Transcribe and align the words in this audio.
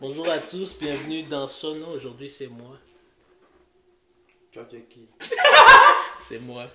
Bonjour 0.00 0.28
à 0.28 0.38
tous, 0.38 0.76
bienvenue 0.80 1.22
dans 1.22 1.46
Sono. 1.46 1.86
Aujourd'hui, 1.94 2.28
c'est 2.28 2.48
moi. 2.48 2.76
Tu 4.50 4.58
as 4.58 4.64
dit 4.64 4.82
qui 4.90 5.08
C'est 6.18 6.40
moi. 6.40 6.68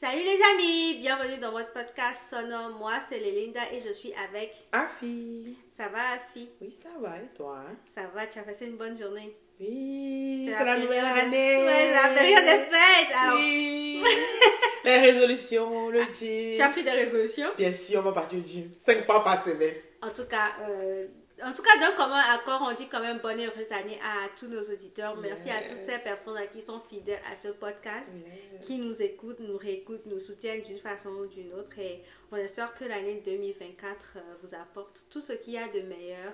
Salut 0.00 0.22
les 0.22 0.38
amis, 0.54 0.98
bienvenue 0.98 1.36
dans 1.36 1.50
votre 1.50 1.74
podcast 1.74 2.30
Sono. 2.30 2.74
Moi, 2.78 2.92
c'est 3.06 3.18
Lélinda 3.18 3.60
et 3.70 3.80
je 3.86 3.92
suis 3.92 4.14
avec. 4.14 4.50
Afi. 4.72 5.58
Ça 5.68 5.88
va, 5.88 6.12
Afi? 6.14 6.48
Oui, 6.58 6.72
ça 6.72 6.88
va, 7.02 7.18
et 7.18 7.28
toi? 7.36 7.58
Ça 7.86 8.04
va, 8.14 8.26
tu 8.26 8.38
as 8.38 8.42
passé 8.44 8.64
une 8.64 8.78
bonne 8.78 8.98
journée? 8.98 9.36
Oui, 9.60 10.46
C'est 10.46 10.64
la, 10.64 10.78
nouvelle 10.78 11.04
année. 11.04 11.66
Ouais, 11.66 11.92
la 11.92 12.14
période 12.18 12.44
des 12.44 12.64
fêtes. 12.64 13.14
Alors, 13.14 13.36
Oui. 13.40 14.02
Les 14.86 15.00
résolutions, 15.00 15.90
le 15.90 16.00
gym. 16.04 16.56
tu 16.56 16.62
as 16.62 16.70
pris 16.70 16.82
des 16.82 16.92
résolutions? 16.92 17.50
Bien 17.58 17.74
sûr, 17.74 18.00
on 18.00 18.04
va 18.04 18.12
partir 18.12 18.38
au 18.38 18.42
gym. 18.42 18.70
Cinq 18.82 19.04
fois 19.04 19.22
par 19.22 19.44
semaine. 19.44 19.74
En 20.00 20.08
tout 20.08 20.24
cas, 20.30 20.52
euh, 20.62 21.08
en 21.44 21.52
tout 21.52 21.62
cas, 21.62 21.78
d'un 21.78 21.92
commun 21.96 22.20
accord, 22.20 22.66
on 22.70 22.74
dit 22.74 22.88
quand 22.88 23.00
même 23.00 23.18
bonne 23.18 23.38
et 23.40 23.46
heureuse 23.46 23.72
année 23.72 23.98
à 24.02 24.28
tous 24.36 24.46
nos 24.48 24.62
auditeurs. 24.62 25.16
Merci 25.18 25.50
à 25.50 25.60
toutes 25.62 25.76
ces 25.76 25.98
personnes 25.98 26.38
qui 26.52 26.60
sont 26.60 26.80
fidèles 26.80 27.20
à 27.30 27.36
ce 27.36 27.48
podcast, 27.48 28.12
Yes. 28.16 28.66
qui 28.66 28.76
nous 28.78 29.02
écoutent, 29.02 29.40
nous 29.40 29.56
réécoutent, 29.56 30.06
nous 30.06 30.18
soutiennent 30.20 30.62
d'une 30.62 30.78
façon 30.78 31.10
ou 31.10 31.26
d'une 31.26 31.52
autre. 31.54 31.78
Et 31.78 32.02
on 32.32 32.36
espère 32.36 32.74
que 32.74 32.84
l'année 32.84 33.22
2024 33.24 34.14
euh, 34.16 34.20
vous 34.42 34.54
apporte 34.54 35.06
tout 35.10 35.20
ce 35.20 35.32
qu'il 35.34 35.54
y 35.54 35.58
a 35.58 35.68
de 35.68 35.80
meilleur, 35.80 36.32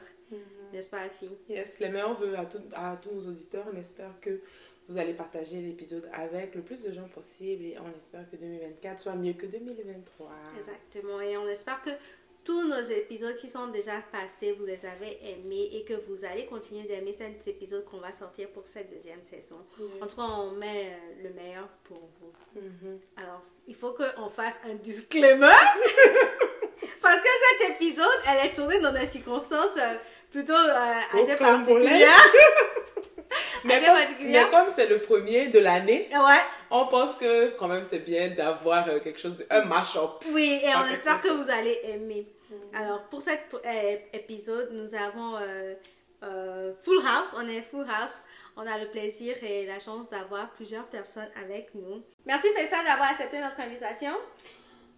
n'est-ce 0.73 0.91
pas, 0.91 1.09
fille 1.09 1.37
Yes, 1.49 1.79
les 1.81 1.89
meilleurs 1.89 2.19
vœux 2.19 2.37
à, 2.37 2.47
tout- 2.47 2.59
à 2.75 2.97
tous 2.97 3.11
nos 3.13 3.29
auditeurs. 3.31 3.67
On 3.73 3.77
espère 3.77 4.19
que 4.21 4.41
vous 4.89 4.99
allez 4.99 5.15
partager 5.15 5.61
l'épisode 5.61 6.09
avec 6.13 6.55
le 6.55 6.63
plus 6.63 6.83
de 6.85 6.93
gens 6.93 7.09
possible 7.09 7.65
et 7.65 7.77
on 7.79 7.97
espère 7.97 8.29
que 8.31 8.37
2024 8.37 9.01
soit 9.01 9.15
mieux 9.15 9.33
que 9.33 9.47
2023. 9.47 10.31
Exactement. 10.59 11.21
Et 11.21 11.37
on 11.37 11.49
espère 11.49 11.81
que 11.83 11.91
tous 12.47 12.63
nos 12.63 12.81
épisodes 12.81 13.37
qui 13.39 13.49
sont 13.49 13.67
déjà 13.67 13.95
passés, 14.13 14.53
vous 14.59 14.65
les 14.65 14.87
avez 14.87 15.19
aimés 15.29 15.69
et 15.73 15.83
que 15.85 15.95
vous 16.09 16.25
allez 16.25 16.47
continuer 16.47 16.85
d'aimer 16.85 17.13
ces 17.13 17.51
épisodes 17.51 17.85
qu'on 17.85 17.99
va 17.99 18.13
sortir 18.13 18.49
pour 18.51 18.69
cette 18.69 18.89
deuxième 18.89 19.23
saison. 19.25 19.57
En 20.01 20.07
tout 20.07 20.15
cas, 20.15 20.23
on 20.23 20.53
met 20.53 20.93
euh, 20.93 21.25
le 21.25 21.31
meilleur 21.31 21.67
pour 21.83 21.99
vous. 22.21 22.33
Mhm. 22.55 23.01
Alors, 23.17 23.43
il 23.67 23.75
faut 23.75 23.95
qu'on 23.95 24.31
fasse 24.31 24.61
un 24.65 24.75
disclaimer. 24.75 25.51
Parce 27.03 27.21
que 27.21 27.29
cet 27.59 27.71
épisode, 27.73 28.07
elle 28.29 28.47
est 28.47 28.53
tournée 28.55 28.79
dans 28.79 28.93
des 28.93 29.07
circonstances 29.07 29.77
euh, 29.77 29.97
plutôt 30.31 30.53
euh, 30.53 31.21
assez 31.21 31.37
particulières. 31.37 32.09
Mais, 33.65 33.81
comme, 33.85 33.97
particulière. 33.97 34.47
mais 34.47 34.57
comme 34.57 34.69
c'est 34.75 34.87
le 34.87 35.01
premier 35.01 35.49
de 35.49 35.59
l'année, 35.59 36.09
Ouais, 36.13 36.41
on 36.71 36.87
pense 36.87 37.17
que 37.17 37.51
quand 37.57 37.67
même 37.67 37.83
c'est 37.83 37.99
bien 37.99 38.29
d'avoir 38.29 38.85
quelque 39.03 39.19
chose, 39.19 39.45
un 39.51 39.65
mash-up. 39.65 40.23
oui, 40.31 40.61
et 40.63 40.69
on 40.77 40.89
espère 40.89 41.21
que 41.21 41.29
vous 41.29 41.51
allez 41.51 41.77
aimer. 41.83 42.27
Alors, 42.75 43.03
pour 43.09 43.23
cet 43.23 43.55
épisode, 44.13 44.71
nous 44.73 44.95
avons 44.95 45.37
euh, 45.37 45.75
euh, 46.23 46.73
Full 46.83 46.99
House. 47.07 47.35
On 47.37 47.49
est 47.49 47.63
Full 47.63 47.87
House. 47.89 48.21
On 48.57 48.67
a 48.67 48.79
le 48.79 48.87
plaisir 48.89 49.37
et 49.45 49.67
la 49.67 49.79
chance 49.79 50.09
d'avoir 50.09 50.51
plusieurs 50.53 50.87
personnes 50.87 51.29
avec 51.45 51.75
nous. 51.75 52.03
Merci 52.25 52.49
Faisal 52.57 52.85
d'avoir 52.85 53.11
accepté 53.11 53.39
notre 53.39 53.61
invitation. 53.61 54.13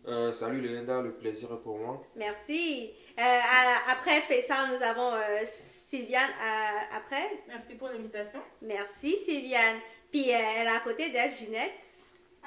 Euh, 0.07 0.33
Salut 0.33 0.61
Lélinda, 0.61 1.03
le 1.03 1.13
plaisir 1.13 1.53
est 1.53 1.63
pour 1.63 1.77
moi. 1.79 2.01
Merci. 2.15 2.93
Euh, 3.19 3.21
à- 3.23 3.93
après 3.93 4.21
Faisal, 4.23 4.71
nous 4.73 4.83
avons 4.83 5.13
euh, 5.13 5.41
Sylviane 5.45 6.31
euh, 6.31 6.97
après. 6.97 7.43
Merci 7.49 7.75
pour 7.75 7.89
l'invitation. 7.89 8.41
Merci 8.63 9.17
Sylviane. 9.17 9.79
Puis 10.13 10.33
euh, 10.33 10.39
elle 10.59 10.67
est 10.69 10.71
à 10.71 10.81
côté 10.81 11.11
d'elle, 11.11 11.29
Ginette. 11.31 11.85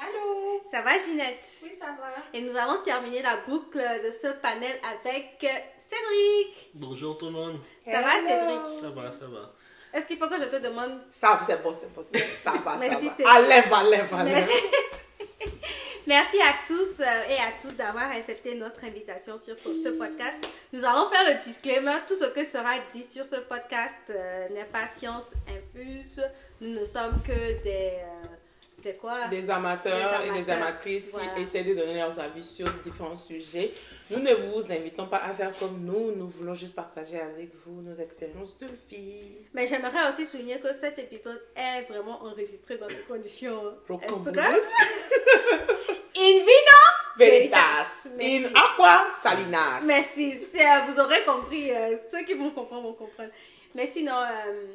Allô? 0.01 0.61
Ça 0.65 0.81
va 0.81 0.97
Ginette? 0.97 1.47
Oui, 1.63 1.71
ça 1.79 1.85
va. 1.87 2.11
Et 2.33 2.41
nous 2.41 2.57
allons 2.57 2.81
terminer 2.83 3.21
la 3.21 3.37
boucle 3.47 3.77
de 4.03 4.09
ce 4.09 4.27
panel 4.41 4.75
avec 4.83 5.37
euh, 5.43 5.47
Cédric. 5.77 6.71
Bonjour 6.73 7.17
tout 7.19 7.27
le 7.27 7.33
monde. 7.33 7.59
Ça 7.85 8.01
va. 8.01 8.17
Cédric? 8.17 8.81
Ça 8.81 8.89
va, 8.89 9.11
ça 9.13 9.25
va. 9.27 9.53
Est-ce 9.93 10.07
qu'il 10.07 10.17
faut 10.17 10.27
que 10.27 10.39
je 10.39 10.45
te 10.45 10.55
demande? 10.55 11.01
Ça, 11.11 11.39
c'est 11.45 11.61
bon, 11.61 11.71
c'est 11.79 11.93
bon. 11.93 12.01
Ça 12.27 12.53
va, 12.65 12.77
Merci, 12.77 13.09
ça 13.09 13.23
va. 13.23 13.31
Allez, 13.33 13.51
allez, 13.51 14.03
allez. 14.11 14.31
Merci. 14.31 14.53
Merci 16.07 16.41
à 16.41 16.53
tous 16.65 16.99
euh, 17.01 17.29
et 17.29 17.35
à 17.35 17.51
toutes 17.61 17.75
d'avoir 17.75 18.09
accepté 18.09 18.55
notre 18.55 18.83
invitation 18.83 19.37
sur 19.37 19.55
ce 19.59 19.89
podcast. 19.89 20.39
Nous 20.73 20.83
allons 20.83 21.07
faire 21.09 21.23
le 21.27 21.43
disclaimer. 21.43 21.97
Tout 22.07 22.15
ce 22.15 22.25
que 22.25 22.43
sera 22.43 22.71
dit 22.91 23.03
sur 23.03 23.23
ce 23.23 23.35
podcast 23.35 23.97
euh, 24.09 24.49
n'est 24.49 24.65
pas 24.65 24.87
science 24.87 25.33
infuse. 25.47 26.23
Nous 26.59 26.79
ne 26.79 26.85
sommes 26.85 27.21
que 27.23 27.61
des... 27.63 27.99
euh, 27.99 28.27
des 28.81 28.93
quoi? 28.95 29.27
Des 29.29 29.49
amateurs, 29.49 30.21
Des 30.21 30.27
et 30.27 30.43
des 30.43 30.49
amatrices 30.49 31.11
voilà. 31.11 31.29
qui 31.33 31.41
essaient 31.43 31.63
de 31.63 31.73
donner 31.73 31.93
leurs 31.95 32.19
avis 32.19 32.43
sur 32.43 32.65
différents 32.83 33.17
sujets. 33.17 33.71
Nous 34.09 34.19
ne 34.19 34.33
vous 34.33 34.71
invitons 34.71 35.07
pas 35.07 35.17
à 35.17 35.33
faire 35.33 35.53
comme 35.57 35.79
nous. 35.81 36.15
Nous 36.15 36.27
voulons 36.27 36.53
juste 36.53 36.75
partager 36.75 37.19
avec 37.19 37.51
vous 37.65 37.81
nos 37.81 37.95
expériences 37.95 38.57
de 38.57 38.67
vie. 38.89 39.37
Mais 39.53 39.67
j'aimerais 39.67 40.07
aussi 40.09 40.25
souligner 40.25 40.59
que 40.59 40.73
cet 40.73 40.99
épisode 40.99 41.41
est 41.55 41.83
vraiment 41.91 42.21
enregistré 42.23 42.77
dans 42.77 42.87
des 42.87 43.03
conditions 43.07 43.75
extrêmes. 44.01 44.35
In 46.15 46.39
vino 46.39 46.79
Veritas. 47.17 48.07
In 48.19 48.45
aqua 48.53 49.07
salinas. 49.21 49.81
Merci, 49.85 50.37
vous 50.87 50.99
aurez 50.99 51.23
compris. 51.23 51.71
euh, 51.71 51.95
ceux 52.09 52.23
qui 52.23 52.33
vont 52.33 52.49
comprendre 52.51 52.83
vont 52.83 52.93
comprendre. 52.93 53.31
Mais 53.75 53.85
sinon, 53.85 54.15
euh, 54.15 54.73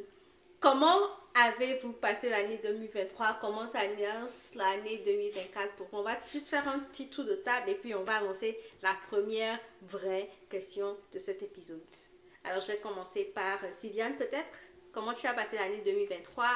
comment 0.60 0.98
avez-vous 1.36 1.92
passé 1.92 2.30
l'année 2.30 2.58
2023 2.62 3.38
Comment 3.40 3.66
s'annonce 3.66 4.54
l'année 4.54 5.02
2024 5.04 5.74
pour, 5.74 5.86
On 5.92 6.02
va 6.02 6.16
juste 6.32 6.48
faire 6.48 6.66
un 6.66 6.78
petit 6.78 7.08
tour 7.08 7.24
de 7.24 7.34
table 7.36 7.70
et 7.70 7.74
puis 7.74 7.94
on 7.94 8.02
va 8.04 8.16
annoncer 8.16 8.58
la 8.82 8.96
première 9.06 9.58
vraie 9.82 10.30
question 10.48 10.96
de 11.12 11.18
cet 11.18 11.42
épisode. 11.42 11.80
Alors, 12.44 12.60
je 12.62 12.68
vais 12.68 12.78
commencer 12.78 13.24
par 13.24 13.62
euh, 13.64 13.68
Sylviane, 13.70 14.16
peut-être? 14.16 14.58
Comment 14.92 15.12
tu 15.12 15.26
as 15.26 15.34
passé 15.34 15.56
l'année 15.56 15.82
2023 15.84 16.46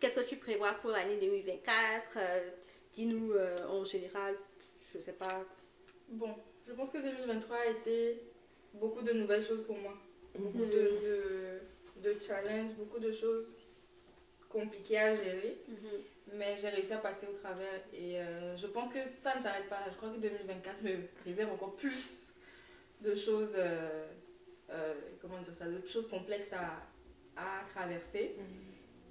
Qu'est-ce 0.00 0.20
que 0.20 0.24
tu 0.28 0.36
prévois 0.36 0.72
pour 0.80 0.90
l'année 0.92 1.18
2024 1.20 2.16
Euh, 2.16 2.50
Dis-nous 2.92 3.32
euh, 3.32 3.56
en 3.68 3.84
général, 3.84 4.34
je 4.92 4.98
sais 4.98 5.14
pas. 5.14 5.42
Bon, 6.08 6.34
je 6.66 6.72
pense 6.74 6.92
que 6.92 6.98
2023 6.98 7.56
a 7.56 7.66
été 7.66 8.20
beaucoup 8.74 9.02
de 9.02 9.12
nouvelles 9.12 9.42
choses 9.44 9.64
pour 9.66 9.76
moi. 9.78 9.94
Beaucoup 10.38 10.64
de, 10.66 10.98
de, 11.02 12.10
de 12.10 12.20
challenges, 12.20 12.72
beaucoup 12.74 12.98
de 12.98 13.10
choses 13.10 13.71
compliquées 14.52 14.98
à 14.98 15.14
gérer. 15.16 15.58
Mais 16.34 16.56
j'ai 16.60 16.68
réussi 16.68 16.92
à 16.94 16.98
passer 16.98 17.26
au 17.26 17.36
travers 17.36 17.80
et 17.92 18.18
euh, 18.18 18.56
je 18.56 18.66
pense 18.66 18.88
que 18.90 19.00
ça 19.02 19.36
ne 19.36 19.42
s'arrête 19.42 19.68
pas 19.68 19.80
là. 19.80 19.86
Je 19.90 19.96
crois 19.96 20.08
que 20.10 20.18
2024 20.18 20.82
me 20.82 20.96
réserve 21.26 21.52
encore 21.52 21.74
plus 21.76 22.32
de 23.02 23.14
choses, 23.14 23.54
euh, 23.56 24.06
euh, 24.70 24.94
comment 25.20 25.40
dire 25.42 25.54
ça, 25.54 25.66
de 25.66 25.86
choses 25.86 26.08
complexes 26.08 26.52
à, 26.54 26.80
à 27.36 27.64
traverser. 27.74 28.36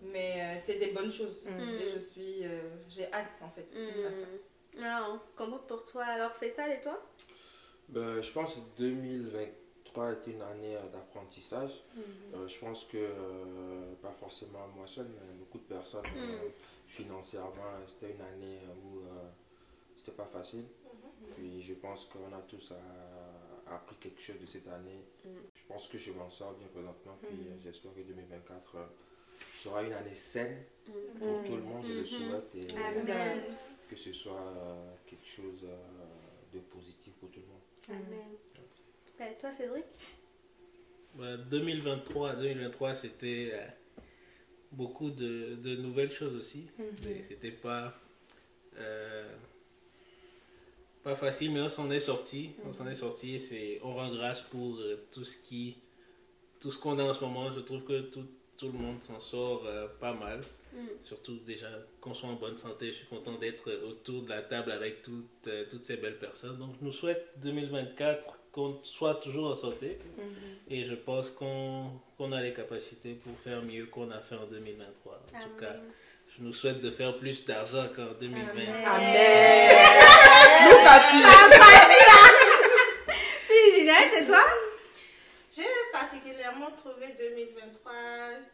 Mais 0.01 0.41
euh, 0.41 0.57
c'est 0.57 0.79
des 0.79 0.87
bonnes 0.91 1.11
choses. 1.11 1.37
Mhm. 1.45 1.75
Et 1.79 1.91
je 1.91 1.99
suis, 1.99 2.43
euh, 2.43 2.61
j'ai 2.89 3.11
hâte 3.13 3.31
en 3.41 3.49
fait 3.51 3.67
à 4.07 4.11
ça. 4.11 4.21
Hmm. 4.21 4.81
Non, 4.81 5.19
comment 5.35 5.59
pour 5.59 5.85
toi? 5.85 6.05
Alors, 6.05 6.33
fais 6.37 6.49
ça 6.49 6.73
et 6.73 6.81
toi? 6.81 6.97
Ben, 7.89 8.21
je 8.21 8.31
pense 8.31 8.55
que 8.77 8.83
2023 9.93 10.07
a 10.07 10.13
été 10.13 10.31
une 10.31 10.41
année 10.41 10.75
euh, 10.75 10.87
d'apprentissage. 10.91 11.81
Euh, 12.33 12.47
je 12.47 12.59
pense 12.59 12.85
que, 12.85 12.97
euh, 12.97 13.93
pas 14.01 14.11
forcément 14.11 14.67
moi 14.75 14.87
seul, 14.87 15.07
mais 15.09 15.37
beaucoup 15.39 15.57
de 15.59 15.63
personnes, 15.63 16.05
Mm. 16.15 16.51
financièrement, 16.87 17.51
euh, 17.75 17.83
c'était 17.87 18.11
une 18.11 18.21
année 18.21 18.59
où 18.83 19.01
c'était 19.97 20.17
pas 20.17 20.25
facile. 20.25 20.65
Puis 21.35 21.61
je 21.61 21.73
pense 21.75 22.05
qu'on 22.05 22.33
a 22.35 22.41
tous 22.47 22.73
appris 23.67 23.95
quelque 23.97 24.21
chose 24.21 24.39
de 24.39 24.45
cette 24.45 24.67
année. 24.67 25.05
Je 25.23 25.63
pense 25.67 25.87
que 25.87 25.97
je 25.97 26.11
m'en 26.11 26.29
sors 26.29 26.53
bien 26.53 26.67
présentement. 26.67 27.17
Puis 27.21 27.37
j'espère 27.63 27.93
que 27.93 28.01
2024 28.01 28.75
euh, 28.75 28.85
sera 29.55 29.83
une 29.83 29.93
année 29.93 30.15
saine 30.15 30.63
pour 31.19 31.43
tout 31.43 31.55
le 31.55 31.61
monde, 31.63 31.83
je 31.85 31.93
le 31.93 31.99
Mhm. 31.99 32.05
souhaite. 32.05 32.55
Et, 32.55 32.77
Amen. 32.77 33.43
que 33.89 33.95
ce 33.95 34.11
soit 34.13 34.53
quelque 35.05 35.27
chose 35.27 35.65
de 36.53 36.59
positif 36.59 37.13
pour 37.19 37.29
tout 37.29 37.39
le 37.41 37.47
monde. 37.47 37.61
Amen. 38.07 38.35
Toi, 39.39 39.53
Cédric? 39.53 39.85
Ben, 41.15 41.37
2023, 41.49 42.35
2023 42.35 42.95
c'était 42.95 43.51
euh, 43.53 43.65
beaucoup 44.71 45.11
de, 45.11 45.55
de 45.55 45.75
nouvelles 45.75 46.11
choses 46.11 46.35
aussi. 46.35 46.67
Et 46.79 47.21
C'était 47.21 47.51
pas, 47.51 47.93
euh, 48.77 49.29
pas 51.03 51.15
facile, 51.15 51.51
mais 51.51 51.61
on 51.61 51.69
s'en 51.69 51.91
est 51.91 51.99
sorti. 51.99 52.51
On 52.65 52.71
s'en 52.71 52.87
est 52.87 52.95
sorti. 52.95 53.39
C'est, 53.39 53.79
on 53.83 53.93
rend 53.93 54.09
grâce 54.09 54.41
pour 54.41 54.77
euh, 54.79 55.05
tout 55.11 55.23
ce 55.23 55.37
qui, 55.37 55.77
tout 56.59 56.71
ce 56.71 56.79
qu'on 56.79 56.97
a 56.97 57.03
en 57.03 57.13
ce 57.13 57.21
moment. 57.21 57.51
Je 57.51 57.59
trouve 57.59 57.83
que 57.83 58.01
tout, 58.01 58.25
tout 58.57 58.71
le 58.71 58.77
monde 58.79 59.03
s'en 59.03 59.19
sort 59.19 59.63
euh, 59.67 59.87
pas 59.99 60.13
mal. 60.13 60.41
Mm. 60.73 60.85
Surtout 61.03 61.37
déjà 61.45 61.69
qu'on 61.99 62.13
soit 62.13 62.29
en 62.29 62.35
bonne 62.35 62.57
santé. 62.57 62.87
Je 62.87 62.93
suis 62.93 63.07
content 63.07 63.37
d'être 63.37 63.71
autour 63.87 64.23
de 64.23 64.29
la 64.29 64.41
table 64.41 64.71
avec 64.71 65.03
toutes, 65.03 65.49
toutes 65.69 65.85
ces 65.85 65.97
belles 65.97 66.17
personnes. 66.17 66.57
Donc 66.57 66.75
je 66.79 66.85
nous 66.85 66.93
souhaite 66.93 67.33
2024 67.37 68.40
qu'on 68.51 68.79
soit 68.83 69.15
toujours 69.15 69.51
en 69.51 69.55
santé. 69.55 69.97
Mm-hmm. 69.97 70.73
Et 70.73 70.83
je 70.83 70.93
pense 70.93 71.31
qu'on 71.31 72.31
a 72.31 72.41
les 72.41 72.53
capacités 72.53 73.13
pour 73.13 73.37
faire 73.37 73.61
mieux 73.63 73.85
qu'on 73.85 74.11
a 74.11 74.19
fait 74.19 74.35
en 74.35 74.45
2023. 74.45 75.13
En 75.13 75.17
tout 75.17 75.55
cas, 75.57 75.75
je 76.27 76.43
nous 76.43 76.53
souhaite 76.53 76.81
de 76.81 76.91
faire 76.91 77.15
plus 77.17 77.45
d'argent 77.45 77.87
qu'en 77.95 78.13
2020. 78.19 78.41
Amen. 78.51 78.69
Amen. 78.85 79.15
Puis 83.47 83.79
Ginette, 83.79 84.13
et 84.21 84.25
toi? 84.25 84.43
J'ai 85.53 85.63
particulièrement 85.91 86.71
trouvé 86.71 87.07
2023 87.17 87.91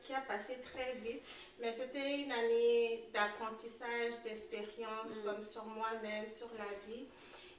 qui 0.01 0.13
a 0.13 0.21
passé 0.21 0.57
très 0.73 0.95
vite. 1.03 1.21
Mais 1.59 1.71
c'était 1.71 2.17
une 2.17 2.31
année 2.31 3.09
d'apprentissage, 3.13 4.13
d'expérience, 4.23 5.09
mm. 5.09 5.25
comme 5.25 5.43
sur 5.43 5.65
moi-même, 5.65 6.29
sur 6.29 6.50
la 6.57 6.69
vie. 6.88 7.05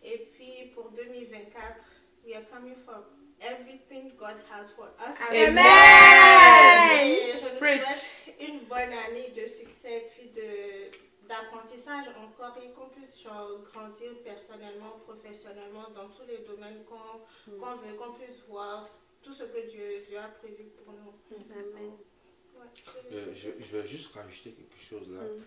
Et 0.04 0.28
puis 0.32 0.70
pour 0.74 0.90
2024, 0.90 1.84
we 2.28 2.34
are 2.34 2.44
coming 2.52 2.76
for 2.84 2.98
everything 3.40 4.12
God 4.18 4.36
has 4.50 4.70
for 4.72 4.88
us. 5.00 5.16
Amen. 5.32 5.56
Et 6.92 7.38
je 7.40 7.48
nous 7.48 7.58
souhaite 7.58 8.34
une 8.40 8.60
bonne 8.68 8.92
année 9.06 9.32
de 9.34 9.46
succès, 9.46 10.10
puis 10.14 10.28
de 10.36 10.90
d'apprentissage 11.28 12.06
encore 12.24 12.56
et 12.64 12.70
qu'on 12.72 12.88
puisse 12.88 13.20
genre, 13.22 13.60
grandir 13.70 14.12
personnellement, 14.24 14.98
professionnellement, 15.06 15.86
dans 15.94 16.08
tous 16.08 16.26
les 16.26 16.38
domaines 16.38 16.82
qu'on 16.88 17.20
qu'on 17.60 17.74
veut, 17.76 17.94
qu'on 17.94 18.12
puisse 18.14 18.40
voir 18.48 18.86
tout 19.22 19.34
ce 19.34 19.44
que 19.44 19.60
Dieu, 19.70 20.04
Dieu 20.08 20.18
a 20.18 20.28
prévu 20.28 20.64
pour 20.76 20.94
nous. 20.94 21.12
Amen. 21.52 21.92
Ouais, 22.56 22.64
Euh, 23.12 23.34
je, 23.34 23.50
je 23.60 23.76
vais 23.76 23.86
juste 23.86 24.12
rajouter 24.14 24.52
quelque 24.52 24.80
chose 24.80 25.08
là. 25.10 25.22
Mm. 25.22 25.44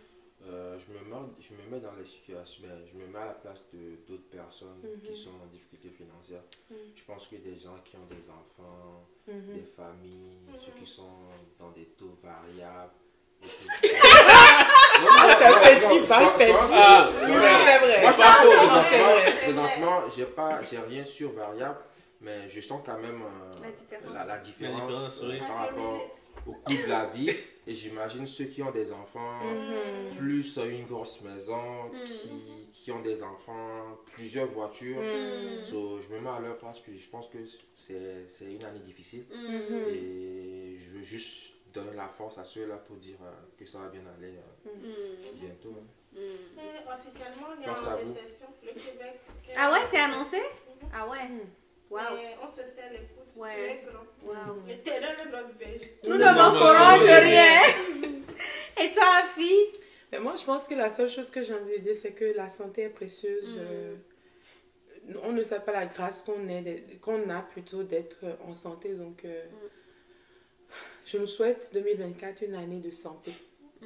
Euh, 0.49 0.77
je, 0.79 0.91
me 0.91 0.99
mets, 1.05 1.15
je 1.39 1.53
me 1.53 1.69
mets 1.69 1.79
dans 1.79 1.93
les 1.93 2.03
situations, 2.05 2.63
ben, 2.63 2.81
je 2.91 2.97
me 2.97 3.05
mets 3.05 3.19
à 3.19 3.25
la 3.25 3.33
place 3.33 3.63
de 3.73 3.95
d'autres 4.07 4.27
personnes 4.31 4.81
Mhm. 4.83 5.01
qui 5.11 5.15
sont 5.15 5.29
en 5.41 5.45
difficulté 5.51 5.89
financière. 5.89 6.41
Mm. 6.69 6.73
Je 6.95 7.03
pense 7.03 7.27
que 7.27 7.35
des 7.35 7.55
gens 7.55 7.77
qui 7.85 7.95
ont 7.95 8.07
des 8.09 8.27
enfants, 8.29 9.05
Mhm. 9.27 9.53
des 9.55 9.63
familles, 9.77 10.39
Mhm. 10.49 10.57
ceux 10.57 10.71
qui 10.79 10.85
sont 10.85 11.19
dans 11.59 11.69
des 11.71 11.85
taux 11.97 12.17
variables. 12.23 12.91
Ah, 13.43 13.43
Ah, 13.43 13.47
Oui, 17.27 17.33
Ah, 18.23 19.23
présentement, 19.43 20.01
j'ai 20.15 20.25
pas, 20.25 20.59
j'ai 20.63 20.77
rien 20.79 21.05
sur 21.05 21.31
variable, 21.31 21.77
mais 22.21 22.47
je 22.49 22.61
sens 22.61 22.81
quand 22.85 22.97
même 22.99 23.21
euh, 23.21 23.63
La 23.63 23.71
différence. 23.71 24.13
la, 24.13 24.25
la 24.25 24.37
différence, 24.39 24.81
différence, 24.87 25.21
oui. 25.23 25.39
euh, 25.41 25.47
par 25.47 25.57
rapport 25.57 26.01
au 26.47 26.53
coût 26.53 26.73
de 26.73 26.89
la 26.89 27.05
vie. 27.07 27.29
Et 27.67 27.75
j'imagine 27.75 28.25
ceux 28.25 28.45
qui 28.45 28.63
ont 28.63 28.71
des 28.71 28.91
enfants, 28.91 29.39
Mhm. 29.43 30.15
plus 30.17 30.57
une 30.57 30.85
grosse 30.85 31.21
maison, 31.21 31.83
Mhm. 31.93 32.03
qui, 32.05 32.69
qui 32.71 32.91
ont 32.91 33.01
des 33.01 33.21
enfants, 33.21 33.97
plusieurs 34.13 34.47
voitures. 34.47 34.99
Mhm. 35.01 35.63
So, 35.63 36.01
je 36.01 36.09
me 36.09 36.19
mets 36.19 36.29
à 36.29 36.39
leur 36.39 36.57
place, 36.57 36.79
puis 36.79 36.97
je 36.97 37.07
pense 37.09 37.27
que 37.27 37.37
c'est 37.77 38.25
c'est 38.27 38.51
une 38.53 38.63
année 38.63 38.79
difficile. 38.79 39.25
Mm. 39.31 39.89
Et 39.89 40.75
je 40.77 40.97
veux 40.97 41.03
juste 41.03 41.53
donner 41.71 41.93
la 41.95 42.07
force 42.07 42.37
à 42.39 42.43
ceux-là 42.43 42.77
pour 42.77 42.97
dire 42.97 43.17
euh, 43.23 43.31
que 43.57 43.65
ça 43.65 43.77
va 43.79 43.87
bien 43.89 44.01
aller 44.17 44.33
euh, 44.37 44.71
Mm. 44.73 45.39
bientôt. 45.39 45.75
hein. 45.77 45.85
Mm. 46.13 46.17
Et 46.19 46.99
officiellement, 46.99 47.47
on 47.57 47.61
est 47.61 47.65
Force 47.65 47.87
en 47.87 47.91
à 47.91 47.95
vous. 47.97 48.13
récession. 48.13 48.47
Le 48.63 48.69
Québec. 48.73 49.19
Ah 49.55 49.71
ouais, 49.71 49.85
c'est 49.85 49.99
annoncé? 49.99 50.37
Ah 50.93 51.07
ouais. 51.07 51.19
Et 51.91 52.35
on 52.43 52.47
se 52.47 52.55
serre 52.57 52.91
les 52.91 52.99
coudes. 52.99 53.17
Ouais. 53.35 53.83
Grand. 53.85 54.05
Waouh. 54.33 54.65
L'éternel 54.67 55.15
est 55.21 55.25
notre 55.31 55.53
berger. 55.55 55.97
Nous 56.05 56.13
ne 56.15 56.17
manquerons 56.19 57.03
de 57.03 57.21
rien. 57.21 58.21
Et 58.81 58.91
toi, 58.93 59.23
fille 59.35 59.67
Mais 60.11 60.19
moi, 60.19 60.35
je 60.35 60.43
pense 60.43 60.67
que 60.67 60.75
la 60.75 60.89
seule 60.89 61.09
chose 61.09 61.29
que 61.29 61.43
j'ai 61.43 61.53
envie 61.53 61.77
de 61.77 61.83
dire, 61.83 61.95
c'est 61.95 62.13
que 62.13 62.25
la 62.35 62.49
santé 62.49 62.83
est 62.83 62.89
précieuse. 62.89 63.55
Mm. 63.55 63.59
euh, 63.59 63.95
on 65.23 65.31
ne 65.31 65.43
sait 65.43 65.59
pas 65.59 65.71
la 65.73 65.85
grâce 65.85 66.23
qu'on 66.23 66.47
est, 66.47 66.61
d'être- 66.61 66.99
qu'on 67.01 67.29
a 67.29 67.41
plutôt 67.41 67.83
d'être 67.83 68.23
en 68.47 68.53
santé. 68.55 68.93
Donc, 68.93 69.25
euh, 69.25 69.43
Mm. 69.45 69.67
je 71.05 71.17
nous 71.17 71.27
souhaite 71.27 71.69
2024 71.73 72.43
une 72.43 72.55
année 72.55 72.79
de 72.79 72.91
santé. 72.91 73.31
Mm. 73.81 73.85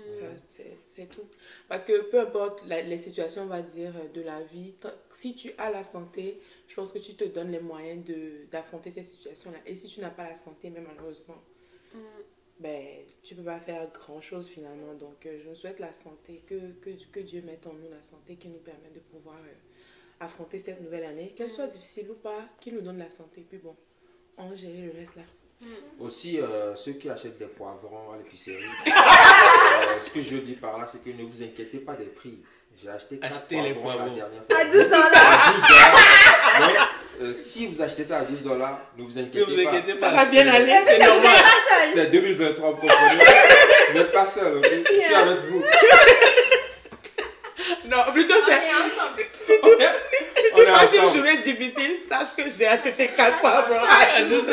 C'est- 0.90 1.06
tout. 1.08 1.26
Parce 1.70 1.84
que 1.84 2.10
peu 2.10 2.20
importe 2.20 2.66
la- 2.68 2.82
les 2.82 2.98
situations, 2.98 3.44
on 3.44 3.48
va 3.48 3.62
dire, 3.62 3.94
euh, 3.96 4.08
de 4.14 4.22
la 4.22 4.42
vie, 4.44 4.74
si 5.10 5.36
tu 5.36 5.54
as 5.58 5.72
la 5.72 5.84
santé, 5.84 6.40
je 6.68 6.76
pense 6.76 6.92
que 6.92 7.00
tu 7.00 7.16
te 7.16 7.24
donnes 7.24 7.52
les 7.52 7.60
moyens 7.60 8.04
d'affronter 8.52 8.92
ces 8.92 9.04
situations-là. 9.04 9.60
Et 9.66 9.76
si 9.76 9.88
tu 9.88 10.02
n'as 10.02 10.10
pas 10.10 10.26
la 10.30 10.36
santé, 10.36 10.70
même 10.70 10.86
malheureusement, 10.88 11.42
Mm. 11.94 11.98
ben, 12.60 12.86
tu 13.24 13.36
peux 13.36 13.44
pas 13.44 13.60
faire 13.60 13.90
grand-chose 13.92 14.48
finalement. 14.50 14.94
Donc, 14.96 15.26
euh, 15.26 15.40
je 15.46 15.54
souhaite 15.54 15.80
la 15.80 15.94
santé, 15.94 16.42
que, 16.46 16.72
que, 16.82 16.90
que 17.12 17.20
Dieu 17.22 17.42
mette 17.42 17.66
en 17.68 17.74
nous 17.74 17.90
la 17.90 18.02
santé 18.02 18.36
qui 18.36 18.48
nous 18.50 18.60
permet 18.60 18.90
de 18.94 19.00
pouvoir 19.00 19.38
euh, 19.38 19.54
affronter 20.20 20.60
cette 20.60 20.82
nouvelle 20.82 21.04
année, 21.06 21.34
qu'elle 21.36 21.50
soit 21.50 21.68
difficile 21.68 22.10
ou 22.12 22.16
pas, 22.16 22.48
qu'il 22.60 22.76
nous 22.76 22.82
donne 22.82 22.98
la 22.98 23.10
santé. 23.10 23.46
Puis 23.48 23.58
bon, 23.60 23.76
on 24.38 24.54
gérer 24.56 24.82
le 24.88 24.92
reste 24.94 25.16
là. 25.18 25.24
Aussi, 26.00 26.40
euh, 26.40 26.76
ceux 26.76 26.92
qui 26.94 27.10
achètent 27.10 27.38
des 27.38 27.46
poivrons 27.46 28.12
à 28.14 28.18
l'épicerie, 28.18 28.56
euh, 28.88 28.92
ce 30.04 30.10
que 30.10 30.22
je 30.22 30.36
dis 30.38 30.54
par 30.54 30.78
là, 30.78 30.88
c'est 30.92 31.02
que 31.04 31.10
ne 31.16 31.24
vous 31.26 31.42
inquiétez 31.44 31.78
pas 31.80 31.94
des 31.94 32.06
prix. 32.06 32.38
J'ai 32.82 32.90
acheté 32.90 33.18
4 33.18 33.32
Achetez 33.32 33.62
les 33.62 33.74
poivrons 33.74 33.90
la 33.90 33.96
poivrons. 33.96 34.16
dernière 34.16 34.44
fois. 34.46 34.58
À 34.60 34.66
12 34.66 34.84
dollars. 34.84 35.12
À 35.14 35.52
12 35.54 35.62
dollars. 35.70 35.96
Donc, 36.60 36.88
euh, 37.22 37.34
si 37.34 37.68
vous 37.68 37.82
achetez 37.82 38.04
ça 38.04 38.18
à 38.20 38.22
12 38.24 38.44
dollars, 38.44 38.80
ne 38.98 39.04
vous 39.04 39.18
Ne 39.18 39.24
inquiétez 39.24 39.46
vous 39.56 39.64
pas. 39.64 39.70
inquiétez 39.78 40.00
Ça 40.00 40.10
pas. 40.10 40.16
va 40.18 40.26
bien 40.26 40.44
c'est- 40.44 40.50
aller, 40.50 40.74
c'est 40.86 40.98
Vous 40.98 41.06
normal. 41.06 41.38
C'est 41.94 42.06
2023, 42.12 42.72
vous 42.72 42.76
comprenez? 42.76 43.24
Vous 43.92 43.98
n'êtes 43.98 44.12
pas 44.12 44.28
seul, 44.28 44.62
Je 44.62 45.02
suis 45.02 45.14
avec 45.14 45.40
vous. 45.50 45.64
Non, 47.86 47.98
plutôt 48.14 48.36
c'est. 48.46 48.54
est 48.54 48.74
ensemble. 48.74 49.24
Si 49.46 50.54
tu, 50.54 50.65
si 50.90 50.98
une 50.98 51.14
journée 51.14 51.38
difficile, 51.38 51.98
sache 52.10 52.36
que 52.38 52.44
j'ai 52.50 52.68
acheté 52.68 53.08
4 53.16 53.40
poivrons. 53.40 53.86
Juste- 54.20 54.46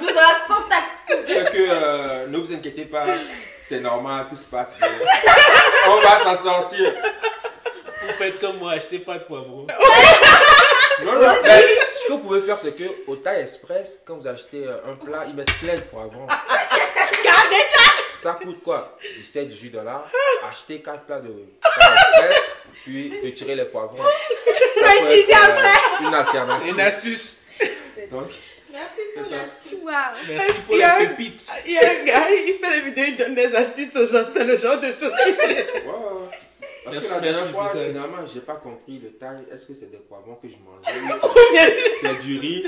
12 0.00 0.08
dollars 0.08 0.46
sans 0.48 0.62
taxe. 0.68 1.26
Donc, 1.28 1.54
euh, 1.54 2.26
ne 2.26 2.36
vous 2.38 2.52
inquiétez 2.52 2.84
pas, 2.84 3.04
c'est 3.62 3.80
normal, 3.80 4.26
tout 4.28 4.36
se 4.36 4.44
passe 4.46 4.70
bien. 4.78 4.88
On 5.88 6.00
va 6.00 6.20
s'en 6.36 6.36
sortir. 6.42 6.94
Vous 8.02 8.12
faites 8.18 8.38
comme 8.40 8.58
moi, 8.58 8.72
achetez 8.72 8.98
pas 9.00 9.18
de 9.18 9.24
poivrons. 9.24 9.66
Non, 11.04 11.12
non, 11.12 11.32
mais 11.44 11.62
ce 11.94 12.06
que 12.06 12.12
vous 12.12 12.18
pouvez 12.18 12.40
faire, 12.42 12.58
c'est 12.58 12.72
que 12.76 12.82
au 13.06 13.16
Thai 13.16 13.40
Express, 13.42 14.00
quand 14.04 14.16
vous 14.16 14.26
achetez 14.26 14.66
euh, 14.66 14.90
un 14.90 14.96
plat, 14.96 15.24
ils 15.28 15.34
mettent 15.34 15.52
plein 15.60 15.76
de 15.76 15.80
poivrons. 15.82 16.26
Gardez 16.26 17.64
ça. 17.72 17.82
Ça 18.14 18.32
coûte 18.42 18.62
quoi? 18.64 18.96
17, 19.18 19.48
18 19.48 19.70
dollars. 19.70 20.04
Achetez 20.50 20.80
4 20.80 21.02
plats 21.04 21.20
de 21.20 21.28
Thai 21.62 21.86
Express, 21.86 22.42
puis 22.84 23.12
retirez 23.24 23.54
les 23.54 23.64
poivrons. 23.64 23.96
Vais 23.96 24.98
utiliser 24.98 25.32
être, 25.32 26.04
euh, 26.04 26.66
une 26.66 26.74
Une 26.74 26.80
astuce. 26.80 27.46
Donc, 28.10 28.28
Merci 28.70 29.00
pour 29.14 29.30
l'astuce. 29.30 29.84
Merci 30.28 30.52
pour 30.66 30.74
Il 30.76 30.80
y 30.80 30.82
a 30.82 30.98
les 31.00 31.06
pépites. 31.08 31.50
Il 31.66 31.72
y 31.72 31.78
a 31.78 31.90
un 31.90 32.04
gars, 32.04 32.30
il 32.30 32.58
fait 32.62 32.80
des 32.80 32.80
vidéos, 32.82 33.04
il 33.08 33.16
donne 33.16 33.34
des 33.34 33.54
astuces 33.54 33.96
aux 33.96 34.06
gens. 34.06 34.26
C'est 34.32 34.44
le 34.44 34.58
genre 34.58 34.78
de 34.78 34.86
choses 34.86 35.12
qu'il 35.24 35.34
fait. 35.34 35.84
ouais. 35.84 36.38
Parce 36.84 36.96
Merci, 36.96 37.08
que 37.10 37.14
la 37.14 37.20
dernière 37.20 37.50
fois, 37.50 37.68
finalement, 37.68 38.26
j'ai 38.32 38.40
pas 38.40 38.54
compris 38.54 38.98
le 39.02 39.10
Thai. 39.10 39.26
Est-ce 39.52 39.66
que 39.66 39.74
c'est 39.74 39.90
des 39.90 39.98
poivrons 39.98 40.36
que 40.36 40.48
je 40.48 40.54
mangeais? 40.56 40.92
C'est 42.00 42.18
du 42.24 42.38
riz. 42.38 42.64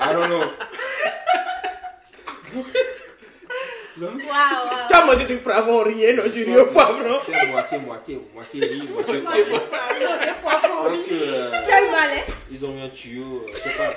I 0.00 0.12
don't 0.12 0.26
know. 0.26 0.42
Waouh. 3.98 4.86
Tu 4.88 4.94
as 4.94 5.04
mangé 5.04 5.24
du 5.24 5.36
poivron 5.38 5.82
rien, 5.84 6.12
non, 6.14 6.28
du 6.28 6.44
riz 6.44 6.56
au 6.58 6.66
poivron. 6.66 7.18
C'est 7.24 7.46
moitié, 7.48 7.78
moitié, 7.78 8.20
moitié 8.34 8.64
riz, 8.64 8.88
moitié 8.88 9.20
poivron. 9.20 10.84
Parce 10.84 11.02
que 11.02 11.12
euh, 11.12 11.50
Tu 11.66 11.72
as 11.72 11.82
eu 11.86 11.90
mal, 11.90 12.10
hein 12.10 12.32
ils 12.50 12.66
ont 12.66 12.72
mis 12.72 12.82
un 12.82 12.88
tuyau, 12.88 13.44
euh, 13.46 13.46
je 13.52 13.56
sais 13.58 13.76
pas. 13.76 13.92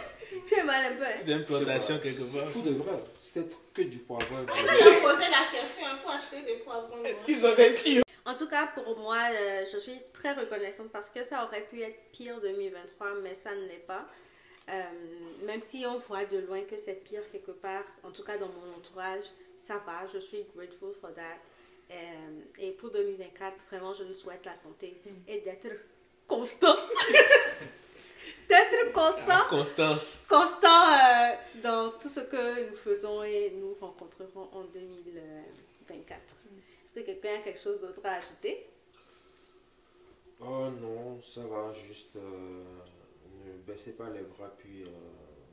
Tu 0.45 0.59
as 0.59 0.63
mal 0.63 0.83
un 0.91 0.95
peu. 0.95 1.03
hein 1.03 1.07
J'ai 1.25 1.33
une 1.33 1.45
plantation 1.45 1.97
quelque 1.99 2.21
part. 2.33 2.51
Tout 2.51 2.61
de 2.61 2.71
vrai, 2.71 2.91
c'était 3.17 3.47
que 3.73 3.81
du 3.83 3.99
poivron. 3.99 4.45
Posé 4.45 4.63
la 4.63 5.59
question 5.59 5.85
un 5.87 5.95
peu 5.97 6.09
acheter 6.13 6.41
des 6.45 6.57
poivrons. 6.63 7.01
Est-ce 7.03 7.25
qu'ils 7.25 7.45
ont 7.45 7.55
des 7.55 7.73
tuyaux 7.73 8.01
En 8.25 8.33
tout 8.33 8.47
cas, 8.49 8.67
pour 8.75 8.97
moi, 8.99 9.17
euh, 9.31 9.63
je 9.71 9.77
suis 9.77 9.99
très 10.13 10.33
reconnaissante 10.33 10.89
parce 10.91 11.09
que 11.09 11.23
ça 11.23 11.45
aurait 11.45 11.61
pu 11.69 11.81
être 11.81 11.97
pire 12.11 12.39
2023, 12.41 13.07
mais 13.23 13.33
ça 13.35 13.51
ne 13.55 13.61
l'est 13.67 13.85
pas. 13.87 14.05
Euh, 14.69 14.83
même 15.45 15.61
si 15.61 15.85
on 15.85 15.97
voit 15.97 16.25
de 16.25 16.39
loin 16.39 16.61
que 16.61 16.77
c'est 16.77 16.93
pire 17.03 17.23
quelque 17.31 17.51
part, 17.51 17.83
en 18.03 18.11
tout 18.11 18.23
cas 18.23 18.37
dans 18.37 18.47
mon 18.47 18.73
entourage, 18.77 19.25
ça 19.57 19.77
va. 19.85 20.07
Je 20.13 20.19
suis 20.19 20.45
grateful 20.55 20.93
for 20.99 21.13
that. 21.13 21.37
Euh, 21.91 22.39
et 22.57 22.71
pour 22.71 22.89
2024, 22.91 23.65
vraiment, 23.69 23.93
je 23.93 24.03
nous 24.03 24.13
souhaite 24.13 24.45
la 24.45 24.55
santé 24.55 24.99
et 25.27 25.41
d'être 25.41 25.67
constant. 26.27 26.75
d'être 28.49 28.91
constant 28.93 29.47
Constance. 29.49 30.21
constant 30.29 30.67
euh, 30.67 31.33
dans 31.61 31.91
tout 31.99 32.09
ce 32.09 32.21
que 32.21 32.69
nous 32.69 32.75
faisons 32.75 33.23
et 33.23 33.51
nous 33.59 33.75
rencontrerons 33.79 34.49
en 34.53 34.63
2024. 34.63 36.19
Est-ce 36.85 36.93
que 36.93 36.99
quelqu'un 37.01 37.35
a 37.35 37.37
quelque 37.39 37.59
chose 37.59 37.79
d'autre 37.79 38.01
à 38.03 38.13
ajouter? 38.15 38.67
Oh 40.39 40.67
non, 40.81 41.21
ça 41.21 41.41
va, 41.41 41.71
juste 41.73 42.15
euh, 42.15 42.63
ne 43.45 43.53
baissez 43.73 43.91
pas 43.91 44.05
les 44.13 44.21
bras, 44.21 44.51
puis 44.57 44.83
euh, 44.83 44.87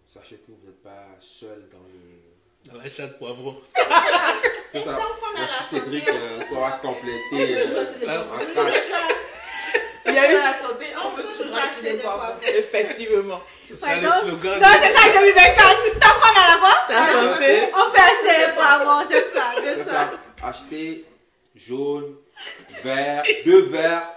sachez 0.06 0.36
que 0.36 0.50
vous 0.52 0.58
n'êtes 0.66 0.82
pas 0.82 1.06
seul 1.20 1.68
dans 1.70 1.78
le. 1.78 2.72
Dans 2.72 2.82
l'achat 2.82 3.06
de 3.06 3.14
poivrons. 3.14 3.56
C'est 4.70 4.80
ça. 4.80 4.98
Merci 5.34 5.74
la 5.74 5.80
Cédric 5.80 6.08
euh, 6.08 6.40
pour 6.48 6.80
complété. 6.80 7.56
euh, 7.56 7.84
Ah, 8.06 8.24
crack. 8.54 8.74
Il 10.06 10.14
y 10.14 10.18
a 10.18 10.30
eu. 10.30 10.34
la 10.34 10.52
santé, 10.54 10.86
on 11.04 11.14
peut 11.14 11.22
toujours 11.22 11.56
acheter 11.56 11.92
des 11.92 11.98
poivrons. 12.02 12.34
Effectivement. 12.42 13.40
Ce 13.68 13.76
sera 13.76 13.92
Ouais, 13.92 14.00
le 14.00 14.10
slogan. 14.10 14.60
Non, 14.60 14.68
c'est 14.82 14.92
ça 14.92 15.20
2024. 15.20 16.00
Tant 16.00 16.20
qu'on 16.20 16.40
a 16.40 16.48
la 16.48 16.58
quoi 16.58 16.74
La 16.88 17.32
santé. 17.32 17.72
On 17.72 17.90
peut 17.90 17.98
acheter 17.98 18.46
les 18.46 18.52
poivrons. 18.54 19.08
J'aime 19.10 19.24
ça, 19.32 19.52
C'est 19.62 19.84
ça. 19.84 20.10
Achetez 20.42 21.04
jaune, 21.54 22.16
vert, 22.82 23.22
deux 23.44 23.62
verts, 23.66 24.08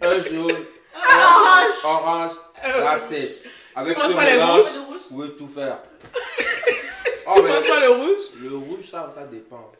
un 0.00 0.22
jaune, 0.22 0.64
Orange. 0.94 1.84
orange, 1.84 2.30
that's 2.64 3.10
it. 3.10 3.36
Avec 3.76 3.98
manges 3.98 4.14
pas 4.14 4.24
les 4.24 4.32
mélange, 4.32 4.60
rouges 4.60 5.00
vous 5.10 5.16
pouvez 5.16 5.34
tout 5.36 5.48
faire. 5.48 5.78
Oh 7.26 7.32
tu 7.36 7.42
mais 7.42 7.48
manges 7.54 7.66
pas 7.66 7.80
le 7.80 7.88
rouge 7.90 8.20
le 8.42 8.54
rouge, 8.56 8.84
ça, 8.90 9.10
ça 9.14 9.22
dépend. 9.24 9.72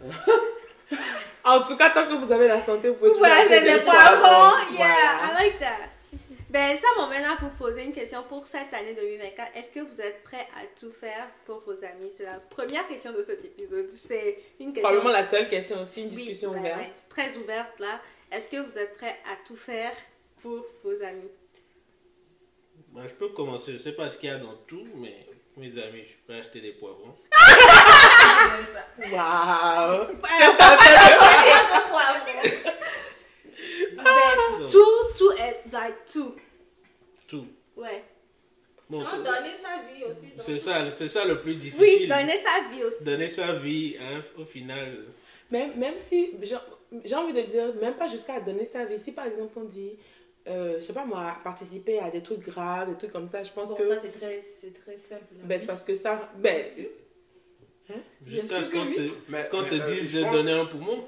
En 1.44 1.60
tout 1.62 1.76
cas, 1.76 1.90
tant 1.90 2.06
que 2.06 2.14
vous 2.14 2.32
avez 2.32 2.48
la 2.48 2.60
santé, 2.64 2.88
vous 2.88 2.94
pouvez 2.96 3.10
toujours 3.10 3.24
pouvez 3.24 3.32
acheter 3.38 3.54
acheter 3.56 3.72
des 3.78 3.80
poivrons. 3.80 4.20
poivrons. 4.20 4.72
Yeah, 4.78 4.86
Voilà. 5.24 5.40
I 5.40 5.44
like 5.44 5.58
that. 5.58 5.88
Ben, 6.50 6.76
ça 6.76 6.86
m'emmène 6.96 7.24
à 7.24 7.36
vous 7.40 7.48
poser 7.50 7.84
une 7.84 7.92
question 7.92 8.22
pour 8.28 8.46
cette 8.46 8.72
année 8.74 8.94
2024. 8.94 9.52
Est-ce 9.56 9.70
que 9.70 9.80
vous 9.80 10.00
êtes 10.00 10.22
prêts 10.24 10.48
à 10.56 10.62
tout 10.78 10.90
faire 10.92 11.28
pour 11.46 11.62
vos 11.66 11.72
amis? 11.84 12.10
C'est 12.14 12.24
la 12.24 12.40
première 12.50 12.86
question 12.88 13.12
de 13.12 13.22
cet 13.22 13.44
épisode. 13.44 13.88
C'est 13.92 14.38
une 14.58 14.72
question. 14.72 14.82
Probablement 14.90 15.10
la 15.16 15.28
seule 15.28 15.48
question 15.48 15.80
aussi, 15.80 16.00
une 16.02 16.08
Oui, 16.08 16.14
discussion 16.16 16.50
ouverte. 16.50 16.78
ouais, 16.78 16.90
très 17.08 17.36
ouverte 17.36 17.78
là. 17.78 18.00
Est-ce 18.32 18.48
que 18.48 18.56
vous 18.58 18.78
êtes 18.78 18.96
prêts 18.96 19.16
à 19.30 19.36
tout 19.46 19.56
faire 19.56 19.92
pour 20.42 20.64
vos 20.84 21.02
amis 21.02 21.30
Bah, 22.92 23.02
je 23.06 23.14
peux 23.14 23.28
commencer. 23.30 23.72
Je 23.72 23.78
sais 23.78 23.92
pas 23.92 24.08
ce 24.10 24.18
qu'il 24.18 24.28
y 24.28 24.32
a 24.32 24.38
dans 24.38 24.54
tout, 24.66 24.86
mais 24.96 25.26
mes 25.56 25.76
amis, 25.78 26.00
je 26.02 26.08
suis 26.08 26.18
prêt 26.26 26.36
à 26.36 26.40
acheter 26.40 26.60
des 26.60 26.72
poivrons. 26.72 27.14
Waouh 29.12 30.06
Ben, 33.96 34.66
tout, 34.70 35.18
tout 35.18 35.32
est 35.32 35.60
like 35.72 36.04
tout. 36.10 36.34
Tout. 37.28 37.46
Ouais. 37.76 38.02
Bon, 38.88 39.00
Non, 39.02 39.04
donner 39.18 39.54
sa 39.54 39.82
vie 39.92 40.04
aussi. 40.04 40.32
c'est 40.42 40.58
ça, 40.58 40.90
c'est 40.90 41.08
ça 41.08 41.24
le 41.24 41.40
plus 41.40 41.52
Oui, 41.52 41.56
difficile. 41.58 42.08
donner 42.08 42.36
sa 42.36 42.68
vie 42.74 42.82
aussi. 42.82 43.04
Donner 43.04 43.28
sa 43.28 43.52
vie, 43.52 43.96
hein, 44.00 44.20
au 44.38 44.44
final. 44.44 45.04
Même, 45.50 45.76
même 45.76 45.98
si, 45.98 46.32
j'ai 46.42 46.56
j'ai 47.04 47.14
envie 47.14 47.32
de 47.32 47.42
dire, 47.42 47.72
même 47.80 47.94
pas 47.94 48.08
jusqu'à 48.08 48.40
donner 48.40 48.64
sa 48.64 48.84
vie. 48.84 48.98
Si 48.98 49.12
par 49.12 49.26
exemple 49.26 49.52
on 49.56 49.64
dit, 49.64 49.96
euh, 50.48 50.76
je 50.76 50.80
sais 50.80 50.92
pas 50.92 51.04
moi, 51.04 51.36
participer 51.44 51.98
à 52.00 52.10
des 52.10 52.22
trucs 52.22 52.40
graves, 52.40 52.88
des 52.90 52.96
trucs 52.96 53.10
comme 53.12 53.26
ça, 53.26 53.42
je 53.42 53.50
pense 53.50 53.68
Bon, 53.70 53.74
que. 53.76 53.86
ça, 53.86 53.98
c'est 54.00 54.12
très, 54.18 54.42
c'est 54.60 54.72
très 54.72 54.96
simple. 54.96 55.24
hein. 55.34 55.42
ben, 55.44 55.60
c'est 55.60 55.66
parce 55.66 55.84
que 55.84 55.94
ça. 55.94 56.30
Ben, 56.38 56.64
Jusqu'à 58.26 58.62
sûr 58.62 58.66
ce 58.66 58.70
qu'on 58.70 58.86
te, 58.92 59.00
Mais- 59.00 59.10
mais, 59.28 59.48
te 59.48 59.56
euh, 59.74 59.84
dise 59.86 60.12
je 60.12 60.18
de 60.18 60.24
pense- 60.24 60.32
donner 60.34 60.52
un 60.52 60.66
poumon. 60.66 61.04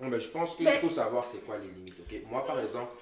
Non, 0.00 0.08
mais 0.08 0.20
je 0.20 0.28
pense 0.28 0.54
qu'il 0.56 0.64
Mais- 0.66 0.78
faut 0.78 0.90
savoir 0.90 1.26
c'est 1.26 1.38
quoi 1.44 1.58
les 1.58 1.66
limites. 1.68 1.96
ok? 2.00 2.20
Moi, 2.30 2.44
par 2.46 2.60
exemple, 2.60 2.92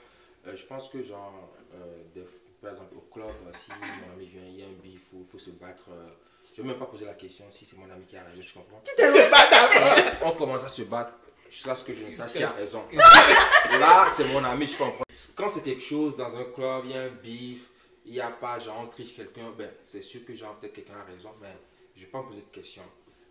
euh, 0.46 0.56
je 0.56 0.64
pense 0.64 0.88
que, 0.88 1.02
genre, 1.02 1.50
euh, 1.74 1.96
des- 2.14 2.24
par 2.62 2.70
exemple, 2.72 2.94
au 2.96 3.00
club, 3.12 3.26
euh, 3.26 3.50
si 3.54 3.70
mon 3.72 4.12
ami 4.14 4.26
vient, 4.26 4.42
il 4.46 4.56
y 4.60 4.62
a 4.62 4.66
un 4.66 4.82
bif, 4.82 5.00
il 5.12 5.18
faut, 5.18 5.24
faut 5.30 5.38
se 5.38 5.50
battre. 5.50 5.84
euh, 5.90 6.08
je 6.56 6.62
ne 6.62 6.66
vais 6.66 6.72
même 6.72 6.80
pas 6.80 6.86
poser 6.86 7.04
la 7.04 7.14
question 7.14 7.44
si 7.50 7.64
c'est 7.64 7.76
mon 7.78 7.84
ami 7.90 8.04
qui 8.06 8.16
a 8.16 8.22
raison, 8.24 8.42
tu 8.44 8.52
comprends? 8.54 8.82
Euh, 8.98 10.10
On 10.24 10.32
commence 10.32 10.64
à 10.64 10.68
se 10.68 10.82
battre 10.82 11.12
jusqu'à 11.50 11.74
ce 11.74 11.84
que 11.84 11.92
je 11.92 12.04
ne 12.04 12.10
sache 12.10 12.32
qui 12.32 12.42
a 12.42 12.48
raison. 12.48 12.84
Là, 12.92 14.08
c'est 14.10 14.24
mon 14.32 14.42
ami, 14.44 14.66
je 14.66 14.78
comprends. 14.78 15.04
Quand 15.36 15.48
c'est 15.48 15.62
quelque 15.62 15.82
chose 15.82 16.16
dans 16.16 16.34
un 16.36 16.44
club, 16.44 16.84
il 16.86 16.90
y 16.92 16.94
a 16.94 17.02
un 17.02 17.08
bif, 17.08 17.70
il 18.06 18.12
n'y 18.12 18.20
a 18.20 18.30
pas, 18.30 18.58
genre, 18.58 18.80
on 18.82 18.86
triche 18.86 19.14
quelqu'un, 19.14 19.50
ben, 19.56 19.70
c'est 19.84 20.02
sûr 20.02 20.24
que, 20.24 20.34
genre, 20.34 20.56
peut-être 20.58 20.74
quelqu'un 20.74 20.94
a 21.00 21.04
raison, 21.04 21.30
mais 21.40 21.54
je 21.94 22.00
ne 22.00 22.06
vais 22.06 22.10
pas 22.12 22.22
me 22.22 22.28
poser 22.28 22.42
de 22.42 22.46
questions. 22.54 22.82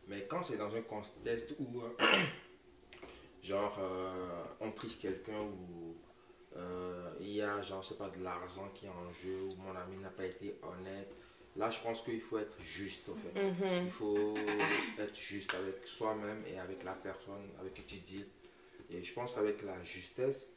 Mais 0.07 0.25
quand 0.27 0.43
c'est 0.43 0.57
dans 0.57 0.73
un 0.75 0.81
contexte 0.81 1.55
où. 1.59 1.81
euh, 1.81 1.95
genre 3.41 3.77
euh, 3.79 4.43
on 4.59 4.71
triche 4.71 4.99
quelqu'un 4.99 5.39
ou 5.39 5.95
euh, 6.57 7.13
il 7.21 7.29
y 7.29 7.41
a 7.41 7.61
genre 7.61 7.81
je 7.81 7.89
sais 7.89 7.95
pas 7.95 8.09
de 8.09 8.21
l'argent 8.23 8.69
qui 8.73 8.85
est 8.85 8.89
en 8.89 9.11
jeu 9.13 9.43
ou 9.43 9.61
mon 9.61 9.75
ami 9.79 9.95
n'a 10.01 10.09
pas 10.09 10.25
été 10.25 10.59
honnête 10.61 11.09
là 11.57 11.69
je 11.69 11.79
pense 11.81 12.01
qu'il 12.01 12.21
faut 12.21 12.37
être 12.37 12.55
juste 12.61 13.09
en 13.09 13.15
fait 13.15 13.41
mhm. 13.41 13.85
il 13.85 13.91
faut 13.91 14.33
être 14.99 15.15
juste 15.15 15.53
avec 15.55 15.75
soi-même 15.85 16.43
et 16.53 16.59
avec 16.59 16.83
la 16.83 16.93
personne 16.93 17.49
avec 17.59 17.73
qui 17.73 17.83
tu 17.83 17.95
deals 17.99 18.27
et 18.91 19.03
je 19.03 19.13
pense 19.13 19.33
qu'avec 19.33 19.61
la 19.63 19.81
justesse 19.83 20.47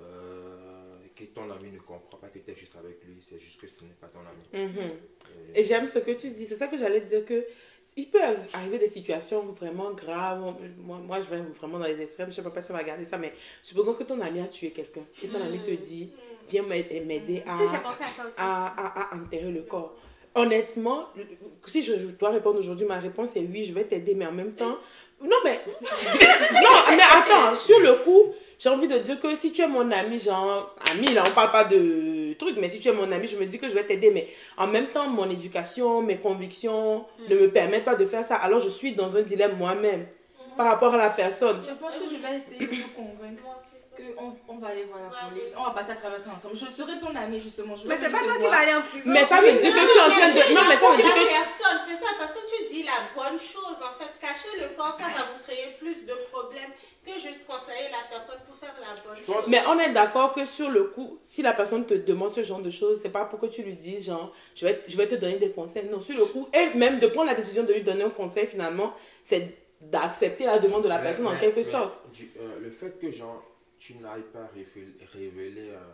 euh, 0.00 0.96
que 1.14 1.24
ton 1.24 1.50
ami 1.50 1.70
ne 1.70 1.78
comprend 1.78 2.18
pas 2.18 2.28
que 2.28 2.38
tu 2.38 2.50
es 2.50 2.54
juste 2.54 2.74
avec 2.76 3.02
lui 3.04 3.16
c'est 3.20 3.38
juste 3.38 3.60
que 3.60 3.68
ce 3.68 3.84
n'est 3.84 3.90
pas 4.00 4.08
ton 4.08 4.20
ami 4.20 4.66
Mhm. 4.68 4.90
Et- 5.54 5.60
Et 5.60 5.64
j'aime 5.64 5.86
ce 5.86 5.98
que 6.00 6.10
tu 6.12 6.28
dis. 6.28 6.46
C'est 6.46 6.56
ça 6.56 6.68
que 6.68 6.76
j'allais 6.76 7.00
dire 7.00 7.24
que 7.24 7.44
il 7.96 8.08
peut 8.10 8.20
arriver 8.52 8.78
des 8.78 8.88
situations 8.88 9.42
vraiment 9.52 9.92
graves. 9.92 10.40
Moi, 10.78 10.98
moi, 10.98 11.20
je 11.20 11.26
vais 11.26 11.40
vraiment 11.60 11.78
dans 11.78 11.86
les 11.86 12.00
extrêmes. 12.00 12.30
Je 12.30 12.34
sais 12.36 12.42
pas 12.42 12.60
si 12.60 12.70
on 12.70 12.74
va 12.74 12.82
garder 12.84 13.04
ça, 13.04 13.18
mais 13.18 13.32
supposons 13.62 13.94
que 13.94 14.02
ton 14.04 14.20
ami 14.20 14.40
a 14.40 14.46
tué 14.48 14.70
quelqu'un 14.70 15.04
et 15.22 15.28
ton 15.28 15.40
ami 15.42 15.62
te 15.62 15.70
dit 15.70 16.10
viens 16.48 16.62
m'aider 16.62 17.42
à, 17.46 17.54
à, 18.42 19.14
à 19.14 19.16
enterrer 19.16 19.50
le 19.52 19.62
corps. 19.62 19.96
Honnêtement, 20.34 21.06
si 21.64 21.82
je, 21.82 21.92
je 21.92 22.06
dois 22.06 22.30
répondre 22.30 22.58
aujourd'hui, 22.58 22.86
ma 22.86 22.98
réponse 22.98 23.36
est 23.36 23.46
oui, 23.50 23.64
je 23.64 23.72
vais 23.72 23.84
t'aider, 23.84 24.14
mais 24.14 24.26
en 24.26 24.32
même 24.32 24.52
temps. 24.52 24.76
Non, 25.22 25.36
mais. 25.44 25.60
non, 25.80 26.96
mais 26.96 27.02
attends, 27.02 27.54
sur 27.54 27.78
le 27.78 28.02
coup, 28.04 28.34
j'ai 28.58 28.68
envie 28.68 28.88
de 28.88 28.98
dire 28.98 29.20
que 29.20 29.36
si 29.36 29.52
tu 29.52 29.62
es 29.62 29.66
mon 29.68 29.90
ami, 29.92 30.18
genre. 30.18 30.74
Ami, 30.90 31.14
là, 31.14 31.22
on 31.26 31.30
parle 31.30 31.52
pas 31.52 31.64
de 31.64 32.32
truc, 32.34 32.56
mais 32.60 32.68
si 32.68 32.80
tu 32.80 32.88
es 32.88 32.92
mon 32.92 33.10
ami, 33.12 33.28
je 33.28 33.36
me 33.36 33.46
dis 33.46 33.58
que 33.58 33.68
je 33.68 33.74
vais 33.74 33.84
t'aider, 33.84 34.10
mais 34.10 34.28
en 34.56 34.66
même 34.66 34.88
temps, 34.88 35.08
mon 35.08 35.30
éducation, 35.30 36.02
mes 36.02 36.18
convictions 36.18 37.04
ne 37.28 37.36
me 37.36 37.50
permettent 37.50 37.84
pas 37.84 37.94
de 37.94 38.04
faire 38.04 38.24
ça. 38.24 38.34
Alors, 38.36 38.58
je 38.58 38.68
suis 38.68 38.92
dans 38.92 39.16
un 39.16 39.22
dilemme 39.22 39.56
moi-même 39.56 40.06
par 40.56 40.66
rapport 40.66 40.94
à 40.94 40.98
la 40.98 41.10
personne. 41.10 41.60
Je 41.62 41.74
pense 41.74 41.94
que 41.94 42.04
je 42.04 42.16
vais 42.16 42.38
essayer 42.38 42.66
de 42.66 42.82
vous 42.82 42.88
convaincre. 42.90 43.42
Qu'on 43.96 44.36
on 44.48 44.58
va 44.58 44.68
aller 44.68 44.84
voir 44.84 45.00
la 45.00 45.28
police. 45.28 45.52
On 45.58 45.64
va 45.64 45.70
passer 45.70 45.92
à 45.92 45.96
travers 45.96 46.20
ça 46.20 46.30
ensemble. 46.34 46.54
Je 46.54 46.66
serai 46.66 46.98
ton 46.98 47.14
ami, 47.14 47.38
justement. 47.40 47.74
Je 47.76 47.86
Mais 47.86 47.96
c'est 47.96 48.10
pas 48.10 48.18
toi 48.18 48.34
qui 48.36 48.42
vas 48.42 48.58
aller 48.58 48.74
en 48.74 48.82
prison. 48.82 49.10
Mais 49.10 49.24
ça 49.24 49.40
veut 49.40 49.52
dire 49.52 49.60
que 49.60 49.92
tu 49.92 49.98
es 49.98 50.00
en 50.00 50.10
train 50.10 50.28
de. 50.28 50.54
Non, 50.54 50.62
mais 50.68 50.76
ça 50.76 50.90
veut 50.90 50.96
dire 51.02 51.14
que. 51.14 51.28
personne, 51.28 51.78
c'est 51.88 51.96
ça, 52.04 52.10
parce 52.18 52.32
que 52.32 52.38
tu 52.46 52.72
dis 52.74 52.82
la 52.82 53.08
bonne 53.14 53.38
chose. 53.38 53.76
En 53.80 53.94
fait, 53.98 54.10
cacher 54.20 54.58
le 54.60 54.76
corps, 54.76 54.94
ça 54.98 55.04
va 55.06 55.24
vous 55.32 55.42
créer 55.46 55.76
plus 55.78 56.04
de 56.06 56.14
problèmes 56.32 56.70
que 57.04 57.12
juste 57.20 57.46
conseiller 57.46 57.90
la 57.90 58.08
personne 58.10 58.38
pour 58.46 58.56
faire 58.56 58.74
la 58.80 58.94
bonne 59.02 59.16
chose. 59.16 59.44
Mais 59.48 59.60
on 59.68 59.78
est 59.78 59.90
d'accord 59.92 60.32
que 60.32 60.46
sur 60.46 60.70
le 60.70 60.84
coup, 60.84 61.18
si 61.22 61.42
la 61.42 61.52
personne 61.52 61.84
te 61.84 61.94
demande 61.94 62.32
ce 62.32 62.42
genre 62.42 62.60
de 62.60 62.70
choses, 62.70 63.00
c'est 63.02 63.10
pas 63.10 63.26
pour 63.26 63.38
que 63.40 63.46
tu 63.46 63.62
lui 63.62 63.76
dises, 63.76 64.06
genre, 64.06 64.32
je 64.54 64.64
vais, 64.66 64.82
je 64.88 64.96
vais 64.96 65.06
te 65.06 65.14
donner 65.14 65.36
des 65.36 65.50
conseils. 65.50 65.84
Non, 65.90 66.00
sur 66.00 66.16
le 66.16 66.24
coup, 66.24 66.48
et 66.54 66.74
même 66.76 66.98
de 66.98 67.06
prendre 67.08 67.28
la 67.28 67.34
décision 67.34 67.62
de 67.62 67.72
lui 67.74 67.82
donner 67.82 68.04
un 68.04 68.10
conseil, 68.10 68.46
finalement, 68.46 68.94
c'est 69.22 69.54
d'accepter 69.82 70.46
la 70.46 70.58
demande 70.58 70.82
de 70.82 70.88
la 70.88 70.96
Mais- 70.96 71.04
personne 71.04 71.26
en 71.26 71.36
quelque 71.36 71.56
mais 71.56 71.62
sorte. 71.62 72.00
du- 72.14 72.30
euh, 72.40 72.58
le 72.62 72.70
fait 72.70 72.98
que 72.98 73.10
genre, 73.12 73.42
tu 73.84 73.94
n'ailles 73.96 74.30
pas 74.32 74.46
révéler, 74.54 74.94
révéler, 75.12 75.70
euh, 75.72 75.92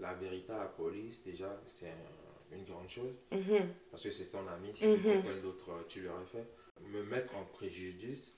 la 0.00 0.14
vérité 0.14 0.52
à 0.52 0.58
la 0.58 0.64
police, 0.64 1.22
déjà, 1.24 1.60
c'est 1.64 1.86
un- 1.86 2.56
une 2.56 2.64
grande 2.64 2.88
chose. 2.88 3.14
Mhm. 3.30 3.68
Parce 3.90 4.02
que 4.02 4.10
c'est 4.10 4.24
ton 4.32 4.44
ami, 4.48 4.72
si 4.74 4.84
Mhm. 4.86 4.96
c'est 4.96 5.02
quelqu'un 5.22 5.40
d'autre, 5.42 5.70
tu 5.88 6.00
l'aurais 6.00 6.24
fait. 6.32 6.44
Me 6.92 7.02
mettre 7.04 7.36
en 7.36 7.44
préjudice 7.44 8.32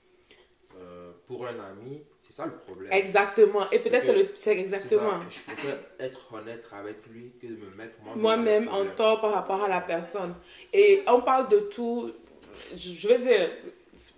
euh, 0.75 1.11
pour 1.27 1.45
un 1.47 1.59
ami, 1.59 2.01
c'est 2.19 2.33
ça 2.33 2.45
le 2.47 2.57
problème. 2.57 2.91
Exactement. 2.91 3.69
Et 3.71 3.77
peut-être 3.79 4.11
c'est 4.39 4.57
exactement. 4.57 5.21
ça. 5.21 5.29
Je 5.29 5.43
préfère 5.53 5.77
être 5.99 6.33
honnête 6.33 6.65
avec 6.71 7.05
lui 7.07 7.31
que 7.39 7.45
de 7.47 7.55
me 7.57 7.69
mettre 7.75 7.99
moi-même 8.01 8.21
Moi-même 8.21 8.65
dans 8.65 8.81
en 8.81 8.85
tort 8.95 9.21
par 9.21 9.33
rapport 9.33 9.63
à 9.63 9.67
la 9.69 9.81
personne. 9.81 10.33
Et 10.73 11.03
on 11.07 11.21
parle 11.21 11.47
de 11.49 11.59
tout. 11.59 12.11
Je 12.75 12.89
je 12.91 13.07
vais 13.07 13.19
dire. 13.19 13.49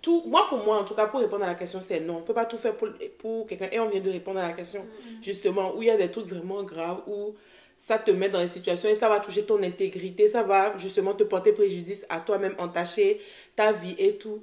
Tout, 0.02 0.22
moi, 0.26 0.46
pour 0.48 0.58
moi, 0.64 0.78
en 0.78 0.84
tout 0.84 0.94
cas, 0.94 1.06
pour 1.06 1.20
répondre 1.20 1.44
à 1.44 1.48
la 1.48 1.54
question, 1.54 1.80
c'est 1.80 2.00
non. 2.00 2.16
On 2.16 2.20
ne 2.20 2.24
peut 2.24 2.34
pas 2.34 2.44
tout 2.46 2.56
faire 2.58 2.76
pour, 2.76 2.88
pour 3.18 3.46
quelqu'un. 3.46 3.68
Et 3.72 3.80
on 3.80 3.88
vient 3.88 4.00
de 4.00 4.10
répondre 4.10 4.38
à 4.38 4.46
la 4.48 4.52
question, 4.54 4.86
justement, 5.22 5.74
où 5.74 5.82
il 5.82 5.86
y 5.88 5.90
a 5.90 5.96
des 5.96 6.10
trucs 6.10 6.26
vraiment 6.28 6.62
graves, 6.62 7.00
où 7.06 7.34
ça 7.76 7.98
te 7.98 8.10
met 8.10 8.28
dans 8.28 8.40
des 8.40 8.48
situations 8.48 8.88
et 8.88 8.94
ça 8.94 9.08
va 9.08 9.20
toucher 9.20 9.44
ton 9.44 9.62
intégrité, 9.62 10.28
ça 10.28 10.42
va 10.42 10.74
justement 10.76 11.12
te 11.14 11.24
porter 11.24 11.52
préjudice 11.52 12.06
à 12.08 12.20
toi-même, 12.20 12.54
entacher 12.58 13.20
ta 13.54 13.72
vie 13.72 13.94
et 13.98 14.16
tout. 14.16 14.42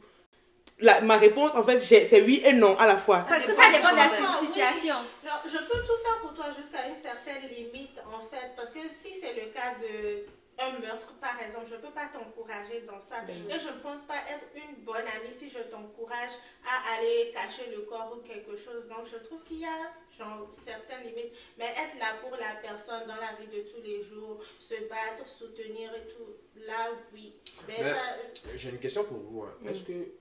La- 0.80 1.02
ma 1.02 1.18
réponse, 1.18 1.52
en 1.56 1.64
fait, 1.64 1.80
c'est 1.80 2.22
oui 2.22 2.42
et 2.46 2.52
non 2.54 2.76
à 2.78 2.86
la 2.86 2.98
fois. 2.98 3.26
Parce 3.30 3.44
que 3.44 3.54
ça 3.54 3.72
dépend 3.72 3.92
de 3.92 3.96
la 3.96 4.10
situation. 4.40 4.96
Alors, 5.24 5.42
je 5.46 5.58
peux 5.58 5.80
tout 5.80 5.98
faire 6.04 6.20
pour 6.22 6.34
toi 6.34 6.46
jusqu'à 6.58 6.88
une 6.90 6.96
certaine 6.96 7.50
limite, 7.50 7.98
en 8.14 8.20
fait. 8.20 8.52
Parce 8.58 8.70
que 8.72 8.80
si 8.80 9.14
c'est 9.14 9.34
le 9.34 9.52
cas 9.54 9.76
de 9.82 10.26
un 10.60 10.80
meurtre, 10.80 11.14
par 11.20 11.40
exemple, 11.42 11.66
je 11.70 11.76
ne 11.76 11.80
peux 11.82 11.92
pas 11.92 12.08
t'encourager 12.08 12.82
dans 12.82 13.00
ça. 13.00 13.24
Et 13.28 13.60
je 13.60 13.68
ne 13.70 13.80
pense 13.82 14.02
pas 14.04 14.18
être 14.30 14.46
une 14.56 14.84
bonne 14.84 15.06
amie 15.08 15.32
si 15.32 15.50
je 15.50 15.60
t'encourage 15.60 16.32
à 16.68 16.94
aller 16.96 17.32
cacher 17.34 17.70
le 17.72 17.82
corps 17.82 18.16
ou 18.18 18.22
quelque 18.28 18.56
chose. 18.56 18.88
Donc, 18.88 19.06
je 19.12 19.18
trouve 19.18 19.44
qu'il 19.44 19.60
y 19.60 19.66
a 19.66 19.92
genre, 20.18 20.48
certaines 20.52 21.02
limites. 21.04 21.34
Mais 21.58 21.66
être 21.66 21.98
là 22.00 22.16
pour 22.22 22.32
la 22.38 22.56
personne 22.62 23.08
dans 23.08 23.16
la 23.16 23.34
vie 23.40 23.48
de 23.48 23.64
tous 23.70 23.82
les 23.82 24.04
jours, 24.04 24.44
se 24.60 24.76
battre, 24.88 25.28
soutenir 25.28 25.94
et 25.96 26.08
tout, 26.14 26.36
là, 26.68 26.90
oui. 27.14 27.34
Mais, 27.68 27.76
Mais- 27.80 27.92
ça, 27.92 28.56
J'ai 28.56 28.70
une 28.70 28.80
question 28.80 29.04
pour 29.06 29.18
vous. 29.18 29.42
hein. 29.44 29.56
Mm. 29.62 29.68
Est-ce 29.70 29.84
que 29.84 30.12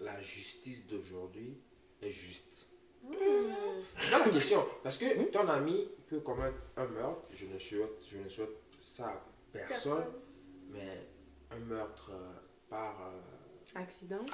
la 0.00 0.20
justice 0.20 0.86
d'aujourd'hui 0.86 1.56
est 2.02 2.10
juste? 2.10 2.66
Hmm. 3.02 3.52
C'est 3.96 4.08
ça 4.08 4.18
la 4.18 4.28
question. 4.28 4.66
Parce 4.82 4.98
que 4.98 5.04
ton 5.30 5.48
ami 5.48 5.88
peut 6.08 6.20
commettre 6.20 6.58
un 6.76 6.86
meurtre, 6.86 7.22
je 7.32 7.46
ne 7.46 7.56
souhaite, 7.58 8.04
je 8.08 8.18
ne 8.18 8.28
souhaite 8.28 8.50
ça 8.82 9.24
personne, 9.52 9.98
Personne. 9.98 10.12
mais 10.70 11.08
un 11.50 11.58
meurtre 11.60 12.10
euh, 12.12 12.32
par 12.68 13.00
euh, 13.02 13.20
Accident 13.74 14.24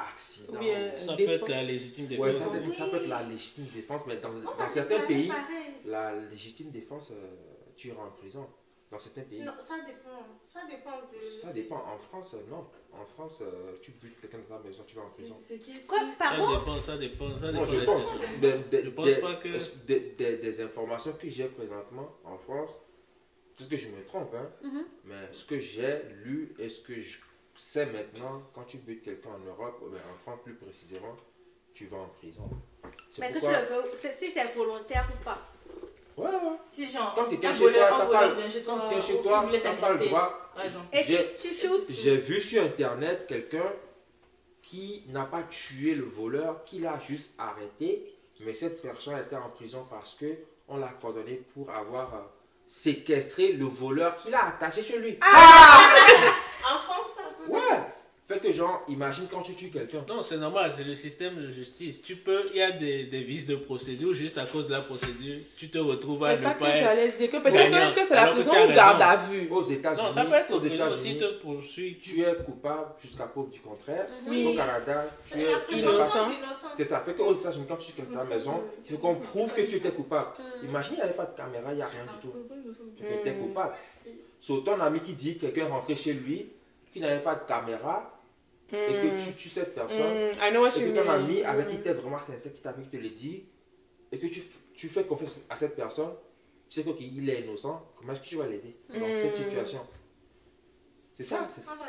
bien 0.60 0.98
Ça 0.98 1.16
peut 1.16 1.22
être 1.28 1.48
la 1.48 1.64
légitime 1.64 2.06
Ouais, 2.06 2.16
défense. 2.30 2.36
ça, 2.36 2.46
peut 2.48 2.56
être- 2.56 2.68
Oui. 2.68 2.76
ça 2.76 2.86
peut 2.86 2.96
être 2.98 3.08
la 3.08 3.22
légitime 3.24 3.66
défense, 3.74 4.06
mais 4.06 4.16
dans, 4.18 4.30
certains 4.68 5.00
pays, 5.06 5.28
pareil. 5.28 5.74
la 5.84 6.14
légitime 6.14 6.70
défense, 6.70 7.10
euh, 7.10 7.34
tu 7.76 7.88
iras 7.88 8.04
en 8.04 8.10
prison. 8.12 8.46
Dans 8.90 8.98
certains 8.98 9.22
pays, 9.22 9.42
Non, 9.42 9.52
ça 9.58 9.74
dépend. 9.84 10.22
Ça 10.46 10.60
dépend 10.70 10.98
de. 11.12 11.20
ça 11.24 11.52
dépend. 11.52 11.82
En 11.84 11.98
France, 11.98 12.34
euh, 12.34 12.48
non. 12.48 12.64
En 12.92 13.04
France, 13.04 13.38
euh, 13.42 13.72
tu 13.82 13.90
butes 13.92 14.20
quelqu'un 14.20 14.38
dans 14.48 14.56
ta 14.58 14.62
maison, 14.62 14.84
tu 14.86 14.94
vas 14.94 15.02
en 15.02 15.10
prison. 15.10 15.34
Ce 15.40 15.54
qui 15.54 15.72
est 15.72 15.86
Quoi, 15.88 15.98
Ça 15.98 16.04
pardon? 16.16 16.58
dépend, 16.60 16.80
ça 16.80 16.96
dépend, 16.96 17.28
ça 17.30 17.50
Moi, 17.50 17.50
dépend 17.50 17.66
je 17.66 17.84
pense. 17.84 18.02
Je 18.72 18.88
pense 18.90 19.14
pas 19.20 19.34
que- 19.34 19.84
des, 19.86 20.00
des- 20.16 20.36
des 20.36 20.60
informations 20.60 21.12
que 21.14 21.28
j'ai 21.28 21.48
présentement 21.48 22.08
en 22.24 22.38
France, 22.38 22.80
c'est 23.56 23.64
ce 23.64 23.68
que 23.68 23.76
je 23.76 23.88
me 23.88 24.02
trompe, 24.04 24.34
hein, 24.34 24.48
Mhm. 24.62 24.84
mais 25.04 25.28
ce 25.32 25.44
que 25.44 25.58
j'ai 25.58 26.02
lu 26.24 26.54
et 26.58 26.68
ce 26.68 26.80
que 26.80 26.98
je 26.98 27.18
sais 27.54 27.86
maintenant, 27.86 28.42
quand 28.52 28.64
tu 28.64 28.78
butes 28.78 29.02
quelqu'un 29.04 29.30
en 29.30 29.38
Europe, 29.38 29.80
en 29.82 30.16
France 30.22 30.40
plus 30.44 30.54
précisément, 30.54 31.16
tu 31.72 31.86
vas 31.86 31.98
en 31.98 32.08
prison. 32.18 32.48
Mais 33.18 33.30
que 33.30 33.38
tu 33.38 33.46
le 33.46 33.82
veux, 33.82 33.96
si 34.12 34.30
c'est 34.30 34.52
volontaire 34.54 35.08
ou 35.12 35.24
pas. 35.24 35.38
Ouais, 36.16 36.26
ouais. 36.30 36.56
Si, 36.70 36.88
genre, 36.90 37.12
Quand 37.16 37.24
quelqu'un 37.28 37.50
un 37.50 37.54
chez 37.54 37.58
voleur, 37.60 37.88
toi, 37.88 37.96
un 37.96 37.98
t'as 37.98 38.04
voleur 38.06 38.20
pas- 38.20 38.34
quand 38.64 39.80
pas 39.80 39.92
le 39.94 40.06
droit. 40.06 40.52
J'ai- 40.92 41.36
tu 41.40 41.52
shootes. 41.52 41.90
J'ai 41.90 42.16
vu 42.18 42.40
sur 42.40 42.62
internet 42.62 43.26
quelqu'un 43.26 43.72
qui 44.62 45.04
n'a 45.08 45.24
pas 45.24 45.42
tué 45.44 45.94
le 45.94 46.04
voleur, 46.04 46.64
qui 46.64 46.78
l'a 46.78 46.98
juste 47.00 47.34
arrêté, 47.38 48.14
mais 48.40 48.54
cette 48.54 48.80
personne 48.80 49.18
était 49.18 49.36
en 49.36 49.50
prison 49.50 49.86
parce 49.90 50.14
que 50.14 50.26
on 50.68 50.76
l'a 50.76 50.88
condamné 51.00 51.42
pour 51.52 51.68
avoir 51.70 52.30
séquestré 52.66 53.52
le 53.52 53.64
voleur 53.64 54.16
qu'il 54.16 54.34
a 54.34 54.46
attaché 54.46 54.82
chez 54.82 54.98
lui. 54.98 55.18
En 55.22 56.78
France, 56.78 57.06
c'est 57.16 57.22
un 57.22 57.32
peu. 57.46 57.52
Ouais. 57.52 57.80
Fait 58.26 58.38
que 58.40 58.50
genre, 58.52 58.82
imagine 58.88 59.26
quand 59.30 59.42
tu 59.42 59.52
tues 59.52 59.68
quelqu'un. 59.68 60.02
Non, 60.08 60.22
c'est 60.22 60.38
normal, 60.38 60.72
c'est 60.74 60.84
le 60.84 60.94
système 60.94 61.36
de 61.36 61.50
justice. 61.50 62.00
Tu 62.00 62.16
peux, 62.16 62.48
il 62.54 62.56
y 62.56 62.62
a 62.62 62.70
des, 62.70 63.04
des 63.04 63.20
vices 63.22 63.46
de 63.46 63.54
procédure, 63.56 64.14
juste 64.14 64.38
à 64.38 64.46
cause 64.46 64.66
de 64.66 64.72
la 64.72 64.80
procédure, 64.80 65.40
tu 65.58 65.68
te 65.68 65.76
retrouves 65.76 66.24
à 66.24 66.30
C'est 66.34 66.38
ne 66.40 66.44
ça 66.46 66.50
pas 66.54 66.64
que 66.64 66.70
être. 66.70 66.78
j'allais 66.78 67.12
dire. 67.12 67.30
Que 67.30 67.36
peut-être 67.42 67.70
que 67.70 67.76
est-ce 67.86 67.94
que 67.96 68.04
c'est 68.06 68.14
la 68.14 68.22
Alors 68.22 68.34
que 68.36 68.40
prison 68.40 68.64
ou 68.64 68.74
garde 68.74 69.02
à 69.02 69.16
vue 69.16 69.46
Aux 69.50 69.62
États-Unis, 69.62 70.06
Non, 70.06 70.10
ça 70.14 70.24
peut 70.24 70.32
être 70.36 70.50
aux 70.52 70.56
aux 70.56 70.58
États-Unis, 70.60 71.18
te 71.18 71.32
poursuit. 71.42 71.98
tu 72.00 72.22
es 72.22 72.34
coupable 72.46 72.92
jusqu'à 73.02 73.24
preuve 73.24 73.50
du 73.50 73.60
contraire. 73.60 74.06
Oui. 74.26 74.46
Au 74.46 74.54
Canada, 74.56 75.06
tu 75.30 75.38
C'est 75.38 75.76
es 75.76 75.80
innocent. 75.80 76.30
C'est 76.74 76.84
ça. 76.84 77.00
Fait 77.00 77.12
qu'aux 77.12 77.34
États-Unis, 77.34 77.66
quand 77.68 77.76
tu 77.76 77.88
tues 77.88 77.96
quelqu'un 78.00 78.20
à 78.20 78.24
la 78.24 78.30
maison, 78.30 78.62
il 78.86 78.92
faut 78.92 78.96
qu'on 79.02 79.16
prouve 79.16 79.52
que 79.52 79.60
tu 79.60 79.76
étais 79.76 79.90
coupable. 79.90 80.28
Imagine, 80.62 80.94
il 80.94 80.96
n'y 80.96 81.02
avait 81.02 81.12
pas 81.12 81.26
de 81.26 81.36
caméra, 81.36 81.72
il 81.72 81.76
n'y 81.76 81.82
a 81.82 81.88
rien 81.88 82.04
du 82.10 82.18
tout. 82.26 82.32
Tu 82.96 83.04
étais 83.04 83.34
coupable. 83.36 83.74
Sur 84.40 84.64
ton 84.64 84.80
ami 84.80 85.00
qui 85.00 85.12
dit 85.12 85.36
que 85.36 85.42
quelqu'un 85.42 85.66
est 85.66 85.70
rentré 85.70 85.94
chez 85.94 86.14
lui, 86.14 86.46
qui 86.94 87.00
n'avait 87.00 87.22
pas 87.22 87.34
de 87.34 87.44
caméra, 87.44 88.16
et 88.72 88.92
que 88.94 89.24
tu 89.24 89.34
tues 89.34 89.48
cette 89.48 89.74
personne, 89.74 90.14
Hmm, 90.30 90.42
I 90.42 90.50
know 90.50 90.62
what 90.62 90.68
et 90.70 90.92
que 90.92 90.94
ton 91.02 91.10
ami 91.10 91.42
avec 91.42 91.66
qui 91.68 91.76
Hmm. 91.78 91.82
tu 91.82 91.88
es 91.88 91.92
vraiment 91.92 92.20
sincère, 92.20 92.54
qui 92.54 92.60
t'a 92.62 92.70
vu, 92.72 92.86
te 92.86 92.96
le 92.96 93.08
dit, 93.10 93.44
et 94.12 94.18
que 94.18 94.26
tu, 94.28 94.40
tu 94.74 94.88
fais 94.88 95.04
confiance 95.04 95.40
à 95.50 95.56
cette 95.56 95.74
personne, 95.74 96.14
tu 96.68 96.80
sais 96.80 96.94
qu'il 96.94 97.28
est 97.28 97.40
innocent, 97.40 97.84
comment 97.96 98.12
est-ce 98.12 98.20
que 98.20 98.26
tu 98.26 98.36
vas 98.36 98.46
l'aider 98.46 98.76
dans 98.88 99.08
Hmm. 99.08 99.14
cette 99.16 99.34
situation? 99.34 99.80
C'est 101.14 101.24
ça, 101.24 101.48
c'est 101.50 101.60
On 101.60 101.74
ça. 101.74 101.84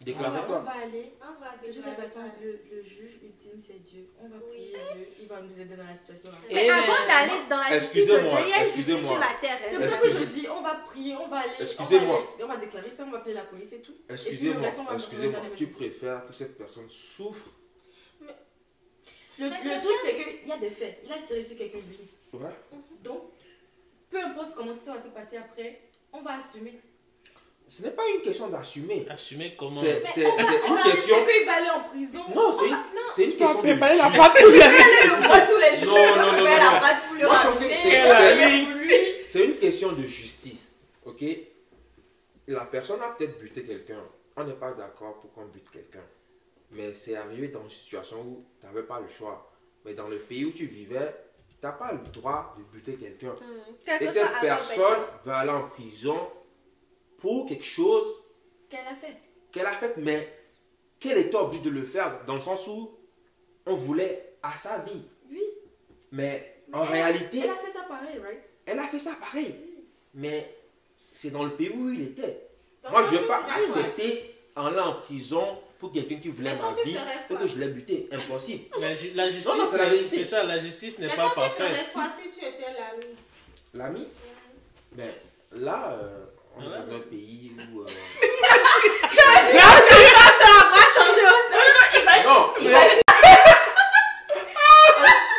Va 0.00 0.04
déclarer. 0.04 0.38
On 0.40 0.52
va, 0.52 0.64
on 0.76 0.82
aller. 0.82 1.12
On 1.20 1.40
va 1.40 1.66
De 1.66 1.72
toute 1.72 1.84
façon, 1.84 2.20
le, 2.42 2.60
le 2.70 2.82
juge 2.82 3.18
ultime, 3.22 3.60
c'est 3.60 3.82
Dieu. 3.84 4.08
On 4.20 4.28
va 4.28 4.38
prier 4.38 4.72
Dieu. 4.94 5.08
Il 5.20 5.28
va 5.28 5.40
nous 5.42 5.60
aider 5.60 5.76
dans 5.76 5.84
la 5.84 5.94
situation. 5.94 6.30
là. 6.32 6.38
Mais 6.48 6.64
Eh, 6.66 6.70
avant 6.70 7.06
d'aller 7.06 7.48
dans 7.48 7.58
la 7.58 7.78
justice 7.78 8.06
de 8.06 8.18
Dieu, 8.18 8.28
il 8.44 8.48
y 8.48 8.52
a 8.52 8.60
une 8.60 8.64
justice 8.66 8.88
excusez-moi. 8.88 9.12
sur 9.12 9.20
la 9.20 9.34
terre. 9.40 9.58
C'est 9.70 9.76
pour 9.78 9.86
ça 9.86 9.98
que 9.98 10.10
je 10.10 10.24
dis, 10.24 10.46
on 10.48 10.62
va 10.62 10.74
prier, 10.74 11.16
on 11.16 11.28
va 11.28 11.38
aller. 11.40 11.52
Excusez-moi. 11.60 12.16
On 12.16 12.22
va, 12.22 12.28
aller, 12.34 12.44
on 12.44 12.48
va 12.48 12.56
déclarer 12.56 12.90
ça, 12.96 13.04
on 13.06 13.10
va 13.10 13.18
appeler 13.18 13.34
la 13.34 13.42
police 13.44 13.72
et 13.72 13.80
tout. 13.80 13.92
Et 13.92 13.96
puis 13.96 14.06
le 14.08 14.14
Excusez-moi, 14.14 14.62
reste, 14.62 14.78
on 14.78 14.84
va 14.84 14.94
excusez-moi, 14.94 15.40
tu 15.56 15.66
préfères 15.68 16.26
que 16.26 16.32
cette 16.32 16.56
personne 16.56 16.88
souffre? 16.88 17.50
Le, 19.38 19.48
Mais 19.48 19.48
le 19.48 19.80
truc, 19.80 19.96
c'est 20.04 20.14
qu'il 20.16 20.48
y 20.48 20.52
a 20.52 20.58
des 20.58 20.70
faits. 20.70 20.98
Il 21.04 21.12
a 21.12 21.18
tiré 21.18 21.44
sur 21.44 21.56
quelqu'un, 21.56 21.78
lui. 21.78 21.98
Ouais. 22.38 22.50
Donc, 23.02 23.22
peu 24.10 24.22
importe 24.22 24.54
comment 24.54 24.72
ça 24.72 24.94
va 24.94 25.02
se 25.02 25.08
passer 25.08 25.36
après, 25.38 25.80
on 26.12 26.20
va 26.20 26.32
assumer. 26.36 26.78
Ce 27.70 27.82
n'est 27.84 27.92
pas 27.92 28.02
une 28.12 28.20
question 28.20 28.48
d'assumer. 28.48 29.06
Assumer 29.08 29.54
comment. 29.56 29.70
C'est 29.80 30.02
c'est- 30.04 30.24
c'est 30.24 30.24
une 30.24 30.76
question. 30.82 31.14
assumer 31.16 31.32
qu'il 31.38 31.46
va 31.46 31.52
aller 31.52 31.70
en 31.70 31.84
prison. 31.84 32.24
Non, 32.34 32.52
c'est 32.52 32.68
une, 32.68 32.76
c'est 33.14 33.24
une 33.26 33.36
question 33.36 33.54
de 33.58 33.62
préparer 33.62 33.96
la 33.96 34.04
justice. 34.10 34.20
pâte. 34.20 34.36
Il 34.40 35.10
le 35.10 35.26
voit 35.28 35.40
tous 35.42 35.56
les 35.56 35.76
jours. 35.76 35.96
Non, 35.96 36.04
il 36.04 36.20
non, 36.20 36.32
non, 36.38 36.44
la 36.44 37.00
pour 37.06 37.14
le 37.14 37.26
Moi, 37.26 37.36
c'est- 37.56 37.88
il 37.88 38.08
va 38.08 38.88
c'est-. 38.88 39.24
C'est 39.24 39.44
une 39.44 39.56
question 39.58 39.92
de 39.92 40.02
justice. 40.02 40.80
Ok? 41.04 41.22
La 42.48 42.64
personne 42.66 43.00
a 43.02 43.10
peut-être 43.10 43.38
buté 43.38 43.62
quelqu'un. 43.62 44.02
On 44.36 44.42
n'est 44.42 44.54
pas 44.54 44.72
d'accord 44.72 45.20
pour 45.20 45.30
qu'on 45.32 45.46
bute 45.46 45.70
quelqu'un. 45.70 46.02
Mais 46.72 46.92
c'est 46.94 47.14
arrivé 47.14 47.48
dans 47.48 47.62
une 47.62 47.70
situation 47.70 48.20
où 48.20 48.44
tu 48.58 48.66
n'avais 48.66 48.82
pas 48.82 48.98
le 48.98 49.06
choix. 49.06 49.48
Mais 49.84 49.94
dans 49.94 50.08
le 50.08 50.16
pays 50.18 50.44
où 50.44 50.50
tu 50.50 50.66
vivais, 50.66 51.14
tu 51.60 51.64
n'as 51.66 51.70
pas 51.72 51.92
le 51.92 52.00
droit 52.10 52.56
de 52.58 52.64
buter 52.64 52.94
quelqu'un. 52.94 53.34
Hmm. 53.34 53.92
Et 54.02 54.08
cette 54.08 54.26
personne 54.40 54.98
ben, 55.24 55.30
va 55.32 55.38
aller 55.38 55.50
en 55.50 55.68
prison 55.68 56.18
pour 57.20 57.46
quelque 57.46 57.64
chose 57.64 58.06
qu'elle 58.68 58.80
a 58.86 58.94
fait. 58.96 59.16
qu'elle 59.52 59.66
a 59.66 59.72
fait, 59.72 59.94
mais 59.96 60.28
qu'elle 60.98 61.18
était 61.18 61.36
obligée 61.36 61.62
de 61.64 61.70
le 61.70 61.84
faire 61.84 62.24
dans 62.26 62.34
le 62.34 62.40
sens 62.40 62.66
où 62.68 62.96
on 63.66 63.74
voulait 63.74 64.34
à 64.42 64.54
sa 64.56 64.78
vie. 64.78 65.02
Oui. 65.30 65.42
Mais 66.12 66.62
en 66.72 66.84
Elle- 66.84 66.90
réalité, 66.92 67.40
Elle 67.44 67.50
a 67.50 67.54
fait 67.56 67.72
ça 67.72 67.82
pareil, 67.88 68.18
right? 68.18 68.40
elle 68.66 68.78
a 68.78 68.86
fait 68.86 68.98
ça 68.98 69.12
pareil. 69.20 69.54
Mais 70.14 70.54
c'est 71.12 71.30
dans 71.30 71.44
le 71.44 71.52
pays 71.52 71.70
où 71.70 71.90
il 71.90 72.02
était. 72.02 72.46
Moi, 72.90 73.04
je 73.04 73.14
ne 73.14 73.18
vais 73.20 73.26
pas 73.26 73.44
accepter 73.54 74.34
en 74.56 74.66
allant 74.66 74.96
en 74.96 75.00
prison 75.00 75.46
pour 75.78 75.92
quelqu'un 75.92 76.16
qui 76.16 76.28
voulait 76.28 76.54
Mais 76.54 76.60
ma 76.60 76.72
vie 76.82 76.96
et 77.30 77.34
que 77.34 77.46
je 77.46 77.56
l'ai 77.58 77.68
buté. 77.68 78.08
Impossible. 78.12 78.64
La, 78.80 78.94
ju- 78.94 79.12
la 79.14 79.30
justice, 79.30 79.46
Non, 79.46 79.56
non, 79.64 79.72
la 79.76 79.88
vérité. 79.88 80.24
ça, 80.24 80.44
la 80.44 80.58
justice 80.58 80.98
n'est 80.98 81.06
Mais 81.08 81.16
pas 81.16 81.30
quand 81.34 81.42
tu 81.44 81.50
ferais 81.50 81.68
parfaite. 81.70 81.92
quoi 81.92 82.08
si 82.10 82.28
tu 82.38 82.44
étais 82.44 82.72
l'ami 82.72 83.06
L'ami? 83.74 84.06
Ben 84.92 85.12
là, 85.52 85.92
euh, 85.92 86.24
on 86.56 86.62
est 86.62 86.66
dans 86.66 86.96
un 86.96 87.00
pays 87.00 87.52
où. 87.72 87.80
euh, 87.80 87.86
non, 92.24 92.54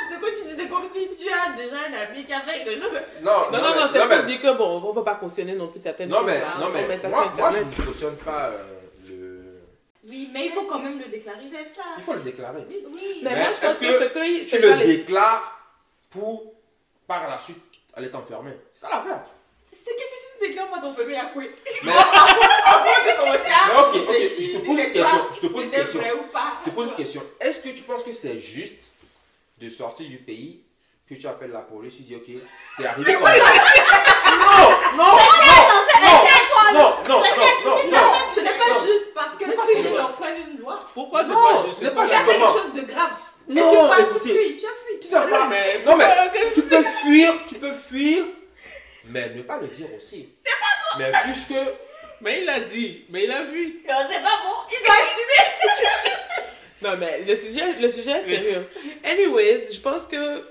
Ce 0.09 0.15
que 0.19 0.29
tu 0.37 0.43
disais 0.55 0.67
comme 0.67 0.83
si 0.93 1.09
tu 1.15 1.29
as 1.31 1.55
déjà 1.55 1.75
un 1.89 1.93
ami 2.09 2.23
qui 2.25 2.33
a 2.33 2.41
fait 2.41 2.63
quelque 2.63 2.81
chose. 2.81 2.91
non, 3.21 3.31
Non, 3.51 3.57
non, 3.61 3.61
non, 3.61 3.75
mais- 3.75 3.81
c'est 3.93 3.99
pour 3.99 4.07
mais- 4.09 4.23
dire 4.23 4.39
que 4.39 4.57
bon, 4.57 4.81
on 4.83 4.89
ne 4.89 4.93
peut 4.93 5.03
pas 5.03 5.15
cautionner 5.15 5.53
non 5.55 5.67
plus 5.67 5.79
certaines 5.81 6.09
Non, 6.09 6.17
choses. 6.17 6.25
mais, 6.27 6.37
hein. 6.41 6.59
non, 6.59 6.69
mais 6.73 6.87
met 6.87 6.97
ça 6.97 7.09
moi, 7.09 7.23
sur 7.23 7.31
moi, 7.35 7.51
je 7.51 7.81
ne 7.81 7.85
cautionne 7.85 8.15
pas 8.17 8.47
euh, 8.49 8.79
le. 9.07 9.61
Oui, 10.09 10.29
mais 10.33 10.45
il 10.47 10.51
faut 10.51 10.65
quand 10.65 10.79
même 10.79 10.99
le 10.99 11.05
déclarer. 11.05 11.39
C'est 11.49 11.63
ça. 11.75 11.83
Il 11.97 12.03
faut 12.03 12.13
le 12.13 12.21
déclarer. 12.21 12.65
Oui. 12.69 13.19
Mais, 13.23 13.29
Mais 13.35 13.43
moi, 13.43 13.51
je 13.53 13.59
pense 13.65 13.77
que, 13.77 13.85
que 13.85 13.93
ce 13.93 14.03
que 14.09 14.49
Tu 14.49 14.59
le 14.61 14.69
ça, 14.69 14.77
déclares 14.77 15.59
pour, 16.09 16.53
par 17.07 17.29
la 17.29 17.39
suite, 17.39 17.61
aller 17.95 18.09
t'enfermer. 18.09 18.57
C'est 18.71 18.81
ça 18.81 18.89
l'affaire. 18.89 19.21
C'est 19.83 19.95
que 19.95 20.01
si 20.01 20.39
tu 20.39 20.47
déclares 20.47 20.69
pas 20.69 20.79
ton 20.79 20.93
famille 20.93 21.15
à 21.15 21.25
quoi? 21.25 21.43
Mais, 21.83 21.91
Avant 21.91 22.81
de 22.83 23.17
commencer 23.17 23.39
Mais 23.45 23.73
à 23.73 23.81
ok, 23.81 23.93
je 23.93 24.57
te 24.57 24.65
pose 24.65 24.77
une 24.77 24.85
c'est 24.85 24.91
question, 24.91 25.19
je 25.35 25.39
te 25.39 25.47
pose 25.47 25.63
une 25.65 25.71
question. 25.71 25.99
je 26.65 26.69
te 26.69 26.75
pose 26.75 26.87
une 26.89 26.95
question. 26.95 27.23
Est-ce 27.39 27.59
que 27.61 27.69
tu 27.69 27.83
penses 27.83 28.03
que 28.03 28.13
c'est 28.13 28.37
juste 28.39 28.91
de 29.59 29.69
sortir 29.69 30.07
du 30.07 30.17
pays, 30.17 30.61
que 31.09 31.15
tu 31.15 31.27
appelles 31.27 31.51
la 31.51 31.59
police, 31.59 31.95
tu 31.97 32.03
dis 32.03 32.15
ok, 32.15 32.41
c'est 32.77 32.85
arrivé 32.85 33.13
comme 33.13 33.25
ça? 33.25 33.33
Non, 34.31 34.97
non, 34.97 35.05
non, 35.05 35.13
non, 36.01 36.23
non, 36.73 36.95
non, 37.07 37.19
non, 37.19 37.19
non. 37.19 37.23
Ce 38.33 38.39
n'est 38.39 38.49
pas 38.57 38.69
Non. 38.69 38.85
juste 38.85 39.13
parce 39.13 39.33
que 39.33 39.43
tu 39.45 39.51
c'est 39.65 39.81
vrai 39.81 39.99
enfreint 40.01 40.33
d'une 40.33 40.59
loi. 40.59 40.79
Pourquoi 40.93 41.23
c'est 41.23 41.31
Non, 41.31 41.41
pas 41.43 41.65
juste? 41.65 41.79
Ce 41.79 41.83
n'est 41.85 41.91
pas 41.91 42.07
Tu 42.07 42.13
as 42.13 42.19
fait 42.19 42.25
quelque 42.31 42.41
chose 42.53 42.73
de 42.73 42.81
grave. 42.81 43.17
Mais 43.49 43.61
Non, 43.61 43.69
tu 43.71 43.77
pars, 43.77 43.97
tu 44.23 44.29
fuis, 44.29 44.55
tu 44.55 44.65
as 44.65 44.69
fui. 44.69 44.99
Tu 45.01 45.07
dois 45.09 45.27
pas- 45.27 45.47
mais- 45.47 45.81
Non 45.85 45.95
mais 45.97 46.05
Qu'est-ce 46.33 46.53
tu 46.55 46.61
peux 46.63 46.83
fuir, 47.01 47.33
tu 47.47 47.55
peux 47.55 47.73
fuir, 47.73 48.23
mais 49.11 49.29
ne 49.35 49.41
pas 49.43 49.59
le 49.59 49.67
dire 49.67 49.87
aussi. 49.95 50.29
Mais 50.97 51.11
puisque 51.23 51.53
Mais 52.21 52.41
il 52.43 52.49
a 52.49 52.59
dit, 52.59 53.05
mais 53.09 53.23
il 53.23 53.31
a 53.31 53.43
vu. 53.43 53.81
Non, 53.87 53.95
c'est 54.09 54.21
pas 54.21 54.39
bon. 54.43 54.55
Il 54.71 54.85
doit 54.85 54.95
assumer. 54.95 56.01
Non, 56.83 56.97
mais 56.97 57.23
le 57.27 57.35
sujet, 57.35 57.79
le 57.79 57.91
sujet 57.91 58.11
est 58.11 58.25
sérieux. 58.25 58.67
Anyways, 59.03 59.71
je 59.71 59.79
pense 59.79 60.07
que. 60.07 60.43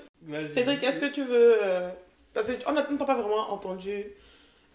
Cédric, 0.53 0.81
est-ce 0.81 0.99
que 0.99 1.07
tu 1.07 1.23
veux. 1.25 1.57
euh, 1.61 1.89
Parce 2.33 2.47
qu'on 2.63 2.71
n'a 2.71 2.83
pas 2.83 3.15
vraiment 3.15 3.51
entendu. 3.51 4.05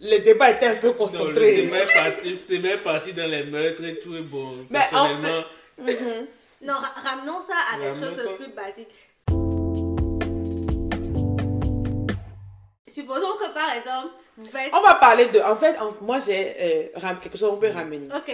Les 0.00 0.18
débats 0.18 0.50
étaient 0.50 0.66
un 0.66 0.76
peu 0.76 0.88
Non, 0.88 1.24
le 1.24 1.32
débat 1.32 1.78
est 1.84 1.94
parti- 1.94 2.36
t'es 2.46 2.58
même 2.58 2.80
parti 2.80 3.14
dans 3.14 3.26
les 3.30 3.44
meurtres 3.44 3.82
et 3.84 3.98
tout 4.00 4.14
est 4.14 4.20
bon. 4.20 4.66
Mais 4.68 4.78
en 4.78 4.82
Personnellement, 4.82 5.42
Mhm. 5.78 6.26
Non, 6.62 6.74
ra- 6.74 6.94
ramenons 7.02 7.40
ça 7.40 7.54
à 7.74 7.78
quelque 7.78 7.98
chose 8.00 8.16
de 8.16 8.28
plus 8.36 8.48
basique. 8.48 8.88
Supposons 12.96 13.36
que 13.40 13.48
par 13.60 13.70
exemple, 13.78 14.14
vous 14.38 14.44
faites. 14.54 14.72
On 14.72 14.80
va 14.80 14.94
parler 14.94 15.26
de. 15.34 15.40
En 15.40 15.56
fait, 15.62 15.74
en- 15.78 15.94
moi, 16.00 16.18
j'ai 16.18 16.42
euh, 16.94 17.14
quelque 17.22 17.36
chose 17.38 17.50
qu'on 17.50 17.56
peut 17.66 17.70
ramener. 17.82 18.08
Ok. 18.20 18.32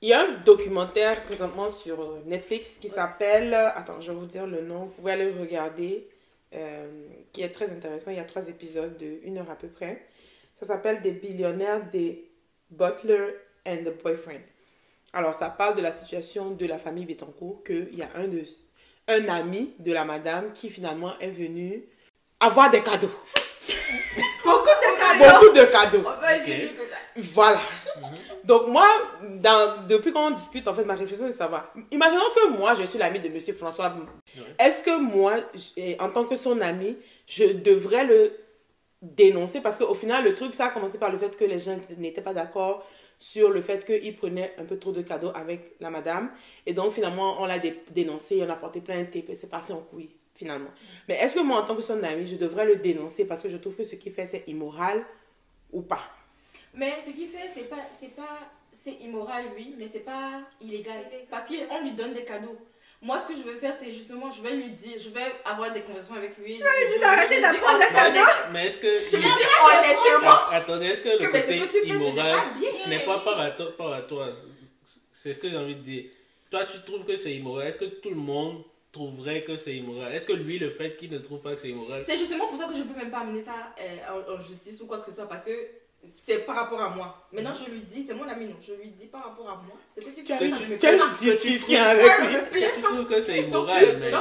Il 0.00 0.08
y 0.08 0.12
a 0.12 0.20
un 0.26 0.32
documentaire 0.52 1.16
présentement 1.24 1.68
sur 1.68 2.00
euh, 2.00 2.22
Netflix 2.24 2.78
qui 2.80 2.88
s'appelle. 2.88 3.52
euh, 3.52 3.68
Attends, 3.78 4.00
je 4.00 4.10
vais 4.12 4.16
vous 4.18 4.26
dire 4.26 4.46
le 4.46 4.60
nom. 4.62 4.80
Vous 4.86 4.92
pouvez 4.96 5.12
aller 5.12 5.30
le 5.32 5.40
regarder. 5.40 6.08
euh, 6.54 6.88
qui 7.32 7.42
est 7.42 7.50
très 7.58 7.70
intéressant. 7.70 8.10
Il 8.10 8.16
y 8.16 8.20
a 8.20 8.24
trois 8.34 8.48
épisodes 8.48 8.96
de 8.96 9.10
une 9.28 9.36
heure 9.38 9.50
à 9.50 9.56
peu 9.56 9.68
près. 9.68 9.94
Ça 10.58 10.64
s'appelle 10.66 11.02
Des 11.02 11.10
billionnaires, 11.12 11.82
des 11.90 12.10
Butler 12.70 13.26
and 13.66 13.78
the 13.84 13.92
Boyfriend. 14.02 14.40
Alors, 15.12 15.34
ça 15.34 15.50
parle 15.50 15.74
de 15.76 15.82
la 15.82 15.92
situation 15.92 16.50
de 16.52 16.66
la 16.66 16.78
famille 16.78 17.04
Bettencourt, 17.06 17.62
qu'il 17.66 17.94
y 17.94 18.02
a 18.02 18.08
un, 18.14 18.28
de, 18.28 18.42
un 19.08 19.28
ami 19.28 19.74
de 19.78 19.92
la 19.92 20.04
madame 20.04 20.52
qui 20.54 20.68
finalement 20.70 21.12
est 21.18 21.30
venu 21.30 21.84
avoir 22.40 22.70
des 22.70 22.82
cadeaux. 22.82 23.10
Beaucoup 24.44 24.66
de 24.66 24.98
cadeaux. 24.98 25.32
Beaucoup 25.32 25.54
de 25.58 25.64
cadeaux. 25.64 26.04
On 26.06 26.20
va 26.20 26.38
que 26.38 26.82
ça. 26.82 26.96
Voilà. 27.16 27.60
Donc 28.44 28.68
moi, 28.68 28.86
dans, 29.40 29.86
depuis 29.86 30.12
qu'on 30.12 30.30
discute, 30.30 30.66
en 30.68 30.74
fait, 30.74 30.84
ma 30.84 30.94
réflexion 30.94 31.26
c'est 31.26 31.32
de 31.32 31.36
savoir. 31.38 31.72
Imaginons 31.90 32.22
que 32.34 32.50
moi, 32.56 32.74
je 32.74 32.84
suis 32.84 32.98
l'ami 32.98 33.20
de 33.20 33.28
Monsieur 33.28 33.54
François. 33.54 33.88
Ouais. 34.36 34.42
Est-ce 34.58 34.82
que 34.84 34.98
moi, 34.98 35.34
en 35.98 36.08
tant 36.10 36.24
que 36.24 36.36
son 36.36 36.60
ami, 36.60 36.96
je 37.26 37.44
devrais 37.52 38.04
le 38.04 38.32
dénoncer? 39.02 39.60
Parce 39.60 39.76
qu'au 39.76 39.94
final, 39.94 40.24
le 40.24 40.34
truc, 40.34 40.54
ça 40.54 40.66
a 40.66 40.68
commencé 40.70 40.98
par 40.98 41.10
le 41.10 41.18
fait 41.18 41.36
que 41.36 41.44
les 41.44 41.58
gens 41.58 41.78
n'étaient 41.98 42.22
pas 42.22 42.34
d'accord 42.34 42.86
sur 43.18 43.50
le 43.50 43.60
fait 43.60 43.84
qu'il 43.84 44.16
prenait 44.16 44.54
un 44.58 44.64
peu 44.64 44.78
trop 44.78 44.92
de 44.92 45.02
cadeaux 45.02 45.32
avec 45.34 45.74
la 45.80 45.90
madame. 45.90 46.30
Et 46.66 46.72
donc, 46.72 46.92
finalement, 46.92 47.42
on 47.42 47.46
l'a 47.46 47.58
dé- 47.58 47.82
dénoncé, 47.90 48.40
on 48.46 48.50
a 48.50 48.54
porté 48.54 48.80
plainte 48.80 49.14
et 49.16 49.24
c'est 49.34 49.50
parti 49.50 49.72
en 49.72 49.80
couille, 49.80 50.10
finalement. 50.38 50.70
Mais 51.08 51.16
est-ce 51.16 51.34
que 51.34 51.40
moi, 51.40 51.60
en 51.60 51.64
tant 51.64 51.74
que 51.74 51.82
son 51.82 52.02
ami, 52.02 52.26
je 52.26 52.36
devrais 52.36 52.64
le 52.64 52.76
dénoncer 52.76 53.26
parce 53.26 53.42
que 53.42 53.48
je 53.48 53.56
trouve 53.56 53.76
que 53.76 53.84
ce 53.84 53.96
qu'il 53.96 54.12
fait, 54.12 54.26
c'est 54.26 54.44
immoral 54.46 55.04
ou 55.72 55.82
pas? 55.82 56.02
Mais 56.74 56.94
ce 57.04 57.10
qu'il 57.10 57.28
fait, 57.28 57.50
c'est 57.52 57.68
pas, 57.68 57.84
c'est 57.98 58.14
pas, 58.14 58.38
c'est 58.72 58.94
immoral, 59.02 59.46
oui, 59.56 59.74
mais 59.76 59.88
c'est 59.88 60.00
pas 60.00 60.40
illégal. 60.60 61.10
Parce 61.28 61.44
qu'on 61.48 61.82
lui 61.82 61.92
donne 61.92 62.14
des 62.14 62.24
cadeaux. 62.24 62.56
Moi, 63.00 63.16
ce 63.18 63.32
que 63.32 63.38
je 63.38 63.48
vais 63.48 63.58
faire, 63.58 63.74
c'est 63.78 63.92
justement, 63.92 64.30
je 64.30 64.42
vais 64.42 64.56
lui 64.56 64.70
dire, 64.70 64.98
je 64.98 65.10
vais 65.10 65.32
avoir 65.44 65.72
des 65.72 65.82
conversations 65.82 66.16
avec 66.16 66.36
lui. 66.38 66.56
Tu 66.56 66.64
vas 66.64 66.70
lui 66.80 66.88
dire 66.92 67.00
d'arrêter 67.00 67.40
d'apprendre 67.40 67.78
des 67.78 67.94
cadeaux 67.94 68.30
Mais 68.52 68.66
est-ce 68.66 68.78
que. 68.78 68.88
Je 69.10 69.16
lui 69.16 69.22
dis 69.22 69.28
honnêtement. 69.66 70.48
Attendez, 70.50 70.86
est-ce 70.86 71.02
que 71.02 71.22
le 71.22 71.26
côté 71.26 71.58
que 71.58 71.64
tu 71.64 71.70
fais, 71.70 71.78
ce 71.80 71.86
n'est 71.86 71.94
immoral, 71.94 72.38
ce 72.84 72.88
n'est 72.88 73.04
pas 73.04 73.18
par 73.20 73.92
à 73.92 74.02
toi. 74.02 74.28
C'est 75.10 75.32
ce 75.32 75.38
que 75.38 75.48
j'ai 75.48 75.56
envie 75.56 75.76
de 75.76 75.82
dire. 75.82 76.04
Toi, 76.50 76.64
tu 76.64 76.80
trouves 76.82 77.04
que 77.04 77.16
c'est 77.16 77.32
immoral. 77.34 77.68
Est-ce 77.68 77.78
que 77.78 77.84
tout 77.84 78.10
le 78.10 78.16
monde 78.16 78.64
trouverait 78.98 79.42
que 79.42 79.56
c'est 79.56 79.76
immoral? 79.76 80.12
Est-ce 80.12 80.26
que 80.26 80.32
lui, 80.32 80.58
le 80.58 80.70
fait 80.70 80.96
qu'il 80.96 81.10
ne 81.12 81.18
trouve 81.18 81.40
pas 81.40 81.54
que 81.54 81.60
c'est 81.60 81.68
immoral 81.70 82.02
C'est 82.04 82.16
justement 82.16 82.46
pour 82.48 82.56
ça 82.58 82.66
que 82.66 82.74
je 82.74 82.82
peux 82.82 82.96
même 82.98 83.10
pas 83.10 83.20
amener 83.20 83.42
ça 83.42 83.54
euh, 83.80 84.22
en, 84.28 84.34
en 84.34 84.40
justice 84.40 84.80
ou 84.80 84.86
quoi 84.86 84.98
que 84.98 85.06
ce 85.06 85.12
soit 85.12 85.28
parce 85.28 85.44
que 85.44 85.52
c'est 86.16 86.44
par 86.44 86.56
rapport 86.56 86.80
à 86.80 86.90
moi. 86.90 87.28
Maintenant, 87.32 87.52
je 87.54 87.70
lui 87.70 87.80
dis, 87.80 88.04
c'est 88.06 88.14
mon 88.14 88.28
ami, 88.28 88.46
non, 88.46 88.56
je 88.60 88.72
lui 88.74 88.90
dis 88.90 89.06
par 89.06 89.24
rapport 89.24 89.48
à 89.48 89.56
moi. 89.56 89.76
Ce 89.88 90.00
que 90.00 90.10
tu 90.10 90.24
fais, 90.26 90.50
ça 90.50 90.56
tu 91.18 91.24
discussion 91.24 91.80
avec 91.80 92.52
lui? 92.52 92.62
Tu 92.74 92.80
trouves 92.82 93.06
que 93.06 93.20
c'est 93.20 93.40
immoral, 93.42 93.98
mais. 94.00 94.10
non. 94.10 94.20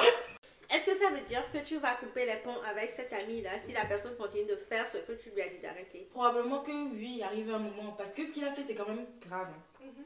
Est-ce 0.70 0.84
que 0.84 0.94
ça 0.94 1.10
veut 1.12 1.22
dire 1.26 1.44
que 1.54 1.60
tu 1.60 1.78
vas 1.78 1.96
couper 1.96 2.26
les 2.26 2.36
ponts 2.44 2.62
avec 2.70 2.92
cet 2.92 3.12
ami-là 3.14 3.52
si 3.58 3.72
la 3.72 3.86
personne 3.86 4.16
continue 4.18 4.46
de 4.46 4.58
faire 4.58 4.86
ce 4.86 4.98
que 4.98 5.14
tu 5.14 5.30
lui 5.34 5.42
as 5.42 5.48
dit 5.48 5.60
d'arrêter? 5.62 6.08
Probablement 6.12 6.60
que 6.62 6.72
oui, 6.94 7.22
arrive 7.24 7.50
un 7.54 7.60
moment. 7.60 7.94
Parce 7.98 8.12
que 8.12 8.24
ce 8.26 8.32
qu'il 8.34 8.44
a 8.44 8.52
fait, 8.52 8.62
c'est 8.64 8.76
quand 8.76 8.88
même 8.88 9.06
grave. 9.28 9.48
hein. 9.50 10.04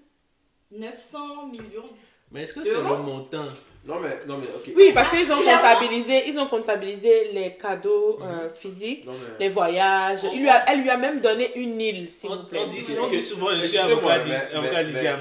900 0.71 1.47
millions. 1.47 1.89
Mais 2.31 2.43
est-ce 2.43 2.53
que 2.53 2.63
c'est 2.63 2.75
le 2.75 2.81
montant? 2.97 3.47
Non, 3.83 3.99
mais, 3.99 4.09
non, 4.27 4.37
mais, 4.37 4.45
ok. 4.55 4.71
Oui, 4.75 4.91
parce 4.93 5.09
qu'ils 5.09 5.31
ont 5.33 5.37
comptabilisé, 5.37 6.27
ils 6.27 6.39
ont 6.39 6.45
comptabilisé 6.47 7.31
les 7.33 7.57
cadeaux 7.57 8.19
euh, 8.21 8.49
physiques, 8.53 9.05
Non, 9.07 9.13
mais. 9.13 9.43
les 9.45 9.49
voyages. 9.49 10.19
Il 10.31 10.41
lui 10.41 10.49
a, 10.49 10.63
elle 10.71 10.81
lui 10.81 10.89
a 10.91 10.97
même 10.97 11.19
donné 11.19 11.51
une 11.55 11.81
île, 11.81 12.11
s'il 12.11 12.29
vous 12.29 12.43
plaît. 12.43 12.59
on 12.63 12.67
dit, 12.67 12.85
on 13.01 13.07
dit 13.07 13.21
souvent, 13.21 13.49
je 13.55 13.61
suis 13.61 13.77
avocat. 13.79 14.21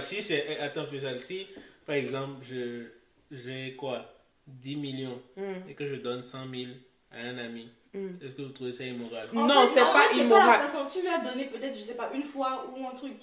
Si 0.01 0.23
c'est. 0.23 0.59
Attends, 0.59 0.85
si 1.21 1.47
par 1.87 1.97
exemple, 1.97 2.45
je 2.49 2.85
j'ai 3.33 3.75
quoi? 3.77 4.05
10 4.47 4.77
millions 4.77 5.21
Mm. 5.37 5.43
et 5.71 5.75
que 5.75 5.87
je 5.87 5.95
donne 5.95 6.23
100 6.23 6.39
000 6.53 6.71
à 7.13 7.19
un 7.29 7.39
ami, 7.39 7.69
Mm. 7.95 8.25
est-ce 8.25 8.35
que 8.35 8.43
vous 8.43 8.49
trouvez 8.51 8.73
ça 8.73 8.85
immoral? 8.85 9.29
En 9.35 9.47
Non, 9.47 9.67
c'est 9.73 9.81
pas 9.81 10.09
fait, 10.11 10.19
immoral. 10.19 10.61
la 10.61 10.67
façon, 10.67 10.85
tu 10.93 11.01
lui 11.01 11.09
as 11.09 11.19
donné 11.21 11.45
peut-être, 11.47 11.75
je 11.75 11.81
sais 11.83 11.95
pas, 11.95 12.11
une 12.15 12.23
fois 12.25 12.67
ou 12.77 12.85
un 12.87 12.95
truc. 12.95 13.15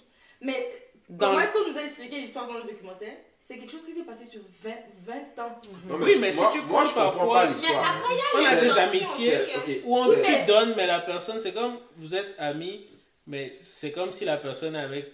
Mais 0.42 0.70
Dans 1.10 1.28
comment 1.28 1.40
le- 1.40 1.44
est-ce 1.46 1.54
qu'on 1.54 1.70
nous 1.70 1.78
a 1.78 1.82
expliqué 1.84 2.18
l'histoire 2.22 2.48
dans 2.48 2.54
le 2.56 2.64
documentaire? 2.64 3.14
C'est 3.48 3.58
quelque 3.60 3.72
chose 3.72 3.86
qui 3.86 3.94
s'est 3.94 4.04
passé 4.04 4.26
sur 4.26 4.42
20, 4.62 4.72
20 5.06 5.42
ans. 5.42 5.58
Non, 5.88 5.96
Oui, 6.02 6.18
mais 6.20 6.34
si 6.34 6.42
tu 6.52 6.60
moi, 6.64 6.84
je 6.84 6.94
parfois- 6.94 7.34
pas 7.34 7.46
Mais 7.48 7.54
l'histoire. 7.54 8.04
On 8.36 8.46
a 8.46 8.56
des 8.58 8.78
amitiés. 8.78 9.40
Où 9.86 9.98
on, 9.98 10.06
tu 10.22 10.34
donnes, 10.46 10.74
mais 10.76 10.86
la 10.86 11.00
personne, 11.00 11.40
c'est 11.40 11.54
comme 11.54 11.78
vous 11.96 12.14
êtes 12.14 12.36
amis, 12.40 12.86
mais 13.26 13.58
c'est 13.64 13.94
comme 13.94 14.12
si 14.12 14.26
la 14.26 14.36
personne 14.36 14.76
est 14.76 14.82
avec. 14.82 15.14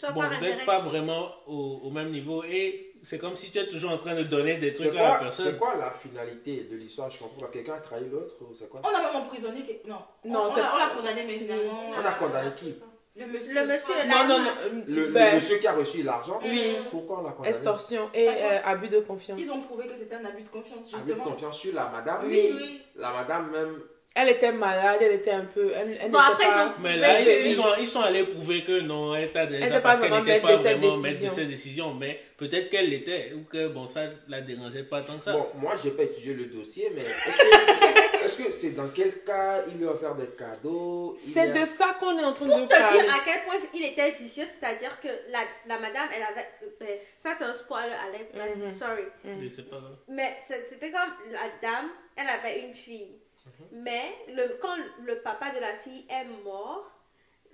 Soit 0.00 0.12
Bon, 0.12 0.22
vous 0.22 0.40
n'êtes 0.44 0.64
pas 0.64 0.78
vraiment 0.80 1.28
au, 1.46 1.80
au 1.84 1.90
même 1.90 2.10
niveau 2.10 2.42
et 2.44 2.94
c'est 3.02 3.18
comme 3.18 3.36
si 3.36 3.50
tu 3.50 3.58
es 3.58 3.68
toujours 3.68 3.90
en 3.90 3.98
train 3.98 4.14
de 4.14 4.22
donner 4.22 4.54
des 4.56 4.72
trucs 4.72 4.96
à 4.96 5.02
la 5.02 5.14
personne. 5.18 5.52
c'est 5.52 5.58
quoi 5.58 5.74
la 5.76 5.90
finalité 5.90 6.68
de 6.70 6.76
l'histoire? 6.76 7.10
Je 7.10 7.18
comprends 7.18 7.42
pas. 7.42 7.48
Quelqu'un 7.52 7.74
a 7.74 7.80
trahi 7.80 8.08
l'autre 8.10 8.34
ou 8.42 8.54
c'est 8.54 8.68
quoi? 8.70 8.80
On 8.82 8.88
a 8.88 9.00
même 9.00 9.16
emprisonné. 9.16 9.60
Non, 9.86 9.96
Non, 10.24 10.40
on, 10.48 10.52
on 10.52 10.56
l'a- 10.56 10.72
on 10.74 10.78
l'a 10.78 10.86
condamné, 10.88 11.24
mais 11.26 11.38
finalement. 11.38 11.90
On 11.96 12.04
a 12.06 12.12
condamné 12.12 12.50
qui? 12.56 12.74
Le 13.18 13.26
monsieur. 13.26 13.54
Le 13.54 13.66
monsieur. 13.66 13.94
Non, 14.08 14.28
non, 14.28 14.38
non. 14.38 14.44
euh, 14.64 14.82
le, 14.86 15.06
le 15.06 15.12
ben, 15.12 15.34
monsieur 15.34 15.58
qui 15.58 15.66
a 15.66 15.72
reçu 15.72 16.02
l'argent 16.02 16.38
Oui. 16.42 16.76
Pourquoi 16.90 17.18
on 17.20 17.22
l'a 17.24 17.32
condamné 17.32 17.48
extorsion 17.56 18.08
et 18.14 18.28
euh, 18.28 18.58
abus 18.64 18.88
de 18.88 19.00
confiance. 19.00 19.40
Ils 19.40 19.50
ont 19.50 19.60
prouvé 19.62 19.86
que 19.86 19.94
c'était 19.94 20.14
un 20.14 20.24
abus 20.24 20.42
de 20.42 20.48
confiance, 20.48 20.90
justement. 20.90 21.24
confiance 21.24 21.58
sur 21.58 21.74
la 21.74 21.88
madame 21.88 22.22
Oui. 22.26 22.50
Oui. 22.54 22.80
La 22.96 23.12
madame 23.12 23.50
même. 23.50 23.80
Elle 24.14 24.30
était 24.30 24.50
malade, 24.50 24.98
elle 25.00 25.12
était 25.12 25.30
un 25.30 25.44
peu. 25.44 25.70
Elle, 25.76 25.96
elle 26.00 26.10
Bon, 26.10 26.18
après, 26.18 26.44
pas- 26.44 26.64
ils 26.64 26.68
ont- 26.68 26.82
Mais 26.82 26.96
là, 26.96 27.08
Mais- 27.22 27.40
ils, 27.42 27.46
ils 27.48 27.54
sont, 27.54 27.68
ils 27.78 27.86
sont 27.86 28.00
allés 28.00 28.24
prouver 28.24 28.64
que 28.64 28.80
non, 28.80 29.14
elle 29.14 29.24
était 29.24 29.46
déjà 29.46 29.58
Elle 29.58 29.62
était 29.64 29.74
pas 29.74 29.80
parce 29.80 30.00
qu'elle 30.00 30.08
vraiment 30.10 30.24
n'était 30.24 30.40
maître 30.46 30.48
pas 30.48 30.62
vraiment 30.62 30.96
maître 30.96 31.24
de 31.24 31.30
ses 31.30 31.44
décisions. 31.46 31.94
Mais 31.94 32.20
peut-être 32.36 32.68
qu'elle 32.68 32.88
l'était 32.90 33.32
ou 33.36 33.44
que 33.44 33.68
bon, 33.68 33.86
ça 33.86 34.06
la 34.26 34.40
dérangeait 34.40 34.82
pas 34.82 35.02
tant 35.02 35.18
que 35.18 35.24
ça. 35.24 35.34
Bon, 35.34 35.46
moi, 35.54 35.74
j'ai 35.80 35.92
pas 35.92 36.02
étudié 36.02 36.34
le 36.34 36.46
dossier, 36.46 36.90
mais 36.96 37.02
est-ce 37.02 37.38
que 37.38 38.24
est-ce 38.24 38.38
que 38.38 38.50
c'est 38.50 38.70
dans 38.70 38.88
quel 38.88 39.22
cas 39.22 39.62
il 39.70 39.78
lui 39.78 39.86
a 39.86 39.90
offert 39.92 40.16
des 40.16 40.26
cadeaux? 40.36 41.14
C'est 41.16 41.40
a- 41.40 41.46
de 41.60 41.64
ça 41.64 41.96
qu'on 42.00 42.18
est 42.18 42.24
en 42.24 42.32
train 42.32 42.46
Pour 42.46 42.58
de 42.60 42.64
te 42.66 42.68
parler. 42.74 43.00
dire 43.00 43.14
à 43.14 43.18
quel 43.24 43.44
point 43.44 43.54
il 43.72 43.84
était 43.84 44.10
vicieux, 44.12 44.44
c'est-à-dire 44.46 44.98
que 45.00 45.08
la, 45.30 45.40
la 45.68 45.78
madame, 45.78 46.08
elle 46.16 46.22
avait. 46.24 46.48
ben, 46.80 46.88
ça, 47.06 47.34
c'est 47.38 47.44
un 47.44 47.54
spoiler 47.54 47.92
alert, 48.08 48.56
Mhm. 48.56 48.68
sorry. 48.68 49.02
Mais 49.22 49.48
c'est 49.48 49.70
pas 49.70 49.76
grave. 49.76 49.96
Mais 50.08 50.36
c'est- 50.44 50.66
c'était 50.68 50.90
comme 50.90 51.12
la 51.30 51.38
dame, 51.62 51.90
elle 52.16 52.26
avait 52.26 52.60
une 52.66 52.74
fille. 52.74 53.12
Mhm. 53.58 53.66
Mais 53.82 54.02
le, 54.28 54.58
quand 54.60 54.76
le 55.04 55.20
papa 55.20 55.50
de 55.54 55.60
la 55.60 55.72
fille 55.76 56.06
est 56.08 56.24
mort, 56.44 56.90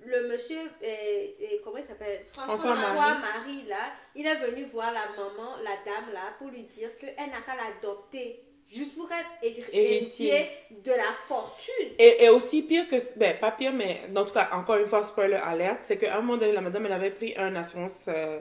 le 0.06 0.28
monsieur, 0.28 0.58
euh, 0.60 0.86
euh, 0.86 1.46
comment 1.64 1.78
il 1.78 1.84
s'appelle? 1.84 2.24
François 2.32 2.74
Marie. 2.74 3.20
Marie, 3.20 3.62
là, 3.68 3.92
il 4.14 4.26
est 4.26 4.34
venu 4.36 4.64
voir 4.64 4.92
la 4.92 5.06
maman, 5.16 5.56
la 5.62 5.76
dame 5.86 6.12
là, 6.12 6.34
pour 6.38 6.48
lui 6.48 6.64
dire 6.64 6.96
qu'elle 6.98 7.14
n'a 7.16 7.40
qu'à 7.40 7.54
l'adopter. 7.56 8.40
Juste 8.66 8.96
pour 8.96 9.10
être 9.12 9.28
héri- 9.42 9.64
Héritier. 9.74 10.48
de 10.70 10.90
la 10.90 11.12
fortune. 11.28 11.90
Et, 11.98 12.24
et 12.24 12.28
aussi 12.30 12.62
pire 12.62 12.88
que, 12.88 12.96
ben 13.18 13.38
pas 13.38 13.50
pire, 13.52 13.72
mais 13.74 14.00
en 14.16 14.24
tout 14.24 14.32
cas, 14.32 14.48
encore 14.52 14.76
une 14.76 14.86
fois, 14.86 15.04
spoiler 15.04 15.36
alerte, 15.36 15.80
c'est 15.82 15.98
qu'à 15.98 16.16
un 16.16 16.20
moment 16.22 16.38
donné, 16.38 16.52
la 16.52 16.62
madame, 16.62 16.86
elle 16.86 16.92
avait 16.92 17.10
pris 17.10 17.34
un 17.36 17.54
assurance 17.56 18.06
euh, 18.08 18.40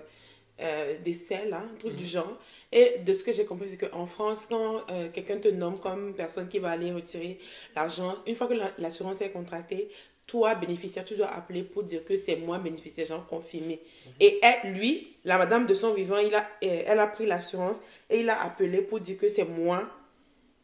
euh, 0.62 0.98
décès, 1.00 1.46
là, 1.46 1.58
un 1.58 1.76
truc 1.78 1.96
du 1.96 2.06
genre. 2.06 2.38
Et 2.76 2.98
de 3.00 3.14
ce 3.14 3.24
que 3.24 3.32
j'ai 3.32 3.46
compris, 3.46 3.70
c'est 3.70 3.78
qu'en 3.78 4.08
France, 4.08 4.48
quand 4.50 4.82
euh, 4.90 5.08
quelqu'un 5.14 5.38
te 5.38 5.48
nomme 5.48 5.80
comme 5.80 6.16
personne 6.16 6.48
qui 6.50 6.58
va 6.58 6.72
aller 6.72 6.92
retirer 6.92 7.38
l'argent, 7.76 8.16
une 8.26 8.34
fois 8.34 8.48
que 8.48 8.54
la- 8.56 8.72
l'assurance 8.80 9.22
est 9.22 9.30
contractée, 9.30 9.90
toi, 10.26 10.56
bénéficiaire, 10.56 11.06
tu 11.06 11.16
dois 11.16 11.28
appeler 11.28 11.62
pour 11.64 11.84
dire 11.84 12.04
que 12.04 12.16
c'est 12.16 12.36
moi, 12.38 12.58
bénéficiaire, 12.58 13.06
genre 13.06 13.28
confirmé. 13.28 13.80
Et 14.20 14.40
elle, 14.42 14.74
lui, 14.74 15.14
la 15.24 15.38
madame 15.38 15.66
de 15.68 15.74
son 15.76 15.94
vivant, 15.94 16.18
il 16.18 16.34
a, 16.34 16.50
euh, 16.64 16.84
elle 16.88 17.00
a 17.00 17.08
pris 17.08 17.26
l'assurance 17.28 17.78
et 18.10 18.22
il 18.22 18.30
a 18.30 18.42
appelé 18.42 18.82
pour 18.82 19.00
dire 19.02 19.18
que 19.18 19.30
c'est 19.30 19.44
moi 19.46 19.88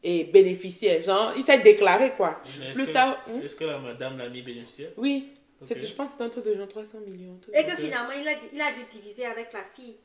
et 0.01 0.23
bénéficiaire. 0.23 1.01
Genre, 1.01 1.33
il 1.37 1.43
s'est 1.43 1.59
déclaré, 1.59 2.11
quoi. 2.17 2.41
Plus 2.73 2.85
que- 2.87 2.91
tard, 2.91 3.23
hein? 3.27 3.41
Est-ce 3.43 3.55
que 3.55 3.65
la 3.65 3.79
madame 3.79 4.17
l'a 4.17 4.29
mis 4.29 4.41
bénéficiaire? 4.41 4.91
Oui, 4.97 5.27
Ok. 5.61 5.67
c'est- 5.67 5.85
je 5.85 5.93
pense 5.93 6.11
que 6.11 6.15
c'est 6.17 6.23
un 6.23 6.29
truc 6.29 6.45
de 6.45 6.55
genre 6.55 6.67
300 6.69 6.99
millions. 7.05 7.37
Et 7.53 7.63
que 7.65 7.75
finalement, 7.75 8.11
il 8.19 8.27
a, 8.27 8.31
il 8.53 8.61
a 8.61 8.71
dû 8.71 8.79
diviser 8.89 9.25
avec 9.25 9.51
la 9.53 9.63
fille. 9.75 9.97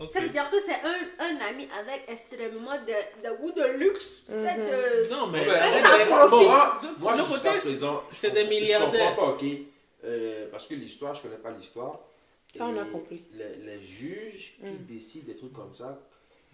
Ok. 0.00 0.10
Ça 0.12 0.20
veut 0.20 0.28
dire 0.30 0.50
que 0.50 0.58
c'est 0.60 0.72
un, 0.72 1.26
un 1.26 1.36
ami 1.48 1.68
avec 1.78 2.04
extrêmement 2.08 2.76
de, 2.76 3.28
de 3.28 3.36
goût 3.36 3.52
de 3.52 3.66
luxe. 3.76 4.22
Mhm. 4.28 4.34
peut-être 4.42 5.04
de- 5.08 5.10
Non, 5.14 5.26
mais. 5.26 5.44
Mais 5.44 5.80
ça 5.82 6.06
profite. 6.06 6.98
Moi, 6.98 7.16
de- 7.16 7.22
côté, 7.22 7.58
c'est 7.60 7.72
des 7.72 7.78
comprends- 7.80 8.02
Je 8.10 8.48
milliardaires. 8.48 9.14
comprends 9.16 9.26
pas, 9.26 9.32
ok 9.32 9.44
euh, 10.04 10.48
Parce 10.50 10.66
que 10.66 10.74
l'histoire, 10.74 11.14
je 11.14 11.22
connais 11.22 11.36
pas 11.36 11.50
l'histoire. 11.50 11.98
Ça, 12.56 12.64
on 12.64 12.76
a 12.78 12.84
compris. 12.84 13.22
Les, 13.34 13.64
les 13.64 13.80
juges 13.82 14.54
qui 14.58 14.66
Mm. 14.66 14.86
décident 14.88 15.26
des 15.26 15.36
trucs 15.36 15.52
comme 15.52 15.74
ça, 15.74 15.98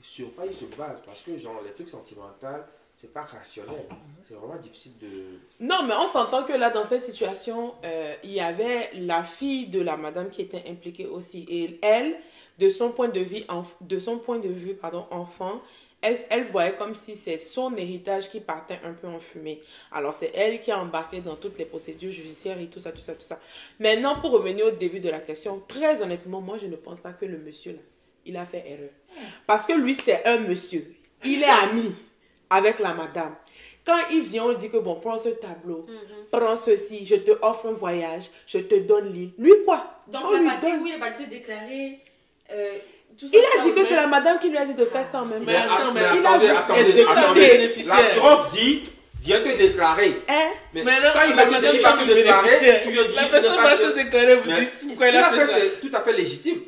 sur 0.02 0.34
quoi 0.34 0.44
ils 0.46 0.54
se 0.54 0.64
basent 0.64 1.00
Parce 1.06 1.22
que, 1.22 1.38
genre, 1.38 1.62
les 1.64 1.70
trucs 1.72 1.88
sentimentaux, 1.88 2.46
c'est 2.94 3.12
pas 3.14 3.22
rationnel. 3.22 3.86
C'est 4.26 4.34
vraiment 4.34 4.56
difficile 4.60 4.98
de. 5.00 5.38
Non, 5.60 5.84
mais 5.84 5.94
on 5.94 6.08
s'entend 6.08 6.42
que 6.42 6.52
là, 6.52 6.70
dans 6.70 6.84
cette 6.84 7.02
situation, 7.02 7.74
euh, 7.84 8.12
il 8.24 8.32
y 8.32 8.40
avait 8.40 8.90
la 8.94 9.22
fille 9.22 9.68
de 9.68 9.80
la 9.80 9.96
madame 9.96 10.28
qui 10.30 10.42
était 10.42 10.64
impliquée 10.68 11.06
aussi. 11.06 11.46
Et 11.48 11.78
elle, 11.82 12.16
de 12.58 12.70
son 12.70 12.90
point 12.90 13.08
de 13.08 13.20
vue, 13.20 13.42
de 13.80 13.98
son 13.98 14.18
point 14.18 14.38
de 14.38 14.48
vue 14.48 14.74
pardon, 14.74 15.06
enfant, 15.10 15.60
elle, 16.02 16.18
elle 16.30 16.44
voyait 16.44 16.74
comme 16.74 16.94
si 16.94 17.16
c'est 17.16 17.38
son 17.38 17.74
héritage 17.76 18.30
qui 18.30 18.40
partait 18.40 18.78
un 18.84 18.92
peu 18.92 19.08
en 19.08 19.18
fumée. 19.18 19.62
Alors, 19.90 20.14
c'est 20.14 20.30
elle 20.34 20.60
qui 20.60 20.70
a 20.70 20.78
embarqué 20.78 21.20
dans 21.20 21.36
toutes 21.36 21.58
les 21.58 21.64
procédures 21.64 22.10
judiciaires 22.10 22.60
et 22.60 22.66
tout 22.66 22.80
ça, 22.80 22.92
tout 22.92 23.00
ça, 23.02 23.14
tout 23.14 23.22
ça. 23.22 23.40
Maintenant, 23.80 24.20
pour 24.20 24.30
revenir 24.32 24.66
au 24.66 24.70
début 24.70 25.00
de 25.00 25.08
la 25.08 25.20
question, 25.20 25.62
très 25.66 26.02
honnêtement, 26.02 26.40
moi, 26.40 26.58
je 26.58 26.66
ne 26.66 26.76
pense 26.76 27.00
pas 27.00 27.12
que 27.12 27.24
le 27.24 27.38
monsieur, 27.38 27.72
là, 27.72 27.78
il 28.26 28.36
a 28.36 28.44
fait 28.44 28.62
erreur. 28.68 28.90
Parce 29.46 29.66
que 29.66 29.72
lui, 29.72 29.94
c'est 29.94 30.24
un 30.26 30.38
monsieur. 30.38 30.94
Il 31.24 31.42
est 31.42 31.46
ami 31.46 31.94
avec 32.50 32.78
la 32.78 32.92
madame. 32.92 33.34
Quand 33.84 33.98
il 34.12 34.20
vient, 34.22 34.44
on 34.44 34.52
dit 34.52 34.68
que 34.68 34.76
bon, 34.76 34.96
prends 34.96 35.16
ce 35.18 35.30
tableau, 35.30 35.86
prends 36.30 36.56
ceci, 36.56 37.06
je 37.06 37.16
te 37.16 37.30
offre 37.42 37.66
un 37.66 37.72
voyage, 37.72 38.30
je 38.46 38.58
te 38.58 38.74
donne 38.80 39.12
l'île. 39.12 39.30
Lui, 39.38 39.52
quoi? 39.64 40.02
Donc, 40.08 40.22
On 40.26 40.34
il 40.36 40.40
lui 40.42 40.48
a 40.48 40.52
parti 40.52 40.66
donne. 40.72 40.80
où? 40.82 40.86
Il 40.86 40.98
parti 40.98 41.22
se 41.24 41.28
déclarer. 41.28 42.00
Euh, 42.52 42.78
tout 43.18 43.28
ça, 43.28 43.36
Il 43.38 43.58
a 43.58 43.62
dit 43.62 43.72
que 43.72 43.84
c'est 43.84 43.96
la 43.96 44.06
madame 44.06 44.38
qui 44.38 44.48
lui 44.50 44.58
a 44.58 44.66
dit 44.66 44.74
de 44.74 44.84
faire 44.84 45.04
ça 45.04 45.22
en 45.22 45.24
même 45.26 45.44
Mais 45.44 45.54
temps. 45.54 45.74
attends, 45.74 45.92
mais 45.92 46.00
il 46.00 46.26
a 46.26 46.30
attendez, 46.30 46.46
juste- 46.86 47.08
attendez. 47.08 47.40
bénéficiaire- 47.48 47.96
L'assurance 47.98 48.52
dit, 48.52 48.90
viens 49.20 49.40
te 49.40 49.56
déclarer. 49.56 50.20
Hein? 50.28 50.50
Mais, 50.74 50.84
Mais 50.84 51.00
non, 51.00 51.08
quand 51.14 51.24
il 51.28 51.34
va 51.34 51.44
te 51.46 51.50
dire, 51.60 51.72
déclarer, 51.72 51.98
tu 52.82 52.90
lui 52.90 53.08
dis, 53.08 53.14
La 53.14 53.22
il 53.24 53.30
personne 53.30 53.56
ne 53.56 53.62
va 53.62 53.76
se 53.76 53.86
déclarer, 53.94 54.36
vous 54.36 54.48
Mais 54.50 54.60
dites 54.60 54.84
pourquoi 54.88 55.08
il 55.08 55.16
a 55.16 55.26
a 55.28 55.32
fait 55.32 55.46
ça. 55.46 55.54
c'est 55.58 55.80
tout 55.80 55.96
à 55.96 56.00
fait 56.00 56.12
légitime. 56.12 56.60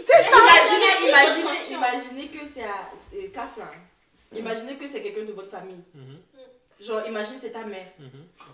Imaginez, 0.00 1.08
imaginez, 1.08 1.58
imaginez 1.76 2.26
que 2.28 2.38
c'est 2.54 2.64
à 2.64 2.90
euh, 3.14 3.28
Kafla. 3.32 3.70
Imaginez 4.34 4.74
que 4.76 4.84
c'est 4.92 5.00
quelqu'un 5.00 5.24
de 5.24 5.32
votre 5.32 5.50
famille. 5.50 5.80
Mhm. 5.94 6.18
Genre, 6.80 7.02
imagine, 7.06 7.34
c'est 7.40 7.52
ta 7.52 7.64
mère. 7.64 7.86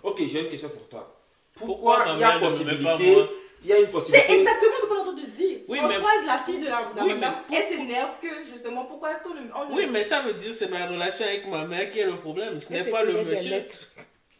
Ok, 0.03 0.17
j'ai 0.27 0.41
une 0.41 0.49
question 0.49 0.69
pour 0.69 0.87
toi. 0.87 1.15
Pourquoi 1.57 2.05
il 2.13 2.19
y 2.19 2.23
a 2.23 2.39
possibilité 2.39 3.15
Il 3.63 3.69
y 3.69 3.73
a 3.73 3.77
une 3.79 3.85
C'est 3.85 3.91
possibilité. 3.91 4.39
exactement 4.39 4.71
ce 4.81 4.85
qu'on 4.85 4.95
est 4.95 4.99
en 4.99 5.03
train 5.03 5.13
de 5.13 5.25
dire. 5.25 5.57
Oui, 5.67 5.79
mais- 5.81 5.93
Françoise, 5.95 6.25
la 6.25 6.37
fille 6.45 6.59
de 6.59 6.65
la, 6.69 6.91
de 6.93 6.97
la 6.97 7.03
Oui, 7.03 7.13
madame, 7.15 7.35
mais 7.49 7.57
elle 7.57 7.73
s'énerve 7.77 8.11
que 8.21 8.45
justement, 8.45 8.85
pourquoi 8.85 9.11
est-ce 9.13 9.23
qu'on 9.23 9.35
on 9.55 9.75
Oui, 9.75 9.85
mais 9.91 10.03
ça 10.03 10.21
veut 10.21 10.33
dire 10.33 10.49
que 10.49 10.55
c'est 10.55 10.69
ma 10.69 10.85
relation 10.87 11.25
avec 11.25 11.47
ma 11.47 11.65
mère 11.65 11.89
qui 11.89 11.99
est 11.99 12.05
le 12.05 12.15
problème. 12.17 12.61
Ce 12.61 12.71
n'est 12.71 12.83
C'est 12.83 12.89
pas 12.89 13.03
le 13.03 13.23
monsieur. 13.23 13.49
lettres. 13.51 13.77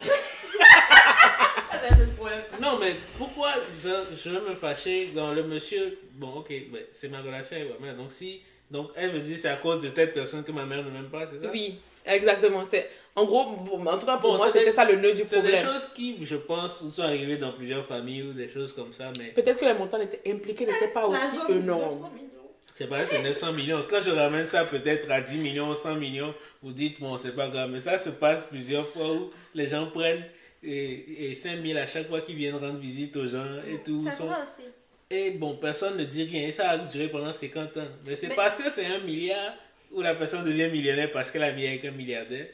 C'est 1.82 1.98
le 1.98 2.06
problème. 2.16 2.40
Non, 2.60 2.78
mais 2.78 2.94
pourquoi 3.16 3.50
je, 3.82 3.88
je 4.22 4.30
vais 4.30 4.40
me 4.50 4.54
fâcher 4.54 5.12
dans 5.14 5.32
le 5.32 5.42
monsieur? 5.44 5.98
Bon, 6.14 6.28
ok, 6.38 6.50
mais 6.72 6.86
c'est 6.90 7.08
ma 7.08 7.20
relation 7.20 7.56
avec 7.56 7.78
ma 7.80 7.86
mère. 7.86 7.96
Donc, 7.96 8.10
si. 8.10 8.42
Donc, 8.70 8.90
elle 8.96 9.12
me 9.12 9.18
dit 9.20 9.36
c'est 9.38 9.48
à 9.48 9.56
cause 9.56 9.80
de 9.80 9.88
telle 9.88 10.12
personne 10.12 10.44
que 10.44 10.52
ma 10.52 10.64
mère 10.64 10.82
ne 10.84 10.90
m'aime 10.90 11.08
pas, 11.10 11.26
c'est 11.26 11.38
ça? 11.38 11.50
Oui, 11.52 11.80
exactement. 12.06 12.62
C'est 12.68 12.88
en 13.16 13.24
gros, 13.24 13.40
en 13.40 13.98
tout 13.98 14.06
cas 14.06 14.16
pour 14.18 14.32
Bon, 14.32 14.36
moi, 14.38 14.50
c'était 14.52 14.70
ça 14.72 14.84
le 14.90 14.96
nœud 15.00 15.12
du 15.12 15.22
C'est 15.22 15.42
des 15.42 15.48
problème. 15.52 15.66
choses 15.66 15.86
qui, 15.94 16.16
je 16.24 16.36
pense, 16.36 16.88
sont 16.90 17.02
arrivées 17.02 17.36
dans 17.36 17.52
plusieurs 17.52 17.84
familles 17.84 18.22
ou 18.22 18.32
des 18.32 18.48
choses 18.48 18.72
comme 18.72 18.92
ça, 18.92 19.10
mais 19.18 19.26
Peut-être 19.32 19.58
que 19.58 19.64
les 19.64 19.74
montants 19.74 20.00
étaient 20.00 20.30
impliqués 20.30 20.64
n'étaient 20.66 20.88
pas 20.88 21.06
aussi 21.06 21.20
énormes. 21.48 21.82
900 21.92 22.10
millions. 22.14 22.26
c'est 22.74 22.88
pas 22.88 23.04
c'est 23.04 23.22
900 23.22 23.52
millions. 23.52 23.84
Quand 23.90 24.00
je 24.04 24.10
ramène 24.10 24.46
ça 24.46 24.64
peut-être 24.64 25.10
à 25.10 25.20
10 25.20 25.38
millions, 25.38 25.74
100 25.74 25.96
millions, 25.96 26.32
vous 26.62 26.72
dites, 26.72 27.00
bon, 27.00 27.16
c'est 27.16 27.34
pas 27.34 27.48
grave. 27.48 27.68
Mais 27.70 27.80
ça 27.80 27.98
se 27.98 28.10
passe 28.10 28.44
plusieurs 28.44 28.86
fois 28.88 29.12
où 29.12 29.30
les 29.54 29.66
gens 29.66 29.86
prennent 29.88 30.24
et, 30.62 31.30
et 31.30 31.34
5 31.34 31.60
000 31.62 31.78
à 31.78 31.86
chaque 31.86 32.08
fois 32.08 32.20
qu'ils 32.20 32.36
viennent 32.36 32.56
rendre 32.56 32.78
visite 32.78 33.16
aux 33.16 33.26
gens 33.26 33.44
et 33.68 33.82
tout. 33.82 34.02
Ça 34.04 34.12
Sont- 34.12 34.26
doit 34.26 34.38
aussi. 34.44 34.62
Et 35.10 35.32
bon, 35.32 35.56
personne 35.56 35.96
ne 35.96 36.04
dit 36.04 36.22
rien. 36.22 36.46
Et 36.46 36.52
ça 36.52 36.70
a 36.70 36.78
duré 36.78 37.08
pendant 37.08 37.32
50 37.32 37.76
ans. 37.76 37.80
Mais 38.06 38.14
c'est 38.14 38.28
Mais- 38.28 38.34
parce 38.36 38.56
que 38.56 38.70
c'est 38.70 38.86
un 38.86 39.00
milliard 39.00 39.52
où 39.90 40.00
la 40.02 40.14
personne 40.14 40.44
devient 40.44 40.68
millionnaire 40.70 41.10
parce 41.12 41.30
qu'elle 41.30 41.42
a 41.42 41.52
mis 41.52 41.66
avec 41.66 41.84
un 41.84 41.90
milliardaire 41.90 42.46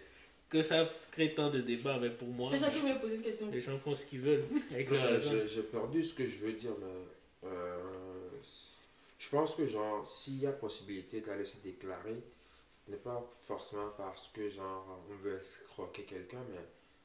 que 0.48 0.62
ça 0.62 0.88
crée 1.10 1.34
tant 1.34 1.50
de 1.50 1.60
débats. 1.60 1.98
Mais 2.00 2.10
pour 2.10 2.28
moi, 2.28 2.50
C'est 2.52 2.58
ça 2.58 2.70
qui 2.70 2.78
voulait 2.80 2.94
poser 2.98 3.16
une 3.16 3.22
question. 3.22 3.48
les 3.52 3.60
gens 3.60 3.78
font 3.78 3.94
ce 3.96 4.06
qu'ils 4.06 4.20
veulent 4.20 4.44
avec 4.70 4.90
leur 4.90 5.02
argent. 5.04 5.30
j'ai- 5.46 5.62
perdu 5.62 6.04
ce 6.04 6.14
que 6.14 6.24
je 6.26 6.36
veux 6.38 6.52
dire, 6.52 6.70
mais 6.80 7.48
euh, 7.48 7.78
je 9.18 9.28
pense 9.28 9.54
que 9.54 9.66
genre, 9.66 10.06
s'il 10.06 10.40
y 10.40 10.46
a 10.46 10.52
possibilité 10.52 11.20
d'aller 11.20 11.44
se 11.46 11.56
déclarer, 11.64 12.16
ce 12.86 12.90
n'est 12.90 12.98
pas 12.98 13.28
forcément 13.46 13.90
parce 13.96 14.28
que 14.34 14.48
genre 14.48 14.86
on 15.10 15.14
veut 15.22 15.36
escroquer 15.36 16.02
quelqu'un, 16.02 16.44
mais 16.50 16.60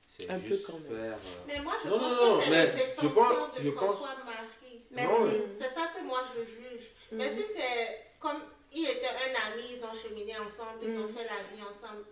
c'est 0.07 0.29
Un 0.29 0.39
peu 0.39 0.47
juste 0.47 0.67
quand 0.67 0.79
même. 0.79 0.91
faire. 0.91 1.13
euh, 1.13 1.43
Mais 1.47 1.59
moi, 1.61 1.73
je 1.83 1.89
Non, 1.89 1.99
pense 1.99 2.11
non, 2.13 2.25
non, 2.27 2.37
que 2.37 2.43
c'est 2.43 2.49
mais 2.51 2.65
les 2.65 2.71
je 3.01 3.07
pense- 3.07 3.55
de 3.57 3.61
je 3.63 3.69
pense- 3.71 3.95
François-Marie. 3.95 4.81
Merci. 4.91 5.13
Non, 5.23 5.29
C'est 5.53 5.69
ça 5.73 5.91
que 5.95 6.03
moi, 6.05 6.21
je 6.35 6.43
juge. 6.43 6.89
Mais 7.13 7.29
si 7.29 7.43
c'est 7.45 8.05
comme 8.19 8.41
il 8.73 8.83
était 8.87 9.07
un 9.07 9.51
ami, 9.53 9.63
ils 9.75 9.83
ont 9.83 9.93
cheminé 9.93 10.37
ensemble, 10.37 10.79
ils 10.83 10.97
ont 10.97 11.07
fait 11.07 11.23
la 11.25 11.43
vie 11.55 11.61
ensemble. 11.67 12.03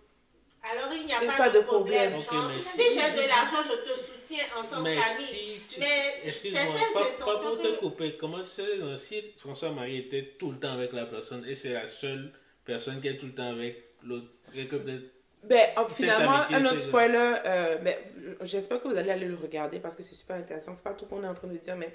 Alors 0.62 0.91
il 0.93 1.06
n'y 1.06 1.13
a 1.13 1.19
pas, 1.22 1.38
pas 1.38 1.50
de 1.50 1.60
de 1.60 1.63
problème. 1.63 2.19
si 2.19 2.82
si- 2.84 3.00
j'ai 3.00 3.12
de 3.24 3.28
l'argent, 3.30 3.63
je 3.63 3.91
te 3.93 3.98
soutiens 3.98 4.43
en 4.58 4.65
tant 4.65 4.82
Mais 4.82 4.95
qu'ami. 4.95 5.06
si 5.24 5.62
tu 5.69 5.80
Mais 5.80 6.22
excuse-moi, 6.26 6.63
pas, 6.93 7.06
pour 7.26 7.58
te 7.62 7.80
couper, 7.80 8.17
comment 8.17 8.41
tu 8.43 8.50
sais, 8.50 8.78
non, 8.80 8.98
si 8.98 9.24
François-Marie 9.38 9.98
était 10.00 10.36
tout 10.38 10.52
le 10.52 10.60
temps 10.60 10.74
avec 10.74 10.91
la 10.91 11.06
personne 11.06 11.45
et 11.48 11.56
c'est 11.56 11.72
la 11.72 11.88
seule 11.88 12.34
personne 12.65 13.00
qui 13.00 13.08
est 13.08 13.17
tout 13.17 13.28
le 13.28 13.34
temps 13.34 13.50
avec 13.52 13.93
l'autre, 14.04 14.28
et 14.54 14.67
que 14.67 14.76
peut-être 14.76 15.06
Ben, 15.43 15.69
euh, 15.78 15.88
finalement, 15.89 16.41
amitié, 16.41 16.56
un 16.58 16.65
autre 16.65 16.82
spoiler, 16.82 17.36
euh, 17.45 17.76
ben, 17.78 17.95
j'espère 18.41 18.82
que 18.84 18.89
vous 18.89 18.98
allez 18.98 19.12
aller 19.12 19.28
le 19.28 19.36
regarder 19.36 19.80
parce 19.80 19.95
que 19.95 20.04
c'est 20.04 20.13
super 20.15 20.36
intéressant. 20.36 20.74
C'est 20.74 20.84
pas 20.84 20.93
tout 20.93 21.06
qu'on 21.06 21.24
est 21.24 21.28
en 21.28 21.34
train 21.34 21.48
de 21.48 21.56
dire, 21.58 21.78
mais 21.78 21.93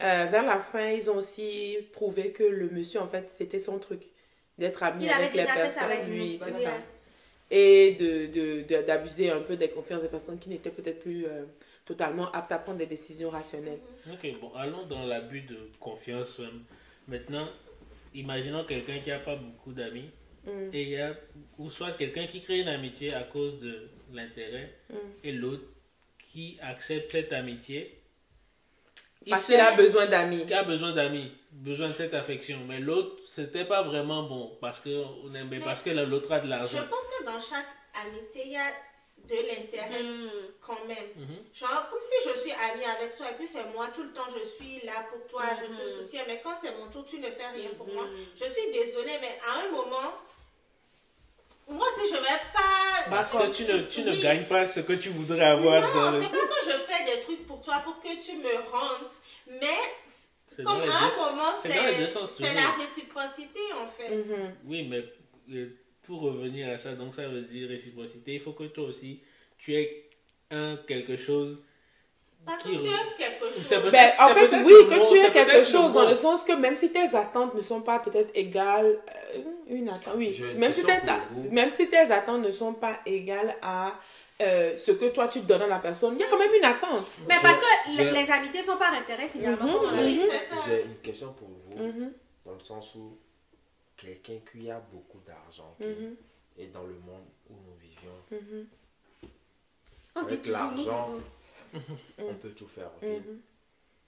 euh, 0.00 0.26
vers 0.30 0.42
la 0.44 0.58
fin, 0.60 0.88
ils 0.90 1.10
ont 1.10 1.16
aussi 1.16 1.76
prouvé 1.92 2.32
que 2.32 2.42
le 2.42 2.68
monsieur, 2.70 3.00
en 3.00 3.06
fait, 3.08 3.28
c'était 3.30 3.60
son 3.60 3.78
truc. 3.78 4.02
D'être 4.58 4.82
ami 4.82 5.04
Il 5.04 5.10
avait 5.10 5.24
avec 5.24 5.34
les 5.34 5.44
personnes, 5.44 5.82
avec 5.84 6.06
lui, 6.06 6.38
c'est 6.38 6.52
Oui, 6.54 6.62
ça. 6.62 6.74
hein. 6.76 6.82
Et 7.50 7.92
de, 7.98 8.26
de, 8.26 8.62
de- 8.62 8.82
d'abuser 8.82 9.30
un 9.30 9.40
peu 9.40 9.56
des 9.56 9.68
confiances 9.68 10.02
des 10.02 10.08
personnes 10.08 10.38
qui 10.38 10.48
n'étaient 10.48 10.70
peut-être 10.70 11.00
plus 11.00 11.26
euh, 11.26 11.44
totalement 11.84 12.30
aptes 12.32 12.52
à 12.52 12.58
prendre 12.58 12.78
des 12.78 12.86
décisions 12.86 13.30
rationnelles. 13.30 13.80
Ok, 14.10 14.26
bon, 14.40 14.52
allons 14.54 14.84
dans 14.86 15.04
l'abus 15.06 15.42
de 15.42 15.58
confiance. 15.80 16.40
euh, 16.40 16.48
Maintenant, 17.08 17.48
imaginons 18.14 18.64
quelqu'un 18.64 18.98
qui 19.00 19.10
n'a 19.10 19.18
pas 19.18 19.36
beaucoup 19.36 19.72
d'amis, 19.72 20.08
Mm. 20.44 20.50
et 20.72 20.82
il 20.82 20.88
y 20.88 20.96
a, 21.00 21.14
ou 21.58 21.70
soit 21.70 21.92
quelqu'un 21.92 22.26
qui 22.26 22.40
crée 22.40 22.58
une 22.60 22.68
amitié 22.68 23.14
à 23.14 23.22
cause 23.22 23.58
de 23.58 23.88
l'intérêt, 24.12 24.72
Mm. 24.90 24.94
et 25.24 25.32
l'autre 25.32 25.62
qui 26.18 26.58
accepte 26.60 27.10
cette 27.10 27.32
amitié. 27.32 27.96
Il 29.26 29.30
Parce 29.30 29.46
qu'il 29.46 29.60
a 29.60 29.72
besoin 29.72 30.06
d'amis. 30.06 30.42
qu'il 30.44 30.54
a 30.54 30.62
besoin 30.64 30.92
d'amis, 30.92 31.30
besoin 31.52 31.88
de 31.90 31.94
cette 31.94 32.14
affection, 32.14 32.58
mais 32.68 32.80
l'autre, 32.80 33.16
c'était 33.24 33.64
pas 33.64 33.82
vraiment 33.82 34.24
bon, 34.24 34.56
parce 34.60 34.80
que, 34.80 34.90
on 35.24 35.34
aimait, 35.34 35.60
parce 35.60 35.82
que 35.82 35.90
l'autre 35.90 36.32
a 36.32 36.40
de 36.40 36.46
Je 36.46 36.50
l'argent. 36.50 36.78
pense 36.90 37.04
que 37.18 37.24
dans 37.24 37.38
chaque 37.40 37.66
amitié, 38.04 38.42
il 38.46 38.52
y 38.52 38.56
a 38.56 38.66
de 39.28 39.36
l'intérêt 39.46 40.02
Hmm. 40.02 40.28
quand 40.60 40.84
même. 40.88 41.06
Mhm. 41.14 41.36
Genre, 41.54 41.88
comme 41.90 42.00
si 42.00 42.28
je 42.28 42.40
suis 42.40 42.50
amie 42.50 42.84
avec 42.84 43.16
toi 43.16 43.26
et 43.30 43.34
puis 43.34 43.46
c'est 43.46 43.64
moi 43.72 43.86
tout 43.94 44.02
le 44.02 44.12
temps, 44.12 44.26
je 44.28 44.44
suis 44.56 44.84
là 44.84 45.06
pour 45.10 45.24
toi, 45.28 45.42
je 45.60 45.66
te 45.66 45.70
Mhm. 45.70 46.00
soutiens. 46.04 46.22
Mais 46.26 46.40
quand 46.42 46.54
c'est 46.60 46.76
mon 46.76 46.88
tour, 46.88 47.04
tu 47.06 47.18
ne 47.20 47.26
fais 47.30 47.48
rien 47.54 47.70
pour 47.78 47.86
Mhm. 47.86 47.94
moi. 47.94 48.04
Je 48.34 48.44
suis 48.46 48.72
désolée, 48.72 49.18
mais 49.20 49.38
à 49.46 49.60
un 49.60 49.70
moment, 49.70 50.12
moi 51.68 51.86
si 51.96 52.06
je 52.08 52.14
vais 52.16 52.40
pas. 52.52 53.10
Parce 53.10 53.32
que 53.32 53.50
tu 53.52 53.64
ne, 53.64 53.82
tu 53.82 54.02
ne 54.02 54.10
Oui. 54.10 54.20
gagnes 54.20 54.44
pas 54.44 54.66
ce 54.66 54.80
que 54.80 54.92
tu 54.94 55.08
voudrais 55.10 55.44
avoir 55.44 55.80
dans 55.94 56.10
le 56.10 56.20
pas 56.22 56.28
que 56.28 56.64
je 56.66 56.76
fais 56.78 57.04
des 57.04 57.20
trucs 57.22 57.46
pour 57.46 57.51
toi 57.62 57.80
pour 57.84 58.00
que 58.00 58.20
tu 58.20 58.36
me 58.36 58.54
rendes, 58.70 59.10
mais 59.46 59.78
comme 60.64 60.66
à 60.68 60.72
un 60.82 61.30
moment, 61.30 61.52
c'est 61.54 61.68
la 62.54 62.70
réciprocité 62.72 63.60
en 63.82 63.86
fait. 63.86 64.14
Mhm. 64.14 64.54
Oui, 64.66 64.86
mais 64.88 65.04
euh, 65.54 65.68
pour 66.02 66.20
revenir 66.22 66.68
à 66.68 66.78
ça, 66.78 66.92
donc 66.92 67.14
ça 67.14 67.28
veut 67.28 67.40
dire 67.42 67.68
réciprocité. 67.68 68.34
Il 68.34 68.40
faut 68.40 68.52
que 68.52 68.64
toi 68.64 68.84
aussi, 68.88 69.20
tu 69.58 69.74
aies 69.74 70.10
un 70.50 70.76
quelque 70.86 71.16
chose. 71.16 71.62
Pas 72.44 72.56
que 72.56 72.68
tu 72.70 72.74
as 72.88 73.16
quelque 73.16 73.52
chose. 73.52 73.68
Peut- 73.68 73.90
Ben, 73.90 74.12
en 74.18 74.28
fait, 74.34 74.52
oui, 74.64 74.72
que 74.88 75.08
tu 75.08 75.18
aies 75.18 75.30
quelque 75.30 75.62
chose 75.64 75.92
dans 75.92 76.08
le 76.08 76.16
sens 76.16 76.42
que 76.44 76.52
même 76.52 76.74
si 76.74 76.90
tes 76.90 77.14
attentes 77.14 77.54
ne 77.54 77.62
sont 77.62 77.82
pas 77.82 78.00
peut-être 78.00 78.32
égales, 78.34 79.00
euh, 79.36 79.38
une 79.68 79.88
attente, 79.88 80.14
oui, 80.16 80.36
même 80.58 80.72
si, 80.72 80.80
vous. 80.82 81.50
même 81.52 81.70
si 81.70 81.88
tes 81.88 81.96
attentes 82.10 82.42
ne 82.42 82.50
sont 82.50 82.74
pas 82.74 82.98
égales 83.06 83.56
à 83.62 83.94
euh, 84.42 84.76
ce 84.76 84.92
que 84.92 85.06
toi 85.10 85.28
tu 85.28 85.40
donnes 85.40 85.62
à 85.62 85.66
la 85.66 85.78
personne, 85.78 86.14
il 86.16 86.20
y 86.20 86.24
a 86.24 86.28
quand 86.28 86.38
même 86.38 86.52
une 86.54 86.64
attente. 86.64 87.06
Mais 87.28 87.36
parce 87.42 87.58
que 87.58 87.96
les, 87.96 88.10
les 88.10 88.30
amitiés 88.30 88.62
sont 88.62 88.76
par 88.76 88.92
intérêt 88.94 89.28
finalement. 89.28 89.80
Mhm, 89.82 90.18
ça. 90.28 90.56
J'ai 90.66 90.84
une 90.84 90.96
question 90.98 91.32
pour 91.34 91.48
vous, 91.48 91.76
Mhm, 91.82 92.12
dans 92.44 92.54
le 92.54 92.60
sens 92.60 92.94
où 92.96 93.18
quelqu'un 93.96 94.38
qui 94.50 94.70
a 94.70 94.80
beaucoup 94.80 95.20
d'argent 95.26 95.74
mhm, 95.80 96.16
et 96.58 96.66
dans 96.66 96.84
le 96.84 96.94
monde 96.94 97.24
où 97.48 97.54
nous 97.54 97.74
vivions, 97.80 98.18
mhm, 98.30 98.66
avec 100.14 100.46
l'argent, 100.46 101.14
on 102.18 102.34
peut 102.34 102.50
tout 102.50 102.66
faire. 102.68 102.90
mhm. 103.02 103.40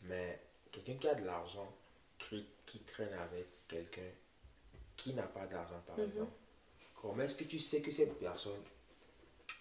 Mais 0.02 0.38
quelqu'un 0.70 0.94
qui 0.94 1.08
a 1.08 1.14
de 1.14 1.24
l'argent, 1.24 1.72
qui, 2.18 2.44
qui 2.66 2.80
traîne 2.80 3.12
avec 3.14 3.46
quelqu'un 3.68 4.10
qui 4.96 5.14
n'a 5.14 5.22
pas 5.22 5.46
d'argent, 5.46 5.80
par 5.86 5.96
Mhm. 5.98 6.04
exemple, 6.10 6.32
comment 7.00 7.22
est-ce 7.22 7.36
que 7.36 7.44
tu 7.44 7.58
sais 7.58 7.80
que 7.80 7.90
cette 7.90 8.18
personne 8.18 8.60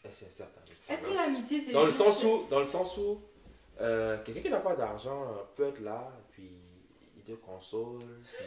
est 0.06 0.14
sincère 0.14 0.48
avec 0.56 0.66
toi 0.88 0.96
Est-ce 0.96 1.02
que 1.04 1.14
l'amitié, 1.16 1.62
c'est 1.66 1.72
dans 1.72 1.82
le 1.82 1.86
juste- 1.88 1.98
sens 2.00 2.24
où, 2.24 2.46
dans 2.50 2.60
le 2.60 2.66
sens 2.66 2.98
où 2.98 3.22
euh, 3.82 4.18
quelqu'un 4.26 4.42
qui 4.42 4.50
n'a 4.50 4.60
pas 4.60 4.76
d'argent 4.76 5.24
euh, 5.24 5.42
peut 5.56 5.68
être 5.70 5.82
là, 5.82 6.12
puis 6.32 6.50
il 7.18 7.24
te 7.24 7.32
console, 7.40 8.00
puis 8.38 8.46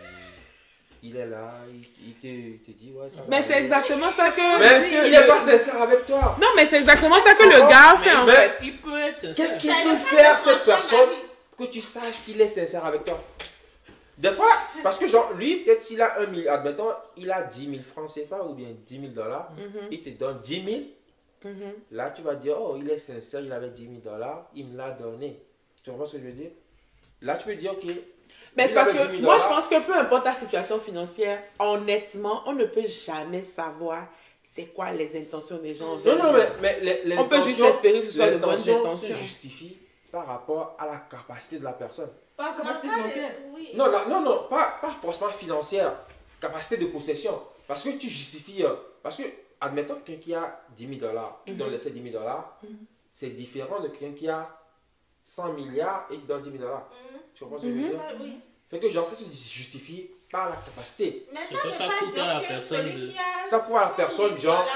il 1.10 1.16
est 1.16 1.26
là, 1.26 1.50
il, 1.72 2.08
il 2.08 2.14
te, 2.14 2.26
il 2.26 2.58
te 2.60 2.70
dit 2.72 2.92
ouais 2.92 3.08
ça 3.08 3.20
Mais 3.28 3.42
c'est 3.42 3.58
exactement 3.58 4.10
ça 4.10 4.30
que. 4.30 4.58
Mais 4.58 5.06
il 5.06 5.10
n'est 5.12 5.26
pas 5.26 5.38
sincère 5.40 5.80
avec 5.82 6.06
toi. 6.06 6.36
Non, 6.40 6.48
mais 6.56 6.66
c'est 6.66 6.78
exactement 6.78 7.18
ça 7.20 7.34
que 7.34 7.42
le 7.44 7.58
gars 7.68 7.92
a 7.94 7.98
fait 7.98 8.12
en 8.14 8.24
mais- 8.26 8.32
fait. 8.32 8.56
Il 8.64 8.76
peut 8.78 8.98
être. 9.00 9.32
Qu'est-ce 9.34 9.58
qu'il 9.58 9.70
peut 9.70 9.96
faire 9.96 10.38
cette 10.38 10.64
personne 10.64 11.10
que 11.58 11.64
tu 11.64 11.80
saches 11.80 12.22
qu'il 12.24 12.40
est 12.40 12.48
sincère 12.48 12.84
avec 12.84 13.04
toi? 13.04 13.22
Des 14.18 14.30
fois, 14.30 14.48
parce 14.82 14.98
que 14.98 15.06
genre, 15.06 15.32
lui, 15.34 15.56
peut-être 15.56 15.82
s'il 15.82 16.00
a 16.00 16.18
un 16.20 16.26
milliard, 16.26 16.56
admettons, 16.60 16.88
il 17.18 17.30
a 17.30 17.42
10 17.42 17.68
000 17.70 17.82
francs 17.82 18.10
CFA 18.14 18.42
ou 18.44 18.54
bien 18.54 18.68
10 18.86 19.00
000 19.00 19.12
dollars, 19.12 19.50
Mhm, 19.58 19.88
il 19.90 20.00
te 20.00 20.08
donne 20.10 20.40
10 20.40 20.64
000, 20.64 20.76
là 21.90 22.10
tu 22.10 22.22
vas 22.22 22.34
dire, 22.34 22.56
oh, 22.60 22.76
il 22.80 22.90
est 22.90 22.98
sincère, 22.98 23.40
il 23.42 23.52
avait 23.52 23.70
10 23.70 23.82
000 23.82 23.92
dollars, 24.04 24.48
il 24.54 24.66
me 24.66 24.76
l'a 24.76 24.90
donné. 24.90 25.40
Tu 25.82 25.90
comprends 25.90 26.06
ce 26.06 26.16
que 26.16 26.22
je 26.22 26.26
veux 26.28 26.32
dire? 26.32 26.50
Là, 27.22 27.36
tu 27.36 27.46
peux 27.46 27.54
dire, 27.56 27.72
ok. 27.72 27.84
Mais 28.56 28.68
c'est 28.68 28.74
parce 28.74 28.90
avait 28.90 28.98
10 28.98 29.04
que 29.06 29.10
000 29.12 29.22
moi 29.22 29.38
je 29.38 29.44
pense 29.44 29.68
que 29.68 29.80
peu 29.86 29.94
importe 29.96 30.24
ta 30.24 30.34
situation 30.34 30.78
financière, 30.78 31.42
honnêtement, 31.58 32.42
on 32.46 32.52
ne 32.54 32.64
peut 32.64 32.86
jamais 32.86 33.42
savoir 33.42 34.06
c'est 34.42 34.66
quoi 34.66 34.92
les 34.92 35.16
intentions 35.20 35.58
des 35.58 35.74
gens. 35.74 35.96
Non, 35.96 36.16
non, 36.16 36.32
mais, 36.32 36.48
mais 36.62 36.80
les- 36.80 37.02
les 37.04 37.18
On 37.18 37.28
peut 37.28 37.36
juste 37.36 37.60
intentions- 37.60 37.68
espérer 37.74 38.00
que 38.00 38.06
ce 38.06 38.12
soit 38.12 38.30
de 38.30 38.36
bonnes 38.38 38.54
intentions. 38.54 38.96
se 38.96 39.12
justifie 39.12 39.76
par 40.12 40.26
rapport 40.26 40.76
à 40.78 40.86
la 40.86 40.96
capacité 40.98 41.58
de 41.58 41.64
la 41.64 41.72
personne. 41.72 42.10
Pas 42.36 42.54
capacité 42.56 42.88
financière. 42.88 43.30
Oui. 43.54 43.70
Non, 43.74 43.90
non, 43.90 44.08
non, 44.08 44.20
non, 44.22 44.46
pas, 44.48 44.78
pas 44.80 44.90
forcément 44.90 45.30
financière, 45.32 45.92
capacité 46.40 46.76
de 46.78 46.86
possession. 46.86 47.38
Parce 47.66 47.82
que 47.84 47.90
tu 47.90 48.08
justifies. 48.08 48.62
euh, 48.64 48.74
parce 49.02 49.16
que, 49.16 49.24
admettons 49.60 49.96
quelqu'un 50.00 50.20
qui 50.22 50.34
a 50.34 50.60
10 50.76 50.86
000 50.88 51.00
dollars, 51.00 51.42
qui 51.46 51.52
donne 51.54 51.70
laisser 51.70 51.90
10 51.90 52.02
000 52.02 52.12
dollars, 52.18 52.60
c'est 53.10 53.30
différent 53.30 53.80
de 53.80 53.88
quelqu'un 53.88 54.12
qui 54.14 54.28
a 54.28 54.58
100 55.24 55.52
milliards 55.54 56.06
et 56.10 56.16
qui 56.18 56.24
donne 56.26 56.42
10 56.42 56.50
000 56.52 56.62
dollars. 56.62 56.90
Mhm. 57.12 57.20
Tu 57.34 57.44
comprends 57.44 57.58
ce 57.58 57.62
que 57.64 57.68
je 57.70 57.74
veux 57.74 57.88
dire? 57.88 57.98
Ça, 57.98 58.12
oui. 58.20 58.32
Fait 58.68 58.80
que, 58.80 58.88
genre, 58.88 59.06
ça 59.06 59.14
se 59.14 59.24
justifie 59.24 60.10
par 60.30 60.50
la 60.50 60.56
capacité. 60.56 61.26
Mais 61.32 61.40
ça 61.40 61.72
ça 61.72 61.88
coûte 61.98 62.14
pas 62.14 62.22
à 62.22 62.26
la 62.34 62.38
dire 62.40 62.48
que 62.48 62.52
personne 62.54 62.78
celui 62.90 63.06
de- 63.06 63.10
qui 63.12 63.18
a 63.18 63.46
Ça 63.46 63.60
coûte 63.60 63.76
à 63.76 63.80
la 63.80 63.86
100 63.86 63.86
000 63.86 63.96
personne, 63.96 64.40
genre, 64.40 64.66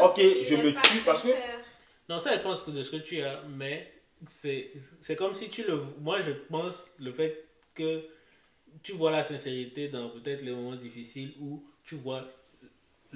ok, 0.00 0.16
10 0.16 0.44
000 0.44 0.44
je 0.44 0.54
me 0.66 0.72
tue 0.82 0.98
parce 1.04 1.22
que-. 1.22 1.28
Non, 2.08 2.18
ça 2.20 2.36
dépend 2.36 2.50
de 2.50 2.82
ce 2.82 2.90
que 2.90 2.96
tu 2.96 3.20
as, 3.22 3.42
mais 3.48 3.92
c'est 4.26 4.72
c'est 5.00 5.16
comme 5.16 5.34
si 5.34 5.48
tu 5.48 5.62
le. 5.64 5.80
Moi, 6.00 6.20
je 6.20 6.30
pense 6.32 6.88
le 6.98 7.12
fait 7.12 7.44
que 7.74 8.04
tu 8.82 8.92
vois 8.92 9.10
la 9.10 9.22
sincérité 9.22 9.88
dans 9.88 10.08
peut-être 10.10 10.42
les 10.42 10.52
moments 10.52 10.74
difficiles 10.76 11.34
où 11.40 11.64
tu 11.84 11.96
vois 11.96 12.24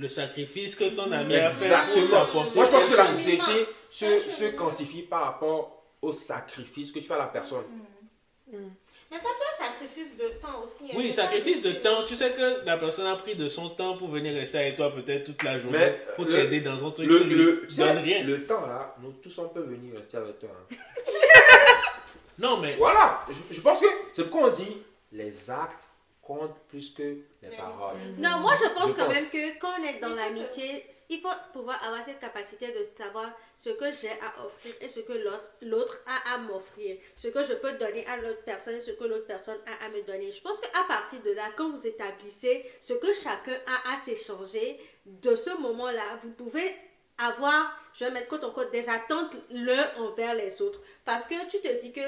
le 0.00 0.08
sacrifice 0.08 0.74
que 0.76 0.84
ton 0.84 1.10
ami 1.12 1.34
a 1.36 1.50
fait 1.50 1.66
Exactement. 1.66 2.26
Moi, 2.54 2.64
je 2.64 2.70
pense 2.70 2.88
que 2.88 2.96
la 2.96 3.06
sincérité 3.06 3.66
se, 3.88 4.20
se 4.30 4.44
quantifie 4.56 5.02
par 5.02 5.22
rapport 5.24 5.82
au 6.00 6.12
sacrifice 6.12 6.90
que 6.90 6.98
tu 7.00 7.04
fais 7.04 7.14
à 7.14 7.18
la 7.18 7.26
personne. 7.26 7.64
Mais 8.52 9.18
ça 9.18 9.28
peut 9.28 9.44
être 9.64 9.70
sacrifice 9.72 10.16
de 10.16 10.28
temps 10.40 10.62
aussi. 10.62 10.84
hein. 10.90 10.94
Oui, 10.96 11.12
sacrifice 11.12 11.62
de 11.62 11.72
temps. 11.72 12.04
Tu 12.06 12.14
sais 12.16 12.30
que 12.30 12.64
la 12.64 12.76
personne 12.76 13.06
a 13.06 13.16
pris 13.16 13.34
de 13.34 13.48
son 13.48 13.68
temps 13.70 13.96
pour 13.96 14.08
venir 14.08 14.32
rester 14.34 14.58
avec 14.58 14.76
toi 14.76 14.92
peut-être 14.94 15.24
toute 15.24 15.42
la 15.42 15.58
journée, 15.58 15.78
Mais, 15.78 16.00
pour 16.16 16.26
t'aider 16.26 16.60
dans 16.60 16.78
ton 16.78 16.90
truc. 16.92 17.08
Le, 17.08 17.18
lui 17.24 17.34
le, 17.34 17.66
donnes 17.76 17.98
rien. 17.98 18.22
le 18.22 18.44
temps 18.46 18.66
là, 18.66 18.94
nous 19.02 19.12
tous 19.12 19.36
on 19.38 19.48
peut 19.48 19.60
venir 19.62 19.96
rester 19.96 20.16
avec 20.16 20.38
toi. 20.38 20.48
hein. 20.70 20.76
Non, 22.38 22.56
mais 22.58 22.76
Voilà, 22.76 23.24
je, 23.28 23.54
je 23.54 23.60
pense 23.60 23.80
que 23.80 23.86
c'est 24.12 24.22
pourquoi 24.30 24.48
on 24.48 24.52
dit 24.52 24.78
les 25.12 25.50
actes 25.50 25.88
plus 26.68 26.90
que 26.92 27.02
les 27.42 27.56
paroles. 27.56 27.96
Non, 28.18 28.38
moi 28.38 28.54
je 28.54 28.68
pense 28.74 28.90
Je 28.90 28.94
quand 28.94 29.06
pense. 29.06 29.14
même 29.14 29.30
que 29.30 29.58
quand 29.58 29.72
on 29.80 29.84
est 29.84 29.98
dans 30.00 30.08
l'amitié, 30.14 30.86
il 31.08 31.20
faut 31.20 31.28
pouvoir 31.52 31.82
avoir 31.84 32.02
cette 32.02 32.18
capacité 32.20 32.68
de 32.72 32.82
savoir 32.96 33.30
ce 33.56 33.70
que 33.70 33.90
j'ai 33.90 34.10
à 34.10 34.44
offrir 34.44 34.74
et 34.80 34.88
ce 34.88 35.00
que 35.00 35.12
l'autre 35.12 35.44
l'autre 35.62 35.98
a 36.06 36.34
à 36.34 36.38
m'offrir. 36.38 36.96
Ce 37.16 37.28
que 37.28 37.42
je 37.44 37.54
peux 37.54 37.72
donner 37.72 38.06
à 38.06 38.16
l'autre 38.16 38.42
personne 38.44 38.74
et 38.76 38.80
ce 38.80 38.92
que 38.92 39.04
l'autre 39.04 39.26
personne 39.26 39.58
a 39.66 39.84
à 39.86 39.88
me 39.88 40.02
donner. 40.02 40.30
Je 40.30 40.40
pense 40.42 40.60
qu'à 40.60 40.82
partir 40.88 41.20
de 41.22 41.30
là, 41.32 41.44
quand 41.56 41.70
vous 41.70 41.86
établissez 41.86 42.64
ce 42.80 42.94
que 42.94 43.12
chacun 43.12 43.56
a 43.66 43.92
à 43.92 43.96
s'échanger, 43.96 44.78
de 45.06 45.34
ce 45.34 45.50
moment-là, 45.58 46.18
vous 46.22 46.30
pouvez 46.30 46.74
avoir, 47.18 47.76
je 47.92 48.04
vais 48.04 48.10
mettre 48.10 48.28
côte 48.28 48.44
en 48.44 48.50
côte, 48.50 48.70
des 48.70 48.88
attentes 48.88 49.34
l'un 49.50 49.90
envers 49.98 50.34
les 50.34 50.62
autres. 50.62 50.80
Parce 51.04 51.24
que 51.24 51.34
tu 51.50 51.60
te 51.60 51.80
dis 51.80 51.92
que 51.92 52.00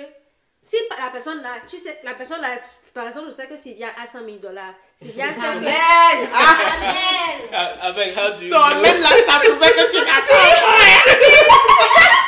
si 0.65 0.77
la 0.91 1.11
personne 1.11 1.43
là, 1.43 1.51
tu 1.69 1.79
sais, 1.79 1.99
la 2.05 2.15
personne 2.15 2.41
là, 2.41 2.49
par 2.95 3.07
exemple, 3.07 3.29
je 3.31 3.35
sais 3.35 3.49
que 3.49 3.57
Sylvia 3.57 3.89
a 4.03 4.07
100 4.07 4.19
000 4.25 4.37
dollars. 4.39 4.75
Sylvia 4.97 5.27
sait 5.35 5.35
que. 5.35 5.47
Amen! 5.57 6.29
Ah, 7.53 7.69
avec 7.89 8.17
how 8.17 8.31
do 8.37 8.45
you 8.45 8.51
là, 8.51 9.09
ça 9.27 9.41
prouvait 9.41 9.73
que 9.73 9.91
tu 9.91 9.99
n'as 10.05 10.23
pas. 10.23 10.33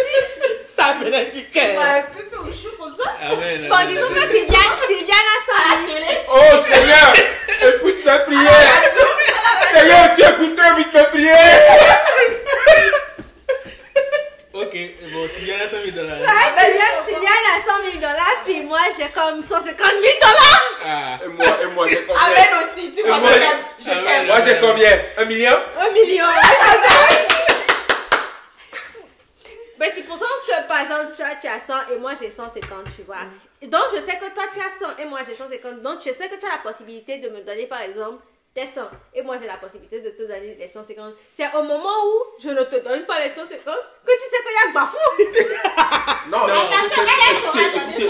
Ça 0.76 0.94
venait 1.02 1.26
du 1.26 1.44
cœur. 1.44 1.80
Un 1.80 2.02
peu 2.02 2.24
fait 2.30 2.36
au 2.36 2.50
chou 2.50 2.70
comme 2.78 2.96
ça? 2.98 3.10
Amen, 3.30 3.68
Bon, 3.68 3.74
amen, 3.74 3.88
disons 3.88 4.06
amen. 4.06 4.22
que 4.22 4.30
Sylvia, 4.34 4.58
Sylvia 4.88 5.14
a 5.14 5.76
100 5.76 5.86
000. 5.86 5.98
Oh 6.28 6.56
Seigneur, 6.64 7.12
écoute 7.74 8.02
tes 8.02 8.18
prières. 8.26 8.82
Seigneur, 9.74 10.10
tu 10.14 10.20
écoutes 10.22 10.60
vite 10.78 10.90
tes 10.92 11.04
prières. 11.04 11.62
Ok, 14.52 14.74
bon, 15.12 15.28
si 15.28 15.44
y 15.46 15.52
en 15.54 15.60
a 15.60 15.68
5 15.68 15.80
000 15.80 15.94
dollars. 15.96 16.18
Ah, 16.26 16.50
Sylvia, 16.58 16.88
Sylvia 17.06 17.30
a 17.30 17.60
100 17.84 17.90
000 17.92 17.96
dollars, 18.02 18.42
puis 18.44 18.62
moi 18.62 18.80
j'ai 18.98 19.06
comme 19.08 19.40
150 19.42 19.76
000 19.78 20.02
dollars. 20.02 20.62
Ah, 20.84 21.18
Et 21.24 21.28
moi, 21.28 21.46
et 21.62 21.66
moi, 21.66 21.86
j'ai 21.86 22.02
combien? 22.04 22.20
Amen 22.24 22.48
aussi, 22.74 22.90
tu 22.90 23.02
vois, 23.02 23.18
moi, 23.18 23.30
je 23.32 23.38
t'aime. 23.38 24.04
T'aime. 24.04 24.26
Moi, 24.26 24.40
j'ai 24.40 24.58
combien? 24.58 24.98
Un 25.18 25.24
million? 25.26 25.56
Un 25.78 25.90
million. 25.92 26.26
Mais 29.78 29.90
c'est 29.94 30.02
pour 30.02 30.18
ça 30.18 30.26
que, 30.46 30.66
par 30.68 30.80
exemple, 30.80 31.12
tu 31.16 31.22
as, 31.22 31.36
tu 31.36 31.46
as 31.46 31.58
100 31.60 31.74
et 31.94 31.98
moi 31.98 32.12
j'ai 32.20 32.30
150, 32.30 32.62
tu 32.96 33.02
vois. 33.02 33.16
Et 33.62 33.66
Donc, 33.68 33.82
je 33.94 34.00
sais 34.00 34.16
que 34.16 34.28
toi, 34.34 34.42
tu 34.52 34.60
as 34.60 34.70
100 34.88 34.98
et 35.02 35.04
moi 35.06 35.20
j'ai 35.26 35.34
150. 35.36 35.80
Donc, 35.80 36.00
je 36.04 36.12
sais 36.12 36.28
que 36.28 36.34
tu 36.38 36.44
as 36.44 36.50
la 36.50 36.58
possibilité 36.58 37.18
de 37.18 37.28
me 37.30 37.40
donner, 37.40 37.66
par 37.66 37.80
exemple, 37.82 38.18
tes 38.54 38.66
100 38.66 38.80
et 39.14 39.22
moi 39.22 39.36
j'ai 39.40 39.46
la 39.46 39.56
possibilité 39.58 40.00
de 40.00 40.10
te 40.10 40.22
donner 40.22 40.56
les 40.58 40.66
150. 40.68 41.14
C'est 41.30 41.46
au 41.54 41.62
moment 41.62 42.04
où 42.04 42.24
je 42.42 42.48
ne 42.48 42.64
te 42.64 42.76
donne 42.76 43.04
pas 43.06 43.20
les 43.22 43.30
150 43.30 43.48
que 43.54 44.12
tu 44.12 44.28
sais 44.28 44.42
qu'il 44.42 44.56
y 44.56 44.58
a 44.68 44.72
Bafou. 44.74 44.96
Non, 46.30 46.38
non, 46.46 46.48
elle, 46.48 46.56
elle 47.30 47.38
t'aura 47.40 47.64
donné. 47.70 47.94
Oui. 47.98 48.04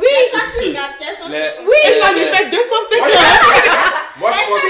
Mais 0.00 0.18
toi, 0.30 0.40
tu 0.52 0.58
Écoutez. 0.58 0.72
gardes 0.72 0.96
tes 0.98 1.04
cent. 1.06 1.28
Les- 1.28 1.54
Oui, 1.62 1.78
les- 1.84 2.00
Ça 2.00 2.08
lui 2.12 2.24
fait 2.24 2.46
250. 2.50 3.10
Moi, 4.18 4.30
je 4.32 4.38
pense 4.46 4.60
Ça 4.60 4.66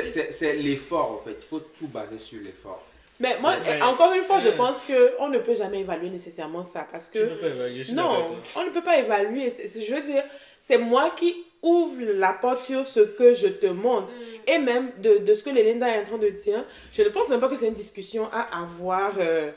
que 0.00 0.32
c'est 0.32 0.52
l'effort, 0.54 1.10
en 1.12 1.18
fait. 1.24 1.36
Il 1.40 1.46
faut 1.48 1.60
tout 1.60 1.86
baser 1.88 2.18
sur 2.18 2.40
l'effort. 2.42 2.82
Mais 3.20 3.36
moi, 3.40 3.54
vrai. 3.56 3.80
encore 3.82 4.12
une 4.12 4.22
fois, 4.22 4.38
je 4.40 4.48
pense 4.48 4.84
qu'on 4.84 5.28
ne 5.28 5.38
peut 5.38 5.54
jamais 5.54 5.80
évaluer 5.80 6.08
nécessairement 6.10 6.64
ça 6.64 6.86
parce 6.90 7.10
tu 7.10 7.18
peux 7.20 7.26
que. 7.26 7.34
pas 7.40 7.46
évaluer, 7.48 7.78
je 7.78 7.82
suis 7.84 7.94
Non, 7.94 8.26
on 8.56 8.64
ne 8.64 8.70
peut 8.70 8.82
pas 8.82 8.98
évaluer. 8.98 9.50
Je 9.50 9.94
veux 9.94 10.02
dire, 10.02 10.24
c'est 10.58 10.78
moi 10.78 11.12
qui 11.16 11.34
ouvre 11.62 11.94
la 12.00 12.32
porte 12.32 12.64
sur 12.64 12.84
ce 12.84 13.00
que 13.00 13.32
je 13.32 13.46
te 13.48 13.66
montre. 13.66 14.08
Et 14.46 14.58
même 14.58 14.90
de, 14.98 15.18
de 15.18 15.32
ce 15.34 15.44
que 15.44 15.50
Lélinda 15.50 15.88
est 15.88 16.00
en 16.00 16.04
train 16.04 16.18
de 16.18 16.28
dire, 16.28 16.64
je 16.92 17.02
ne 17.02 17.08
pense 17.08 17.28
même 17.28 17.40
pas 17.40 17.48
que 17.48 17.56
c'est 17.56 17.68
une 17.68 17.74
discussion 17.74 18.28
à 18.32 18.62
avoir. 18.62 19.12
euh, 19.18 19.50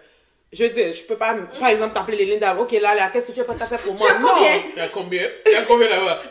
je 0.53 0.63
veux 0.63 0.69
dire, 0.69 0.93
je 0.93 1.03
peux 1.03 1.17
pas, 1.17 1.35
par 1.59 1.67
exemple, 1.69 1.93
t'appeler 1.93 2.17
Lélinda. 2.17 2.55
Ok, 2.57 2.71
là, 2.73 2.95
là, 2.95 3.09
qu'est-ce 3.11 3.27
que 3.27 3.31
tu 3.33 3.39
es 3.41 3.43
prête 3.43 3.61
à 3.61 3.65
faire 3.65 3.81
pour 3.81 3.95
moi? 3.95 4.07
as 4.11 4.19
Non. 4.19 4.27
combien 4.29 4.61
Tu 4.73 4.79
as 4.79 4.87
combien? 4.87 5.27
Tu 5.45 5.55
as 5.55 5.61
combien 5.63 5.89
là-bas? 5.89 6.21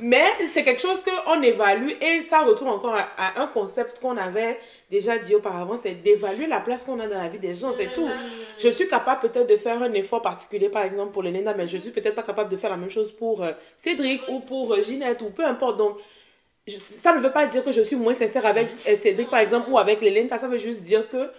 Mais 0.00 0.24
c'est 0.52 0.64
quelque 0.64 0.80
chose 0.80 1.02
qu'on 1.02 1.42
évalue 1.42 1.90
et 2.00 2.22
ça 2.22 2.40
retourne 2.42 2.70
encore 2.70 2.94
à, 2.94 3.08
à 3.18 3.40
un 3.42 3.46
concept 3.46 4.00
qu'on 4.00 4.16
avait 4.16 4.58
déjà 4.90 5.18
dit 5.18 5.34
auparavant, 5.34 5.76
c'est 5.76 6.02
d'évaluer 6.02 6.46
la 6.46 6.60
place 6.60 6.84
qu'on 6.84 6.98
a 6.98 7.06
dans 7.06 7.18
la 7.18 7.28
vie 7.28 7.38
des 7.38 7.54
gens, 7.54 7.72
c'est 7.76 7.92
tout. 7.92 8.08
Je 8.58 8.68
suis 8.68 8.88
capable 8.88 9.20
peut-être 9.28 9.46
de 9.48 9.56
faire 9.56 9.82
un 9.82 9.92
effort 9.92 10.22
particulier, 10.22 10.68
par 10.70 10.82
exemple 10.84 11.12
pour 11.12 11.22
Lénéna, 11.22 11.52
mais 11.54 11.68
je 11.68 11.76
suis 11.78 11.90
peut-être 11.90 12.14
pas 12.14 12.22
capable 12.22 12.50
de 12.50 12.56
faire 12.56 12.70
la 12.70 12.76
même 12.76 12.90
chose 12.90 13.12
pour 13.12 13.42
euh, 13.44 13.52
Cédric 13.76 14.22
ou 14.28 14.40
pour 14.40 14.72
euh, 14.74 14.80
Ginette 14.80 15.20
ou 15.22 15.30
peu 15.30 15.44
importe. 15.44 15.76
Donc, 15.76 15.98
je- 16.66 16.78
ça 16.78 17.12
ne 17.14 17.20
veut 17.20 17.32
pas 17.32 17.46
dire 17.46 17.62
que 17.62 17.72
je 17.72 17.82
suis 17.82 17.96
moins 17.96 18.14
sincère 18.14 18.46
avec 18.46 18.68
euh, 18.88 18.96
Cédric, 18.96 19.28
par 19.30 19.40
exemple, 19.40 19.68
ou 19.70 19.78
avec 19.78 20.00
Lénéna. 20.00 20.38
Ça 20.38 20.48
veut 20.48 20.58
juste 20.58 20.80
dire 20.82 21.08
que, 21.08 21.30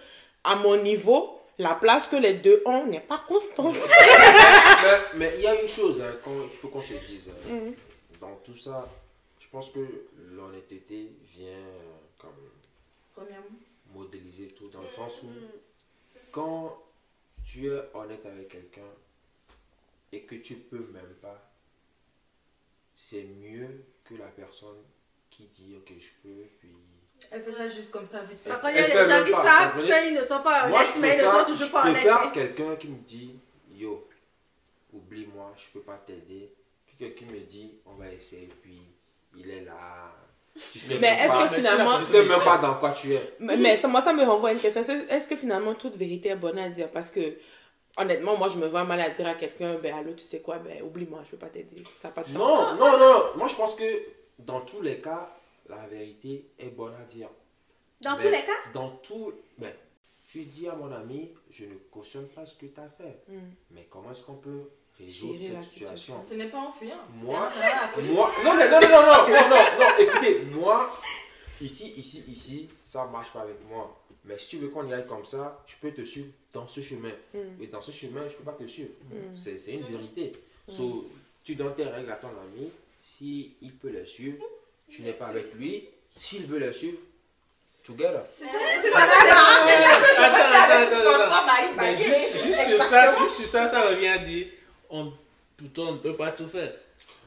à 0.44 0.54
mon 0.56 0.76
niveau, 0.76 1.38
la 1.58 1.74
place 1.74 2.06
que 2.08 2.16
les 2.16 2.34
deux 2.34 2.62
ont 2.66 2.84
n'est 2.86 3.00
pas 3.00 3.20
constante. 3.28 3.74
mais, 4.82 5.18
mais 5.18 5.32
il 5.36 5.42
y 5.42 5.46
a 5.46 5.60
une 5.60 5.68
chose 5.68 6.02
hein, 6.06 6.12
qu'il 6.22 6.58
faut 6.60 6.68
qu'on 6.68 6.82
se 6.82 6.92
dise. 7.06 7.28
hein. 7.28 7.32
Dans 7.48 7.93
tout 8.44 8.56
ça, 8.56 8.88
je 9.40 9.48
pense 9.48 9.70
que 9.70 9.80
l'honnêteté 10.32 11.10
vient 11.36 11.48
euh, 11.48 11.96
comme 12.18 12.36
Premièrement. 13.14 13.46
modéliser 13.92 14.48
tout 14.48 14.68
dans 14.68 14.82
le 14.82 14.88
sens 14.88 15.22
où 15.22 15.28
quand 16.32 16.82
tu 17.44 17.68
es 17.68 17.80
honnête 17.94 18.24
avec 18.26 18.48
quelqu'un 18.48 18.80
et 20.12 20.22
que 20.22 20.36
tu 20.36 20.54
peux 20.56 20.86
même 20.92 21.14
pas, 21.20 21.50
c'est 22.94 23.24
mieux 23.24 23.84
que 24.04 24.14
la 24.14 24.26
personne 24.28 24.82
qui 25.30 25.44
dit 25.58 25.74
ok 25.76 25.92
je 25.98 26.10
peux 26.22 26.44
puis 26.60 26.70
Elle 27.30 27.42
fait 27.42 27.52
ça 27.52 27.68
juste 27.68 27.90
comme 27.90 28.06
ça, 28.06 28.22
vite 28.24 28.38
fait. 28.38 28.50
Contre, 28.50 28.70
il 28.70 28.76
y 28.76 28.78
a 28.78 28.86
des 28.86 29.08
gens 29.10 29.24
qui 29.24 29.32
savent 29.32 29.82
qu'ils 29.84 30.14
ne 30.14 30.22
sont 30.22 30.42
pas 30.42 30.66
honnêtes, 30.66 30.94
je 30.94 31.00
mais 31.00 31.14
ils 31.14 31.18
ne 31.18 31.22
préfère, 31.22 31.46
sont 31.46 31.52
toujours 31.52 31.66
je 31.68 31.72
pas 31.72 31.82
préfère 31.82 32.20
honnêtes. 32.20 32.32
quelqu'un 32.34 32.76
qui 32.76 32.88
me 32.88 32.98
dit 33.02 33.34
Yo, 33.72 34.08
oublie-moi, 34.92 35.52
je 35.56 35.68
peux 35.70 35.80
pas 35.80 35.96
t'aider. 35.98 36.52
Que 37.10 37.18
quelqu'un 37.18 37.34
me 37.34 37.40
dit 37.40 37.74
On 37.86 37.94
va 37.94 38.10
essayer, 38.12 38.48
puis 38.62 38.80
il 39.36 39.50
est 39.50 39.64
là. 39.64 40.12
Tu 40.72 40.78
sais 40.78 40.98
Mais 41.00 41.08
est-ce 41.08 41.48
que 41.48 41.54
finalement- 41.56 41.98
Tu 41.98 42.04
sais 42.04 42.24
même 42.24 42.40
pas 42.44 42.58
dans 42.58 42.74
quoi 42.76 42.92
tu 42.92 43.12
es. 43.12 43.34
Mais, 43.40 43.56
mais 43.56 43.76
ça, 43.76 43.88
moi, 43.88 44.00
ça 44.00 44.12
me 44.12 44.22
renvoie 44.24 44.50
à 44.50 44.52
une 44.52 44.60
question. 44.60 44.82
Est-ce 44.82 45.26
que 45.26 45.36
finalement 45.36 45.74
toute 45.74 45.96
vérité 45.96 46.28
est 46.28 46.36
bonne 46.36 46.58
à 46.58 46.68
dire? 46.68 46.90
Parce 46.90 47.10
que, 47.10 47.38
honnêtement, 47.96 48.36
moi, 48.36 48.48
je 48.48 48.58
me 48.58 48.68
vois 48.68 48.84
mal 48.84 49.00
à 49.00 49.10
dire 49.10 49.26
à 49.26 49.34
quelqu'un, 49.34 49.74
ben 49.78 49.94
allô, 49.94 50.12
tu 50.12 50.22
sais 50.22 50.40
quoi, 50.40 50.58
ben 50.58 50.82
oublie-moi, 50.82 51.22
je 51.24 51.30
peux 51.30 51.36
pas 51.38 51.48
t'aider. 51.48 51.82
Ça 52.00 52.10
pas 52.10 52.22
de 52.22 52.28
sens. 52.28 52.36
Non, 52.36 52.74
non, 52.76 52.92
non, 52.92 52.98
non. 52.98 53.22
Moi, 53.36 53.48
je 53.48 53.56
pense 53.56 53.74
que 53.74 54.02
dans 54.38 54.60
tous 54.60 54.80
les 54.80 55.00
cas, 55.00 55.36
la 55.68 55.86
vérité 55.88 56.50
est 56.58 56.70
bonne 56.70 56.94
à 56.94 57.04
dire. 57.04 57.30
Dans 58.02 58.16
Mais 58.16 58.22
tous 58.22 58.30
les 58.30 58.42
cas? 58.42 58.70
Dans 58.72 58.90
tout. 59.02 59.32
Mais, 59.58 59.74
je 60.28 60.40
dis 60.40 60.68
à 60.68 60.74
mon 60.74 60.92
ami, 60.92 61.32
je 61.50 61.64
ne 61.64 61.74
cautionne 61.90 62.28
pas 62.28 62.46
ce 62.46 62.54
que 62.54 62.66
tu 62.66 62.80
as 62.80 62.88
fait. 62.88 63.24
Mm. 63.28 63.38
Mais 63.72 63.86
comment 63.90 64.12
est-ce 64.12 64.22
qu'on 64.22 64.36
peut 64.36 64.70
résoudre 64.98 65.38
la 65.52 65.62
cette 65.62 65.64
situation 65.64 66.20
Ce 66.26 66.34
n'est 66.34 66.48
pas 66.48 66.58
en 66.58 66.72
fuyant. 66.72 67.00
Moi, 67.14 67.50
C'est 67.96 68.02
moi, 68.02 68.32
non, 68.44 68.56
mais 68.56 68.68
non, 68.70 68.80
non, 68.80 68.88
non, 68.88 69.00
non, 69.00 69.28
non, 69.28 69.48
non, 69.48 69.56
non, 69.78 69.98
écoutez, 69.98 70.40
moi, 70.52 70.90
ici, 71.60 71.92
ici, 71.96 72.24
ici, 72.28 72.68
ça 72.78 73.04
marche 73.06 73.32
pas 73.32 73.40
avec 73.40 73.56
moi. 73.68 74.00
Mais 74.24 74.38
si 74.38 74.48
tu 74.50 74.56
veux 74.58 74.68
qu'on 74.68 74.86
y 74.88 74.94
aille 74.94 75.06
comme 75.06 75.24
ça, 75.24 75.62
je 75.66 75.74
peux 75.80 75.92
te 75.92 76.02
suivre 76.02 76.28
dans 76.52 76.66
ce 76.66 76.80
chemin. 76.80 77.12
Mm. 77.34 77.62
Et 77.62 77.66
dans 77.66 77.82
ce 77.82 77.90
chemin, 77.90 78.26
je 78.28 78.34
peux 78.34 78.44
pas 78.44 78.52
te 78.52 78.66
suivre. 78.66 78.90
C'est 79.32 79.58
c'est 79.58 79.72
une 79.72 79.86
vérité. 79.86 80.32
So, 80.68 81.06
tu 81.42 81.56
donnes 81.56 81.74
tes 81.74 81.84
règles 81.84 82.10
à 82.10 82.16
ton 82.16 82.28
ami. 82.28 82.70
Si 83.02 83.54
il 83.60 83.72
peut 83.74 83.90
les 83.90 84.06
suivre, 84.06 84.42
tu 84.88 85.02
n'es 85.02 85.12
pas 85.12 85.26
avec 85.26 85.54
lui. 85.54 85.88
S'il 86.16 86.46
veut 86.46 86.58
les 86.58 86.72
suivre, 86.72 86.98
together. 87.82 88.08
Attends, 88.16 88.94
attends, 88.94 89.42
attends, 90.54 90.82
attends. 90.82 91.00
François-Marie 91.12 91.70
Mais 91.76 91.92
Baguet. 91.92 92.04
juste, 92.04 92.44
juste 92.44 92.68
sur 92.68 92.82
ça, 92.82 93.18
juste 93.18 93.36
sur 93.36 93.48
ça, 93.48 93.68
ça 93.68 93.88
revient 93.88 94.08
à 94.08 94.18
dire 94.18 94.46
on, 94.96 95.12
plutôt, 95.56 95.82
on 95.88 95.92
ne 95.92 95.98
peut 95.98 96.16
pas 96.16 96.32
tout 96.32 96.48
faire. 96.48 96.72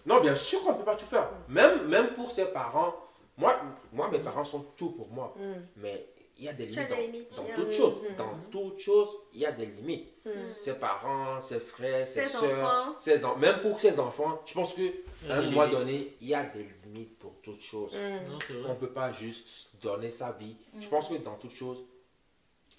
Non, 0.05 0.21
bien 0.21 0.35
sûr 0.35 0.61
qu'on 0.63 0.73
ne 0.73 0.77
peut 0.77 0.85
pas 0.85 0.95
tout 0.95 1.05
faire. 1.05 1.29
Même, 1.49 1.87
même 1.87 2.13
pour 2.13 2.31
ses 2.31 2.45
parents. 2.45 2.95
Moi, 3.37 3.55
moi, 3.93 4.09
mes 4.09 4.19
parents 4.19 4.45
sont 4.45 4.65
tout 4.77 4.91
pour 4.91 5.09
moi. 5.09 5.35
Mais 5.75 6.07
il 6.39 6.45
y 6.45 6.49
a 6.49 6.53
des 6.53 6.65
limites 6.67 6.87
des 6.87 6.95
dans, 6.95 7.01
limites, 7.01 7.35
dans 7.35 7.43
il 7.43 7.49
y 7.49 7.51
a- 7.51 7.55
toute 7.55 7.71
chose. 7.71 7.93
Dans 8.17 8.33
toute 8.51 8.79
chose, 8.79 9.09
il 9.33 9.39
y 9.41 9.45
a 9.45 9.51
des 9.51 9.65
limites. 9.65 10.07
Mm. 10.25 10.29
Ses 10.59 10.73
parents, 10.75 11.39
ses 11.39 11.59
frères, 11.59 12.07
ses, 12.07 12.21
Ses 12.21 12.27
soeurs, 12.27 12.63
enfants. 12.63 12.97
ses 12.97 13.25
en- 13.25 13.35
même 13.37 13.59
pour 13.61 13.79
ses 13.81 13.99
enfants, 13.99 14.41
je 14.45 14.53
pense 14.53 14.73
qu'à 14.75 14.81
un 15.29 15.41
des 15.41 15.47
moment 15.47 15.63
limites. 15.63 15.71
donné, 15.79 16.15
il 16.21 16.27
y 16.27 16.35
a 16.35 16.43
des 16.43 16.67
limites 16.85 17.17
pour 17.19 17.41
toute 17.41 17.61
chose. 17.61 17.91
Mm. 17.93 18.31
Non, 18.31 18.39
c'est 18.47 18.53
On 18.65 18.69
ne 18.69 18.75
peut 18.75 18.89
pas 18.91 19.11
juste 19.11 19.71
donner 19.81 20.11
sa 20.11 20.31
vie. 20.33 20.55
Je 20.79 20.87
pense 20.87 21.09
que 21.09 21.15
dans 21.15 21.35
toute 21.35 21.51
chose, 21.51 21.83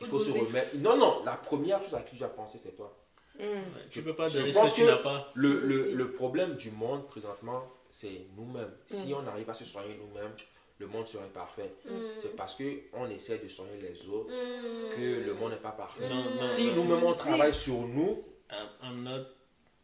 il 0.01 0.07
faut 0.07 0.19
se 0.21 0.31
remettre. 0.31 0.77
Non, 0.77 0.97
non, 0.97 1.23
la 1.25 1.33
première 1.37 1.83
chose 1.83 1.95
à 1.95 2.01
qui 2.03 2.17
tu 2.17 2.25
as 2.25 2.29
pensé, 2.29 2.59
c'est 2.63 2.77
toi. 2.77 2.97
Mm. 3.39 3.45
Tu 3.91 4.03
peux 4.03 4.15
pas 4.15 4.29
Je 4.29 4.39
donner 4.39 4.53
ce 4.53 4.59
pense 4.59 4.71
que 4.73 4.77
tu 4.77 4.85
n'as 4.85 4.97
pas. 4.97 5.31
Le, 5.35 5.93
le, 5.95 6.13
problème 6.13 6.55
du 6.57 6.71
monde 6.71 7.07
présentement, 7.07 7.63
c'est 7.91 8.27
nous-mêmes. 8.37 8.73
Si 8.89 9.13
Mm. 9.13 9.17
on 9.23 9.27
arrive 9.29 9.49
à 9.51 9.55
se 9.55 9.65
soigner 9.65 9.97
nous-mêmes, 9.97 10.33
le 10.81 10.87
monde 10.87 11.07
serait 11.07 11.29
parfait. 11.29 11.73
Mm. 11.85 11.91
C'est 12.19 12.37
parce 12.37 12.57
qu'on 12.57 13.09
essaie 13.11 13.39
de 13.39 13.49
soigner 13.49 13.79
les 13.81 14.07
autres 14.09 14.31
Mm. 14.31 14.95
que 14.97 15.25
le 15.27 15.35
monde 15.35 15.53
n'est 15.53 15.57
pas 15.59 15.71
parfait. 15.73 16.09
Non, 16.09 16.17
non, 16.17 16.45
Si 16.45 16.71
nous-mêmes 16.73 17.05
on 17.05 17.15
travaille 17.15 17.55
sur 17.55 17.81
nous, 17.87 18.25
I'm- 18.51 18.69
I'm 18.83 19.03
not- 19.03 19.27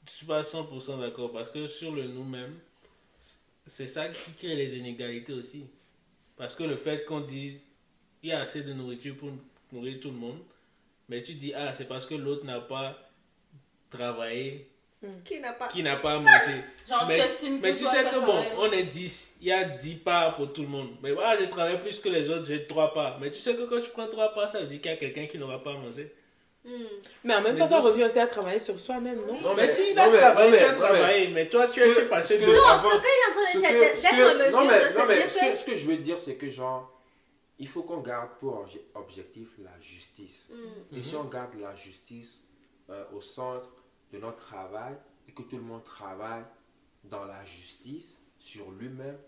je 0.06 0.10
suis 0.12 0.26
pas 0.26 0.42
100% 0.42 0.98
d'accord 0.98 1.32
parce 1.32 1.50
que 1.50 1.66
sur 1.66 1.92
le 1.92 2.06
nous-mêmes, 2.08 2.58
c'est 3.66 3.88
ça 3.88 4.08
qui 4.08 4.32
crée 4.32 4.56
les 4.56 4.76
inégalités 4.76 5.32
aussi. 5.32 5.66
Parce 6.36 6.54
que 6.54 6.64
le 6.64 6.76
fait 6.76 7.04
qu'on 7.04 7.20
dise 7.20 7.66
il 8.22 8.30
y 8.30 8.32
a 8.32 8.40
assez 8.40 8.62
de 8.62 8.72
nourriture 8.72 9.16
pour 9.16 9.30
nourrir 9.72 10.00
tout 10.00 10.10
le 10.10 10.16
monde, 10.16 10.38
mais 11.08 11.22
tu 11.22 11.34
dis 11.34 11.52
ah 11.54 11.72
c'est 11.74 11.86
parce 11.86 12.06
que 12.06 12.14
l'autre 12.14 12.44
n'a 12.46 12.60
pas 12.60 12.98
travaillé, 13.90 14.68
Qui 15.24 15.40
n'a 15.40 15.52
pas. 15.52 15.68
qui 15.68 15.82
n'a 15.82 15.96
pas 15.96 16.18
mangé. 16.18 16.56
Genre, 16.88 17.04
mais 17.08 17.20
tu 17.38 17.50
mais 17.50 17.72
que 17.74 17.80
sais 17.80 18.04
que 18.04 18.24
bon, 18.24 18.44
on 18.58 18.70
est 18.72 18.82
10, 18.84 19.36
il 19.40 19.48
y 19.48 19.52
a 19.52 19.64
10 19.64 19.94
parts 19.96 20.36
pour 20.36 20.52
tout 20.52 20.62
le 20.62 20.68
monde. 20.68 20.90
Mais 21.02 21.12
voilà, 21.12 21.38
j'ai 21.38 21.48
travaillé 21.48 21.78
plus 21.78 21.98
que 22.00 22.08
les 22.08 22.28
autres, 22.28 22.44
j'ai 22.46 22.66
3 22.66 22.92
parts. 22.94 23.18
Mais 23.20 23.30
tu 23.30 23.38
sais 23.40 23.54
que 23.54 23.62
quand 23.62 23.80
tu 23.80 23.90
prends 23.90 24.06
3 24.08 24.34
parts, 24.34 24.50
ça 24.50 24.60
veut 24.60 24.66
dire 24.66 24.80
qu'il 24.80 24.90
y 24.90 24.94
a 24.94 24.96
quelqu'un 24.98 25.26
qui 25.26 25.38
n'aura 25.38 25.62
pas 25.62 25.72
mangé. 25.74 26.12
Mm. 26.64 26.70
Mais 27.24 27.34
en 27.34 27.42
même 27.42 27.56
temps, 27.58 27.68
ça 27.68 27.80
revient 27.80 28.04
aussi 28.04 28.18
à 28.18 28.26
travailler 28.26 28.58
sur 28.58 28.78
soi-même, 28.80 29.20
non? 29.26 29.38
Non, 29.40 29.54
mais, 29.54 29.62
mais- 29.62 29.68
s'il 29.68 29.94
non, 29.94 30.02
a 30.04 30.08
travaillé, 30.16 30.50
mais- 30.50 30.58
tu 30.58 30.64
as 30.64 30.72
non, 30.72 30.78
travaillé, 30.78 31.28
mais 31.28 31.48
toi 31.50 31.66
tu 31.68 31.80
es, 31.82 31.92
que- 31.94 32.00
passé 32.08 32.36
ce 32.36 32.40
de... 32.40 32.46
que- 32.46 32.56
Non, 32.56 32.64
avant- 32.64 32.88
ce 32.90 32.94
qu'il 32.96 33.04
est 33.04 33.28
en 33.28 33.32
train 33.32 33.52
ce 33.52 33.58
de 33.58 33.62
que- 33.62 33.68
c'est 33.68 33.96
ce 33.96 34.02
d'être 34.02 34.16
que- 34.16 34.22
en 34.34 34.38
mesure 34.38 34.60
non, 34.60 34.66
mais, 34.66 34.84
de 34.84 34.88
se 34.92 34.98
non, 34.98 35.04
mais 35.06 35.16
dire 35.16 35.30
ce 35.30 35.38
que, 35.40 35.50
que. 35.50 35.56
ce 35.58 35.64
que 35.66 35.76
je 35.76 35.86
veux 35.86 35.96
dire, 35.98 36.20
c'est 36.20 36.34
que 36.36 36.48
genre, 36.48 36.90
il 37.58 37.68
faut 37.68 37.82
qu'on 37.82 37.98
garde 38.00 38.30
pour 38.40 38.64
obje- 38.64 38.80
objectif 38.94 39.48
la 39.62 39.78
justice. 39.80 40.48
Mm. 40.50 40.96
Et 40.98 41.02
si 41.02 41.14
on 41.16 41.24
garde 41.24 41.52
la 41.60 41.74
justice 41.76 42.44
euh, 42.90 43.04
au 43.12 43.20
centre 43.20 43.68
de 44.12 44.18
notre 44.18 44.44
travail 44.44 44.94
et 45.28 45.32
que 45.32 45.42
tout 45.42 45.56
le 45.56 45.62
monde 45.62 45.84
travaille 45.84 46.44
dans 47.04 47.24
la 47.24 47.44
justice 47.44 48.18
sur 48.38 48.70
lui-même, 48.72 49.18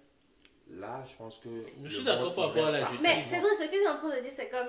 là, 0.71 1.03
je 1.07 1.17
pense 1.17 1.39
que. 1.39 1.49
Je 1.85 1.95
suis 1.95 2.05
d'accord 2.05 2.35
par 2.35 2.49
rapport 2.49 2.67
à 2.67 2.71
la 2.71 2.81
justice. 2.81 3.01
Mais 3.03 3.23
c'est 3.23 3.41
vrai, 3.41 3.51
ce 3.59 3.65
qu'il 3.69 3.81
est 3.81 3.89
en 3.89 3.97
train 3.97 4.17
de 4.17 4.21
dire, 4.21 4.33
c'est 4.33 4.49
comme. 4.49 4.69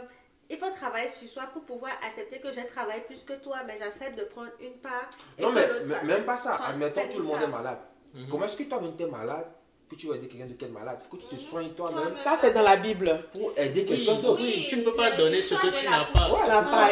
Il 0.50 0.58
faut 0.58 0.70
travailler 0.70 1.10
sur 1.10 1.28
soi 1.28 1.44
pour 1.48 1.64
pouvoir 1.64 1.92
accepter 2.02 2.40
que 2.40 2.50
je 2.54 2.62
travaille 2.62 3.06
plus 3.06 3.22
que 3.24 3.34
toi, 3.34 3.64
mais 3.66 3.76
j'accepte 3.78 4.18
de 4.18 4.24
prendre 4.24 4.52
une 4.62 4.78
part. 4.78 5.10
Et 5.38 5.42
Non, 5.42 5.52
que 5.52 5.84
mais, 5.84 6.04
même 6.04 6.24
pas 6.26 6.38
ça. 6.38 6.56
Admettons 6.56 7.08
tout 7.10 7.18
le 7.18 7.26
monde 7.26 7.42
est 7.42 7.48
malade. 7.48 7.80
Mhm. 8.14 8.30
Comment 8.30 8.46
est-ce 8.46 8.56
que 8.56 8.64
toi-même 8.64 8.96
tu 8.96 9.04
es 9.04 9.08
malade? 9.08 9.48
Que 9.90 9.96
tu 9.96 10.08
vas 10.08 10.16
aider 10.16 10.28
quelqu'un 10.28 10.46
de 10.46 10.66
est 10.66 10.70
malade 10.70 10.98
Il 11.02 11.10
faut 11.10 11.16
que 11.18 11.22
tu 11.24 11.28
te 11.36 11.40
soignes 11.40 11.70
toi-même. 11.70 12.16
Ça, 12.24 12.38
c'est 12.40 12.54
dans 12.54 12.62
la 12.62 12.76
Bible. 12.78 13.24
pour 13.32 13.54
aider 13.58 13.82
Oui, 13.82 13.86
quelqu'un 13.88 14.16
d'autre. 14.22 14.42
oui, 14.42 14.66
tu 14.68 14.78
ne 14.78 14.84
peux 14.84 14.94
pas 14.94 15.12
donner 15.16 15.42
ce 15.42 15.56
que 15.56 15.68
tu 15.68 15.86
n'as 15.90 16.06
pas. 16.06 16.28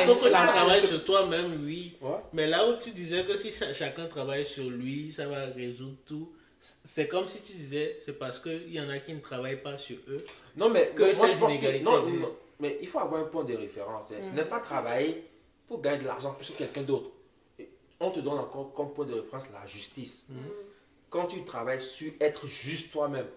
Il 0.01 0.05
faut 0.07 0.15
que 0.15 0.25
tu 0.27 0.31
travailles 0.31 0.81
sur 0.81 1.03
toi-même, 1.03 1.61
oui. 1.65 1.97
Ouais. 2.01 2.11
Mais 2.33 2.47
là 2.47 2.69
où 2.69 2.77
tu 2.77 2.91
disais 2.91 3.25
que 3.25 3.35
si 3.35 3.51
cha- 3.51 3.73
chacun 3.73 4.07
travaille 4.07 4.45
sur 4.45 4.69
lui, 4.69 5.11
ça 5.11 5.27
va 5.27 5.45
résoudre 5.47 5.97
tout. 6.05 6.31
C'est 6.83 7.07
comme 7.07 7.27
si 7.27 7.41
tu 7.41 7.51
disais, 7.53 7.97
c'est 7.99 8.17
parce 8.17 8.39
qu'il 8.39 8.73
y 8.73 8.79
en 8.79 8.89
a 8.89 8.97
qui 8.99 9.13
ne 9.13 9.19
travaillent 9.19 9.61
pas 9.61 9.77
sur 9.77 9.97
eux. 10.07 10.25
Non, 10.57 10.69
mais 10.69 10.91
Que 10.95 11.03
moi, 11.15 11.27
je 11.27 11.37
pense 11.37 11.57
que 11.57 11.83
non, 11.83 12.03
non, 12.07 12.25
mais 12.59 12.77
il 12.81 12.87
faut 12.87 12.99
avoir 12.99 13.21
un 13.21 13.25
point 13.25 13.43
de 13.43 13.55
référence. 13.55 14.11
hein. 14.11 14.15
Ce 14.23 14.31
Mm. 14.31 14.35
n'est 14.35 14.45
pas 14.45 14.59
travailler 14.59 15.27
pour 15.67 15.81
gagner 15.81 15.99
de 15.99 16.05
l'argent 16.05 16.33
plus 16.33 16.49
que 16.51 16.57
quelqu'un 16.59 16.81
d'autre. 16.81 17.09
On 17.99 18.09
te 18.09 18.19
donne 18.19 18.39
encore 18.39 18.71
comme 18.73 18.93
point 18.93 19.05
de 19.05 19.13
référence 19.13 19.45
la 19.53 19.65
justice. 19.67 20.25
Mm. 20.29 20.35
Quand 21.15 21.27
tu 21.27 21.45
travailles 21.45 21.79
sur 21.81 22.11
être 22.19 22.45
juste 22.45 22.91
toi-même, 22.91 23.27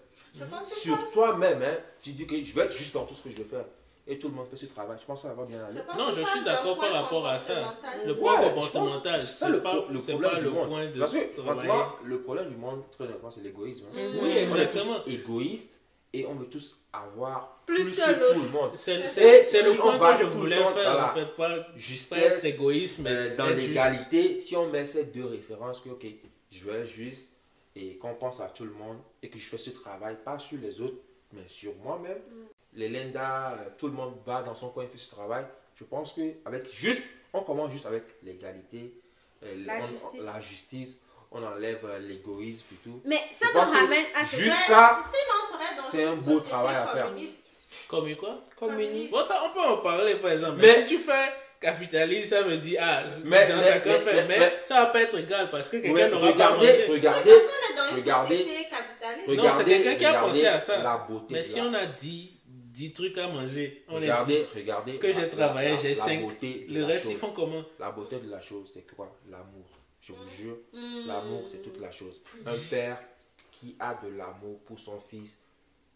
sur 0.64 0.98
toi-même, 1.12 1.62
hein, 1.62 1.76
tu 2.02 2.10
dis 2.10 2.26
que 2.26 2.34
je 2.42 2.52
vais 2.52 2.62
être 2.62 2.76
juste 2.76 2.92
dans 2.92 3.04
tout 3.04 3.14
ce 3.14 3.22
que 3.22 3.30
je 3.30 3.36
vais 3.36 3.44
faire. 3.44 3.64
Et 4.10 4.18
tout 4.18 4.26
le 4.28 4.34
monde 4.34 4.46
fait 4.50 4.56
ce 4.56 4.66
travail. 4.66 4.96
Je 5.00 5.06
pense 5.06 5.22
que 5.22 5.28
ça 5.28 5.34
va 5.34 5.44
bien 5.44 5.62
aller. 5.64 5.78
Non, 5.96 6.10
je 6.10 6.22
suis 6.24 6.42
d'accord 6.42 6.76
par 6.76 6.92
rapport 6.92 7.24
à 7.28 7.38
ça. 7.38 7.78
Le 8.04 8.16
point 8.16 8.36
comportemental, 8.40 9.22
c'est 9.22 9.48
le, 9.48 9.62
pas, 9.62 9.76
pro- 9.76 9.92
le 9.92 10.00
problème 10.00 10.30
pas 10.32 10.38
du 10.38 10.44
le 10.46 10.50
monde. 10.50 10.68
point 10.68 10.86
de 10.88 10.98
Parce 10.98 11.12
que, 11.14 11.36
travailler. 11.40 11.68
franchement, 11.68 11.92
le 12.02 12.20
problème 12.22 12.48
du 12.48 12.56
monde, 12.56 12.82
très 12.90 13.04
honnêtement, 13.04 13.30
c'est 13.30 13.42
l'égoïsme. 13.42 13.84
hein. 13.94 13.96
Mm. 13.96 14.14
Oui, 14.14 14.18
On 14.22 14.26
est 14.26 14.42
exactement. 14.42 14.94
tous 15.04 15.10
égoïstes 15.12 15.80
et 16.14 16.26
on 16.26 16.34
veut 16.34 16.46
tous 16.46 16.80
avoir 16.92 17.62
Plus 17.64 17.82
plus, 17.84 18.00
que 18.00 18.32
tout 18.32 18.40
le 18.40 18.48
monde. 18.48 18.70
C'est 18.74 18.96
le 18.96 19.08
si 19.08 19.76
point 19.76 19.94
on 19.94 19.98
va 19.98 20.14
que 20.14 20.20
je 20.20 20.24
voulais 20.24 20.56
faire, 20.56 20.96
dans 20.96 21.04
en 21.10 21.14
fait, 21.14 21.36
pas, 21.36 21.66
Justesse, 21.76 22.44
égoïste, 22.44 22.98
mais 23.00 23.10
euh, 23.10 23.36
dans 23.36 23.46
l'égalité, 23.50 24.40
si 24.40 24.56
on 24.56 24.68
met 24.68 24.84
ces 24.86 25.04
deux 25.04 25.26
références, 25.26 25.80
que 25.82 25.90
ok, 25.90 26.06
je 26.50 26.64
veux 26.64 26.84
juste 26.86 27.34
et 27.76 27.96
qu'on 27.98 28.14
pense 28.14 28.40
à 28.40 28.46
tout 28.48 28.64
le 28.64 28.72
monde 28.72 28.98
et 29.22 29.28
que 29.30 29.38
je 29.38 29.44
fais 29.46 29.58
ce 29.58 29.70
travail, 29.70 30.16
pas 30.24 30.38
sur 30.38 30.58
les 30.58 30.80
autres, 30.80 30.98
mais 31.32 31.42
sur 31.46 31.74
moi-même. 31.76 32.18
Mm. 32.18 32.44
Les 32.74 32.88
Linda, 32.88 33.52
euh, 33.52 33.68
tout 33.78 33.86
le 33.86 33.92
monde 33.94 34.14
va 34.26 34.42
dans 34.42 34.54
son 34.54 34.70
coin 34.70 34.84
et 34.84 34.88
fait 34.88 34.98
ce 34.98 35.10
travail. 35.10 35.46
Je 35.74 35.84
pense 35.84 36.12
que 36.12 36.20
avec 36.44 36.70
juste, 36.72 37.02
on 37.32 37.42
commence 37.42 37.70
juste 37.72 37.86
avec 37.86 38.04
l'égalité, 38.22 38.92
euh, 39.44 39.54
La 39.66 39.80
justice. 39.80 40.22
la 40.22 40.40
justice, 40.40 41.00
on 41.30 41.42
enlève 41.42 41.84
euh, 41.84 41.98
l'égoïsme 41.98 42.66
et 42.72 42.76
tout. 42.88 43.00
Mais 43.04 43.20
ça 43.30 43.46
Je 43.52 43.58
me 43.58 43.60
ramène 43.64 44.06
à 44.14 44.24
ce 44.24 44.36
juste 44.36 44.56
que. 44.56 44.72
ça, 44.72 45.02
Sinon, 45.06 45.34
on 45.40 45.52
serait 45.52 45.76
dans 45.76 45.82
c'est 45.82 46.04
un 46.04 46.14
beau 46.16 46.40
travail 46.40 46.76
à 46.76 46.86
faire. 46.88 47.04
communiste. 47.06 47.44
Comme 47.88 48.16
quoi? 48.16 48.42
Communiste. 48.56 49.12
Bon, 49.12 49.22
ça, 49.22 49.42
on 49.48 49.54
peut 49.54 49.60
en 49.66 49.78
parler, 49.78 50.14
par 50.16 50.30
exemple. 50.32 50.56
Mais, 50.60 50.66
Mais- 50.66 50.82
si 50.82 50.88
tu 50.88 50.98
fais 50.98 51.32
capitalisme, 51.60 52.28
ça 52.28 52.44
me 52.44 52.56
dit, 52.56 52.76
ah, 52.78 53.02
Mais- 53.24 53.46
genre, 53.46 53.56
mais- 53.58 53.62
chacun 53.64 53.90
mais- 53.90 53.98
fait. 53.98 54.14
mais- 54.14 54.28
Mais, 54.28 54.38
mais- 54.38 54.52
ça 54.64 54.80
va 54.80 54.86
pas 54.86 55.02
être 55.02 55.18
égal 55.18 55.48
parce 55.50 55.68
que 55.68 55.78
quelqu'un 55.78 56.08
n'aura 56.08 56.20
pas 56.28 56.32
regardez, 56.32 56.66
mangé. 56.66 56.86
regardez, 56.88 57.30
Parce 57.30 57.42
qu'on 57.44 57.72
est 57.72 57.76
dans 57.76 57.88
une 57.96 58.00
regardez, 58.02 58.36
société 58.38 58.68
capitaliste. 58.70 59.28
Non, 59.28 59.34
regardez, 59.36 59.64
c'est 59.64 59.70
quelqu'un 59.82 59.94
qui 59.98 60.04
a 60.04 60.08
regardez 60.10 60.28
pensé 60.42 60.46
à 60.46 60.60
ça. 60.60 60.82
La 60.82 60.96
beauté 60.98 61.26
Mais 61.34 61.38
de 61.40 61.44
si 61.44 61.56
la- 61.58 61.64
on 61.64 61.74
a 61.74 61.86
10, 61.86 62.30
10 62.46 62.92
trucs 62.92 63.18
à 63.18 63.26
manger, 63.28 63.84
on 63.88 63.94
regardez, 63.96 64.34
est 64.34 64.36
10. 64.36 64.52
regardez 64.54 64.98
Que 64.98 65.12
j'ai 65.12 65.28
travaillé, 65.28 65.76
j'ai 65.78 65.88
la 65.90 65.94
5. 65.96 66.20
beauté 66.20 66.66
de 66.68 66.74
Le 66.74 66.84
reste, 66.84 67.04
ils 67.06 67.10
chose. 67.12 67.20
font 67.20 67.30
comment? 67.32 67.64
La 67.80 67.90
beauté 67.90 68.16
de 68.18 68.30
la 68.30 68.40
chose, 68.40 68.70
c'est 68.72 68.86
quoi? 68.94 69.14
L'amour. 69.30 69.66
Je 70.00 70.12
vous 70.12 70.24
jure, 70.30 70.56
Mm. 70.72 71.06
l'amour, 71.08 71.42
c'est 71.46 71.60
toute 71.62 71.80
la 71.80 71.90
chose. 71.90 72.20
Un 72.46 72.54
père 72.70 72.98
qui 73.50 73.76
a 73.80 73.94
de 74.02 74.16
l'amour 74.16 74.60
pour 74.64 74.78
son 74.78 75.00
fils 75.00 75.38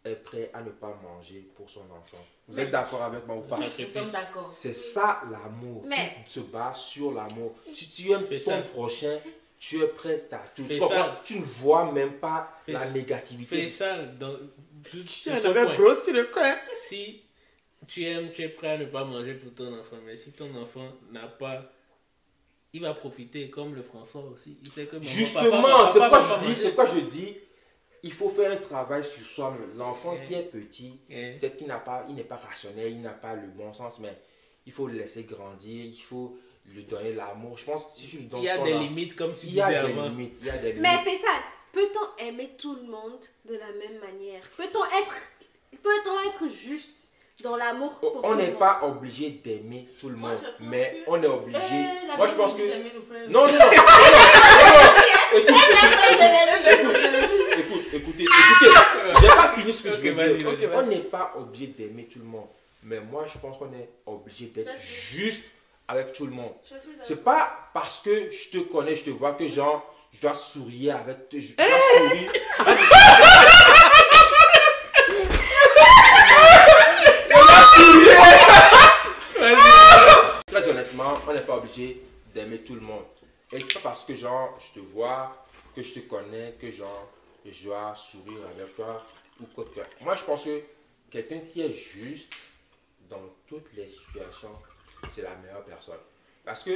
est 0.05 0.17
prêt 0.17 0.51
à 0.53 0.63
ne 0.63 0.71
pas 0.71 0.99
manger 1.03 1.49
pour 1.55 1.69
son 1.71 1.83
enfant. 1.91 2.25
Vous 2.49 2.59
êtes 2.59 2.71
d'accord 2.71 3.03
avec 3.03 3.27
moi 3.27 3.37
ou 3.37 3.43
pas? 3.43 3.57
Nous 3.57 3.63
Sacrifice. 3.65 3.95
sommes 3.95 4.11
d'accord. 4.11 4.51
C'est 4.51 4.75
ça 4.75 5.23
l'amour. 5.31 5.85
Mais- 5.87 6.17
Tout 6.25 6.31
se 6.31 6.41
base 6.41 6.79
sur 6.81 7.13
l'amour. 7.13 7.55
Si 7.73 7.89
tu 7.89 8.11
aimes 8.11 8.27
Fais 8.27 8.39
ton 8.39 8.51
ça. 8.51 8.63
prochain, 8.63 9.19
tu 9.59 9.81
es 9.81 9.87
prêt 9.87 10.25
à 10.33 10.39
tout. 10.55 10.67
Tu, 10.69 10.81
tu 11.25 11.39
ne 11.39 11.45
vois 11.45 11.91
même 11.93 12.15
pas 12.15 12.53
Fais 12.67 12.73
la 12.73 12.91
négativité. 12.91 13.63
Fais 13.63 13.69
ça 13.69 13.99
dans, 13.99 14.37
Tu 14.91 15.05
gros 15.77 15.95
sur 15.95 16.13
le 16.13 16.25
coin. 16.33 16.55
Si 16.77 17.23
tu 17.87 18.05
aimes, 18.05 18.31
tu 18.33 18.43
es 18.43 18.49
prêt 18.49 18.71
à 18.71 18.79
ne 18.79 18.87
pas 18.87 19.05
manger 19.05 19.35
pour 19.35 19.55
ton 19.55 19.73
enfant, 19.79 19.97
mais 20.05 20.17
si 20.17 20.33
ton 20.33 20.53
enfant 20.57 20.89
n'a 21.13 21.27
pas, 21.29 21.63
il 22.73 22.81
va 22.83 22.95
profiter 22.95 23.51
comme 23.51 23.75
le 23.75 23.83
François 23.83 24.23
aussi. 24.23 24.57
Il 24.65 24.71
sait 24.71 24.87
que 24.87 24.97
maman, 24.97 25.07
Justement, 25.09 25.87
c'est 25.93 25.99
quoi 25.99 26.21
je 26.21 26.47
dis, 26.47 26.57
c'est 26.57 26.75
quoi 26.75 26.87
je 26.87 27.01
dis? 27.01 27.37
Il 28.05 28.13
faut 28.13 28.29
faire 28.29 28.51
un 28.51 28.57
travail 28.57 29.05
sur 29.05 29.25
soi-même. 29.25 29.77
L'enfant 29.77 30.13
Ouais. 30.15 30.25
qui 30.27 30.35
est 30.35 30.43
petit, 30.43 30.99
Ouais. 31.09 31.37
peut-être 31.41 31.57
qu'il 31.57 31.69
n'a 31.69 31.79
pas, 31.79 32.05
il 32.09 32.15
n'est 32.17 32.25
pas 32.25 32.37
rationnel, 32.37 32.91
il 32.91 33.01
n'a 33.01 33.11
pas 33.11 33.35
le 33.35 33.47
bon 33.47 33.73
sens, 33.73 33.99
mais 34.01 34.17
il 34.67 34.73
faut 34.73 34.89
le 34.89 34.95
laisser 34.95 35.23
grandir, 35.25 35.85
il 35.85 36.01
faut 36.03 36.37
lui 36.75 36.85
donner 36.85 37.13
l'amour. 37.13 37.57
Je 37.59 37.65
pense 37.65 37.85
que 37.95 38.01
si 38.01 38.09
tu 38.09 38.17
lui 38.19 38.25
donnes 38.25 38.41
Il 38.41 38.47
y 38.47 38.49
a 38.51 38.59
des 38.59 38.75
limites, 38.75 39.15
comme 39.15 39.35
tu 39.35 39.47
il 39.47 39.51
y 39.51 39.53
disais 39.53 39.63
a 39.63 39.71
des 39.87 39.93
avant. 39.93 40.05
limites, 40.09 40.35
il 40.41 40.47
y 40.47 40.51
a 40.51 40.57
des 40.59 40.73
Mais 40.75 40.99
fais 41.05 41.17
ça. 41.17 41.29
Peut-on 41.73 42.25
aimer 42.25 42.51
tout 42.59 42.75
le 42.77 42.83
monde 42.83 43.21
de 43.49 43.55
la 43.55 43.67
même 43.73 43.99
manière? 44.01 44.43
Peut-on 44.57 44.85
être, 44.85 45.15
peut-on 45.83 46.29
être 46.29 46.53
juste 46.53 47.13
dans 47.43 47.57
l'amour 47.57 47.99
pour 47.99 48.13
tout 48.13 48.21
On 48.25 48.35
n'est 48.35 48.51
pas 48.53 48.81
obligé 48.83 49.31
d'aimer 49.31 49.89
tout 49.99 50.09
le 50.11 50.17
Moi, 50.17 50.31
monde, 50.31 50.39
je 50.43 50.45
pense 50.49 50.57
mais 50.61 51.03
que- 51.07 51.11
on 51.11 51.23
est 51.23 51.27
obligé. 51.27 51.59
Eh, 51.71 52.07
la 52.09 52.17
Moi, 52.17 52.27
je 52.29 52.35
pense 52.35 52.55
que. 52.55 52.63
Non, 52.63 53.47
non, 53.47 53.47
non, 53.47 53.49
non, 53.49 53.59
non, 55.43 56.71
écoute, 56.71 57.42
écoutez, 57.93 58.25
écoutez, 58.25 58.71
j'ai 59.21 59.29
pas 59.29 59.49
fini 59.55 59.73
ce 59.73 59.83
que 59.83 59.91
je 59.91 59.97
veux 59.97 60.57
dire. 60.57 60.71
On 60.75 60.83
n'est 60.83 60.99
pas 60.99 61.33
obligé 61.37 61.69
d'aimer 61.69 62.05
tout 62.05 62.19
le 62.19 62.25
monde, 62.25 62.49
mais 62.83 63.01
moi 63.01 63.25
je 63.33 63.39
pense 63.39 63.59
qu'on 63.59 63.73
est 63.73 63.89
obligé 64.07 64.47
d'être 64.47 64.73
juste 64.81 65.47
avec 65.89 66.13
tout 66.13 66.27
le 66.27 66.33
monde. 66.33 66.53
C'est 67.03 67.23
pas 67.23 67.71
parce 67.75 68.01
que 68.01 68.31
je 68.31 68.51
te 68.51 68.59
connais, 68.59 68.97
je 68.97 69.05
te 69.05 69.11
vois 69.11 69.33
que 69.33 69.49
genre 69.49 69.95
je 70.13 70.21
dois 70.21 70.35
sourire 70.35 70.97
avec 70.97 71.29
toi, 71.29 71.39
je 71.41 71.55
dois 71.55 71.67
sourire. 71.99 72.33
Très 80.47 80.69
honnêtement, 80.69 81.15
on 81.27 81.33
n'est 81.33 81.41
pas 81.41 81.57
obligé 81.57 82.03
d'aimer 82.35 82.59
tout 82.59 82.75
le 82.75 82.81
monde. 82.81 83.05
Et 83.53 83.61
c'est 83.61 83.75
pas 83.75 83.81
parce 83.81 84.05
que 84.05 84.15
genre 84.15 84.59
je 84.61 84.81
te 84.81 84.85
vois, 84.87 85.47
que 85.75 85.83
je 85.83 85.95
te 85.95 86.01
connais, 86.01 86.55
que 86.61 86.71
genre 86.71 87.11
je 87.51 87.65
dois 87.69 87.93
sourire 87.97 88.39
avec 88.57 88.77
toi 88.77 89.03
ou 89.41 89.45
quoi 89.55 89.65
que 89.65 89.71
ce 89.71 89.75
soit. 89.77 89.85
Moi 90.03 90.15
je 90.15 90.25
pense 90.25 90.45
que 90.45 90.63
quelqu'un 91.11 91.41
qui 91.53 91.63
est 91.63 91.73
juste 91.73 92.33
dans 93.11 93.21
toutes 93.47 93.73
les 93.75 93.87
situations, 93.87 94.53
c'est 95.11 95.23
la 95.23 95.35
meilleure 95.37 95.65
personne. 95.65 95.99
Parce 96.45 96.63
que 96.63 96.71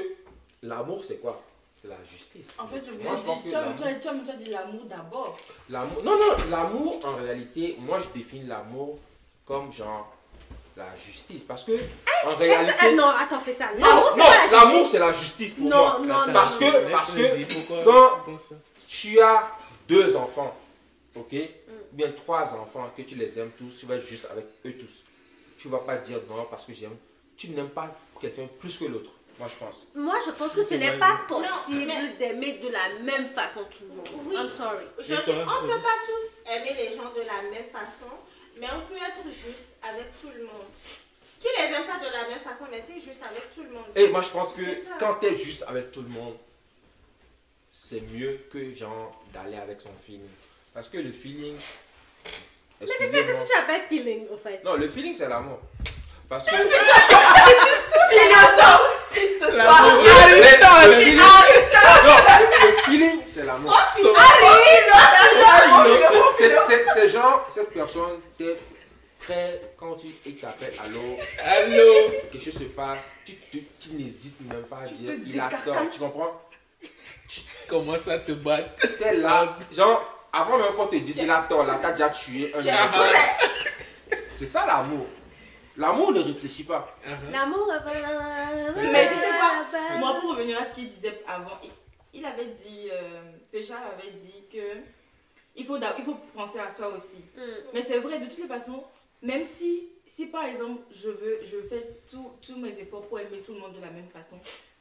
l'amour 0.62 1.04
c'est 1.04 1.18
quoi? 1.20 1.42
C'est 1.80 1.88
la 1.88 2.02
justice. 2.10 2.48
En 2.58 2.66
fait, 2.66 2.82
je 2.86 2.90
voulais 2.92 3.04
Moi, 3.04 3.16
je 3.16 3.22
pense 3.22 3.42
dire, 3.42 3.44
que 3.44 3.48
tu 3.50 3.54
as, 3.54 3.60
l'amour- 3.60 3.76
tu 3.76 3.82
as- 3.84 3.94
tu 3.96 4.08
as- 4.08 4.24
tu 4.24 4.30
as 4.30 4.36
dit 4.36 4.48
l'amour 4.48 4.84
d'abord. 4.86 5.38
L'amour, 5.68 6.02
non, 6.02 6.18
non, 6.18 6.36
l'amour 6.50 7.04
en 7.04 7.16
réalité, 7.16 7.76
moi 7.80 7.98
je 8.00 8.08
définis 8.18 8.46
l'amour 8.46 8.98
comme 9.44 9.70
genre 9.70 10.10
la 10.74 10.96
justice. 10.96 11.42
Parce 11.42 11.64
que, 11.64 11.72
en 12.24 12.34
réalité. 12.34 12.72
Ah 12.80 12.92
non, 12.92 13.08
attends, 13.08 13.40
fais 13.40 13.52
ça. 13.52 13.68
Non, 13.78 13.86
L'amour, 13.86 14.10
c'est 14.12 14.18
non, 14.18 14.24
pas 14.24 14.46
la 14.46 14.52
l'amour, 14.52 14.72
justice. 14.78 14.90
c'est 14.92 14.98
la 14.98 15.12
justice 15.12 15.54
pour 15.54 15.64
Non, 15.64 15.76
moi. 15.76 16.00
non, 16.06 16.26
non. 16.28 16.32
Parce 16.32 16.56
que, 16.56 16.64
Laisse-le 16.64 16.90
parce 16.90 17.14
que 17.14 17.84
quand 17.84 18.36
tu 18.88 19.20
as 19.20 19.50
deux 19.88 20.16
enfants, 20.16 20.54
ok, 21.14 21.32
Mm. 21.32 21.72
ou 21.92 21.96
bien 21.96 22.10
trois 22.12 22.54
enfants, 22.54 22.90
que 22.96 23.02
tu 23.02 23.14
les 23.14 23.38
aimes 23.38 23.52
tous, 23.56 23.70
tu 23.78 23.86
vas 23.86 23.96
être 23.96 24.06
juste 24.06 24.26
avec 24.30 24.46
eux 24.64 24.72
tous. 24.78 25.02
Tu 25.58 25.68
vas 25.68 25.78
pas 25.78 25.96
dire 25.96 26.20
non 26.28 26.46
parce 26.50 26.66
que 26.66 26.72
j'aime. 26.74 26.96
Tu 27.36 27.48
n'aimes 27.50 27.70
pas 27.70 27.94
quelqu'un 28.20 28.46
plus 28.58 28.78
que 28.78 28.84
l'autre, 28.86 29.10
moi 29.38 29.48
je 29.48 29.54
pense. 29.64 29.86
Moi, 29.94 30.18
je 30.26 30.30
pense 30.32 30.52
que 30.52 30.62
ce 30.62 30.74
n'est 30.74 30.98
pas 30.98 31.20
possible 31.28 31.92
d'aimer 32.18 32.54
de 32.62 32.68
la 32.68 32.98
même 33.02 33.28
façon 33.30 33.60
tout 33.64 33.84
le 33.84 33.88
monde. 33.94 34.08
Oui. 34.26 34.34
I'm 34.36 34.48
sorry. 34.50 34.84
Je 34.98 35.14
toi, 35.14 35.34
on 35.34 35.66
ne 35.66 35.72
peut 35.72 35.80
pas 35.82 35.98
tous 36.06 36.50
aimer 36.50 36.74
les 36.78 36.96
gens 36.96 37.10
de 37.14 37.20
la 37.20 37.42
même 37.50 37.68
façon, 37.72 38.10
mais 38.58 38.66
on 38.74 38.86
peut 38.88 38.96
être 38.96 39.24
juste 39.26 39.68
avec 39.82 40.06
tout 40.20 40.28
le 40.36 40.44
monde. 40.44 40.66
Tu 41.38 41.48
les 41.58 41.74
aimes 41.74 41.86
pas 41.86 41.98
de 41.98 42.10
la 42.10 42.28
même 42.28 42.40
façon, 42.40 42.64
mais 42.70 42.82
tu 42.86 42.96
es 42.96 43.00
juste 43.00 43.22
avec 43.22 43.54
tout 43.54 43.62
le 43.62 43.70
monde. 43.70 43.84
Et 43.94 44.08
moi 44.08 44.22
je 44.22 44.30
pense 44.30 44.54
que 44.54 44.62
quand 44.98 45.16
tu 45.20 45.26
es 45.26 45.36
juste 45.36 45.64
avec 45.68 45.90
tout 45.90 46.02
le 46.02 46.08
monde, 46.08 46.36
c'est 47.78 48.00
mieux 48.12 48.40
que 48.50 48.72
genre 48.74 49.22
d'aller 49.32 49.56
avec 49.58 49.80
son 49.80 49.90
feeling. 50.04 50.26
Parce 50.72 50.88
que 50.88 50.96
le 50.98 51.12
feeling. 51.12 51.54
Mais 52.80 52.86
qu'est-ce 52.86 53.02
Excusez-moi. 53.02 53.42
que 53.44 53.46
tu 53.52 53.58
appelles 53.58 53.82
feeling, 53.88 54.26
au 54.30 54.36
fait 54.36 54.62
Non, 54.64 54.74
le 54.74 54.88
feeling 54.88 55.14
c'est 55.14 55.28
l'amour. 55.28 55.58
Parce 56.28 56.44
que. 56.46 56.54
Et 59.18 59.38
ce 59.40 59.56
L'amour. 59.56 59.76
soir, 59.76 59.96
Le- 59.98 60.10
Aristote, 60.10 60.94
feeling- 60.98 61.20
Aristote, 61.20 62.04
Non, 62.04 62.18
le, 62.36 62.66
le 62.66 62.72
feeling 62.82 63.20
c'est 63.26 63.44
l'amour. 63.46 63.74
C'est- 66.94 67.08
genre, 67.08 67.46
cette 67.48 67.70
personne, 67.72 68.20
t'es 68.36 68.56
prêt 69.20 69.60
quand 69.78 69.94
tu 69.94 70.08
il 70.26 70.36
t'appelle, 70.36 70.72
allô, 70.84 71.16
Allô? 71.44 72.10
Quelque 72.32 72.44
chose 72.44 72.54
se 72.58 72.64
passe, 72.64 72.98
tu, 73.24 73.36
tu, 73.50 73.64
tu 73.78 73.90
n'hésites 73.94 74.40
même 74.50 74.64
pas 74.64 74.78
à 74.78 74.86
dire, 74.86 75.12
il 75.26 75.40
a 75.40 75.48
tort, 75.64 75.76
tu 75.92 75.98
comprends? 75.98 76.40
Comment 77.68 77.96
ça 77.98 78.18
te 78.18 78.32
bat? 78.32 78.60
T'es 78.98 79.16
là, 79.16 79.56
genre, 79.72 80.28
avant 80.32 80.58
même 80.58 80.74
qu'on 80.74 80.86
te 80.86 80.96
dise 80.96 81.18
il 81.18 81.30
a 81.30 81.42
tort, 81.48 81.64
là, 81.64 81.78
t'as 81.80 81.92
déjà 81.92 82.10
tué 82.10 82.52
un 82.54 82.60
Ah, 82.70 83.00
homme. 83.00 84.18
C'est 84.34 84.46
ça 84.46 84.64
l'amour. 84.66 85.06
L'amour 85.76 86.12
ne 86.12 86.20
réfléchit 86.22 86.64
pas. 86.64 86.84
L'amour. 87.30 87.70
Mais 88.76 89.08
tu 89.08 89.14
sais 89.14 89.30
quoi? 89.38 89.98
Moi, 89.98 90.14
pour 90.20 90.30
revenir 90.30 90.60
à 90.60 90.64
ce 90.66 90.70
qu'il 90.74 90.88
disait 90.88 91.22
avant, 91.26 91.58
il, 92.14 92.24
avait 92.24 92.46
dit, 92.46 92.88
euh, 92.92 93.22
Péchal 93.52 93.78
avait 93.92 94.10
dit 94.12 94.44
que 94.52 94.78
il 95.54 95.66
faut, 95.66 95.78
il 95.98 96.04
faut 96.04 96.16
penser 96.34 96.58
à 96.58 96.68
soi 96.68 96.88
aussi. 96.88 97.24
Mm. 97.36 97.40
Mais 97.74 97.82
c'est 97.86 97.98
vrai, 97.98 98.18
de 98.20 98.26
toutes 98.26 98.38
les 98.38 98.46
façons, 98.48 98.84
même 99.22 99.44
si, 99.44 99.88
si 100.06 100.26
par 100.26 100.44
exemple, 100.44 100.82
je 100.90 101.08
veux, 101.10 101.40
je 101.42 101.56
fais 101.68 101.98
tout- 102.10 102.32
tous 102.40 102.56
mes 102.58 102.78
efforts 102.78 103.02
pour 103.08 103.18
aimer 103.20 103.38
tout 103.44 103.52
le 103.54 103.60
monde 103.60 103.74
de 103.74 103.80
la 103.80 103.90
même 103.90 104.08
façon, 104.08 104.38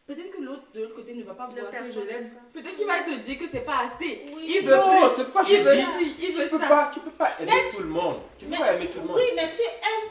peut-être 0.08 0.32
que 0.32 0.42
l'autre 0.42 0.64
de 0.74 0.82
l'autre 0.82 0.96
côté 0.96 1.14
ne 1.14 1.24
va 1.24 1.34
pas 1.34 1.48
voir 1.48 1.72
que 1.72 1.92
je 1.92 2.00
l'aime. 2.02 2.30
Peut-être 2.54 2.76
qu'il 2.76 2.86
va 2.88 3.04
se 3.04 3.12
dire 3.20 3.38
que 3.40 3.46
c'est 3.52 3.64
pas 3.66 3.86
assez. 3.86 4.26
Oui. 4.34 4.46
il 4.60 4.66
veut 4.66 4.76
Non, 4.76 5.02
plus. 5.08 5.16
c'est 5.16 5.34
pas 5.34 5.44
il 5.48 5.56
je 5.58 5.62
veut 5.62 5.76
dis. 5.76 5.82
ci, 6.00 6.16
il 6.20 6.34
Tu 6.34 6.48
peux 6.50 6.60
ça. 6.60 6.68
pas, 6.68 6.92
tu 6.94 7.00
peux 7.00 7.12
pas 7.12 7.32
aimer 7.40 7.70
tout 7.72 7.82
le 7.82 7.90
monde. 7.90 8.20
Tu 8.38 8.46
peux 8.46 8.52
Mais- 8.52 8.58
pas 8.58 8.74
aimer 8.74 8.90
tout 8.90 9.00
le 9.00 9.06
monde. 9.08 9.16
Oui, 9.18 9.24
mais 9.36 9.50
tu 9.52 9.62
aimes 9.62 10.10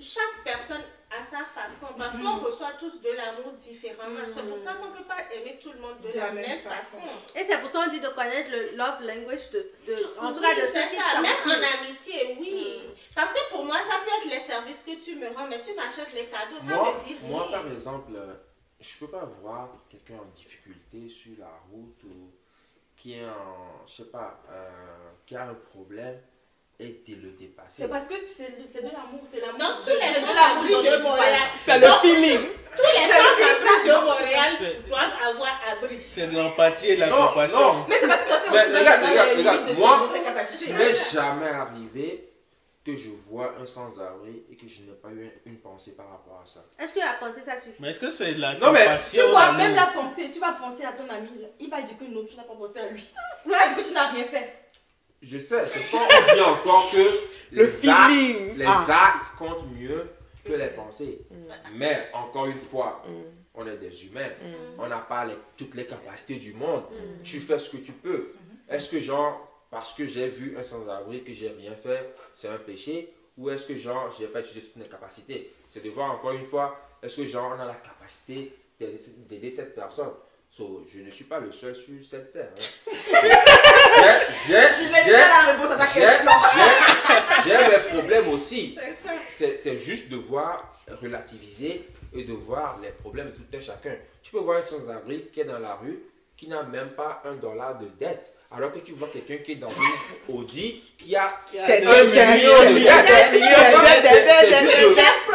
chaque 0.00 0.44
personne 0.44 0.82
à 1.16 1.22
sa 1.22 1.44
façon 1.44 1.86
parce 1.96 2.14
qu'on 2.16 2.38
reçoit 2.44 2.72
tous 2.78 3.00
de 3.00 3.08
l'amour 3.12 3.52
différemment. 3.52 4.18
C'est 4.34 4.42
pour 4.48 4.58
ça 4.58 4.72
qu'on 4.74 4.86
ne 4.88 4.96
peut 4.96 5.04
pas 5.04 5.22
aimer 5.32 5.60
tout 5.62 5.70
le 5.70 5.78
monde 5.78 5.94
de, 6.02 6.18
la, 6.18 6.32
même 6.32 6.58
façon. 6.58 6.98
Et 7.36 7.44
c'est 7.44 7.58
pour 7.60 7.70
ça 7.70 7.84
qu'on 7.84 7.90
dit 7.90 8.00
de 8.00 8.08
connaître 8.08 8.50
le 8.50 8.76
love 8.76 9.00
language 9.02 9.50
de, 9.52 9.70
de 9.86 9.94
en 10.18 10.32
tout 10.32 10.40
Oui, 10.40 10.42
cas 10.42 10.54
de 10.60 10.66
c'est 10.66 10.82
ceux 10.82 10.88
qui 10.90 10.96
ça. 10.96 11.20
Même 11.20 11.36
en 11.46 11.86
amitié, 11.86 12.36
oui. 12.40 12.80
Parce 13.14 13.32
que 13.32 13.38
pour 13.52 13.64
moi, 13.64 13.76
ça 13.76 14.00
peut 14.04 14.10
être 14.26 14.34
les 14.34 14.40
services 14.40 14.82
que 14.84 15.00
tu 15.00 15.14
me 15.14 15.28
rends, 15.28 15.46
mais 15.48 15.60
tu 15.60 15.72
m'achètes 15.74 16.12
les 16.14 16.24
cadeaux, 16.24 16.58
ça 16.58 16.74
Moi, 16.74 16.96
veut 16.98 17.06
dire 17.06 17.16
moi, 17.22 17.46
rien. 17.46 17.58
par 17.60 17.70
exemple, 17.72 18.12
euh, 18.16 18.34
je 18.80 18.96
peux 18.98 19.08
pas 19.08 19.24
voir 19.40 19.68
quelqu'un 19.88 20.16
en 20.22 20.26
difficulté 20.36 21.08
sur 21.08 21.32
la 21.38 21.50
route 21.70 22.02
ou 22.04 22.30
qui 22.96 23.14
est 23.18 23.24
en, 23.24 23.86
je 23.86 23.92
sais 23.96 24.10
pas, 24.10 24.40
euh, 24.50 24.70
qui 25.26 25.36
a 25.36 25.44
un 25.48 25.54
problème 25.54 26.20
et 26.78 27.02
de 27.06 27.14
le 27.22 27.30
dépasser. 27.32 27.82
C'est 27.82 27.88
parce 27.88 28.04
que 28.06 28.14
c'est 28.34 28.52
c'est 28.68 28.82
de 28.82 28.88
l'amour, 28.92 29.20
c'est 29.24 29.40
l'amour. 29.40 29.58
Dans 29.58 29.80
tous 29.80 29.90
de- 29.90 29.94
les 29.94 30.14
c'est 30.14 30.20
de 30.20 30.26
sens 30.26 30.34
je 30.62 30.76
de 30.76 30.82
suis 30.94 31.02
Montréal, 31.02 31.48
c'est 31.64 31.78
le 31.78 31.86
feeling. 32.02 32.40
tous 32.76 32.82
les 32.82 33.08
sens 33.10 33.84
de 33.86 34.04
Montréal 34.04 34.52
doivent 34.88 35.12
avoir 35.22 35.60
abri. 35.70 35.98
C'est 36.06 36.26
de 36.28 36.36
l'empathie 36.36 36.88
et 36.90 36.94
de 36.96 37.00
la 37.00 37.06
Non, 37.08 37.28
compassion. 37.28 37.60
non. 37.74 37.86
Mais 37.88 37.96
c'est 38.00 38.08
parce 38.08 38.22
que 38.22 38.28
toi, 38.28 38.40
fais 38.40 38.50
Mais 38.50 38.58
aussi 38.64 38.78
regarde, 38.78 39.04
regarde, 39.04 39.38
regarde, 39.38 39.68
de 39.68 39.72
moi, 39.74 40.08
de. 40.12 40.66
Il 40.66 40.74
m'est 40.74 41.12
jamais 41.12 41.48
arrivé 41.48 42.33
que 42.84 42.96
je 42.96 43.08
vois 43.08 43.54
un 43.60 43.66
sans-abri 43.66 44.44
et 44.50 44.56
que 44.56 44.68
je 44.68 44.82
n'ai 44.82 44.92
pas 44.92 45.08
eu 45.10 45.30
une 45.46 45.56
pensée 45.58 45.92
par 45.96 46.10
rapport 46.10 46.42
à 46.44 46.46
ça. 46.46 46.64
Est-ce 46.78 46.92
que 46.92 46.98
la 46.98 47.14
pensée 47.14 47.40
ça 47.40 47.56
suffit? 47.56 47.80
Mais 47.80 47.88
est-ce 47.90 48.00
que 48.00 48.10
c'est 48.10 48.34
de 48.34 48.40
la 48.40 48.54
Non, 48.56 48.72
mais 48.72 48.80
compassion 48.84 49.22
Tu 49.24 49.30
vois, 49.30 49.52
même 49.52 49.74
la 49.74 49.86
pensée, 49.86 50.30
tu 50.30 50.38
vas 50.38 50.52
penser 50.52 50.84
à 50.84 50.92
ton 50.92 51.08
ami, 51.08 51.28
il 51.60 51.70
va 51.70 51.80
dire 51.82 51.96
que 51.96 52.04
non, 52.04 52.24
tu 52.24 52.36
n'as 52.36 52.42
pas 52.42 52.54
pensé 52.54 52.78
à 52.80 52.88
lui. 52.90 53.02
Il 53.46 53.50
va 53.50 53.68
dire 53.68 53.76
que 53.82 53.88
tu 53.88 53.94
n'as 53.94 54.08
rien 54.10 54.24
fait. 54.24 54.52
Je 55.22 55.38
sais, 55.38 55.64
c'est 55.66 55.90
pas 55.90 55.96
on 55.98 56.34
dit 56.34 56.40
encore 56.42 56.90
que 56.90 56.96
Le 57.56 57.64
les 57.64 57.68
feeling. 57.70 58.48
actes, 58.50 58.56
les 58.58 58.64
Ah. 58.66 59.14
actes 59.16 59.32
comptent 59.38 59.72
mieux 59.74 60.10
que 60.44 60.52
les 60.52 60.68
pensées. 60.68 61.26
Mais 61.76 62.10
encore 62.12 62.44
une 62.46 62.60
fois, 62.60 63.02
on 63.54 63.66
est 63.66 63.78
des 63.78 64.06
humains. 64.06 64.28
On 64.78 64.86
n'a 64.86 64.98
pas 64.98 65.24
les- 65.24 65.38
toutes 65.56 65.74
les 65.74 65.86
capacités 65.86 66.36
du 66.36 66.52
monde. 66.52 66.82
Tu 67.22 67.40
fais 67.40 67.58
ce 67.58 67.70
que 67.70 67.78
tu 67.78 67.92
peux. 67.92 68.34
Est-ce 68.68 68.90
que 68.90 69.00
genre, 69.00 69.53
parce 69.74 69.92
que 69.92 70.06
j'ai 70.06 70.28
vu 70.28 70.56
un 70.56 70.62
sans-abri 70.62 71.24
que 71.24 71.32
j'ai 71.34 71.48
rien 71.48 71.74
fait, 71.74 72.14
c'est 72.32 72.48
un 72.48 72.58
péché 72.58 73.12
Ou 73.36 73.50
est-ce 73.50 73.66
que 73.66 73.76
genre, 73.76 74.14
j'ai 74.16 74.28
pas 74.28 74.38
utilisé 74.40 74.60
toutes 74.66 74.76
mes 74.76 74.84
capacités? 74.88 75.52
C'est 75.68 75.82
de 75.82 75.90
voir 75.90 76.12
encore 76.12 76.30
une 76.30 76.44
fois, 76.44 76.78
est-ce 77.02 77.16
que 77.16 77.26
genre, 77.26 77.52
on 77.56 77.60
a 77.60 77.66
la 77.66 77.74
capacité 77.74 78.56
d'aider 78.78 79.50
cette 79.50 79.74
personne? 79.74 80.12
So, 80.48 80.84
je 80.86 81.00
ne 81.00 81.10
suis 81.10 81.24
pas 81.24 81.40
le 81.40 81.50
seul 81.50 81.74
sur 81.74 81.94
cette 82.08 82.32
terre. 82.32 82.52
hein. 82.56 82.60
J'ai- 84.46 84.54
j'ai- 84.78 85.04
j'ai- 85.04 85.10
la 85.10 85.52
réponse 85.52 85.72
à 85.72 85.76
ta 85.76 85.86
j'ai 85.92 86.00
j'ai- 87.44 87.50
j'ai 87.50 87.58
mes 87.76 87.82
problèmes 87.92 88.28
aussi. 88.28 88.78
C'est 89.30 89.78
juste 89.78 90.08
de 90.10 90.16
voir, 90.16 90.72
relativiser 91.02 91.88
et 92.12 92.22
de 92.22 92.32
voir 92.32 92.78
les 92.80 92.90
problèmes 92.90 93.32
de 93.32 93.36
tout 93.36 93.56
un 93.56 93.60
chacun. 93.60 93.96
Tu 94.22 94.30
peux 94.30 94.38
voir 94.38 94.62
un 94.62 94.64
sans-abri 94.64 95.26
qui 95.32 95.40
est 95.40 95.44
dans 95.44 95.58
la 95.58 95.74
rue, 95.74 95.98
qui 96.36 96.48
n'a 96.48 96.62
même 96.64 96.90
pas 96.90 97.22
un 97.24 97.34
dollar 97.34 97.78
de 97.78 97.86
dette, 97.98 98.34
alors 98.50 98.72
que 98.72 98.78
tu 98.80 98.92
vois 98.92 99.08
quelqu'un 99.08 99.38
qui 99.38 99.52
est 99.52 99.56
dans 99.56 99.68
une 99.68 100.34
Audi 100.34 100.82
qui 100.98 101.14
a 101.14 101.28
un 101.86 102.04
million 102.34 102.52
de 102.70 102.74
t'es- 104.02 104.20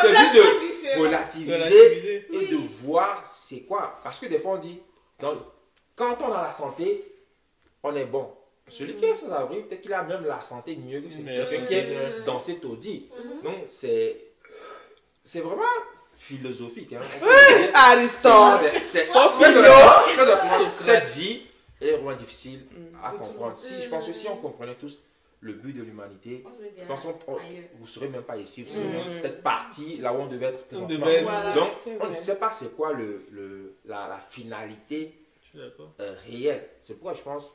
C'est- 0.01 0.15
juste 0.15 0.35
de- 0.35 0.99
relativiser 0.99 2.27
et 2.33 2.47
de 2.47 2.55
voir 2.57 3.23
c'est 3.25 3.61
quoi. 3.61 3.93
Parce 4.03 4.19
que 4.19 4.25
des 4.25 4.39
fois 4.39 4.53
on 4.53 4.57
dit, 4.57 4.79
donc, 5.21 5.37
quand 5.95 6.17
on 6.21 6.33
a 6.33 6.41
la 6.43 6.51
santé, 6.51 7.03
on 7.83 7.95
est 7.95 8.05
bon. 8.05 8.31
Celui 8.67 8.95
qui 8.95 9.05
est 9.05 9.15
sans 9.15 9.31
abri, 9.31 9.61
peut-être 9.63 9.81
qu'il 9.81 9.93
a 9.93 10.03
même 10.03 10.25
la 10.25 10.41
santé 10.41 10.75
mieux 10.75 11.01
que 11.01 11.11
celui 11.11 11.65
qui 11.67 11.73
est 11.73 12.23
dans 12.25 12.39
cet 12.39 12.63
Audi. 12.65 13.09
Donc 13.43 13.55
c'est 13.67 14.15
c'est 15.23 15.41
vraiment 15.41 15.63
philosophique. 16.19 16.93
Hein. 16.93 17.01
Aristote. 17.73 18.61
Cette 20.69 21.05
vie 21.09 21.41
est 21.81 21.91
vraiment 21.91 22.13
difficile 22.15 22.65
à 23.03 23.11
comprendre. 23.11 23.57
Si, 23.57 23.81
je 23.81 23.89
pense 23.89 24.05
que 24.07 24.13
si 24.13 24.27
on 24.27 24.35
comprenait 24.37 24.75
tous 24.75 25.01
le 25.41 25.53
but 25.53 25.73
de 25.73 25.83
l'humanité, 25.83 26.43
vous 26.45 27.81
ne 27.81 27.85
serez 27.87 28.09
même 28.09 28.23
pas 28.23 28.35
ici, 28.37 28.63
vous 28.63 28.73
serez 28.73 28.83
même 28.83 29.21
peut-être 29.21 29.41
parti 29.41 29.97
là 29.97 30.13
où 30.13 30.17
on 30.17 30.27
devait 30.27 30.47
être 30.47 30.65
présentement. 30.65 31.05
Voilà. 31.23 31.53
Donc, 31.53 31.71
on 32.01 32.07
ne 32.09 32.13
sait 32.15 32.37
pas 32.37 32.51
c'est 32.51 32.75
quoi 32.75 32.91
le, 32.93 33.25
le, 33.31 33.75
la, 33.85 34.07
la 34.09 34.19
finalité 34.19 35.15
Je 35.43 35.49
suis 35.49 35.59
d'accord. 35.59 35.93
euh, 36.01 36.13
réelle. 36.27 36.67
C'est 36.81 36.95
pourquoi 36.95 37.13
je 37.13 37.21
pense 37.21 37.51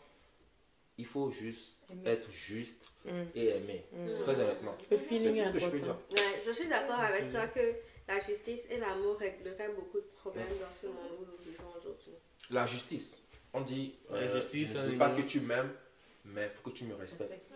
il 0.96 1.06
faut 1.06 1.30
juste 1.32 1.76
Aimer. 1.90 2.02
être 2.10 2.30
juste 2.30 2.88
Mm. 3.04 3.10
et 3.34 3.48
aimer. 3.50 3.84
Très 4.22 4.40
honnêtement. 4.40 4.74
Le 4.90 4.96
C'est 4.96 5.04
feeling 5.04 5.36
est 5.36 5.44
ce 5.44 5.52
que 5.52 5.58
je 5.58 5.66
peux 5.68 5.78
dire. 5.78 5.90
important. 5.90 6.14
Ouais, 6.22 6.42
je 6.46 6.50
suis 6.52 6.68
d'accord 6.68 7.00
avec 7.00 7.30
toi 7.30 7.48
que 7.48 7.60
la 8.08 8.18
justice 8.18 8.66
et 8.70 8.76
l'amour 8.78 9.16
régleraient 9.18 9.70
beaucoup 9.74 9.98
de 10.00 10.06
problèmes 10.16 10.46
dans 10.60 10.72
ce 10.72 10.86
monde 10.86 11.12
où 11.20 11.24
nous 11.24 11.38
vivons 11.50 11.68
aujourd'hui. 11.76 12.12
La 12.50 12.66
justice. 12.66 13.18
On 13.52 13.60
dit, 13.60 13.94
La 14.10 14.16
euh, 14.18 14.34
justice, 14.40 14.70
je 14.72 14.74
ne 14.74 14.78
hein, 14.80 14.86
veux 14.86 14.92
il 14.92 14.98
pas 14.98 15.10
que 15.10 15.22
tu 15.22 15.40
m'aimes, 15.40 15.72
mais 16.26 16.44
il 16.44 16.50
faut 16.50 16.68
que 16.70 16.74
tu 16.76 16.84
me 16.84 16.94
respectes. 16.94 17.46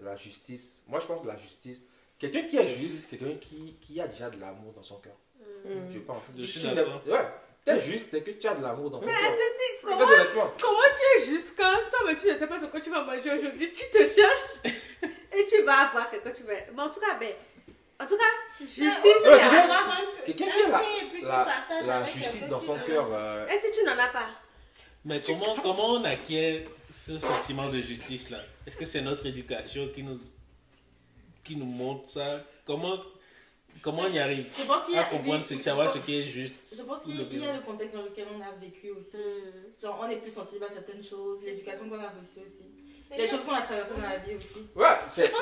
La 0.00 0.14
justice, 0.14 0.82
moi 0.86 1.00
je 1.00 1.06
pense 1.06 1.22
que 1.22 1.26
la 1.26 1.36
justice, 1.36 1.78
quelqu'un 2.18 2.42
qui 2.42 2.56
est 2.58 2.68
juste, 2.68 3.08
quelqu'un 3.10 3.34
qui, 3.40 3.76
qui 3.80 4.00
a 4.00 4.06
déjà 4.06 4.30
de 4.30 4.38
l'amour 4.40 4.72
dans 4.72 4.82
son 4.82 4.98
cœur. 5.00 5.16
Mm. 5.64 5.90
Je 5.90 5.98
pense. 6.00 6.22
Je 6.28 6.42
Si 6.42 6.48
suis 6.48 6.60
tu 6.60 6.66
n'es- 6.68 6.74
d'accord. 6.76 7.02
Ouais, 7.06 7.26
t'es 7.64 7.80
juste, 7.80 8.08
c'est 8.12 8.22
que 8.22 8.30
tu 8.30 8.46
as 8.46 8.54
de 8.54 8.62
l'amour 8.62 8.90
dans 8.90 9.00
ton 9.00 9.06
cœur. 9.06 9.14
comment- 9.82 9.96
Très 10.06 10.14
honnêtement. 10.20 10.52
Comment 10.60 10.78
tu 10.96 11.22
es 11.22 11.24
juste 11.26 11.56
quand 11.56 11.74
toi, 11.90 12.00
mais 12.06 12.16
tu 12.16 12.28
ne 12.28 12.34
sais 12.36 12.46
pas 12.46 12.60
ce 12.60 12.66
que 12.66 12.78
tu 12.78 12.90
vas 12.90 13.02
manger 13.02 13.32
aujourd'hui, 13.32 13.72
tu 13.72 13.84
te 13.90 14.06
cherches 14.06 14.62
et 15.36 15.46
tu 15.48 15.62
vas 15.62 15.88
avoir 15.88 16.10
quelque 16.10 16.28
tu 16.28 16.42
veux. 16.44 16.54
Mais 16.74 16.82
en 16.82 16.90
tout 16.90 17.00
cas, 17.00 17.18
ben, 17.18 17.32
en 18.00 18.06
tout 18.06 18.16
cas, 18.16 18.24
justice. 18.60 19.26
Avoir 19.26 19.90
un 19.90 20.00
peu- 20.24 20.32
Quelqu'un 20.32 20.44
un 20.46 20.50
qui 20.50 21.24
a 21.24 21.46
la, 21.80 21.82
la, 21.86 22.04
justice 22.04 22.48
dans 22.48 22.60
son 22.60 22.76
a. 22.76 22.80
cœur. 22.80 23.06
euh, 23.12 23.46
Et 23.48 23.56
si 23.58 23.72
tu 23.72 23.84
n'en 23.84 23.92
as 23.98 24.08
pas? 24.08 24.28
Mais 25.04 25.22
comment, 25.22 25.56
comment 25.62 25.90
on 25.94 26.04
acquiert 26.04 26.62
ce 26.90 27.18
sentiment 27.18 27.68
de 27.68 27.80
justice-là 27.80 28.38
Est-ce 28.66 28.76
que 28.76 28.84
c'est 28.86 29.00
notre 29.02 29.24
éducation 29.26 29.88
qui 29.94 30.02
nous, 30.02 30.18
qui 31.44 31.56
nous 31.56 31.64
montre 31.66 32.08
ça? 32.08 32.40
Comment 32.64 32.98
Comment 33.80 34.02
on 34.02 34.12
y 34.12 34.18
arrive 34.18 34.46
Je 34.58 34.64
pense 34.64 34.84
qu'il 34.84 34.94
y 34.94 34.98
À 34.98 35.02
a. 35.02 35.04
comprendre, 35.04 35.38
oui, 35.40 35.44
ce, 35.44 35.54
je 35.54 35.60
savoir 35.60 35.86
pense- 35.86 35.94
ce 35.96 36.00
qui 36.00 36.18
est 36.18 36.24
juste. 36.24 36.56
Je 36.74 36.82
pense 36.82 37.02
qu'il 37.02 37.16
Le 37.16 37.26
il 37.30 37.38
y 37.44 37.46
a 37.46 37.54
le 37.54 37.60
contexte 37.60 37.94
dans 37.94 38.02
lequel 38.02 38.26
on 38.36 38.40
a 38.40 38.50
vécu 38.60 38.90
aussi. 38.90 39.18
Genre, 39.80 39.96
on 40.02 40.08
est 40.08 40.16
plus 40.16 40.32
sensible 40.32 40.64
à 40.64 40.68
certaines 40.68 41.02
choses, 41.04 41.44
l'éducation 41.44 41.88
qu'on 41.88 42.00
a 42.00 42.08
reçue 42.08 42.40
aussi. 42.44 42.64
Les 43.10 43.16
il 43.18 43.20
y 43.20 43.28
a- 43.28 43.30
choses 43.30 43.44
qu'on 43.44 43.54
a 43.54 43.60
traversées 43.62 43.94
dans 43.94 44.02
la 44.08 44.16
vie 44.16 44.34
aussi. 44.34 44.66
Ouais, 44.74 44.96
c'est. 45.06 45.32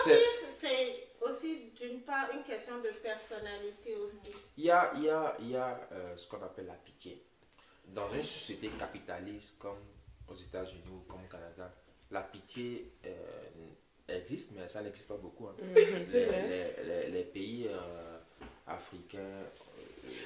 Aussi 1.21 1.71
d'une 1.81 2.01
part 2.03 2.29
une 2.35 2.43
question 2.43 2.79
de 2.81 2.89
personnalité 3.03 3.97
aussi. 3.97 4.33
Il 4.57 4.65
y 4.65 4.71
a, 4.71 4.93
il 4.97 5.05
y 5.05 5.09
a, 5.11 5.37
il 5.41 5.51
y 5.51 5.57
a 5.57 5.81
euh, 5.93 6.17
ce 6.17 6.27
qu'on 6.29 6.43
appelle 6.43 6.67
la 6.67 6.75
pitié. 6.75 7.21
Dans 7.89 8.09
une 8.13 8.23
société 8.23 8.69
capitaliste 8.79 9.59
comme 9.59 9.79
aux 10.29 10.35
États-Unis 10.35 10.83
ou 10.93 11.01
comme 11.11 11.25
au 11.25 11.29
Canada, 11.29 11.73
la 12.11 12.21
pitié 12.23 12.87
euh, 13.07 13.11
existe, 14.09 14.53
mais 14.57 14.69
ça 14.69 14.83
n'existe 14.83 15.09
pas 15.09 15.17
beaucoup. 15.17 15.47
hein. 15.49 15.55
C'est 15.75 16.07
Les, 16.13 16.27
les- 16.27 16.85
les- 17.05 17.11
les 17.11 17.23
pays 17.25 17.69
euh, 17.69 18.19
africains. 18.67 19.19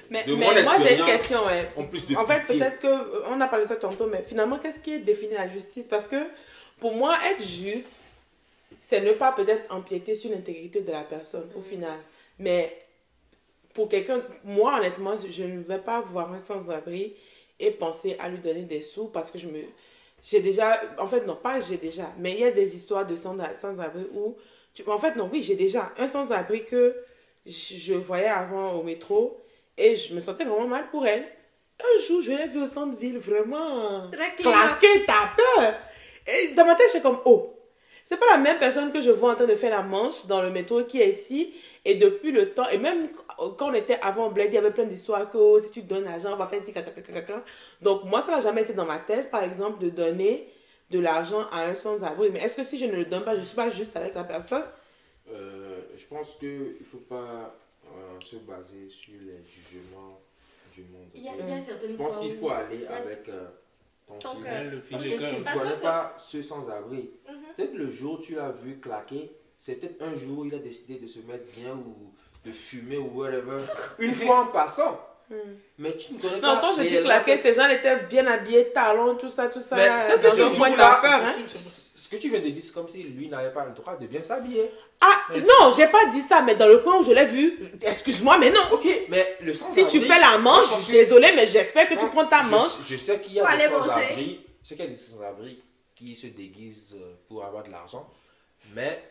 Mais, 0.09 0.23
de 0.25 0.35
mais 0.35 0.45
mon 0.45 0.61
moi 0.63 0.77
j'ai 0.77 0.93
une 0.93 0.99
expérience, 0.99 1.07
question. 1.09 1.45
ouais. 1.45 1.69
ont 1.77 1.87
plus 1.87 2.05
de 2.07 2.15
En 2.15 2.25
fait, 2.25 2.41
peut-être 2.45 2.79
que 2.79 2.87
euh, 2.87 3.23
on 3.29 3.39
a 3.41 3.47
parlé 3.47 3.63
de 3.65 3.69
ça 3.69 3.77
tantôt, 3.77 4.07
mais 4.07 4.23
finalement, 4.23 4.59
qu'est-ce 4.59 4.79
qui 4.79 4.93
est 4.93 4.99
défini 4.99 5.33
la 5.33 5.47
justice? 5.49 5.87
Parce 5.87 6.07
que 6.07 6.23
pour 6.79 6.93
moi, 6.93 7.17
être 7.31 7.43
juste, 7.43 8.10
c'est 8.91 8.99
ne 8.99 9.13
pas 9.13 9.31
peut-être 9.31 9.73
empiéter 9.73 10.15
sur 10.15 10.31
l'intégrité 10.31 10.81
de 10.81 10.91
la 10.91 11.03
personne 11.03 11.49
au 11.55 11.61
final. 11.61 11.97
Mais 12.39 12.77
pour 13.73 13.87
quelqu'un, 13.87 14.21
moi 14.43 14.79
honnêtement, 14.79 15.13
je 15.15 15.43
ne 15.43 15.61
vais 15.61 15.77
pas 15.77 16.01
voir 16.01 16.33
un 16.33 16.39
sans-abri 16.39 17.15
et 17.57 17.71
penser 17.71 18.17
à 18.19 18.27
lui 18.27 18.39
donner 18.39 18.63
des 18.63 18.81
sous 18.81 19.07
parce 19.07 19.31
que 19.31 19.37
je 19.37 19.47
me. 19.47 19.61
J'ai 20.21 20.41
déjà. 20.41 20.77
En 20.97 21.07
fait, 21.07 21.25
non, 21.25 21.37
pas 21.37 21.61
j'ai 21.61 21.77
déjà, 21.77 22.11
mais 22.19 22.33
il 22.33 22.39
y 22.41 22.43
a 22.43 22.51
des 22.51 22.75
histoires 22.75 23.05
de 23.05 23.15
sans- 23.15 23.37
sans-abri 23.53 24.07
où. 24.13 24.35
Tu, 24.73 24.83
en 24.85 24.97
fait, 24.97 25.15
non, 25.15 25.29
oui, 25.31 25.41
j'ai 25.41 25.55
déjà 25.55 25.93
un 25.97 26.09
sans-abri 26.09 26.65
que 26.65 26.93
je, 27.45 27.93
voyais 27.93 28.27
avant 28.27 28.73
au 28.73 28.83
métro 28.83 29.39
et 29.77 29.95
je 29.95 30.13
me 30.13 30.19
sentais 30.19 30.43
vraiment 30.43 30.67
mal 30.67 30.89
pour 30.89 31.07
elle. 31.07 31.25
Un 31.79 32.01
jour, 32.05 32.21
je 32.21 32.31
l'ai 32.31 32.47
vu 32.49 32.61
au 32.61 32.67
centre-ville 32.67 33.19
vraiment 33.19 34.09
claquer, 34.11 35.05
t'as 35.07 35.29
peur. 35.37 35.75
Et 36.27 36.53
dans 36.55 36.65
ma 36.65 36.75
tête, 36.75 36.87
j'étais 36.91 37.01
comme, 37.01 37.19
oh, 37.23 37.55
c'est 38.11 38.17
pas 38.17 38.25
la 38.29 38.39
même 38.39 38.59
personne 38.59 38.91
que 38.91 38.99
je 38.99 39.09
vois 39.09 39.31
en 39.31 39.35
train 39.35 39.47
de 39.47 39.55
faire 39.55 39.69
la 39.69 39.83
manche 39.83 40.25
dans 40.25 40.41
le 40.41 40.49
métro 40.49 40.83
qui 40.83 41.01
est 41.01 41.11
ici. 41.11 41.53
Et 41.85 41.95
depuis 41.95 42.33
le 42.33 42.49
temps, 42.53 42.67
et 42.67 42.77
même 42.77 43.07
quand 43.37 43.69
on 43.69 43.73
était 43.73 43.97
avant 44.01 44.29
Bled, 44.29 44.51
il 44.51 44.55
y 44.55 44.57
avait 44.57 44.71
plein 44.71 44.83
d'histoires 44.83 45.29
que 45.29 45.37
oh, 45.37 45.57
si 45.59 45.71
tu 45.71 45.83
donnes 45.83 46.03
l'argent, 46.03 46.33
on 46.33 46.35
va 46.35 46.45
faire 46.47 46.61
ci. 46.61 46.73
Donc 47.81 48.03
moi, 48.03 48.21
ça 48.21 48.31
n'a 48.31 48.41
jamais 48.41 48.63
été 48.63 48.73
dans 48.73 48.83
ma 48.83 48.99
tête, 48.99 49.31
par 49.31 49.43
exemple, 49.43 49.81
de 49.81 49.89
donner 49.89 50.49
de 50.89 50.99
l'argent 50.99 51.45
à 51.53 51.61
un 51.61 51.73
sans-abri. 51.73 52.31
Mais 52.33 52.41
est-ce 52.41 52.57
que 52.57 52.63
si 52.65 52.77
je 52.77 52.85
ne 52.85 52.97
le 52.97 53.05
donne 53.05 53.23
pas, 53.23 53.33
je 53.33 53.43
suis 53.43 53.55
pas 53.55 53.69
juste 53.69 53.95
avec 53.95 54.13
la 54.13 54.25
personne? 54.25 54.65
Euh, 55.31 55.79
je 55.95 56.05
pense 56.07 56.35
qu'il 56.35 56.75
ne 56.81 56.83
faut 56.83 57.05
pas 57.07 57.55
euh, 57.85 58.19
se 58.21 58.35
baser 58.35 58.89
sur 58.89 59.13
les 59.21 59.41
jugements 59.45 60.19
du 60.75 60.81
monde. 60.81 61.07
Il 61.15 61.23
y 61.23 61.29
a, 61.29 61.31
il 61.39 61.49
y 61.49 61.53
a 61.53 61.61
certaines 61.61 61.91
Je 61.91 61.95
pense 61.95 62.17
qu'il 62.17 62.33
faut 62.33 62.49
aller 62.49 62.85
avec 62.87 63.29
euh, 63.29 63.47
ton 64.19 64.35
fil 64.35 64.81
Parce 64.91 65.03
que 65.03 65.09
tu 65.09 65.39
ne 65.39 65.53
connais 65.53 65.75
pas 65.81 66.15
ce 66.17 66.41
sans-abri. 66.41 67.11
Mhm. 67.29 67.35
Peut-être 67.55 67.73
le 67.73 67.91
jour 67.91 68.19
où 68.19 68.21
tu 68.23 68.35
l'as 68.35 68.51
vu 68.51 68.79
claquer, 68.79 69.31
c'est 69.57 69.75
peut-être 69.75 70.01
un 70.01 70.15
jour 70.15 70.39
où 70.39 70.45
il 70.45 70.55
a 70.55 70.59
décidé 70.59 70.95
de 70.95 71.07
se 71.07 71.19
mettre 71.19 71.45
bien 71.55 71.73
ou 71.73 72.11
de 72.45 72.51
fumer 72.51 72.97
ou 72.97 73.19
whatever. 73.19 73.61
Une 73.99 74.13
fois 74.15 74.41
en 74.41 74.47
passant. 74.47 74.99
Mais 75.77 75.95
tu 75.95 76.13
ne 76.13 76.19
connais 76.19 76.35
Non, 76.35 76.55
pas. 76.55 76.61
quand 76.61 76.73
je 76.73 76.81
dis 76.81 76.99
claquer, 77.01 77.37
ces 77.37 77.53
gens 77.53 77.69
étaient 77.69 77.99
bien 78.09 78.27
habillés, 78.27 78.71
talons, 78.73 79.15
tout 79.15 79.29
ça, 79.29 79.47
tout 79.47 79.61
ça, 79.61 79.77
Mais 79.77 79.87
euh, 79.87 80.17
peut-être 80.17 80.35
que 80.35 80.49
ce 80.49 80.55
jour-là. 80.55 81.01
Hein? 81.05 81.33
Que 82.11 82.17
tu 82.17 82.29
viens 82.29 82.39
de 82.39 82.49
dire, 82.49 82.61
c'est 82.63 82.73
comme 82.73 82.87
si 82.87 83.03
lui 83.03 83.27
n'avait 83.29 83.53
pas 83.53 83.65
le 83.65 83.71
droit 83.71 83.95
de 83.95 84.05
bien 84.05 84.21
s'habiller. 84.21 84.69
Ah, 84.99 85.27
non, 85.35 85.71
j'ai 85.75 85.87
pas 85.87 86.05
dit 86.11 86.21
ça, 86.21 86.41
mais 86.41 86.55
dans 86.55 86.67
le 86.67 86.83
point 86.83 86.99
où 86.99 87.03
je 87.03 87.11
l'ai 87.11 87.25
vu, 87.25 87.57
excuse-moi, 87.81 88.37
mais 88.37 88.51
non. 88.51 88.59
Ok, 88.73 88.85
mais 89.09 89.37
le 89.41 89.53
Si 89.53 89.61
sans-abri. 89.61 89.87
tu 89.87 90.01
fais 90.01 90.19
la 90.19 90.37
manche, 90.37 90.65
je 90.75 90.81
suis 90.81 90.93
désolée, 90.93 91.31
mais 91.35 91.47
j'espère 91.47 91.87
que 91.87 91.95
tu 91.95 92.05
prends 92.07 92.27
ta 92.27 92.43
manche. 92.43 92.79
Je, 92.85 92.97
sais 92.97 93.19
qu'il 93.19 93.33
y 93.33 93.39
a 93.39 93.57
des 93.57 93.63
sans-abri. 93.69 94.45
Qu'il 94.63 94.77
y 94.77 94.81
a 94.81 94.87
des 94.87 94.97
sans-abri 94.97 95.63
qui 95.95 96.15
se 96.15 96.27
déguisent 96.27 96.95
euh, 96.95 97.13
pour 97.27 97.43
avoir 97.45 97.63
de 97.63 97.71
l'argent. 97.71 98.09
Mais 98.75 99.01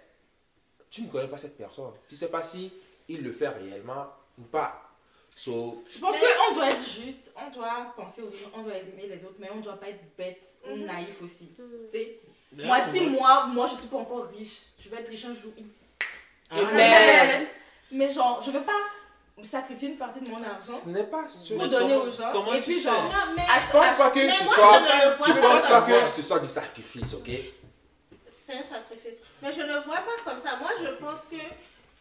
tu 0.91 1.03
ne 1.03 1.09
connais 1.09 1.29
pas 1.29 1.39
cette 1.39 1.57
personne. 1.57 1.93
Tu 2.09 2.15
ne 2.15 2.19
sais 2.19 2.29
pas 2.29 2.43
si 2.43 2.73
il 3.09 3.23
le 3.23 3.33
fait 3.33 3.49
réellement 3.49 4.07
ou 4.39 4.43
pas. 4.43 4.87
So, 5.35 5.83
Je 5.89 5.99
pense 5.99 6.15
Mais- 6.15 6.21
qu'on 6.51 6.55
doit 6.57 6.71
être 6.71 6.83
juste, 7.05 7.31
on 7.37 7.51
doit 7.51 7.93
penser 7.97 8.23
aux 8.23 8.27
autres, 8.27 8.51
on 8.55 8.63
doit 8.63 8.75
aimer 8.77 9.07
les 9.09 9.25
autres, 9.25 9.37
mais 9.39 9.49
on 9.55 9.61
doit 9.61 9.79
pas 9.81 9.89
être 9.89 10.17
bête 10.17 10.45
ou 10.71 10.77
Mhm. 10.77 10.85
naïf 10.87 11.23
aussi. 11.23 11.53
Tu 11.57 11.63
sais, 11.91 12.21
moi, 12.53 12.79
si 12.93 13.01
on 13.01 13.11
moi, 13.11 13.47
moi, 13.47 13.67
je 13.67 13.75
suis 13.77 13.87
pas 13.89 13.97
encore 13.99 14.27
riche, 14.37 14.61
je 14.79 14.89
vais 14.89 14.97
être 14.99 15.09
riche 15.09 15.25
un 15.25 15.33
jour. 15.35 15.53
Ah, 16.51 16.57
Mais- 16.75 17.49
mais 17.93 18.11
genre, 18.11 18.41
je 18.45 18.51
veux 18.51 18.63
pas 18.63 18.73
sacrifier 19.43 19.89
une 19.91 19.97
partie 19.97 20.21
de 20.21 20.29
mon 20.29 20.43
argent 20.43 20.75
ce 20.85 20.89
n'est 20.91 21.05
pas 21.05 21.25
ce 21.29 21.55
pour 21.55 21.67
donner 21.67 21.95
aux 21.95 22.11
gens. 22.11 22.31
comment 22.31 22.53
et 22.53 22.59
tu 22.59 22.65
puis 22.65 22.75
sais? 22.79 22.91
genre, 22.91 23.05
Non, 23.05 23.33
mais 23.35 23.43
à- 23.43 23.59
Je 23.59 23.73
pense 23.73 23.97
pas 23.97 24.11
que 24.11 24.19
Mais 24.19 24.35
ce 24.35 24.45
moi, 24.45 24.55
soit. 24.55 24.79
je 24.79 24.83
ne 25.07 25.11
le 25.11 25.17
vois 25.17 25.27
Je 25.29 25.33
pas 25.33 25.41
pense 25.41 25.63
comme 25.63 25.71
pas 25.71 25.87
ça. 25.89 26.05
que 26.05 26.11
ce 26.11 26.23
soit 26.23 26.39
du 26.41 26.49
sacrifice, 26.49 27.15
ok? 27.15 27.31
C'est 28.29 28.53
un 28.55 28.63
sacrifice. 28.63 29.15
Mais 29.41 29.53
je 29.53 29.61
ne 29.63 29.79
vois 29.79 29.97
pas 29.97 30.19
comme 30.31 30.37
ça. 30.39 30.57
Moi, 30.57 30.71
je 30.83 30.89
pense 30.97 31.21
que, 31.31 31.37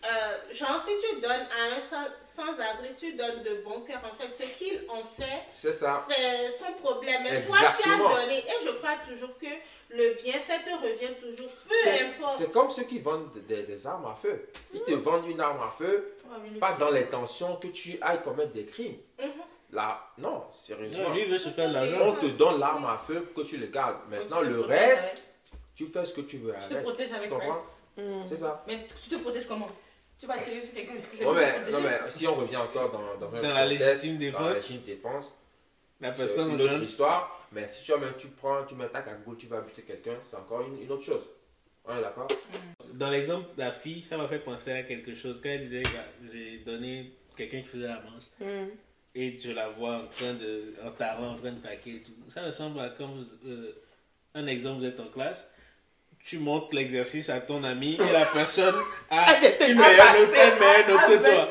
euh, 0.05 0.53
genre, 0.53 0.79
si 0.79 0.91
tu 1.05 1.19
donnes 1.19 1.45
à 1.51 1.75
un 1.75 1.79
sans- 1.79 2.07
sans-abri, 2.21 2.89
tu 2.97 3.13
donnes 3.13 3.43
de 3.43 3.61
bon 3.65 3.81
cœur. 3.81 3.99
En 4.09 4.15
fait, 4.15 4.29
ce 4.29 4.43
qu'ils 4.57 4.81
ont 4.89 5.03
fait, 5.03 5.43
C'est 5.51 5.73
ça. 5.73 6.05
c'est 6.07 6.51
son 6.51 6.71
problème. 6.81 7.21
Mais 7.23 7.45
toi, 7.45 7.57
tu 7.81 7.89
as 7.89 7.97
donné. 7.97 8.37
Et 8.39 8.65
je 8.65 8.71
crois 8.77 8.95
toujours 9.07 9.37
que 9.37 9.47
le 9.89 10.13
bienfait 10.15 10.59
te 10.63 10.69
revient 10.71 11.15
toujours. 11.19 11.49
Peu 11.67 11.89
importe. 12.05 12.35
c'est 12.37 12.51
comme 12.51 12.69
ceux 12.71 12.83
qui 12.83 12.99
vendent 12.99 13.31
des, 13.47 13.63
des 13.63 13.87
armes 13.87 14.05
à 14.05 14.15
feu. 14.15 14.47
Ils 14.73 14.83
te 14.83 14.93
vendent 14.93 15.27
une 15.27 15.41
arme 15.41 15.61
à 15.61 15.71
feu, 15.77 16.15
pas 16.61 16.73
dans 16.73 16.89
l'intention 16.91 17.57
que 17.57 17.67
tu 17.67 17.97
ailles 18.01 18.21
commettre 18.21 18.53
des 18.53 18.65
crimes. 18.65 18.97
Mhm. 19.19 19.31
Là, 19.71 20.01
non, 20.17 20.43
sérieusement. 20.49 21.09
Non, 21.09 21.13
lui, 21.13 21.25
veut 21.25 21.37
se 21.37 21.49
faire 21.49 21.67
de 21.69 21.73
l'argent. 21.73 21.97
On 22.01 22.13
te 22.13 22.25
donne 22.25 22.59
l'arme 22.59 22.85
à 22.85 22.97
feu 22.97 23.21
pour 23.21 23.43
que 23.43 23.47
tu 23.49 23.57
le 23.57 23.67
gardes. 23.67 23.97
Maintenant, 24.09 24.37
Tu 24.39 24.45
te 24.47 24.49
le 24.53 24.59
protèges 24.61 24.79
reste, 24.79 25.03
avec. 25.03 25.21
tu 25.75 25.85
fais 25.87 26.05
ce 26.05 26.13
que 26.13 26.21
tu 26.21 26.37
veux 26.37 26.53
Tu 26.53 26.67
te 26.69 26.73
avec. 26.73 26.83
protèges 26.85 27.09
Tu 27.09 27.15
avec 27.15 27.29
comprends? 27.29 27.61
Hmm. 27.97 28.23
C'est 28.27 28.37
ça. 28.37 28.63
Mais 28.65 28.87
tu 29.03 29.09
te 29.09 29.15
protèges 29.21 29.45
comment? 29.45 29.67
Tu 30.20 30.26
vas 30.28 30.38
tirer 30.38 30.61
sur 30.61 30.74
quelqu'un 30.74 30.93
Non 31.24 31.34
mais, 31.34 31.72
non, 31.72 31.80
mais 31.82 31.99
si 32.11 32.28
on 32.28 32.36
revient 32.36 32.57
encore 32.57 32.91
dans, 32.91 33.28
dans, 33.30 33.41
la 33.41 33.65
légitime 33.65 34.17
dans 34.17 34.24
la 34.26 34.32
défense. 34.32 34.55
légitime 34.55 34.82
défense, 34.82 35.34
La 36.01 36.13
c'est 36.15 36.24
personne 36.26 36.49
une 36.51 36.61
autre 36.61 36.74
donne. 36.74 36.84
histoire. 36.84 37.47
Mais 37.51 37.67
si 37.72 37.84
tu, 37.86 37.91
même, 37.97 38.13
tu 38.17 38.28
prends, 38.28 38.63
tu 38.65 38.76
mets 38.76 38.89
ta 38.89 39.01
cagoule, 39.01 39.38
tu 39.38 39.47
vas 39.47 39.61
buter 39.61 39.82
quelqu'un, 39.82 40.15
c'est 40.30 40.36
encore 40.36 40.61
une, 40.67 40.82
une 40.84 40.91
autre 40.91 41.03
chose. 41.03 41.24
On 41.86 41.97
est 41.97 42.01
d'accord? 42.01 42.28
Dans 42.93 43.09
l'exemple 43.09 43.47
de 43.55 43.59
la 43.61 43.72
fille, 43.72 44.03
ça 44.03 44.17
m'a 44.17 44.28
fait 44.28 44.39
penser 44.39 44.72
à 44.72 44.84
quelque 44.84 45.15
chose. 45.15 45.39
Quand 45.41 45.49
elle 45.49 45.61
disait, 45.61 45.82
bah, 45.84 46.05
j'ai 46.32 46.57
donné 46.59 47.13
quelqu'un 47.38 47.61
qui 47.61 47.67
faisait 47.70 47.88
la 47.88 48.01
manche 48.01 48.24
Hmm. 48.39 48.67
et 49.15 49.39
je 49.39 49.51
la 49.51 49.70
vois 49.70 49.95
en 49.95 50.07
train 50.07 50.34
de, 50.34 50.76
en 50.84 50.91
talent, 50.91 51.32
en 51.32 51.36
train 51.36 51.53
de 51.53 51.59
plaquer 51.59 51.95
et 51.95 52.03
tout. 52.03 52.11
Ça 52.28 52.43
ressemble 52.43 52.80
à 52.82 52.89
comme 52.89 53.26
euh, 53.45 53.72
un 54.36 54.45
exemple, 54.47 54.80
vous 54.82 54.86
êtes 54.86 54.99
en 54.99 55.07
classe, 55.07 55.49
tu 56.26 56.38
montres 56.38 56.74
l'exercice 56.76 57.30
à 57.30 57.39
ton 57.39 57.63
ami 57.63 57.95
et 57.95 58.13
la 58.13 58.26
personne 58.26 58.76
a 59.09 59.34
une 59.67 59.76
meilleure 59.78 60.13
note, 60.20 60.36
une 60.36 60.59
meilleure 60.59 60.88
note 60.89 61.07
que 61.07 61.24
toi. 61.24 61.49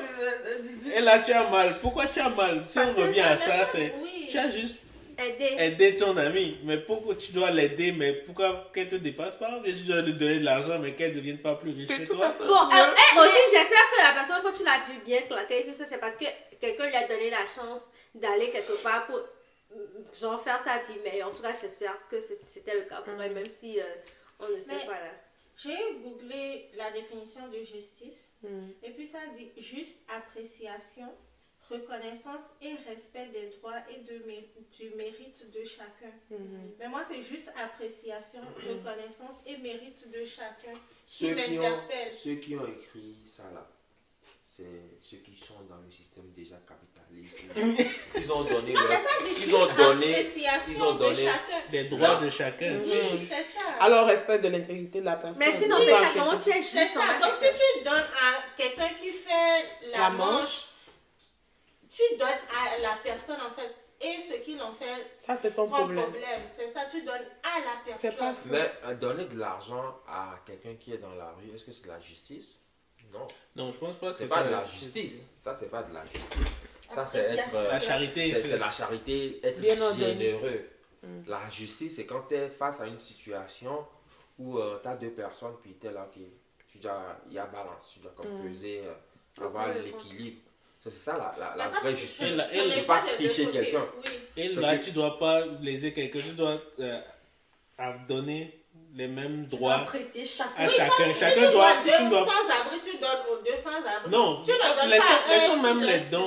Et 0.95 1.01
là, 1.01 1.19
tu 1.21 1.33
as 1.33 1.49
mal. 1.51 1.75
Pourquoi 1.83 2.07
tu 2.07 2.21
as 2.21 2.29
mal? 2.31 2.65
Si 2.69 2.75
Parce 2.79 2.91
on 2.97 3.01
revient 3.03 3.21
à 3.21 3.37
ça, 3.37 3.67
c'est 3.67 3.95
oui. 4.03 4.29
tu 4.31 4.39
as 4.39 4.51
juste 4.51 4.77
Aider. 5.19 5.57
aider 5.59 5.97
ton 5.97 6.17
ami. 6.17 6.59
Mais 6.63 6.79
pourquoi 6.79 7.17
tu 7.17 7.33
dois 7.33 7.51
l'aider? 7.51 7.91
Mais 7.93 8.13
pourquoi 8.13 8.71
qu'elle 8.73 8.89
te 8.89 8.95
dépasse 8.95 9.35
pas? 9.35 9.61
Tu 9.65 9.73
dois 9.83 10.01
lui 10.03 10.13
donner 10.15 10.39
de 10.39 10.45
l'argent, 10.45 10.79
mais 10.79 10.93
qu'elle 10.93 11.11
ne 11.11 11.17
devienne 11.17 11.39
pas 11.39 11.57
plus 11.57 11.73
riche 11.73 11.89
que 11.89 12.05
toi? 12.07 12.35
Bon, 12.39 12.47
euh, 12.47 12.85
elle 12.95 13.19
aussi, 13.19 13.39
j'espère 13.53 13.91
que 13.91 14.03
la 14.07 14.13
personne, 14.15 14.41
quand 14.45 14.53
tu 14.57 14.63
l'as 14.65 14.79
vu 14.89 15.01
bien 15.05 15.21
claquer 15.23 15.61
et 15.61 15.65
tout 15.65 15.73
ça, 15.75 15.85
c'est 15.87 15.99
parce 15.99 16.15
que 16.15 16.25
quelqu'un 16.61 16.87
lui 16.87 16.95
a 16.95 17.07
donné 17.09 17.31
la 17.31 17.39
chance 17.47 17.91
d'aller 18.15 18.51
quelque 18.51 18.81
part 18.83 19.07
pour, 19.07 19.17
euh, 19.17 19.77
genre, 20.21 20.41
faire 20.41 20.61
sa 20.63 20.77
vie. 20.91 21.01
Mais 21.05 21.21
en 21.25 21.31
tout 21.31 21.43
cas, 21.43 21.53
j'espère 21.61 21.97
que 22.09 22.17
c'était 22.21 22.75
le 22.75 22.83
cas 22.83 23.01
pour 23.01 23.21
elle, 23.21 23.33
même 23.33 23.51
si 23.51 23.81
euh, 23.81 23.83
on 24.41 24.49
ne 24.51 24.61
sait 24.61 24.77
Mais- 24.77 24.87
pas 24.87 25.01
là. 25.01 25.11
J'ai 25.57 25.77
googlé 26.05 26.71
la 26.77 26.91
définition 26.93 27.49
de 27.49 27.61
justice. 27.63 28.33
Hmm. 28.43 28.69
Et 28.85 28.91
puis 28.93 29.05
ça 29.05 29.19
dit 29.37 29.51
juste 29.57 29.99
appréciation, 30.09 31.13
reconnaissance 31.69 32.43
et 32.63 32.75
respect 32.89 33.27
des 33.29 33.49
droits 33.59 33.81
et 33.91 33.99
de 33.99 34.25
mé- 34.25 34.49
du 34.79 34.91
mérite 34.95 35.51
de 35.51 35.65
chacun. 35.65 36.13
Hmm. 36.31 36.71
Mais 36.79 36.89
moi, 36.89 37.03
c'est 37.05 37.21
juste 37.21 37.53
appréciation, 37.61 38.41
reconnaissance 38.69 39.35
et 39.47 39.57
mérite 39.59 40.09
de 40.11 40.25
chacun. 40.25 40.75
ceux 41.05 41.35
Qui 41.35 41.43
qui, 41.45 41.59
ont, 41.59 41.63
m'interpelle. 41.63 42.13
ceux 42.13 42.35
qui 42.37 42.55
ont 42.57 42.67
écrit 42.67 43.17
ça 43.27 43.51
là, 43.51 43.69
c'est 44.59 44.99
ceux 45.01 45.19
qui 45.19 45.37
sont 45.37 45.63
dans 45.69 45.77
le 45.77 45.91
système 45.91 46.31
déjà 46.33 46.57
capitaliste. 46.67 47.39
Ils 48.17 48.33
ont 48.33 48.43
donné 48.43 48.73
Non, 48.73 48.81
mais 48.83 48.89
leur- 48.89 49.01
ça 49.01 49.25
dit 49.25 49.45
ils 49.47 49.55
ont 49.55 49.75
donné- 49.75 50.27
ils 50.69 50.83
ont 50.83 50.95
de 50.95 50.99
donné- 50.99 51.25
chacun. 51.25 51.63
Des 51.71 51.85
droits 51.85 52.17
de 52.17 52.29
chacun. 52.31 52.81
Oui, 52.85 53.19
c'est 53.21 53.45
ça. 53.45 53.67
Alors, 53.81 54.07
respect 54.07 54.41
de 54.41 54.49
l'intégrité 54.49 54.99
de 55.01 55.05
la 55.05 55.17
personne. 55.17 55.39
Mais 55.39 55.57
sinon, 55.57 55.77
mais 55.79 55.91
ça, 55.91 56.01
comment 56.15 56.37
tu 56.37 56.51
es 56.51 56.53
C'est 56.55 56.81
juste 56.81 56.95
ça. 56.95 57.19
Donc, 57.21 57.35
si 57.37 57.47
tu 57.55 57.85
donnes 57.85 57.95
à 58.21 58.57
quelqu'un 58.57 58.89
qui 59.01 59.11
fait 59.11 59.89
la, 59.93 59.99
La 59.99 60.11
manche, 60.11 60.41
manche. 60.41 60.69
tu 61.91 62.03
donnes 62.19 62.29
à 62.29 62.79
la 62.79 62.97
personne, 63.05 63.39
en 63.41 63.51
fait, 63.51 63.75
et 64.01 64.19
ce 64.21 64.35
qu'il 64.45 64.61
en 64.61 64.73
fait, 64.73 65.07
Ça, 65.17 65.37
c'est 65.37 65.51
son 65.55 65.69
problème. 65.69 66.13
C'est 66.45 66.69
ça, 66.69 66.81
tu 66.91 67.03
donnes 67.03 67.27
à 67.45 67.61
la 67.61 67.77
personne. 67.85 68.17
Pas. 68.19 68.35
Mais 68.47 68.73
euh, 68.87 68.95
donner 68.95 69.25
de 69.27 69.37
l'argent 69.39 70.01
à 70.09 70.41
quelqu'un 70.47 70.75
qui 70.75 70.93
est 70.95 70.99
dans 70.99 71.15
la 71.15 71.31
rue, 71.33 71.55
est-ce 71.55 71.65
que 71.65 71.73
c'est 71.73 71.85
de 71.85 71.89
la 71.93 72.01
justice? 72.01 72.63
Non, 73.13 73.27
Non, 73.57 73.73
je 73.73 73.79
pense 73.79 73.97
pas 73.97 74.13
que 74.13 74.19
c'est 74.19 74.27
pas 74.29 74.37
ça 74.37 74.45
de 74.45 74.51
la 74.51 74.65
justice. 74.65 75.35
Ça, 75.39 75.55
c'est 75.55 75.71
pas 75.71 75.83
de 75.83 75.95
la 75.95 76.05
justice. 76.05 76.53
Ça, 76.91 77.05
c'est 77.07 77.19
être. 77.19 77.31
Appréciation. 77.41 77.59
euh, 77.59 77.71
La 77.73 77.81
charité. 77.81 78.31
C'est 78.41 78.57
la 78.59 78.71
charité, 78.71 79.41
être 79.43 79.61
Bien 79.61 79.75
généreux. 79.95 80.69
Mm. 81.03 81.07
La 81.29 81.49
justice, 81.51 81.97
c'est 81.97 82.07
quand 82.07 82.23
tu 82.29 82.35
es 82.35 82.49
face 82.49 82.81
à 82.81 82.87
une 82.87 83.01
situation 83.01 83.87
où 84.39 84.59
tu 84.83 84.89
as 84.89 84.97
deux 84.97 85.11
personnes, 85.11 85.55
puis 85.63 85.77
tu 85.81 85.87
es 85.87 85.93
là, 85.93 86.09
qui 86.13 86.27
tu 86.67 86.79
dois, 86.79 87.17
il 87.29 87.33
y 87.35 87.39
a 87.39 87.47
balance, 87.47 87.93
tu 87.95 88.01
dois 88.01 88.13
comme 88.17 88.27
Mm. 88.41 88.49
peser, 88.49 88.83
euh, 88.85 89.45
avoir 89.47 89.69
l'équilibre. 89.75 90.39
Ça, 90.81 90.91
C'est 90.91 91.11
ça 91.11 91.19
la, 91.19 91.35
la, 91.39 91.57
la 91.57 91.71
ça, 91.73 91.81
vraie 91.81 91.95
justice. 91.95 92.23
Et 92.23 92.37
la- 92.37 92.49
je 92.49 92.55
et 92.59 92.67
l'ai 92.67 92.77
ne 92.83 92.87
pas 92.87 93.01
tricher 93.01 93.47
quelqu'un. 93.49 93.87
Oui. 94.05 94.11
Et 94.37 94.49
là, 94.55 94.77
que- 94.79 94.85
tu 94.85 94.91
dois 94.93 95.19
pas 95.19 95.45
léser 95.61 95.93
quelqu'un, 95.93 96.21
tu 96.21 96.35
dois 96.35 96.61
euh, 96.79 97.01
à 97.79 97.93
donner 98.09 98.55
les 98.95 99.09
mêmes 99.09 99.43
Tu 99.51 99.57
dois 99.57 99.59
droits 99.59 99.75
apprécier 99.75 100.25
chacun. 100.25 100.51
à 100.57 100.67
Oui, 100.67 100.73
chacun. 100.77 100.95
Tu 101.35 101.53
doit. 101.53 101.73
Tu 101.85 102.09
dois 102.11 102.25
sans-abri, 103.57 103.83
sans-abri. 103.83 104.11
Non, 104.11 104.43
tu 104.45 104.51
ne 104.53 104.57
donnes 104.81 104.89
laissons- 104.91 105.07
pas 105.27 105.35
laissons 105.35 105.57
même 105.63 105.81
les 105.81 105.99
dons. 106.11 106.27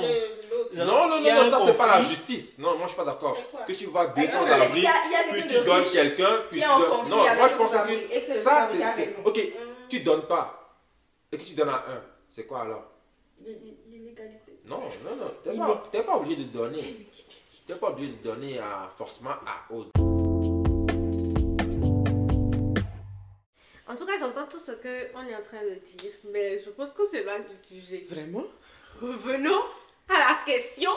Non, 0.74 0.84
Non, 0.84 1.08
non, 1.08 1.20
non, 1.20 1.44
ça 1.50 1.58
c'est 1.64 1.76
pas 1.76 1.86
la 1.86 2.02
justice. 2.02 2.58
Non, 2.58 2.76
moi 2.76 2.82
je 2.84 2.88
suis 2.88 2.96
pas 2.96 3.04
d'accord. 3.04 3.36
Que 3.66 3.72
tu 3.72 3.86
vois 3.86 4.06
deux 4.08 4.22
Est-ce 4.22 4.32
que 4.32 4.38
sans 4.38 4.44
il 4.46 4.48
y 4.48 4.52
a- 4.52 4.62
abri, 4.62 4.78
il 4.80 4.82
y 4.84 4.86
a 4.86 5.32
puis 5.32 5.46
tu 5.46 5.64
donnes 5.64 5.84
quelqu'un, 5.84 6.42
puis 6.50 6.60
tu 6.60 6.66
donnes. 6.66 7.08
Non, 7.08 7.16
moi 7.16 7.48
je 7.48 7.54
pense 7.54 7.70
sans-abri, 7.70 8.08
que 8.08 8.20
ça 8.32 8.66
sans-abri 8.66 8.78
c'est. 8.94 9.16
Ok, 9.24 9.40
tu 9.88 10.00
donnes 10.00 10.22
pas. 10.22 10.58
Et 11.30 11.38
que 11.38 11.42
tu 11.42 11.54
donnes 11.54 11.68
à 11.70 11.76
un. 11.76 12.02
C'est 12.30 12.44
quoi 12.46 12.62
alors? 12.62 12.84
L'illégalité. 13.44 14.60
Non, 14.66 14.78
non, 15.04 15.16
non. 15.16 15.32
T'es 15.42 15.56
pas, 15.56 15.82
t'es 15.90 16.02
pas 16.02 16.16
obligé 16.16 16.36
de 16.36 16.44
donner. 16.44 17.06
T'es 17.66 17.74
pas 17.74 17.88
obligé 17.90 18.12
de 18.12 18.22
donner 18.22 18.58
à, 18.58 18.90
forcément 18.98 19.30
à 19.30 19.72
autre. 19.72 19.90
En 23.92 23.94
tout 23.94 24.06
cas, 24.06 24.16
j'entends 24.18 24.46
tout 24.46 24.58
ce 24.58 24.72
qu'on 24.72 25.26
est 25.26 25.36
en 25.36 25.42
train 25.42 25.62
de 25.62 25.74
dire, 25.74 26.12
mais 26.32 26.56
je 26.56 26.70
pense 26.70 26.92
que 26.92 27.04
c'est 27.04 27.24
mal 27.24 27.44
du 27.44 27.78
sujet. 27.78 28.02
Vraiment? 28.08 28.44
Revenons 29.02 29.60
à 30.08 30.14
la 30.14 30.38
question 30.46 30.90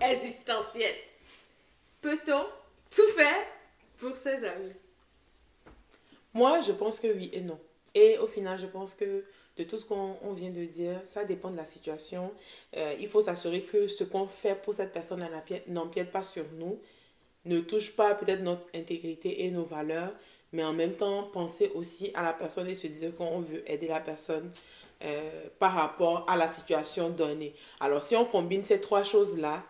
existentielle. 0.00 0.96
Peut-on 2.02 2.46
tout 2.90 3.08
faire 3.14 3.46
pour 3.98 4.16
ses 4.16 4.44
amis? 4.44 4.72
Moi, 6.34 6.62
je 6.62 6.72
pense 6.72 6.98
que 6.98 7.06
oui 7.06 7.30
et 7.32 7.42
non. 7.42 7.60
Et 7.94 8.18
au 8.18 8.26
final, 8.26 8.58
je 8.58 8.66
pense 8.66 8.94
que 8.94 9.24
de 9.56 9.62
tout 9.62 9.78
ce 9.78 9.84
qu'on 9.84 10.16
on 10.20 10.32
vient 10.32 10.50
de 10.50 10.64
dire, 10.64 11.00
ça 11.04 11.22
dépend 11.22 11.50
de 11.50 11.56
la 11.56 11.64
situation. 11.64 12.34
Euh, 12.76 12.96
il 12.98 13.06
faut 13.06 13.22
s'assurer 13.22 13.62
que 13.62 13.86
ce 13.86 14.02
qu'on 14.02 14.26
fait 14.26 14.60
pour 14.60 14.74
cette 14.74 14.92
personne 14.92 15.24
n'empiète 15.68 16.10
pas 16.10 16.24
sur 16.24 16.44
nous, 16.54 16.80
ne 17.44 17.60
touche 17.60 17.94
pas 17.94 18.16
peut-être 18.16 18.42
notre 18.42 18.66
intégrité 18.74 19.44
et 19.44 19.52
nos 19.52 19.64
valeurs, 19.64 20.12
mais 20.56 20.64
en 20.64 20.72
même 20.72 20.94
temps 20.94 21.24
penser 21.24 21.70
aussi 21.74 22.10
à 22.14 22.22
la 22.22 22.32
personne 22.32 22.66
et 22.66 22.74
se 22.74 22.86
dire 22.86 23.14
qu'on 23.14 23.40
veut 23.40 23.62
aider 23.70 23.88
la 23.88 24.00
personne 24.00 24.50
euh, 25.04 25.48
par 25.58 25.74
rapport 25.74 26.24
à 26.28 26.36
la 26.36 26.48
situation 26.48 27.10
donnée. 27.10 27.54
Alors 27.78 28.02
si 28.02 28.16
on 28.16 28.24
combine 28.24 28.64
ces 28.64 28.80
trois 28.80 29.02
choses-là, 29.02 29.62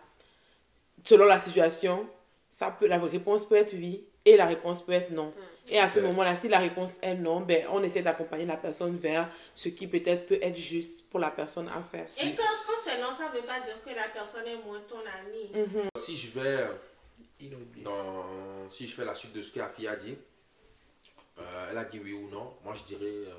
selon 1.03 1.25
la 1.25 1.39
situation, 1.39 2.07
ça 2.49 2.71
peut, 2.71 2.87
la 2.87 2.99
réponse 2.99 3.45
peut 3.45 3.55
être 3.55 3.73
oui 3.73 4.05
et 4.23 4.37
la 4.37 4.45
réponse 4.45 4.81
peut 4.81 4.93
être 4.93 5.11
non. 5.11 5.33
Et 5.69 5.77
à 5.77 5.89
ce 5.89 5.99
moment-là, 5.99 6.37
si 6.37 6.47
la 6.47 6.59
réponse 6.59 6.97
est 7.01 7.15
non, 7.15 7.41
ben, 7.41 7.65
on 7.71 7.83
essaie 7.83 8.01
d'accompagner 8.01 8.45
la 8.45 8.55
personne 8.55 8.95
vers 8.97 9.29
ce 9.53 9.67
qui 9.67 9.87
peut-être 9.87 10.25
peut 10.25 10.39
être 10.41 10.55
juste 10.55 11.09
pour 11.09 11.19
la 11.19 11.31
personne 11.31 11.67
à 11.67 11.81
faire. 11.81 12.05
Et 12.25 12.33
quand, 12.33 12.43
quand 12.43 12.81
c'est 12.81 13.01
non, 13.01 13.11
ça 13.11 13.29
ne 13.29 13.37
veut 13.37 13.45
pas 13.45 13.59
dire 13.59 13.75
que 13.83 13.89
la 13.89 14.07
personne 14.13 14.47
est 14.47 14.63
moins 14.65 14.79
ton 14.87 14.99
ami. 14.99 15.51
Mhm. 15.53 15.89
Si 15.97 16.15
je 16.15 16.39
vais 16.39 16.61
euh, 16.61 17.47
dans, 17.83 18.69
si 18.69 18.87
je 18.87 18.95
fais 18.95 19.03
la 19.03 19.13
suite 19.13 19.33
de 19.33 19.41
ce 19.41 19.51
que 19.51 19.59
la 19.59 19.67
fille 19.69 19.89
a 19.89 19.97
dit, 19.97 20.17
euh, 21.39 21.67
elle 21.71 21.77
a 21.77 21.85
dit 21.85 21.99
oui 21.99 22.13
ou 22.13 22.29
non. 22.29 22.55
Moi, 22.63 22.73
je 22.75 22.83
dirais, 22.83 23.05
euh, 23.05 23.33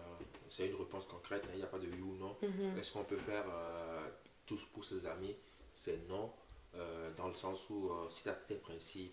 c'est 0.49 0.69
une 0.69 0.77
réponse 0.77 1.05
concrète. 1.07 1.43
hein, 1.47 1.51
Il 1.55 1.59
n'y 1.59 1.63
a 1.65 1.67
pas 1.67 1.79
de 1.79 1.87
oui 1.87 2.01
ou 2.01 2.15
non. 2.17 2.37
Mhm. 2.43 2.79
Est-ce 2.79 2.93
qu'on 2.93 3.05
peut 3.05 3.17
faire 3.19 3.45
euh, 3.51 4.09
tous 4.47 4.65
pour 4.73 4.85
ses 4.85 5.07
amis? 5.07 5.35
C'est 5.73 6.09
non. 6.09 6.33
euh, 6.77 7.11
dans 7.17 7.29
le 7.29 7.35
sens 7.35 7.69
où 7.71 7.91
euh, 7.91 8.09
si 8.11 8.23
tu 8.25 8.29
as 8.29 8.33
tes 8.35 8.57
principes 8.57 9.13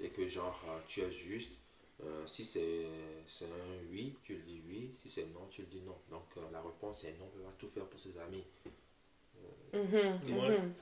et 0.00 0.08
que 0.10 0.26
genre 0.28 0.58
euh, 0.68 0.78
tu 0.88 1.00
es 1.00 1.10
juste, 1.12 1.52
euh, 2.02 2.26
si 2.26 2.44
c'est 2.44 2.86
c'est 3.26 3.46
un 3.46 3.90
oui, 3.90 4.14
tu 4.22 4.34
le 4.34 4.42
dis 4.42 4.60
oui. 4.66 4.90
Si 5.02 5.08
c'est 5.10 5.26
non, 5.34 5.46
tu 5.50 5.62
le 5.62 5.68
dis 5.68 5.80
non. 5.82 5.96
Donc 6.10 6.26
euh, 6.36 6.40
la 6.52 6.60
réponse 6.62 7.04
est 7.04 7.16
non. 7.18 7.26
On 7.26 7.36
peut 7.38 7.42
pas 7.44 7.54
tout 7.58 7.68
faire 7.68 7.84
pour 7.86 8.00
ses 8.00 8.16
amis. 8.18 8.44
Mhm. 9.72 10.20
Moi, 10.34 10.48
Mhm. 10.50 10.72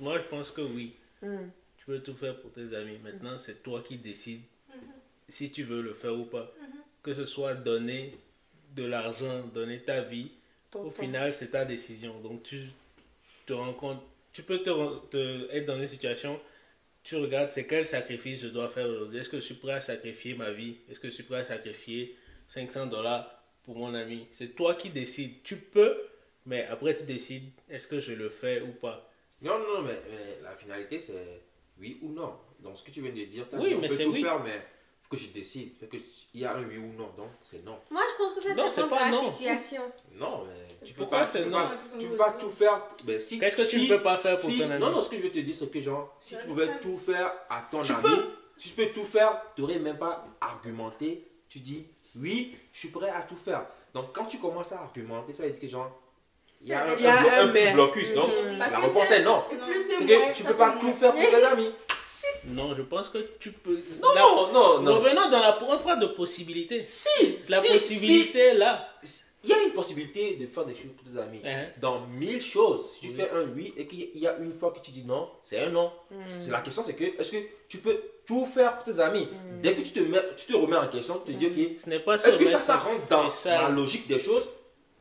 Moi, 0.00 0.18
je 0.18 0.24
pense 0.24 0.50
que 0.52 0.60
oui. 0.60 0.94
Tu 1.20 1.84
peux 1.86 2.00
tout 2.00 2.14
faire 2.14 2.40
pour 2.40 2.52
tes 2.52 2.74
amis. 2.74 2.98
Maintenant, 2.98 3.36
c'est 3.38 3.62
toi 3.62 3.82
qui 3.82 3.98
décides 3.98 4.42
si 5.28 5.50
tu 5.50 5.62
veux 5.64 5.82
le 5.82 5.92
faire 5.94 6.14
ou 6.18 6.24
pas. 6.24 6.50
Que 7.02 7.14
ce 7.14 7.24
soit 7.24 7.54
donner 7.54 8.12
de 8.74 8.84
l'argent, 8.84 9.42
donner 9.54 9.80
ta 9.80 10.02
vie, 10.02 10.30
Ton 10.70 10.80
au 10.82 10.90
temps. 10.90 11.02
final, 11.02 11.32
c'est 11.32 11.48
ta 11.52 11.64
décision. 11.64 12.18
Donc, 12.20 12.42
tu 12.42 12.66
te 13.46 13.52
rends 13.52 13.72
compte, 13.72 14.02
tu 14.32 14.42
peux 14.42 14.58
te, 14.62 15.50
être 15.52 15.64
dans 15.66 15.78
une 15.78 15.86
situation, 15.86 16.38
tu 17.02 17.16
regardes 17.16 17.50
c'est 17.50 17.66
quel 17.66 17.86
sacrifice 17.86 18.42
je 18.42 18.48
dois 18.48 18.68
faire 18.68 18.86
aujourd'hui? 18.88 19.18
Est-ce 19.20 19.30
que 19.30 19.38
je 19.38 19.44
suis 19.44 19.54
prêt 19.54 19.72
à 19.72 19.80
sacrifier 19.80 20.34
ma 20.34 20.50
vie? 20.50 20.76
Est-ce 20.90 21.00
que 21.00 21.08
je 21.08 21.14
suis 21.14 21.22
prêt 21.22 21.38
à 21.38 21.44
sacrifier 21.44 22.14
500 22.48 22.86
dollars 22.86 23.42
pour 23.64 23.76
mon 23.76 23.94
ami? 23.94 24.26
C'est 24.32 24.54
toi 24.54 24.74
qui 24.74 24.90
décides. 24.90 25.42
Tu 25.42 25.56
peux, 25.56 25.96
mais 26.44 26.66
après, 26.66 26.94
tu 26.94 27.04
décides 27.04 27.50
est-ce 27.70 27.88
que 27.88 28.00
je 28.00 28.12
le 28.12 28.28
fais 28.28 28.60
ou 28.60 28.72
pas? 28.72 29.10
Non, 29.40 29.58
non, 29.58 29.82
mais, 29.82 29.98
mais 30.10 30.42
la 30.42 30.54
finalité, 30.56 31.00
c'est 31.00 31.40
oui 31.80 31.98
ou 32.02 32.12
non. 32.12 32.34
Donc, 32.60 32.76
ce 32.76 32.82
que 32.82 32.90
tu 32.90 33.00
viens 33.00 33.12
de 33.12 33.24
dire, 33.24 33.46
t'as 33.50 33.56
Oui, 33.56 33.68
dit, 33.70 33.74
on 33.76 33.80
mais 33.80 33.88
peut 33.88 33.96
tout 33.96 34.12
oui. 34.12 34.22
faire, 34.22 34.42
mais 34.42 34.60
faut 35.10 35.16
que 35.16 35.22
je 35.22 35.28
décide. 35.28 35.72
Faut 35.80 35.86
que 35.86 35.96
il 36.34 36.40
y 36.40 36.44
a 36.44 36.54
un 36.54 36.62
oui 36.62 36.76
ou 36.76 36.92
non, 36.98 37.10
donc 37.16 37.30
c'est 37.42 37.64
non. 37.64 37.78
Moi, 37.90 38.02
je 38.12 38.16
pense 38.22 38.34
que 38.34 38.40
ça 38.42 38.50
Non, 38.50 38.54
dépend 38.56 38.70
c'est 38.70 38.82
de 38.82 38.86
pas 38.88 39.00
la 39.06 39.10
non. 39.10 39.32
situation. 39.32 39.82
Non, 40.16 40.44
mais 40.46 40.86
tu 40.86 40.92
peux 40.94 41.00
Pourquoi 41.02 41.20
pas, 41.20 41.26
c'est 41.26 41.38
tu 41.38 41.44
peux 41.44 41.50
non? 41.50 41.56
pas, 41.58 41.76
tu 41.98 42.06
peux 42.06 42.16
pas 42.16 42.30
tout 42.32 42.50
faire. 42.50 42.82
Mais 43.06 43.20
si, 43.20 43.38
Qu'est-ce 43.38 43.56
que 43.56 43.62
tu 43.68 43.80
ne 43.82 43.88
peux 43.96 44.02
pas 44.02 44.18
faire 44.18 44.38
pour 44.38 44.50
si- 44.50 44.58
ton 44.58 44.70
ami? 44.70 44.80
Non, 44.80 44.90
non, 44.90 45.00
ce 45.00 45.08
que 45.08 45.16
je 45.16 45.22
veux 45.22 45.30
te 45.32 45.38
dire, 45.38 45.54
c'est 45.54 45.70
que 45.70 45.80
genre, 45.80 46.16
si 46.20 46.36
tu 46.36 46.46
pouvais 46.46 46.78
tout 46.80 46.96
faire 46.98 47.32
à 47.48 47.66
ton 47.70 47.82
Tu 47.82 47.92
ami, 47.92 48.02
peux. 48.02 48.30
si 48.56 48.70
tu 48.70 48.74
peux 48.74 48.86
tout 48.92 49.04
faire, 49.04 49.40
tu 49.56 49.62
n'aurais 49.62 49.78
même 49.78 49.98
pas 49.98 50.24
argumenté. 50.40 51.24
Tu 51.48 51.60
dis 51.60 51.86
oui, 52.16 52.56
je 52.72 52.78
suis 52.78 52.88
prêt 52.88 53.08
à 53.10 53.22
tout 53.22 53.36
faire. 53.36 53.64
Donc, 53.94 54.12
quand 54.14 54.26
tu 54.26 54.38
commences 54.38 54.72
à 54.72 54.80
argumenter, 54.80 55.32
ça 55.32 55.44
veut 55.44 55.50
dire 55.50 55.60
que 55.60 55.68
genre, 55.68 55.90
il 56.60 56.68
y 56.68 56.72
a 56.74 56.82
un, 56.84 56.94
Il 56.96 57.02
y 57.02 57.06
a 57.06 57.18
un 57.18 57.22
blo- 57.22 57.30
un 57.30 57.48
un 57.48 57.52
petit 57.52 57.72
blocus. 57.72 58.12
Donc, 58.14 58.28
Mhm. 58.30 58.58
Parce 58.58 58.70
la 58.72 58.78
réponse 58.78 59.10
est 59.12 59.22
non. 59.22 59.44
Plus 59.48 60.34
tu 60.34 60.44
peux 60.44 60.56
pas 60.56 60.72
tout 60.72 60.92
faire 60.92 61.12
pour 61.12 61.20
tes 61.22 61.44
amis. 61.44 61.70
Non, 62.52 62.74
je 62.76 62.82
pense 62.82 63.08
que 63.08 63.18
tu 63.38 63.52
peux. 63.52 63.78
Non, 64.02 64.08
La- 64.14 64.20
non, 64.22 64.52
non, 64.52 64.80
non. 64.82 64.94
Revenons 64.96 65.30
dans 65.30 65.40
la 65.40 65.58
on 65.68 65.78
parle 65.78 66.00
de 66.00 66.06
possibilité. 66.06 66.82
Si, 66.84 67.08
La 67.48 67.58
si, 67.58 67.72
possibilité 67.72 68.38
est 68.38 68.54
là. 68.54 68.88
si, 69.02 69.22
il 69.44 69.50
y 69.50 69.52
a 69.52 69.62
une 69.62 69.72
possibilité 69.72 70.34
de 70.34 70.46
faire 70.46 70.64
des 70.64 70.74
choses 70.74 70.90
pour 70.96 71.10
tes 71.10 71.18
amis. 71.18 71.40
Hein? 71.44 71.66
Dans 71.80 72.00
mille 72.06 72.42
choses, 72.42 72.92
si 72.94 73.00
tu 73.00 73.06
Oui. 73.08 73.14
fais 73.16 73.30
un 73.30 73.44
oui 73.54 73.72
et 73.76 73.86
qu'il 73.86 74.10
y 74.18 74.26
a 74.26 74.36
une 74.38 74.52
fois 74.52 74.72
que 74.72 74.80
tu 74.80 74.90
dis 74.90 75.04
non, 75.04 75.28
c'est 75.42 75.60
un 75.60 75.70
non. 75.70 75.92
C'est 76.36 76.50
La 76.50 76.60
question 76.60 76.82
c'est 76.84 76.94
que 76.94 77.04
est-ce 77.04 77.30
que 77.32 77.36
tu 77.68 77.78
peux 77.78 77.96
tout 78.26 78.44
faire 78.46 78.76
pour 78.76 78.92
tes 78.92 79.00
amis? 79.00 79.28
Dès 79.62 79.74
que 79.74 79.80
tu 79.82 79.92
te, 79.92 80.00
mets, 80.00 80.18
tu 80.36 80.46
te 80.46 80.56
remets 80.56 80.76
en 80.76 80.88
question, 80.88 81.22
tu 81.24 81.32
te 81.34 81.38
dis 81.38 81.46
ok, 81.46 81.80
Ce 81.84 81.88
n'est 81.88 82.00
pas 82.00 82.16
est-ce 82.16 82.36
que 82.38 82.46
ça, 82.46 82.60
ça 82.60 82.76
rentre 82.76 83.06
dans 83.08 83.30
ça- 83.30 83.62
la 83.62 83.68
logique 83.68 84.06
des 84.08 84.18
choses? 84.18 84.48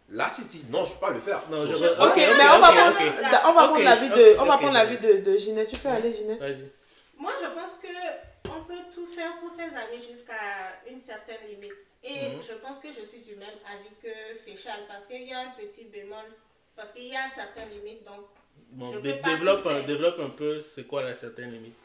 Là, 0.09 0.31
tu 0.33 0.41
te 0.43 0.47
dis 0.47 0.63
non, 0.71 0.85
je 0.85 0.93
peux 0.93 0.99
pas 1.01 1.09
le 1.11 1.19
faire. 1.19 1.43
Non, 1.51 1.59
je 1.59 1.73
veux- 1.73 1.91
Ok, 1.93 1.97
Ok, 1.99 2.15
mais 2.15 2.23
ok, 2.27 2.53
on 2.55 2.59
va 2.59 2.71
prendre, 2.71 2.91
ok. 2.91 3.03
on 3.45 3.53
va 3.53 3.63
Ok, 3.65 3.69
prendre 3.71 3.83
l'avis 3.83 4.09
de, 4.09 4.39
on 4.39 4.45
va 4.45 4.57
prendre 4.57 4.73
l'avis 4.73 4.97
de, 4.99 5.29
de 5.29 5.37
Ginette. 5.37 5.67
Tu 5.69 5.75
peux 5.77 5.89
aller, 5.89 6.13
Ginette 6.13 6.39
Vas-y. 6.39 6.71
Moi, 7.18 7.32
je 7.41 7.47
pense 7.47 7.76
que 7.76 7.88
on 8.49 8.63
peut 8.63 8.84
tout 8.93 9.05
faire 9.07 9.39
pour 9.39 9.49
ses 9.49 9.63
amis 9.63 10.01
jusqu'à 10.07 10.80
une 10.89 10.99
certaine 11.01 11.45
limite. 11.47 11.74
Et 12.03 12.30
Mhm. 12.36 12.41
je 12.47 12.53
pense 12.53 12.80
que 12.80 12.91
je 12.91 13.01
suis 13.03 13.20
du 13.20 13.36
même 13.36 13.57
avis 13.65 13.89
que 14.01 14.38
Féchal 14.45 14.80
parce 14.88 15.05
qu'il 15.07 15.24
y 15.24 15.34
a 15.34 15.39
un 15.39 15.51
petit 15.51 15.86
bémol, 15.86 16.26
parce 16.76 16.91
qu'il 16.91 17.07
y 17.07 17.15
a 17.15 17.28
certaines 17.30 17.70
limites. 17.70 18.03
Donc, 18.03 18.26
Bon, 18.72 18.91
Je 18.91 18.99
dé- 18.99 19.13
peux 19.13 19.20
pas 19.22 19.30
développe, 19.30 19.63
tout 19.63 19.70
un, 19.70 19.76
faire. 19.76 19.86
développe 19.86 20.20
un 20.20 20.30
peu, 20.30 20.61
c'est 20.61 20.86
quoi 20.88 21.03
la 21.03 21.13
certaine 21.13 21.51
limite? 21.51 21.76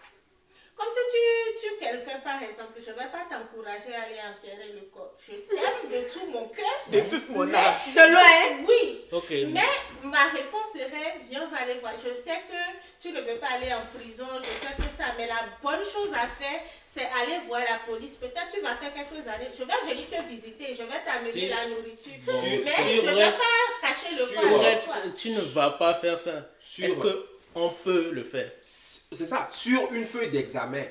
Comme 0.74 0.88
si 0.88 1.00
tu 1.12 1.68
tues 1.68 1.78
quelqu'un, 1.78 2.18
par 2.20 2.42
exemple, 2.42 2.72
je 2.78 2.90
ne 2.90 2.94
vais 2.96 3.10
pas 3.12 3.24
t'encourager 3.28 3.94
à 3.94 4.02
aller 4.02 4.20
enterrer 4.20 4.72
le 4.72 4.80
corps. 4.92 5.12
Je 5.18 5.32
t'aime 5.32 5.90
de 5.90 6.08
tout 6.12 6.26
mon 6.30 6.48
cœur. 6.48 6.74
De 6.88 7.00
toute 7.00 7.28
mon 7.30 7.42
âme. 7.42 7.74
De 7.94 8.12
loin. 8.12 8.64
Oui, 8.66 9.02
Ok. 9.12 9.30
Mais 9.48 9.68
ma 10.04 10.24
réponse 10.28 10.72
serait, 10.72 11.18
viens, 11.28 11.46
on 11.46 11.54
va 11.54 11.62
aller 11.62 11.74
voir. 11.74 11.92
Je 11.96 12.14
sais 12.14 12.40
que 12.48 12.62
tu 13.00 13.12
ne 13.12 13.20
veux 13.20 13.36
pas 13.36 13.48
aller 13.56 13.72
en 13.74 13.84
prison, 13.98 14.26
je 14.38 14.44
sais 14.44 14.74
que 14.74 14.88
ça, 14.96 15.12
mais 15.18 15.26
la 15.26 15.44
bonne 15.62 15.84
chose 15.84 16.10
à 16.14 16.26
faire, 16.26 16.60
c'est 16.86 17.04
aller 17.04 17.38
voir 17.46 17.60
la 17.60 17.78
police. 17.86 18.16
Peut-être 18.16 18.48
tu 18.52 18.60
vas 18.60 18.74
faire 18.74 18.92
quelques 18.94 19.28
années. 19.28 19.48
Je 19.48 19.64
vais 19.64 19.92
venir 19.94 20.08
te 20.08 20.28
visiter, 20.28 20.74
je 20.74 20.82
vais 20.84 21.00
t'amener 21.04 21.30
Si. 21.30 21.48
la 21.48 21.66
nourriture. 21.66 22.12
Bon, 22.24 22.32
mais 22.42 22.96
je 22.96 23.06
ne 23.06 23.14
vais 23.14 23.32
pas 23.32 23.86
cacher 23.86 24.16
le 24.16 24.40
corps 24.40 25.12
tu 25.14 25.30
ne 25.30 25.40
vas 25.40 25.70
pas 25.70 25.94
faire 25.94 26.18
ça. 26.18 26.48
Est-ce 26.60 26.96
que 26.96 27.26
on 27.54 27.68
peut 27.68 28.10
le 28.12 28.22
faire 28.24 28.50
C'est 28.60 29.26
ça. 29.26 29.48
Sur 29.52 29.92
une 29.92 30.04
feuille 30.04 30.30
d'examen, 30.30 30.84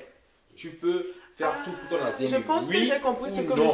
tu 0.56 0.68
peux 0.70 1.06
faire 1.36 1.54
tout 1.64 1.70
pour 1.88 1.98
ton 1.98 2.04
ami. 2.04 2.28
Je 2.28 2.36
pense 2.36 2.68
que 2.68 2.82
j'ai 2.82 2.98
compris 3.02 3.30
ce 3.30 3.40
que 3.40 3.52
non. 3.54 3.70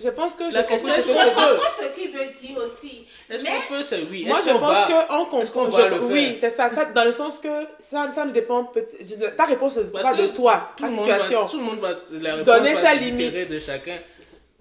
Je 0.00 0.08
pense 0.10 0.34
que 0.34 0.44
j'ai 0.48 0.58
La 0.58 0.62
compris 0.62 0.84
question 0.84 0.94
ce 0.94 0.98
est 1.00 1.02
que 1.02 1.08
qu'on 1.08 1.18
Je 1.18 1.26
c'est. 1.26 1.34
peut. 1.34 1.54
comprends 1.56 1.70
ce 1.82 2.00
qu'il 2.00 2.10
veut 2.12 2.26
dire 2.26 2.58
aussi. 2.58 3.06
Est-ce 3.28 3.42
Mais- 3.42 3.50
qu'on 3.50 3.74
peut 3.74 3.82
C'est 3.82 4.02
oui. 4.08 4.24
Moi, 4.26 4.38
Est-ce 4.38 4.48
je 4.48 4.52
pense 4.54 4.60
va 4.60 5.06
comprend. 5.08 5.40
Est-ce 5.42 5.50
qu'on 5.50 5.64
je- 5.66 5.70
va 5.72 5.88
le 5.88 5.94
faire? 5.96 6.02
Oui, 6.08 6.36
c'est 6.40 6.50
ça, 6.50 6.70
ça. 6.70 6.84
Dans 6.84 7.04
le 7.04 7.10
sens 7.10 7.38
que 7.40 7.48
ça, 7.80 8.08
ça 8.12 8.24
ne 8.24 8.30
dépend 8.30 8.62
peut 8.66 8.86
Ta 9.36 9.44
réponse 9.46 9.76
ne 9.76 9.82
Parce 9.82 10.10
pas 10.10 10.16
que 10.16 10.22
de 10.22 10.26
toi, 10.28 10.70
tout 10.76 10.84
ta 10.84 10.88
le 10.90 10.94
monde 10.94 11.04
situation. 11.10 11.40
va, 11.42 11.48
tout 11.48 11.58
le 11.58 11.64
monde 11.64 11.80
va 11.80 11.98
la 12.20 12.34
réponse 12.36 12.46
Donner 12.46 12.74
va 12.74 12.80
sa 12.80 12.94
limite. 12.94 13.50
de 13.50 13.58
chacun. 13.58 13.96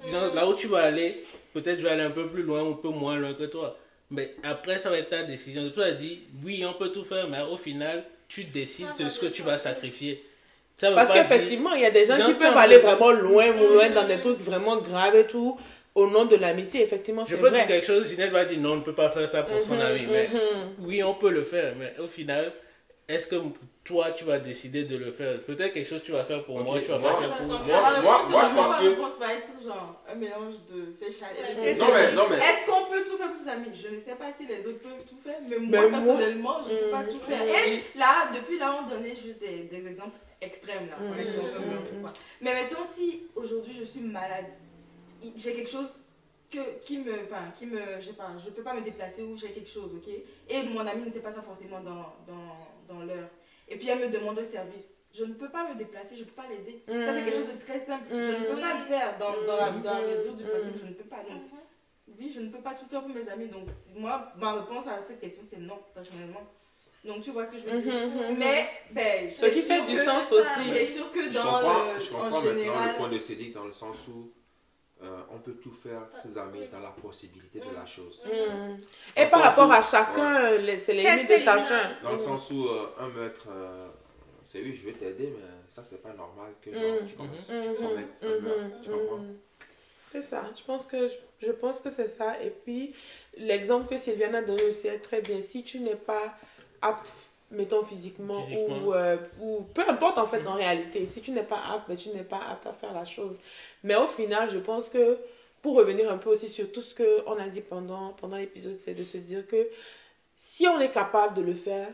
Disons, 0.03 0.33
là 0.33 0.47
où 0.47 0.55
tu 0.55 0.67
vas 0.67 0.79
aller, 0.85 1.23
peut-être 1.53 1.77
je 1.77 1.83
vais 1.83 1.89
aller 1.91 2.03
un 2.03 2.09
peu 2.09 2.25
plus 2.27 2.41
loin 2.41 2.63
ou 2.63 2.71
un 2.71 2.77
peu 2.81 2.89
moins 2.89 3.15
loin 3.17 3.35
que 3.35 3.43
toi. 3.43 3.77
Mais 4.09 4.33
après, 4.43 4.77
ça 4.79 4.89
va 4.89 4.97
être 4.97 5.09
ta 5.09 5.23
décision. 5.23 5.69
Tu 5.73 5.81
as 5.81 5.91
dit, 5.93 6.21
oui, 6.43 6.63
on 6.65 6.73
peut 6.73 6.89
tout 6.91 7.03
faire, 7.03 7.27
mais 7.27 7.41
au 7.51 7.57
final, 7.57 8.03
tu 8.29 8.43
décides 8.45 8.87
de 8.97 9.03
va 9.03 9.09
ce 9.09 9.19
que 9.19 9.25
tu 9.25 9.41
vas 9.41 9.57
sacrifier. 9.57 10.23
Ça 10.77 10.91
Parce 10.91 11.11
qu'effectivement, 11.11 11.73
il 11.73 11.81
y 11.81 11.85
a 11.85 11.91
des 11.91 12.05
gens 12.05 12.15
qui 12.15 12.33
peuvent 12.35 12.53
en 12.53 12.57
aller 12.57 12.77
vraiment 12.77 13.11
loin, 13.11 13.51
loin 13.51 13.89
dans 13.89 14.07
des 14.07 14.19
trucs 14.21 14.39
vraiment 14.39 14.77
graves 14.77 15.15
et 15.15 15.25
tout, 15.25 15.57
au 15.95 16.07
nom 16.07 16.25
de 16.25 16.35
l'amitié. 16.35 16.83
Effectivement, 16.83 17.25
Je 17.25 17.35
peux 17.35 17.49
vrai. 17.49 17.57
dire 17.59 17.67
quelque 17.67 17.87
chose, 17.87 18.07
Ginette 18.09 18.31
va 18.31 18.45
dire 18.45 18.59
non, 18.59 18.73
on 18.73 18.75
ne 18.77 18.81
peut 18.81 18.93
pas 18.93 19.09
faire 19.09 19.27
ça 19.27 19.43
pour 19.43 19.59
son 19.61 19.73
Mhm, 19.73 19.81
ami. 19.81 20.01
Mais 20.09 20.29
mhm. 20.31 20.39
oui, 20.81 21.03
on 21.03 21.15
peut 21.15 21.31
le 21.31 21.43
faire. 21.43 21.73
Mais 21.79 21.93
au 22.01 22.07
final, 22.07 22.53
est-ce 23.07 23.27
que 23.27 23.35
toi, 23.85 24.11
tu 24.11 24.25
vas 24.25 24.37
décider 24.39 24.83
de 24.83 24.97
le 24.97 25.11
faire? 25.11 25.39
Peut-être 25.43 25.73
quelque 25.73 25.87
chose 25.87 26.01
que 26.01 26.05
tu 26.07 26.11
vas 26.11 26.25
faire 26.25 26.43
pour 26.43 26.59
moi, 26.59 26.77
tu 26.79 26.85
vas 26.87 26.99
moi- 26.99 27.13
pas 27.13 27.19
faire 27.21 27.37
pour 27.37 27.45
moi- 27.47 27.59
moi. 27.65 28.01
Moi- 28.01 28.21
je 28.27 28.55
pense 28.55 28.75
que- 28.75 28.89
réponse 28.89 29.17
va 29.19 29.33
être 29.33 29.63
genre 29.63 30.03
un 30.09 30.15
mélange 30.15 30.53
de 30.69 30.93
féchal 30.99 31.29
et 31.37 31.73
de. 31.73 31.79
Non, 31.79 31.87
mais, 31.93 32.11
non, 32.13 32.23
mais. 32.29 32.35
Est-ce 32.37 32.65
qu'on 32.69 32.91
peut 32.91 33.03
tout 33.05 33.17
faire 33.17 33.31
pour 33.31 33.37
ses 33.41 33.47
amis? 33.49 33.67
Je 33.73 33.87
ne 33.95 33.99
sais 34.01 34.15
pas 34.15 34.25
si 34.37 34.45
les 34.45 34.67
autres 34.67 34.79
peuvent 34.79 35.05
tout 35.07 35.17
faire, 35.23 35.37
mais 35.47 35.57
Mais 35.57 35.79
moi, 35.79 35.89
moi- 35.89 35.99
personnellement, 35.99 36.57
je 36.67 36.73
ne 36.75 36.79
peux 36.81 36.89
pas 36.91 37.03
Mm. 37.03 37.07
tout 37.07 37.19
faire. 37.19 37.43
Si. 37.43 37.69
Et 37.71 37.83
là, 37.97 38.29
depuis 38.33 38.59
là, 38.59 38.77
on 38.83 38.89
donnait 38.89 39.15
juste 39.15 39.39
des, 39.39 39.59
des 39.63 39.87
exemples 39.87 40.17
extrêmes, 40.41 40.87
là, 40.89 40.95
par 40.97 41.15
Mm. 41.15 41.19
exemple. 41.19 41.49
N'importe 41.65 42.01
quoi. 42.01 42.13
Mais 42.41 42.53
mettons, 42.53 42.83
si 42.91 43.23
aujourd'hui 43.35 43.71
je 43.73 43.85
suis 43.85 44.01
malade, 44.01 44.51
j'ai 45.35 45.53
quelque 45.53 45.69
chose 45.69 45.87
que, 46.51 46.79
qui 46.81 46.99
me. 46.99 47.13
Enfin, 47.23 47.51
qui 47.53 47.65
me. 47.67 47.79
Je 47.99 48.05
sais 48.07 48.13
pas, 48.13 48.31
je 48.43 48.49
peux 48.49 48.63
pas 48.63 48.73
me 48.73 48.81
déplacer 48.81 49.23
ou 49.23 49.37
j'ai 49.37 49.49
quelque 49.51 49.69
chose, 49.69 49.91
ok? 49.95 50.09
Et 50.49 50.63
mon 50.63 50.85
ami 50.85 51.05
ne 51.05 51.11
sait 51.11 51.21
pas 51.21 51.31
ça 51.31 51.41
forcément 51.41 51.79
dans, 51.79 52.13
dans, 52.27 52.66
dans 52.87 52.99
l'heure. 53.01 53.29
Et 53.67 53.75
puis 53.77 53.89
elle 53.89 53.99
me 53.99 54.09
demande 54.09 54.39
un 54.39 54.43
service. 54.43 54.93
Je 55.13 55.23
ne 55.25 55.33
peux 55.33 55.49
pas 55.49 55.67
me 55.69 55.75
déplacer, 55.75 56.15
je 56.15 56.21
ne 56.21 56.25
peux 56.25 56.33
pas 56.41 56.47
l'aider. 56.49 56.83
Ça, 56.87 57.13
c'est 57.15 57.23
quelque 57.23 57.35
chose 57.35 57.53
de 57.53 57.59
très 57.59 57.79
simple. 57.85 58.05
Je 58.11 58.15
ne 58.31 58.45
peux 58.55 58.61
pas 58.61 58.73
le 58.79 58.85
faire 58.85 59.17
dans, 59.17 59.33
dans, 59.45 59.55
la, 59.57 59.69
dans 59.71 59.93
la 59.93 60.07
mesure 60.07 60.33
du 60.35 60.43
possible. 60.43 60.73
Je 60.81 60.85
ne 60.87 60.93
peux 60.93 61.05
pas. 61.05 61.17
Donc, 61.23 61.41
oui, 62.19 62.31
je 62.33 62.39
ne 62.41 62.49
peux 62.49 62.59
pas 62.61 62.73
tout 62.73 62.85
faire 62.85 63.01
pour 63.01 63.09
mes 63.09 63.27
amis. 63.29 63.47
Donc, 63.47 63.63
moi, 63.95 64.31
ma 64.37 64.53
réponse 64.53 64.87
à 64.87 65.01
cette 65.03 65.19
question, 65.19 65.41
c'est 65.47 65.59
non, 65.59 65.79
personnellement. 65.93 66.41
Donc, 67.05 67.21
tu 67.21 67.31
vois 67.31 67.45
ce 67.45 67.51
que 67.51 67.57
je 67.57 67.63
veux 67.63 67.81
dire. 67.81 67.93
Mhm, 67.93 68.13
mhm. 68.31 68.37
Mais, 68.37 68.69
ben, 68.91 69.31
Ce 69.35 69.45
qui 69.47 69.61
fait 69.61 69.81
du 69.85 69.95
que- 69.95 70.03
sens 70.03 70.31
aussi. 70.31 70.69
C'est 70.73 70.93
sûr 70.93 71.09
que 71.11 71.23
Je 71.31 71.37
dans 71.37 71.43
comprends, 71.43 71.93
le, 71.93 71.99
je 71.99 72.13
en 72.13 72.17
comprends 72.19 72.41
maintenant 72.41 72.53
général. 72.53 72.91
le 72.91 72.97
point 72.97 73.09
de 73.09 73.19
Cédric 73.19 73.53
dans 73.53 73.63
le 73.65 73.71
sens 73.71 74.07
où 74.09 74.31
euh, 75.03 75.21
on 75.31 75.37
peut 75.39 75.53
tout 75.53 75.71
faire 75.71 76.01
ses 76.23 76.37
amis 76.37 76.67
dans 76.71 76.79
la 76.79 76.89
possibilité 76.91 77.59
de 77.59 77.75
la 77.75 77.85
chose. 77.85 78.23
Mhm. 78.25 78.77
Dans 78.77 79.21
Et 79.21 79.27
par 79.29 79.41
rapport 79.41 79.69
où- 79.69 79.71
à 79.71 79.81
chacun, 79.81 80.57
les- 80.57 80.77
c'est 80.77 80.93
les 80.93 81.03
limites 81.03 81.29
de 81.29 81.37
chacun. 81.37 81.91
Dans 82.03 82.11
le 82.11 82.17
sens 82.17 82.49
où 82.51 82.67
euh, 82.67 82.87
un 82.99 83.09
meurtre, 83.09 83.47
euh, 83.51 83.87
c'est 84.41 84.61
oui, 84.61 84.73
je 84.73 84.85
vais 84.87 84.93
t'aider, 84.93 85.33
mais 85.37 85.43
ça, 85.67 85.83
c'est 85.83 86.01
pas 86.01 86.13
normal 86.13 86.51
que 86.61 86.73
genre, 86.73 87.01
Mm. 87.01 87.05
tu, 87.05 87.15
commences, 87.15 87.49
Mhm, 87.49 87.61
tu 87.61 87.73
commets 87.83 88.07
un 88.23 88.27
mhm, 88.39 88.43
meurtre. 88.43 88.81
Tu 88.81 88.89
comprends? 88.89 89.19
C'est 90.05 90.21
ça, 90.21 90.43
je 90.57 90.63
pense 90.63 90.87
que, 90.87 91.09
je, 91.09 91.45
je 91.47 91.51
pense 91.51 91.81
que 91.81 91.89
c'est 91.89 92.07
ça. 92.07 92.41
Et 92.41 92.49
puis, 92.49 92.95
l'exemple 93.37 93.87
que 93.87 93.97
Sylviane 93.97 94.35
a 94.35 94.41
donné 94.41 94.63
aussi 94.63 94.87
est 94.87 94.99
très 94.99 95.21
bien. 95.21 95.41
Si 95.41 95.63
tu 95.63 95.79
n'es 95.81 95.97
pas 95.97 96.33
apte, 96.81 97.11
mettons 97.51 97.83
physiquement, 97.83 98.41
Physiquement. 98.41 98.77
Ou, 98.83 98.93
euh, 98.93 99.17
ou 99.41 99.61
peu 99.73 99.87
importe 99.87 100.17
en 100.17 100.27
fait 100.27 100.45
en 100.47 100.55
réalité, 100.55 101.05
si 101.05 101.21
tu 101.21 101.31
n'es 101.31 101.43
pas 101.43 101.61
apte, 101.73 101.87
ben, 101.87 101.97
tu 101.97 102.09
n'es 102.09 102.23
pas 102.23 102.39
apte 102.49 102.67
à 102.67 102.73
faire 102.73 102.93
la 102.93 103.05
chose. 103.05 103.37
Mais 103.83 103.95
au 103.95 104.07
final, 104.07 104.49
je 104.49 104.59
pense 104.59 104.89
que, 104.89 105.17
pour 105.61 105.75
revenir 105.75 106.11
un 106.11 106.17
peu 106.17 106.29
aussi 106.29 106.49
sur 106.49 106.71
tout 106.71 106.81
ce 106.81 106.95
qu'on 106.95 107.37
a 107.37 107.47
dit 107.47 107.61
pendant, 107.61 108.13
pendant 108.13 108.37
l'épisode, 108.37 108.77
c'est 108.77 108.93
de 108.93 109.03
se 109.03 109.17
dire 109.17 109.47
que 109.47 109.69
si 110.35 110.67
on 110.67 110.79
est 110.79 110.91
capable 110.91 111.35
de 111.35 111.41
le 111.41 111.53
faire, 111.53 111.89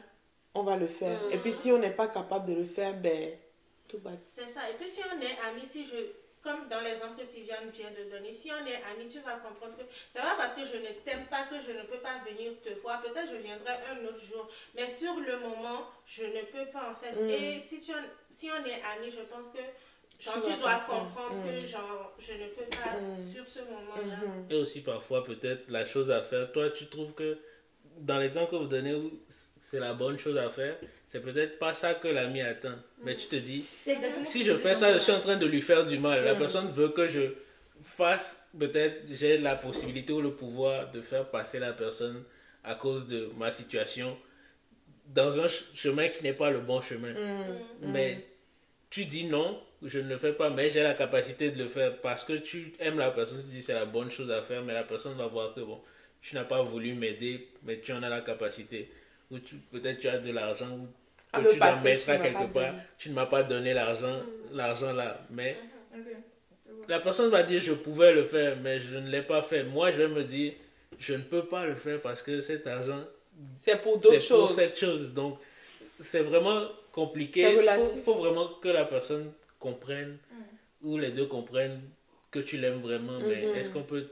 on 0.53 0.63
va 0.63 0.75
le 0.75 0.87
faire. 0.87 1.19
Et 1.31 1.37
puis 1.37 1.51
si 1.51 1.71
on 1.71 1.79
n'est 1.79 1.91
pas 1.91 2.07
capable 2.07 2.47
de 2.47 2.55
le 2.59 2.65
faire, 2.65 2.93
ben, 2.95 3.31
tout 3.87 3.99
va 4.03 4.11
C'est 4.35 4.47
ça. 4.47 4.69
Et 4.69 4.73
puis 4.73 4.87
si 4.87 5.01
on 5.01 5.21
est 5.21 5.37
amis, 5.49 5.65
si 5.65 5.85
je, 5.85 5.95
comme 6.43 6.67
dans 6.69 6.81
l'exemple 6.81 7.19
que 7.19 7.25
Sylviane 7.25 7.69
vient 7.69 7.91
de 7.91 8.09
donner, 8.09 8.33
si 8.33 8.51
on 8.51 8.65
est 8.65 8.75
amis, 8.91 9.07
tu 9.09 9.19
vas 9.19 9.37
comprendre 9.37 9.75
que 9.77 9.83
c'est 10.09 10.19
pas 10.21 10.35
parce 10.37 10.53
que 10.53 10.61
je 10.65 10.77
ne 10.77 10.91
t'aime 11.05 11.25
pas 11.27 11.43
que 11.43 11.59
je 11.61 11.71
ne 11.71 11.83
peux 11.83 11.99
pas 11.99 12.19
venir 12.27 12.51
te 12.61 12.69
voir. 12.81 13.01
Peut-être 13.01 13.29
je 13.31 13.37
viendrai 13.37 13.73
un 13.91 14.05
autre 14.05 14.19
jour. 14.19 14.47
Mais 14.75 14.87
sur 14.87 15.15
le 15.15 15.39
moment, 15.39 15.87
je 16.05 16.23
ne 16.25 16.41
peux 16.51 16.65
pas 16.71 16.91
en 16.91 16.95
fait. 16.95 17.13
Mm. 17.13 17.29
Et 17.29 17.59
si, 17.59 17.81
tu 17.81 17.91
en- 17.93 18.09
si 18.29 18.49
on 18.51 18.65
est 18.65 18.81
amis, 18.83 19.09
je 19.09 19.21
pense 19.21 19.47
que 19.47 19.59
genre, 20.21 20.35
Tu 20.35 20.53
dois 20.59 20.75
comprendre. 20.79 21.09
comprendre 21.09 21.35
Mm. 21.45 21.59
que 21.59 21.65
genre, 21.67 22.13
je 22.19 22.33
ne 22.33 22.47
peux 22.49 22.65
pas 22.65 22.99
Mm. 22.99 23.23
sur 23.33 23.47
ce 23.47 23.59
moment-là. 23.59 24.03
Mhm. 24.27 24.47
Et 24.49 24.55
aussi 24.55 24.81
parfois, 24.83 25.23
peut-être, 25.23 25.63
la 25.69 25.85
chose 25.85 26.11
à 26.11 26.21
faire, 26.21 26.51
toi, 26.51 26.69
tu 26.69 26.87
trouves 26.87 27.13
que 27.13 27.37
dans 27.99 28.17
l'exemple 28.17 28.51
que 28.51 28.55
vous 28.57 28.67
donnez 28.67 28.93
où 28.93 29.11
c'est 29.27 29.79
la 29.79 29.93
bonne 29.93 30.17
chose 30.17 30.37
à 30.37 30.49
faire, 30.49 30.75
c'est 31.07 31.21
peut-être 31.21 31.59
pas 31.59 31.73
ça 31.73 31.93
que 31.95 32.07
l'ami 32.07 32.41
attend. 32.41 32.75
Mais 33.03 33.15
tu 33.15 33.27
te 33.27 33.35
dis, 33.35 33.63
si 34.23 34.43
je 34.43 34.55
fais 34.55 34.75
ça, 34.75 34.93
je 34.93 34.99
suis 34.99 35.11
en 35.11 35.19
train 35.19 35.37
de 35.37 35.45
lui 35.45 35.61
faire 35.61 35.85
du 35.85 35.97
mal. 35.99 36.23
La 36.23 36.33
Mm. 36.33 36.37
personne 36.39 36.71
veut 36.71 36.89
que 36.89 37.07
je 37.07 37.33
fasse, 37.81 38.47
peut-être, 38.57 39.01
j'ai 39.09 39.37
la 39.37 39.55
possibilité 39.55 40.13
ou 40.13 40.21
le 40.21 40.31
pouvoir 40.31 40.89
de 40.91 41.01
faire 41.01 41.29
passer 41.29 41.59
la 41.59 41.73
personne 41.73 42.23
à 42.63 42.75
cause 42.75 43.07
de 43.07 43.29
ma 43.37 43.51
situation 43.51 44.17
dans 45.13 45.37
un 45.39 45.47
ch- 45.47 45.65
chemin 45.73 46.07
qui 46.07 46.23
n'est 46.23 46.33
pas 46.33 46.49
le 46.49 46.59
bon 46.61 46.81
chemin. 46.81 47.11
Mhm. 47.13 47.91
Mais 47.91 48.25
tu 48.89 49.05
dis 49.05 49.25
non, 49.25 49.59
je 49.81 49.99
ne 49.99 50.07
le 50.07 50.17
fais 50.17 50.33
pas, 50.33 50.49
mais 50.49 50.69
j'ai 50.69 50.81
la 50.81 50.93
capacité 50.93 51.51
de 51.51 51.61
le 51.61 51.67
faire 51.67 51.97
parce 51.99 52.23
que 52.23 52.33
tu 52.33 52.73
aimes 52.79 52.97
la 52.99 53.11
personne, 53.11 53.39
tu 53.39 53.49
dis 53.49 53.61
c'est 53.61 53.73
la 53.73 53.85
bonne 53.85 54.09
chose 54.11 54.31
à 54.31 54.41
faire, 54.41 54.63
mais 54.63 54.73
la 54.73 54.83
personne 54.83 55.13
va 55.17 55.27
voir 55.27 55.53
que 55.53 55.59
bon, 55.59 55.81
tu 56.23 56.35
n'as 56.35 56.45
pas 56.45 56.63
voulu 56.63 56.93
m'aider, 56.93 57.49
mais 57.63 57.79
tu 57.79 57.91
en 57.91 58.01
as 58.01 58.09
la 58.09 58.21
capacité. 58.21 58.89
Ou 59.29 59.37
peut-être 59.71 59.99
tu 59.99 60.07
as 60.07 60.17
de 60.17 60.31
l'argent 60.31 60.69
ou 60.71 60.87
que 61.33 61.51
tu 61.51 61.57
dois 61.57 61.75
mettre 61.81 62.09
à 62.09 62.17
quelque 62.17 62.51
part, 62.51 62.71
donné. 62.71 62.83
tu 62.97 63.09
ne 63.09 63.13
m'as 63.15 63.25
pas 63.25 63.43
donné 63.43 63.73
l'argent, 63.73 64.21
l'argent 64.53 64.93
là. 64.93 65.19
Mais 65.29 65.57
Ok. 65.93 65.99
la 66.87 66.99
personne 67.01 67.29
va 67.29 67.43
dire 67.43 67.61
je 67.61 67.73
pouvais 67.73 68.13
le 68.13 68.23
faire, 68.23 68.55
mais 68.63 68.79
je 68.79 68.97
ne 68.97 69.09
l'ai 69.09 69.21
pas 69.21 69.41
fait. 69.41 69.63
Moi, 69.65 69.91
je 69.91 69.97
vais 69.97 70.07
me 70.07 70.23
dire 70.23 70.53
je 70.97 71.13
ne 71.13 71.21
peux 71.23 71.43
pas 71.45 71.65
le 71.65 71.75
faire 71.75 71.99
parce 72.01 72.21
que 72.21 72.39
cet 72.39 72.67
argent 72.67 73.03
C'est 73.57 73.81
pour 73.81 73.97
d'autres 73.97 74.19
c'est 74.21 74.33
pour 74.33 74.47
choses. 74.47 74.55
cette 74.55 74.77
chose. 74.77 75.13
Donc, 75.13 75.39
c'est 75.99 76.21
vraiment 76.21 76.69
compliqué. 76.93 77.51
Il 77.51 78.01
faut, 78.05 78.15
vraiment 78.15 78.47
que 78.61 78.69
la 78.69 78.85
personne 78.85 79.31
comprenne, 79.59 80.17
ou 80.81 80.97
les 80.97 81.11
deux 81.11 81.25
comprennent 81.25 81.81
que 82.31 82.39
tu 82.39 82.57
l'aimes 82.57 82.81
vraiment. 82.81 83.19
Mais 83.27 83.45
Mhm. 83.47 83.55
est-ce 83.55 83.69
qu'on 83.71 83.83
peut. 83.83 84.07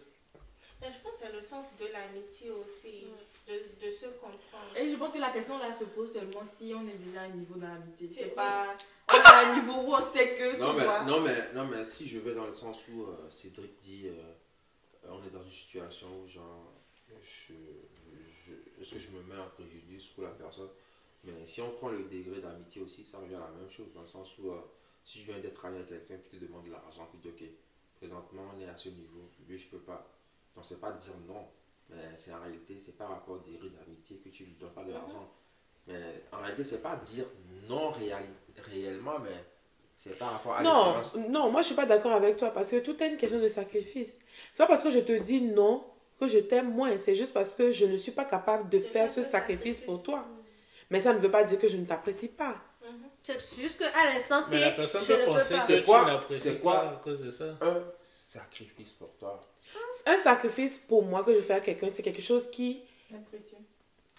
Mais 0.81 0.89
je 0.91 0.97
pense 1.03 1.17
que 1.17 1.25
c'est 1.25 1.31
le 1.31 1.41
sens 1.41 1.77
de 1.77 1.85
l'amitié 1.87 2.49
aussi, 2.51 3.05
de, 3.47 3.53
de 3.85 3.91
se 3.91 4.05
comprendre. 4.07 4.75
Et 4.75 4.89
je 4.89 4.95
pense 4.95 5.11
que 5.13 5.19
la 5.19 5.29
question 5.29 5.57
là 5.59 5.71
se 5.71 5.83
pose 5.83 6.11
seulement 6.11 6.41
si 6.43 6.73
on 6.75 6.87
est 6.87 6.97
déjà 6.97 7.21
à 7.21 7.23
un 7.25 7.29
niveau 7.29 7.55
dans 7.55 7.67
l'amitié. 7.67 8.09
C'est- 8.11 8.23
C'est 8.23 8.29
pas. 8.29 8.75
On 9.09 9.13
est 9.13 9.25
à 9.27 9.39
un 9.51 9.55
niveau 9.59 9.73
où 9.73 9.93
on 9.93 10.13
sait 10.13 10.35
que, 10.35 10.53
tu 10.53 10.59
Non 10.59 10.73
mais, 10.73 10.83
vois. 10.85 11.03
non, 11.03 11.21
mais, 11.21 11.53
non, 11.53 11.65
mais 11.67 11.85
si 11.85 12.07
je 12.07 12.19
vais 12.19 12.33
dans 12.33 12.45
le 12.47 12.53
sens 12.53 12.87
où 12.89 13.03
euh, 13.03 13.29
Cédric 13.29 13.79
dit 13.81 14.07
euh, 14.07 14.13
euh, 15.05 15.09
on 15.11 15.23
est 15.27 15.29
dans 15.31 15.43
une 15.43 15.51
situation 15.51 16.07
où 16.23 16.27
genre, 16.27 16.71
je, 17.21 17.53
je- 17.53 18.81
est-ce 18.81 18.93
que 18.93 18.99
je 18.99 19.09
me 19.09 19.21
mets 19.23 19.39
en 19.39 19.49
préjudice 19.49 20.07
pour 20.07 20.23
la 20.23 20.29
personne? 20.31 20.69
Mais 21.25 21.45
si 21.45 21.61
on 21.61 21.69
prend 21.71 21.89
le 21.89 22.03
degré 22.05 22.39
d'amitié 22.41 22.81
aussi, 22.81 23.05
ça 23.05 23.19
revient 23.19 23.35
à 23.35 23.39
la 23.41 23.51
même 23.59 23.69
chose, 23.69 23.87
dans 23.93 24.01
le 24.01 24.07
sens 24.07 24.35
où 24.39 24.49
euh, 24.51 24.61
si 25.03 25.19
je 25.19 25.31
viens 25.31 25.39
d'être 25.39 25.63
ami 25.65 25.75
avec 25.77 25.89
quelqu'un, 26.07 26.17
tu 26.23 26.37
te 26.37 26.43
demandes 26.43 26.65
de 26.65 26.71
l'argent, 26.71 27.07
tu 27.11 27.17
dis 27.17 27.27
ok, 27.29 27.47
présentement 27.97 28.43
on 28.55 28.59
est 28.59 28.67
à 28.67 28.75
ce 28.77 28.89
niveau, 28.89 29.29
lui 29.47 29.57
je 29.59 29.67
peux 29.67 29.79
pas. 29.79 30.07
Donc 30.55 30.65
c'est 30.65 30.79
pas 30.79 30.91
dire 30.91 31.13
non, 31.27 31.47
mais 31.89 31.95
c'est 32.17 32.33
en 32.33 32.39
réalité, 32.41 32.77
c'est 32.79 32.97
par 32.97 33.09
rapport 33.09 33.35
au 33.35 33.39
degré 33.39 33.69
d'amitié 33.69 34.17
que 34.17 34.29
tu 34.29 34.43
lui 34.43 34.53
donnes 34.53 34.71
pas 34.71 34.83
de 34.83 34.91
l'argent. 34.91 35.31
Mais 35.87 36.23
en 36.31 36.37
réalité, 36.37 36.63
c'est 36.63 36.81
pas 36.81 36.95
dire 36.97 37.25
non 37.67 37.89
réellement, 38.69 39.19
mais 39.19 39.43
c'est 39.95 40.17
par 40.17 40.33
rapport 40.33 40.55
à 40.55 40.63
Non, 40.63 40.95
non, 41.29 41.49
moi 41.51 41.61
je 41.61 41.67
suis 41.67 41.75
pas 41.75 41.85
d'accord 41.85 42.11
avec 42.13 42.37
toi 42.37 42.51
parce 42.51 42.69
que 42.69 42.77
tout 42.79 43.01
est 43.01 43.07
une 43.07 43.17
question 43.17 43.39
de 43.39 43.47
sacrifice. 43.47 44.19
C'est 44.51 44.63
pas 44.63 44.67
parce 44.67 44.83
que 44.83 44.91
je 44.91 44.99
te 44.99 45.13
dis 45.13 45.41
non 45.41 45.83
que 46.19 46.27
je 46.27 46.37
t'aime 46.39 46.71
moins, 46.71 46.95
c'est 46.97 47.15
juste 47.15 47.33
parce 47.33 47.49
que 47.49 47.71
je 47.71 47.85
ne 47.85 47.97
suis 47.97 48.11
pas 48.11 48.25
capable 48.25 48.69
de 48.69 48.79
faire 48.79 49.09
ce 49.09 49.21
sacrifice 49.23 49.81
pour 49.81 50.03
toi. 50.03 50.25
Mais 50.91 51.01
ça 51.01 51.13
ne 51.13 51.19
veut 51.19 51.31
pas 51.31 51.43
dire 51.45 51.57
que 51.57 51.67
je 51.67 51.77
ne 51.77 51.85
t'apprécie 51.85 52.27
pas. 52.27 52.61
C'est 53.23 53.39
juste 53.61 53.77
qu'à 53.79 54.13
l'instant 54.13 54.41
T, 54.43 54.47
Mais 54.51 54.59
la 54.59 54.71
personne 54.71 55.01
je 55.01 55.13
peut 55.13 55.21
ne 55.21 55.25
peux 55.25 55.31
penser 55.31 55.53
pas. 55.55 55.59
C'est 55.61 55.83
quoi- 55.83 56.21
quoi- 56.61 56.89
à 56.89 56.95
cause 57.03 57.21
de 57.21 57.31
ça. 57.31 57.45
un 57.61 57.83
sacrifice 58.01 58.89
pour 58.91 59.15
toi? 59.17 59.39
Un 60.05 60.17
sacrifice 60.17 60.77
pour 60.77 61.03
moi 61.03 61.23
que 61.23 61.33
je 61.33 61.41
fais 61.41 61.53
à 61.53 61.59
quelqu'un, 61.59 61.89
c'est 61.89 62.03
quelque 62.03 62.21
chose 62.21 62.49
qui... 62.49 62.81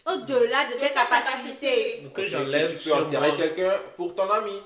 Au-delà 0.06 0.64
de 0.66 0.72
tes 0.72 0.92
ta 0.92 1.04
capacités. 1.06 2.00
Donc, 2.02 2.12
que 2.14 2.26
j'enlève 2.26 2.68
Tu 2.70 2.74
peux 2.74 2.80
sur 2.80 3.36
quelqu'un 3.36 3.72
pour 3.96 4.14
ton 4.14 4.28
ami. 4.28 4.58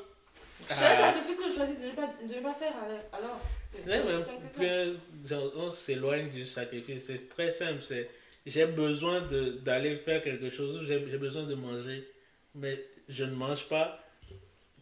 C'est 0.69 0.75
un 0.75 0.79
Ah, 0.81 1.13
sacrifice 1.13 1.37
que 1.37 1.51
je 1.51 1.55
choisis 1.55 1.79
de 1.79 1.87
ne 1.87 1.91
pas, 1.93 2.09
de 2.23 2.35
ne 2.35 2.41
pas 2.41 2.55
faire 2.55 2.73
alors. 3.13 3.39
C'est 3.71 4.03
même 4.05 4.25
que 4.59 4.97
genre, 5.29 5.53
on 5.57 5.71
s'éloigne 5.71 6.31
du 6.31 6.45
sacrifice. 6.47 7.05
C'est 7.07 7.29
très 7.29 7.51
simple. 7.51 7.83
C'est 7.83 8.09
j'ai 8.47 8.65
besoin 8.67 9.21
de- 9.23 9.51
d'aller 9.65 9.97
faire 9.97 10.23
quelque 10.23 10.49
chose 10.51 10.81
j'ai 10.87 10.99
besoin 11.19 11.43
de 11.45 11.55
manger, 11.55 12.09
mais 12.55 12.83
je 13.09 13.25
ne 13.25 13.35
mange 13.35 13.69
pas 13.69 14.01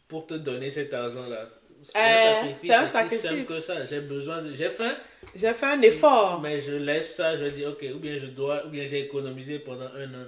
pour 0.06 0.26
te 0.26 0.34
donner 0.34 0.70
cet 0.70 0.94
argent-là. 0.94 1.48
C'est 1.82 1.98
Euh, 1.98 2.00
un 2.00 2.42
sacrifice 2.46 2.60
c'est 2.68 2.74
un 2.74 2.82
aussi 2.84 2.92
sacrifice. 2.92 3.20
simple 3.22 3.44
que 3.46 3.60
ça. 3.60 3.84
J'ai 3.86 4.00
besoin 4.00 4.40
de. 4.42 4.54
J'ai 4.54 4.70
faim, 4.70 4.96
J'ai 5.34 5.52
fait 5.54 5.66
un 5.66 5.82
effort. 5.82 6.40
mais 6.40 6.60
je 6.60 6.72
laisse 6.72 7.16
ça. 7.16 7.36
Je 7.36 7.44
vais 7.44 7.50
dire, 7.50 7.70
ok, 7.70 7.84
ou 7.94 7.98
bien 7.98 8.16
je 8.18 8.26
dois, 8.26 8.66
ou 8.66 8.70
bien 8.70 8.86
j'ai 8.86 9.00
économisé 9.00 9.58
pendant 9.58 9.86
un 9.94 10.12
an 10.14 10.26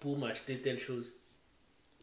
pour 0.00 0.18
m'acheter 0.18 0.58
telle 0.58 0.78
chose. 0.78 1.14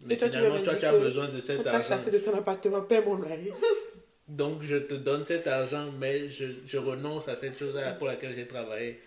Mais 0.05 0.13
Et 0.13 0.17
toi, 0.17 0.29
tu 0.29 0.37
finalement, 0.37 0.59
me 0.59 0.63
toi, 0.63 0.75
tu 0.75 0.85
as 0.85 0.91
besoin 0.93 1.27
de 1.27 1.39
cet 1.41 1.67
argent. 1.67 1.89
chassé 1.89 2.11
de 2.11 2.19
ton 2.19 2.33
appartement, 2.37 2.81
paie 2.83 3.01
mon 3.01 3.15
loyer. 3.15 3.51
Donc, 4.27 4.61
je 4.61 4.75
te 4.77 4.93
donne 4.93 5.25
cet 5.25 5.47
argent, 5.47 5.91
mais 5.99 6.29
je, 6.29 6.45
je 6.65 6.77
renonce 6.77 7.27
à 7.27 7.35
cette 7.35 7.57
chose 7.57 7.75
pour 7.97 8.07
laquelle 8.07 8.33
j'ai 8.35 8.47
travaillé. 8.47 8.99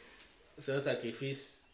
C'est 0.58 0.72
un 0.72 0.80
sacrifice 0.80 1.64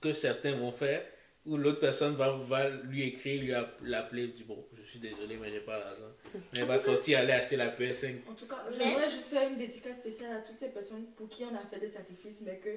que 0.00 0.12
certains 0.12 0.54
vont 0.56 0.72
faire, 0.72 1.02
où 1.46 1.56
l'autre 1.56 1.80
personne 1.80 2.14
va, 2.16 2.30
va 2.48 2.68
lui 2.70 3.02
écrire, 3.08 3.42
lui 3.42 3.52
app- 3.54 3.78
l'appeler, 3.82 4.28
dit 4.28 4.44
bon, 4.44 4.64
je 4.74 4.82
suis 4.88 4.98
désolé, 4.98 5.36
mais 5.36 5.50
j'ai 5.50 5.60
pas 5.60 5.78
l'argent. 5.78 6.10
Mais 6.34 6.40
elle 6.60 6.64
va 6.64 6.78
sortir, 6.78 7.18
aller 7.18 7.32
acheter 7.32 7.56
la 7.56 7.68
PS5. 7.68 8.14
En 8.28 8.32
tout 8.34 8.46
cas, 8.46 8.64
j'aimerais 8.70 9.08
juste 9.10 9.26
faire 9.26 9.48
une 9.50 9.56
dédicace 9.58 9.96
spéciale 9.98 10.32
à 10.36 10.40
toutes 10.40 10.58
ces 10.58 10.70
personnes 10.70 11.04
pour 11.16 11.28
qui 11.28 11.44
on 11.44 11.54
a 11.54 11.60
fait 11.70 11.78
des 11.80 11.88
sacrifices, 11.92 12.38
mais 12.42 12.58
que. 12.58 12.70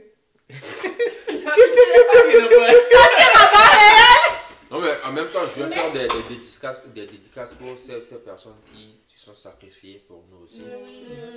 Non, 4.70 4.82
mais 4.82 4.90
en 5.06 5.14
même 5.14 5.28
temps, 5.28 5.48
je 5.56 5.64
vais 5.64 5.74
faire 5.74 5.94
des, 5.94 6.08
des 6.10 6.24
dédicaces, 6.36 6.86
des 6.88 7.06
dédicaces 7.06 7.54
pour 7.54 7.80
ces, 7.80 8.02
ces 8.02 8.16
personnes 8.18 8.58
qui 8.74 9.00
se 9.16 9.26
sont 9.28 9.34
sacrifiées 9.34 10.04
pour 10.06 10.26
nous 10.30 10.44
aussi. 10.44 10.62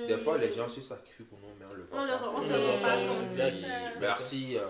Des 0.09 0.19
fois, 0.19 0.37
les 0.37 0.51
gens 0.51 0.69
se 0.69 0.81
sacrifient 0.81 1.23
pour 1.23 1.39
nous, 1.39 1.55
mais 1.59 1.65
on 1.71 1.75
le 1.75 1.85
voit 1.85 2.01
On, 2.03 2.07
pas. 2.09 2.17
le, 2.17 2.29
on 2.29 2.41
se 2.41 2.53
rend 2.53 3.93
pas 3.93 4.01
Merci 4.01 4.57
euh, 4.57 4.65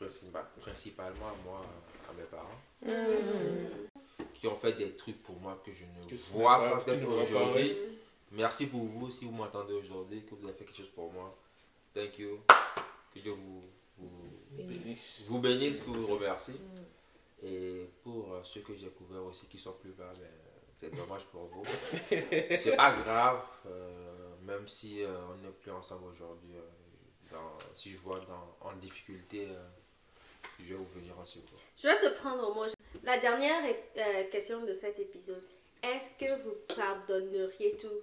principa- 0.00 0.46
principalement 0.62 1.26
à 1.28 1.34
moi, 1.44 1.60
mes 2.16 2.24
parents, 2.24 2.60
qui 4.34 4.46
ont 4.48 4.56
fait 4.56 4.72
des 4.74 4.92
trucs 4.96 5.22
pour 5.22 5.36
moi 5.40 5.60
que 5.64 5.72
je 5.72 5.84
ne 5.84 6.08
Que 6.08 6.14
vois 6.32 6.58
pas 6.58 6.80
peut-être 6.84 7.06
aujourd'hui. 7.08 7.76
Merci 8.32 8.66
pour 8.66 8.84
vous, 8.84 9.10
si 9.10 9.24
vous 9.24 9.32
m'entendez 9.32 9.72
aujourd'hui, 9.72 10.24
que 10.24 10.34
vous 10.34 10.44
avez 10.46 10.54
fait 10.56 10.64
quelque 10.64 10.76
chose 10.78 10.90
pour 10.94 11.12
moi. 11.12 11.36
Thank 11.94 12.18
you. 12.18 12.40
Que 13.14 13.20
Dieu 13.20 13.32
vous, 13.32 13.62
vous, 13.98 14.10
vous 15.28 15.38
bénisse, 15.40 15.82
que 15.82 15.90
vous 15.90 16.06
remercie. 16.06 16.60
Et 17.42 17.88
pour 18.02 18.32
euh, 18.32 18.40
ceux 18.42 18.60
que 18.60 18.74
j'ai 18.74 18.88
couverts 18.88 19.24
aussi 19.24 19.46
qui 19.46 19.58
sont 19.58 19.72
plus 19.72 19.92
bas, 19.92 20.12
ben, 20.18 20.26
c'est 20.76 20.94
dommage 20.94 21.24
pour 21.26 21.46
vous. 21.46 21.62
c'est 22.10 22.76
pas 22.76 22.92
grave, 22.92 23.40
euh, 23.66 24.34
même 24.42 24.66
si 24.66 25.02
euh, 25.02 25.08
on 25.30 25.36
n'est 25.42 25.52
plus 25.52 25.70
ensemble 25.70 26.06
aujourd'hui. 26.08 26.54
dans- 27.30 27.56
si 27.74 27.90
je 27.90 27.98
vois 27.98 28.20
dans, 28.20 28.68
en 28.68 28.74
difficulté, 28.76 29.48
je 30.60 30.64
vais 30.64 30.74
vous 30.74 30.86
venir 30.98 31.18
en 31.18 31.24
secours. 31.24 31.58
Je 31.76 31.88
vais 31.88 32.00
te 32.00 32.08
prendre 32.18 32.50
au 32.50 32.54
mot. 32.54 32.64
La 33.02 33.18
dernière 33.18 33.62
euh, 33.96 34.24
question 34.30 34.64
de 34.64 34.72
cet 34.72 34.98
épisode. 34.98 35.42
Est-ce 35.82 36.10
que 36.18 36.42
vous 36.42 36.54
pardonneriez 36.74 37.76
tout 37.76 38.00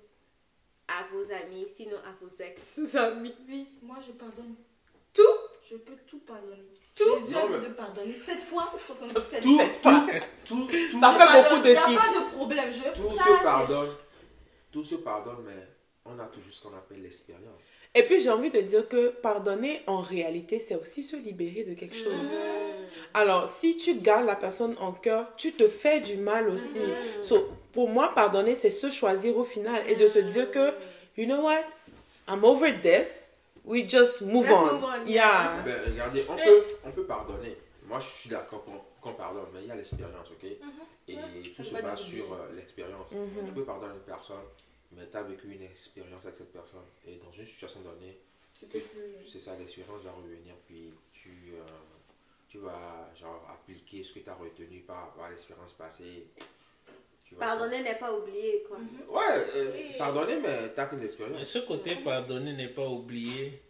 à 0.88 1.04
vos 1.12 1.32
amis, 1.34 1.66
sinon 1.68 1.98
à 1.98 2.12
vos 2.22 2.30
ex-amis? 2.30 3.36
Oui, 3.50 3.68
moi 3.82 3.98
je 4.06 4.12
pardonne. 4.14 4.56
Tout? 5.14 5.22
Je 5.70 5.78
peux 5.78 5.96
tout 6.08 6.20
pardonner. 6.20 6.64
Tout? 6.96 7.04
Jésus 7.22 7.36
a 7.36 7.48
dit 7.48 7.54
mais- 7.62 7.68
de 7.70 7.74
pardonner 7.74 8.14
7 8.14 8.40
fois 8.40 8.72
77 8.86 9.42
Tout, 9.44 9.60
fois. 9.82 10.06
tout, 10.46 10.56
tout, 10.56 10.68
tout, 10.92 11.00
Ça 11.00 11.14
fait 11.14 11.42
beaucoup 11.50 11.64
de 11.64 11.70
y 11.70 11.76
a 11.76 11.80
chiffres. 11.88 12.12
pas 12.14 12.20
de 12.20 12.36
problème. 12.36 12.72
Je, 12.72 12.90
tout 13.02 13.18
ça, 13.18 13.24
se 13.24 13.44
pardonne. 13.44 13.96
Tout 14.72 14.84
se 14.84 14.96
pardonne, 14.96 15.44
mais 15.46 15.68
on 16.06 16.20
a 16.20 16.26
toujours 16.26 16.52
ce 16.52 16.62
qu'on 16.64 16.76
appelle 16.76 17.02
l'expérience. 17.02 17.72
Et 17.96 18.04
puis 18.04 18.20
j'ai 18.20 18.30
envie 18.30 18.50
de 18.50 18.60
dire 18.62 18.88
que 18.88 19.10
pardonner 19.10 19.82
en 19.88 20.00
réalité, 20.00 20.60
c'est 20.60 20.76
aussi 20.76 21.04
se 21.04 21.16
libérer 21.16 21.64
de 21.64 21.74
quelque 21.74 21.96
chose. 21.96 22.30
Alors, 23.14 23.48
si 23.48 23.78
tu 23.78 23.96
gardes 23.96 24.26
la 24.26 24.36
personne 24.36 24.76
en 24.80 24.92
cœur, 24.92 25.36
tu 25.38 25.54
te 25.54 25.68
fais 25.68 26.02
du 26.02 26.18
mal 26.18 26.50
aussi. 26.50 26.80
So, 27.22 27.50
pour 27.72 27.90
moi, 27.90 28.12
pardonner, 28.14 28.54
c'est 28.56 28.70
se 28.70 28.90
choisir 28.90 29.38
au 29.38 29.44
final 29.44 29.82
et 29.90 29.96
de 29.96 30.08
se 30.08 30.20
dire 30.20 30.52
que, 30.52 30.74
you 31.18 31.26
know 31.26 31.42
what, 31.42 31.64
I'm 32.28 32.44
over 32.44 32.72
this. 32.82 33.32
We 33.66 33.90
just 33.90 34.22
move 34.22 34.46
Let's 34.48 34.60
on. 34.60 34.74
move 34.74 34.84
on, 34.84 35.08
Yeah. 35.08 35.62
Ben, 35.64 35.76
regardez, 35.90 36.26
on 36.30 36.36
peut, 36.36 36.64
on 36.86 36.92
peut 36.92 37.06
pardonner. 37.06 37.56
Moi, 37.88 38.00
je 38.00 38.08
suis 38.08 38.30
d'accord 38.30 38.66
qu'on 39.00 39.14
pardonne, 39.14 39.46
mais 39.54 39.62
il 39.62 39.68
y 39.68 39.72
a 39.72 39.76
l'expérience, 39.76 40.28
ok? 40.32 40.50
Et 41.08 41.18
tout 41.56 41.64
se 41.64 41.74
base 41.74 42.00
sur 42.00 42.34
euh, 42.34 42.50
l'expérience. 42.56 43.12
Mhm. 43.14 43.46
Tu 43.48 43.52
peux 43.54 43.64
pardonner 43.64 43.94
une 43.94 44.02
personne, 44.02 44.36
mais 44.96 45.08
tu 45.10 45.18
as 45.18 45.24
vécu 45.24 45.52
une 45.52 45.64
expérience 45.64 46.24
avec 46.26 46.38
cette 46.38 46.52
personne. 46.52 46.86
Et 47.08 47.16
dans 47.18 47.32
une 47.32 47.46
situation 47.46 47.82
donnée, 47.82 48.18
c'est 49.26 49.40
ça, 49.40 49.56
l'expérience 49.58 50.02
va 50.04 50.12
revenir, 50.12 50.54
puis 50.68 50.92
tu, 51.12 51.30
euh, 51.56 51.64
tu 52.48 52.60
vas 52.60 53.10
genre, 53.20 53.46
appliquer 53.52 54.04
ce 54.04 54.14
que 54.14 54.20
tu 54.20 54.30
as 54.30 54.36
retenu 54.36 54.82
par, 54.82 55.12
par 55.14 55.30
l'expérience 55.30 55.74
passée. 55.74 56.28
Tu 57.24 57.36
vas- 57.36 57.48
Pardonner 57.48 57.82
n'est 57.82 57.96
pas 57.98 58.14
oublier, 58.16 58.64
quoi. 58.68 58.78
Ouais, 59.10 59.46
euh, 59.56 59.72
Oui. 59.74 59.98
pardonner, 59.98 60.36
mais 60.40 60.74
tu 60.74 60.80
as 60.80 60.86
tes 60.86 60.96
Mais 60.98 61.04
expériences. 61.04 61.48
ce 61.48 61.60
côté 61.60 61.96
pardonner 61.96 62.54
n'est 62.54 62.70
pas 62.70 62.88
oublié. 62.88 63.62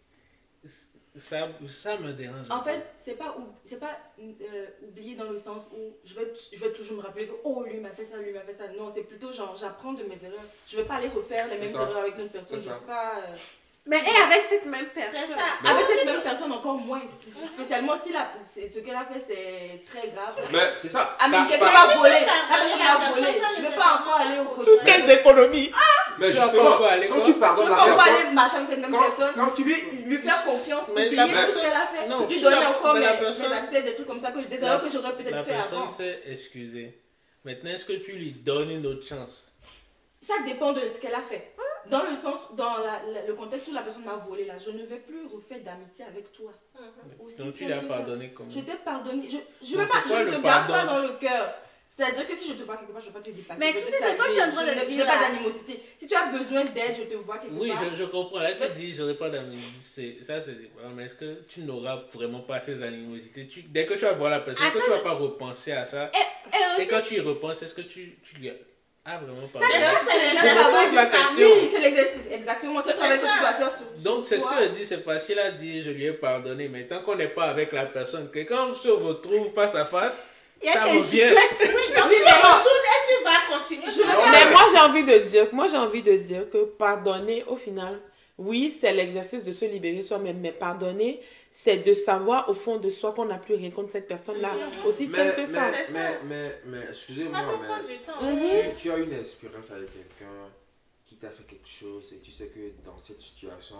Ça, 1.16 1.48
ça 1.68 1.96
me 1.98 2.12
dérange. 2.12 2.46
En 2.50 2.62
fait, 2.64 2.84
c'est 2.96 3.16
pas, 3.16 3.36
c'est 3.64 3.78
pas 3.78 3.96
euh, 4.20 4.66
oublier 4.82 5.14
dans 5.14 5.30
le 5.30 5.36
sens 5.36 5.64
où 5.72 5.94
je 6.04 6.14
vais, 6.14 6.32
je 6.52 6.58
vais 6.58 6.72
toujours 6.72 6.96
me 6.98 7.02
rappeler 7.02 7.26
que 7.28 7.34
oh 7.44 7.62
lui 7.64 7.78
m'a 7.78 7.90
fait 7.90 8.04
ça, 8.04 8.16
lui 8.16 8.32
m'a 8.32 8.40
fait 8.40 8.52
ça. 8.52 8.64
Non, 8.76 8.90
c'est 8.92 9.02
plutôt 9.04 9.30
genre 9.32 9.54
j'apprends 9.58 9.92
de 9.92 10.02
mes 10.02 10.16
erreurs. 10.24 10.44
Je 10.66 10.76
vais 10.76 10.82
pas 10.84 10.94
aller 10.94 11.08
refaire 11.08 11.46
les 11.48 11.58
mêmes 11.58 11.72
ça. 11.72 11.82
erreurs 11.82 11.98
avec 11.98 12.16
une 12.16 12.22
autre 12.22 12.32
personne. 12.32 12.58
Je 12.58 12.64
ça. 12.68 12.76
suis 12.76 12.84
pas. 12.86 13.12
euh, 13.18 13.36
Mais 13.86 13.98
et 13.98 14.22
avec 14.32 14.44
cette 14.48 14.66
même 14.66 14.86
personne 14.86 15.20
C'est 15.28 15.34
ça. 15.34 15.40
Mais- 15.62 15.70
Avec 15.70 15.86
cette 15.86 16.04
même 16.04 16.20
personne 16.22 16.50
encore 16.50 16.78
moins. 16.78 17.00
Spécialement 17.20 17.92
si 18.04 18.12
la, 18.12 18.32
ce 18.52 18.78
qu'elle 18.80 18.96
a 18.96 19.04
fait 19.04 19.20
c'est 19.20 19.84
très 19.86 20.08
grave. 20.08 20.34
Mais 20.52 20.72
c'est 20.76 20.88
ça. 20.88 21.16
Ah 21.20 21.28
mais 21.28 21.36
quelqu'un 21.48 21.66
pas- 21.66 21.86
m'a 21.86 21.94
volé. 21.94 22.10
peux 22.18 22.26
La 22.26 22.56
personne 22.58 22.78
m'a 22.78 23.10
volé. 23.10 23.22
personne, 23.26 23.56
Je 23.56 23.62
ne 23.62 23.68
vais 23.68 23.76
pas 23.76 23.82
pas 23.82 24.00
encore 24.02 24.14
aller 24.20 24.38
au 24.40 24.48
retour. 24.48 24.80
Tes 24.84 25.12
économies. 25.20 25.70
Mais 26.18 26.30
Tu 26.30 26.36
vas 26.36 26.42
justement, 26.44 26.78
pas 26.78 26.96
quand 27.08 27.20
tu 27.22 27.32
Je 27.32 27.38
pardonnes 27.38 27.64
vais 27.64 27.70
la 27.70 27.76
pas 27.76 27.82
encore 27.82 27.96
personne, 28.04 28.14
aller 28.26 28.34
marcher 28.34 28.56
avec 28.56 28.68
cette 28.70 28.78
même 28.78 28.90
quand- 28.90 29.00
personne, 29.02 29.34
quand 29.34 29.50
tu- 29.50 29.64
lui, 29.64 29.74
lui 30.04 30.18
faire 30.18 30.44
confiance, 30.44 30.84
Mais 30.94 31.10
la 31.10 31.24
tout 31.24 31.28
ce 31.30 31.34
personne- 31.34 31.62
qu'elle 31.62 31.72
a 31.72 31.86
fait, 31.86 32.08
non, 32.08 32.26
lui 32.28 32.40
donner 32.40 32.56
la- 32.60 32.70
encore 32.70 32.94
mais 32.94 33.00
mes, 33.00 33.06
la 33.06 33.12
mes 33.14 33.18
personne- 33.20 33.52
accès, 33.52 33.82
des 33.82 33.94
trucs 33.94 34.06
comme 34.06 34.20
ça, 34.20 34.30
que 34.32 34.40
je- 34.42 34.48
La- 34.60 34.80
j'aurais 34.88 35.16
peut-être 35.16 35.30
La 35.30 35.44
fait 35.44 35.52
personne 35.52 35.78
avant. 35.78 35.88
s'est 35.88 36.20
excusée. 36.26 37.00
Maintenant, 37.44 37.70
est-ce 37.70 37.84
que 37.84 37.92
tu 37.94 38.12
lui 38.12 38.32
donnes 38.32 38.70
une 38.70 38.86
autre 38.86 39.06
chance? 39.06 39.52
Ça 40.20 40.34
dépend 40.46 40.72
de 40.72 40.80
ce 40.80 40.98
qu'elle 41.00 41.14
a 41.14 41.20
fait. 41.20 41.52
Dans 41.90 42.02
le 42.02 42.16
sens, 42.16 42.36
dans 42.56 42.78
la- 42.78 43.02
la- 43.12 43.26
le 43.26 43.34
contexte 43.34 43.68
où 43.68 43.72
la 43.74 43.82
personne 43.82 44.04
m'a 44.04 44.16
volé, 44.16 44.46
là, 44.46 44.54
je 44.58 44.70
ne 44.70 44.82
vais 44.86 44.96
plus 44.96 45.26
refaire 45.26 45.60
d'amitié 45.62 46.06
avec 46.06 46.32
toi. 46.32 46.50
Aussi 47.20 47.36
Donc 47.36 47.54
tu 47.54 47.66
l'as 47.66 47.80
pardonné 47.80 48.32
comment? 48.32 48.48
Je 48.48 48.60
t'ai 48.60 48.76
pardonné. 48.82 49.28
Je, 49.28 49.36
je, 49.66 49.76
Donc 49.76 49.88
pas, 49.88 50.02
je 50.08 50.14
ne 50.14 50.30
te 50.30 50.40
garde 50.42 50.66
pas 50.66 50.72
pardon? 50.86 50.92
dans 50.92 50.98
le 51.02 51.12
cœur. 51.18 51.54
C'est-à-dire 51.88 52.26
que 52.26 52.34
si 52.34 52.48
je 52.48 52.54
te 52.54 52.62
vois 52.64 52.76
quelque 52.76 52.90
part, 52.90 53.00
je 53.00 53.06
ne 53.08 53.12
vais 53.12 53.18
pas 53.20 53.24
te 53.24 53.30
dépasser. 53.30 53.60
Mais 53.60 53.68
je 53.72 53.78
tu 53.78 53.84
sais, 53.84 53.90
c'est 53.92 54.16
saluer. 54.16 54.32
tu 54.34 54.38
es 54.38 54.42
en 54.42 54.50
train 54.50 54.66
Je 54.66 54.70
de 54.70 54.74
n'ai- 54.80 54.86
dire 54.86 54.94
Je 54.94 54.98
n'ai 54.98 55.06
pas 55.06 55.18
d'animosité. 55.20 55.82
Si 55.96 56.08
tu 56.08 56.14
as 56.16 56.26
besoin 56.26 56.64
d'aide, 56.64 56.96
je 56.98 57.02
te 57.04 57.14
vois 57.14 57.38
quelque 57.38 57.54
Oui, 57.54 57.68
part. 57.68 57.84
je, 57.92 57.96
je 57.96 58.04
comprends. 58.04 58.40
Là, 58.40 58.50
tu 58.52 58.72
dis, 58.74 58.92
j'aurais 58.92 59.14
pas 59.14 59.30
d'animosité. 59.30 60.18
Ça, 60.22 60.40
c'est. 60.40 60.56
Mais 60.96 61.04
est-ce 61.04 61.14
que 61.14 61.42
tu 61.48 61.60
n'auras 61.60 62.02
vraiment 62.12 62.40
pas 62.40 62.60
ces 62.60 62.82
animosités? 62.82 63.46
Tu... 63.46 63.62
Dès 63.62 63.86
que 63.86 63.94
tu 63.94 64.00
vas 64.00 64.12
voir 64.12 64.30
la 64.30 64.40
personne, 64.40 64.72
que 64.72 64.84
tu 64.84 64.90
vas 64.90 64.98
pas 64.98 65.12
repenser 65.12 65.72
à 65.72 65.86
ça? 65.86 66.10
Et 66.12 66.56
Et 66.56 66.82
aussi, 66.82 66.88
quand 66.88 67.00
tu 67.00 67.14
y 67.14 67.20
repenses, 67.20 67.62
est-ce 67.62 67.74
que 67.74 67.82
tu, 67.82 68.18
tu 68.24 68.36
lui 68.36 68.50
as 68.50 68.54
ah, 69.06 69.18
vraiment 69.18 69.46
pas? 69.48 69.58
Ça, 69.60 69.66
c'est 69.70 70.90
Je 70.90 70.94
la 70.94 71.06
question. 71.06 71.46
Oui, 71.46 71.68
c'est 71.70 71.80
l'exercice. 71.80 72.28
Exactement. 72.32 72.80
C'est 72.82 72.92
le 72.92 72.96
travail 72.96 73.18
que 73.20 73.26
tu 73.26 73.38
dois 73.40 73.52
faire 73.52 73.70
sur 73.72 73.84
Donc, 73.98 74.26
c'est 74.26 74.38
ce 74.38 74.42
toi. 74.44 74.56
que 74.58 74.64
je 74.64 74.68
dis, 74.70 74.86
c'est 74.86 75.04
facile 75.04 75.38
à 75.38 75.50
dire, 75.50 75.82
je 75.84 75.90
lui 75.90 76.06
ai 76.06 76.12
pardonné, 76.14 76.68
mais 76.68 76.84
tant 76.86 77.02
qu'on 77.02 77.14
n'est 77.14 77.28
pas 77.28 77.44
avec 77.44 77.72
la 77.72 77.84
personne, 77.86 78.30
que 78.30 78.38
quand 78.40 78.70
on 78.70 78.74
se 78.74 78.88
retrouve 78.88 79.52
face 79.52 79.74
à 79.74 79.84
face, 79.84 80.22
ça 80.72 80.84
des 80.84 80.98
revient. 80.98 81.34
Oui, 81.34 81.94
donc 81.94 82.04
Oui, 82.08 82.14
tu 82.16 82.24
mais 82.24 82.30
vas 82.30 82.42
non. 82.42 82.58
retourner, 82.58 82.96
tu 83.08 83.24
vas 83.24 83.58
continuer. 83.58 83.86
Je 83.86 84.02
vais 84.02 84.12
Non, 84.14 84.20
pas- 84.20 84.30
Mais 84.32 84.50
moi 84.50 84.62
j'ai 84.72 84.78
envie 84.80 85.04
de 85.04 85.18
dire, 85.28 85.48
moi 85.52 85.66
j'ai 85.68 85.76
envie 85.76 86.02
de 86.02 86.16
dire 86.16 86.48
que 86.50 86.64
pardonner 86.64 87.44
au 87.46 87.56
final, 87.56 88.00
oui 88.38 88.70
c'est 88.70 88.92
l'exercice 88.92 89.44
de 89.44 89.52
se 89.52 89.64
libérer 89.64 90.02
soi-même, 90.02 90.38
mais 90.40 90.52
pardonner 90.52 91.20
c'est 91.50 91.78
de 91.78 91.94
savoir 91.94 92.48
au 92.48 92.54
fond 92.54 92.78
de 92.78 92.90
soi 92.90 93.12
qu'on 93.12 93.26
n'a 93.26 93.38
plus 93.38 93.54
rien 93.54 93.70
contre 93.70 93.92
cette 93.92 94.08
personne-là. 94.08 94.50
Aussi 94.86 95.06
mais, 95.06 95.18
simple 95.18 95.34
que 95.36 95.40
mais, 95.42 95.46
ça. 95.46 95.70
Mais, 95.92 96.18
mais, 96.24 96.60
mais, 96.66 96.78
excusez-moi, 96.90 97.40
mais 97.60 97.94
du 97.94 98.00
temps. 98.02 98.12
tu, 98.18 98.82
tu 98.82 98.90
as 98.90 98.96
une 98.96 99.12
expérience 99.12 99.70
avec 99.70 99.92
quelqu'un 99.92 100.34
qui 101.06 101.14
t'a 101.16 101.30
fait 101.30 101.44
quelque 101.44 101.68
chose 101.68 102.12
et 102.12 102.18
tu 102.18 102.32
sais 102.32 102.46
que 102.48 102.58
dans 102.84 102.98
cette 103.00 103.22
situation, 103.22 103.76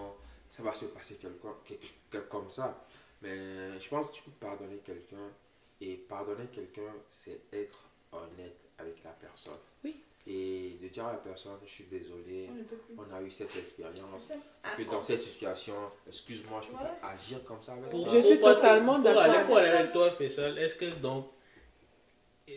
ça 0.50 0.62
va 0.62 0.72
se 0.72 0.84
passer 0.84 1.14
quelque, 1.16 1.32
quelque, 1.66 1.86
quelque- 2.12 2.28
comme 2.28 2.48
ça. 2.48 2.84
Mais 3.22 3.34
je 3.80 3.88
pense 3.88 4.10
que 4.10 4.14
tu 4.16 4.22
peux 4.22 4.30
pardonner 4.46 4.76
quelqu'un 4.86 5.30
et 5.86 5.96
pardonner 5.96 6.46
quelqu'un, 6.52 6.92
c'est 7.08 7.40
être 7.52 7.78
honnête 8.12 8.56
avec 8.78 9.02
la 9.04 9.10
personne. 9.10 9.58
Oui. 9.84 9.96
Et 10.26 10.78
de 10.82 10.88
dire 10.88 11.04
à 11.04 11.12
la 11.12 11.18
personne, 11.18 11.52
je 11.64 11.70
suis 11.70 11.84
désolé, 11.84 12.48
On 12.96 13.14
a 13.14 13.20
eu 13.22 13.30
cette 13.30 13.54
expérience, 13.56 14.32
que 14.76 14.82
dans 14.84 15.02
cette 15.02 15.22
situation, 15.22 15.74
excuse-moi, 16.08 16.60
je 16.62 16.68
peux 16.68 16.74
Voilà. 16.76 16.94
pas 16.94 17.08
agir 17.08 17.44
comme 17.44 17.62
ça 17.62 17.72
avec 17.74 17.90
Pour- 17.90 18.04
toi. 18.04 18.14
Je 18.14 18.20
suis 18.26 18.38
pour- 18.38 18.54
totalement 18.54 18.98
d'accord. 18.98 19.46
pour 19.46 19.58
aller 19.58 19.68
avec 19.68 19.92
toi, 19.92 20.10
Faisal, 20.12 20.56
est-ce 20.58 20.76
que 20.76 20.86
donc 21.00 21.26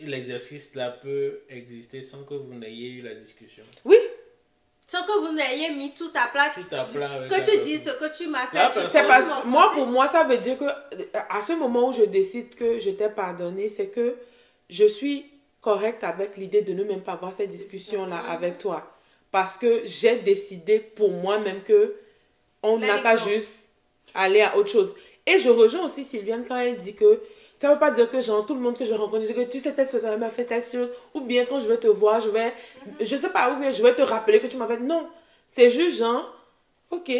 l'exercice 0.02 0.74
là 0.74 0.90
peut 0.90 1.40
exister 1.48 2.02
sans 2.02 2.24
que 2.24 2.34
vous 2.34 2.54
n'ayez 2.54 2.88
eu 2.90 3.02
la 3.02 3.14
discussion? 3.14 3.64
Oui, 3.84 3.96
sans 4.88 5.04
que 5.04 5.20
vous 5.20 5.34
n'ayez 5.34 5.70
mis 5.70 5.92
tout 5.92 6.10
à 6.14 6.28
plat, 6.28 6.50
Tout 6.52 6.74
à 6.74 6.84
plat 6.84 7.12
avec 7.12 7.30
que 7.30 7.50
tu 7.50 7.58
dises 7.58 7.84
ce 7.84 7.90
que 7.90 8.16
tu 8.16 8.26
m'as 8.26 8.46
fait. 8.46 8.80
Tu 8.80 8.90
sais 8.90 9.04
pas 9.04 9.44
moi 9.44 9.70
pour 9.74 9.86
moi 9.86 10.08
ça 10.08 10.24
veut 10.24 10.38
dire 10.38 10.58
que 10.58 10.64
à 11.14 11.42
ce 11.42 11.52
moment 11.52 11.88
où 11.88 11.92
je 11.92 12.04
décide 12.04 12.54
que 12.54 12.80
je 12.80 12.90
t'ai 12.90 13.10
pardonné, 13.10 13.68
c'est 13.68 13.88
que 13.88 14.16
je 14.70 14.86
suis 14.86 15.26
correcte 15.60 16.02
avec 16.04 16.36
l'idée 16.38 16.62
de 16.62 16.72
ne 16.72 16.84
même 16.84 17.02
pas 17.02 17.12
avoir 17.12 17.32
cette 17.32 17.50
discussion 17.50 18.06
là 18.06 18.18
avec 18.30 18.58
toi. 18.58 18.90
Parce 19.30 19.58
que 19.58 19.82
j'ai 19.84 20.16
décidé 20.16 20.80
pour 20.80 21.10
moi-même 21.10 21.62
que 21.62 21.96
on 22.62 22.78
n'a 22.78 22.98
pas 22.98 23.16
juste 23.16 23.70
aller 24.14 24.40
à 24.40 24.56
autre 24.56 24.70
chose. 24.70 24.94
Et 25.26 25.38
je 25.38 25.50
rejoins 25.50 25.84
aussi 25.84 26.04
Sylviane 26.04 26.46
quand 26.48 26.56
elle 26.56 26.76
dit 26.76 26.94
que 26.94 27.20
ça 27.58 27.70
veut 27.72 27.78
pas 27.78 27.90
dire 27.90 28.08
que 28.10 28.20
genre 28.22 28.46
tout 28.46 28.54
le 28.54 28.60
monde 28.60 28.78
que 28.78 28.84
je 28.84 28.94
rencontre, 28.94 29.22
je 29.22 29.26
dis 29.26 29.34
que 29.34 29.42
tu 29.42 29.58
sais 29.60 29.72
peut-être 29.74 29.92
que 29.92 30.00
ça 30.00 30.16
m'a 30.16 30.30
fait 30.30 30.46
telle 30.46 30.64
chose 30.64 30.90
ou 31.12 31.20
bien 31.20 31.44
quand 31.44 31.60
je 31.60 31.66
vais 31.66 31.76
te 31.78 31.88
voir, 31.88 32.20
je 32.20 32.30
vais 32.30 32.54
je 33.00 33.16
sais 33.16 33.28
pas 33.30 33.52
ou 33.52 33.58
bien 33.60 33.70
je 33.72 33.82
vais 33.82 33.94
te 33.94 34.02
rappeler 34.02 34.40
que 34.40 34.46
tu 34.46 34.56
m'as 34.56 34.66
fait 34.66 34.78
non, 34.80 35.10
c'est 35.46 35.68
juste 35.68 35.98
genre 35.98 36.34
OK, 36.90 37.10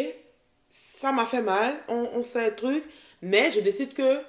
ça 0.69 1.11
m'a 1.11 1.25
fait 1.27 1.41
mal, 1.43 1.75
on, 1.87 2.09
on 2.15 2.23
sait 2.23 2.49
le 2.49 2.55
truc, 2.55 2.83
mais 3.21 3.51
je 3.51 3.59
décide 3.59 3.93
que 3.93 4.21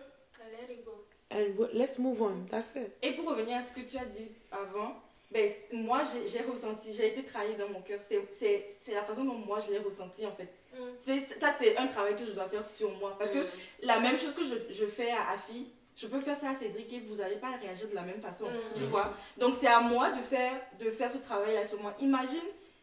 let's 1.73 1.99
move 1.99 2.21
on. 2.23 2.45
That's 2.51 2.75
it. 2.77 2.93
Et 3.03 3.13
pour 3.13 3.29
revenir 3.31 3.57
à 3.57 3.61
ce 3.61 3.73
que 3.73 3.81
tu 3.81 3.97
as 3.97 4.05
dit 4.05 4.29
avant, 4.51 4.95
ben, 5.31 5.49
moi 5.73 6.01
j'ai 6.27 6.41
ressenti, 6.43 6.93
j'ai 6.93 7.09
été 7.09 7.23
trahie 7.23 7.55
dans 7.55 7.69
mon 7.69 7.81
cœur. 7.83 8.01
C'est- 8.01 8.27
C'est 8.33 8.67
c'est 8.83 8.95
la 8.95 9.03
façon 9.05 9.25
dont 9.25 9.35
moi 9.35 9.59
je 9.65 9.71
l'ai 9.73 9.79
ressenti 9.79 10.27
en 10.27 10.33
fait. 10.33 10.49
Mm. 10.75 11.25
Ça, 11.41 11.55
c'est 11.59 11.77
un 11.77 11.87
travail 11.87 12.17
que 12.17 12.25
je 12.25 12.33
dois 12.33 12.49
faire 12.49 12.65
sur 12.65 12.91
moi. 12.99 13.15
Parce 13.19 13.31
que 13.33 13.47
la 13.83 14.01
même 14.01 14.17
chose 14.17 14.35
que 14.35 14.43
je, 14.43 14.55
je 14.73 14.87
fais 14.87 15.11
à 15.11 15.31
Afi, 15.35 15.67
je 16.01 16.07
peux 16.07 16.21
faire 16.21 16.37
ça 16.37 16.51
à 16.51 16.55
Cédric 16.55 16.93
et 16.93 17.01
vous 17.01 17.17
n'allez 17.17 17.37
pas 17.37 17.51
réagir 17.61 17.89
de 17.89 17.95
la 17.95 18.03
même 18.03 18.21
façon. 18.21 18.47
Mm. 18.47 18.75
Tu 18.75 18.83
vois 18.85 19.13
Donc 19.39 19.55
c'est 19.61 19.67
à 19.67 19.81
moi 19.81 20.11
de 20.13 20.23
faire, 20.23 20.53
de 20.79 20.91
faire 20.91 21.11
ce 21.11 21.19
travail-là 21.19 21.65
sur 21.65 21.81
moi. 21.83 21.95
Imagine 22.01 22.41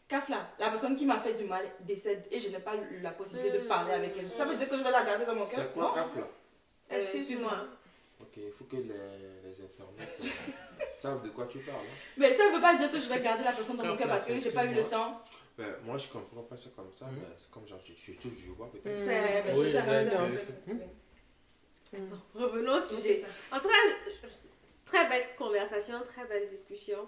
Kafla, 0.08 0.50
la 0.60 0.70
personne 0.70 0.96
qui 0.96 1.06
m'a 1.06 1.20
fait 1.20 1.34
du 1.34 1.44
mal, 1.44 1.66
décède 1.82 2.26
et 2.32 2.40
je 2.40 2.50
n'ai 2.50 2.60
pas 2.60 2.76
eu 2.76 3.00
la 3.02 3.12
possibilité 3.12 3.58
de 3.58 3.64
Mm. 3.64 3.68
parler 3.68 3.94
avec 3.94 4.14
elle. 4.18 4.28
Ça 4.28 4.46
veut 4.46 4.56
dire 4.56 4.70
que 4.70 4.78
je 4.78 4.84
vais 4.84 4.92
la 4.92 5.04
garder 5.04 5.26
dans 5.26 5.36
mon 5.36 5.46
cœur 5.46 5.60
C'est 5.64 5.74
quoi 5.74 5.94
là 5.96 6.08
Euh, 6.94 7.02
Excuse-moi. 7.14 7.52
Ok, 8.22 8.38
il 8.38 8.52
faut 8.52 8.64
que 8.66 8.78
les, 8.78 8.84
les 9.44 9.62
internautes 9.62 10.00
euh, 10.22 10.26
savent 10.98 11.22
de 11.24 11.30
quoi 11.30 11.46
tu 11.48 11.60
parles. 11.60 11.78
hein. 11.78 11.96
Mais 12.18 12.34
ça 12.36 12.50
ne 12.50 12.56
veut 12.56 12.62
pas 12.62 12.76
dire 12.76 12.90
que 12.90 12.98
je 13.00 13.10
vais 13.10 13.20
garder 13.22 13.44
la 13.44 13.52
personne 13.52 13.78
dans 13.78 13.84
mon 13.86 13.92
Kafla, 13.92 14.06
cœur 14.08 14.16
parce 14.16 14.26
que 14.26 14.40
j'ai 14.40 14.52
pas 14.52 14.66
eu 14.66 14.74
le 14.74 14.84
temps. 14.86 15.22
Ben, 15.58 15.74
moi, 15.84 15.98
je 15.98 16.08
comprends 16.08 16.44
pas 16.44 16.56
ça 16.56 16.70
comme 16.76 16.92
ça, 16.94 17.06
Mhm. 17.06 17.16
mais 17.18 17.28
c'est 17.38 17.52
comme 17.52 17.68
genre, 17.68 17.80
tu, 17.84 17.94
tu 17.96 18.16
touches 18.16 18.36
du 18.36 18.50
bois 18.52 18.70
peut-être. 18.72 18.86
Mm. 18.86 19.06
Ben, 19.08 19.44
ben, 19.44 19.58
Oui, 19.58 19.66
c'est 19.72 19.80
ça, 19.80 19.86
c'est 19.86 20.10
ça, 20.12 20.26
fait. 20.66 20.88
Revenons 22.36 22.78
au 22.78 22.82
sujet. 22.82 23.24
En 23.52 23.58
tout 23.60 23.68
cas, 23.68 23.74
je- 24.08 24.28
très 24.86 25.08
belle 25.08 25.26
conversation, 25.38 26.02
très 26.04 26.26
belle 26.26 26.48
discussion. 26.48 27.08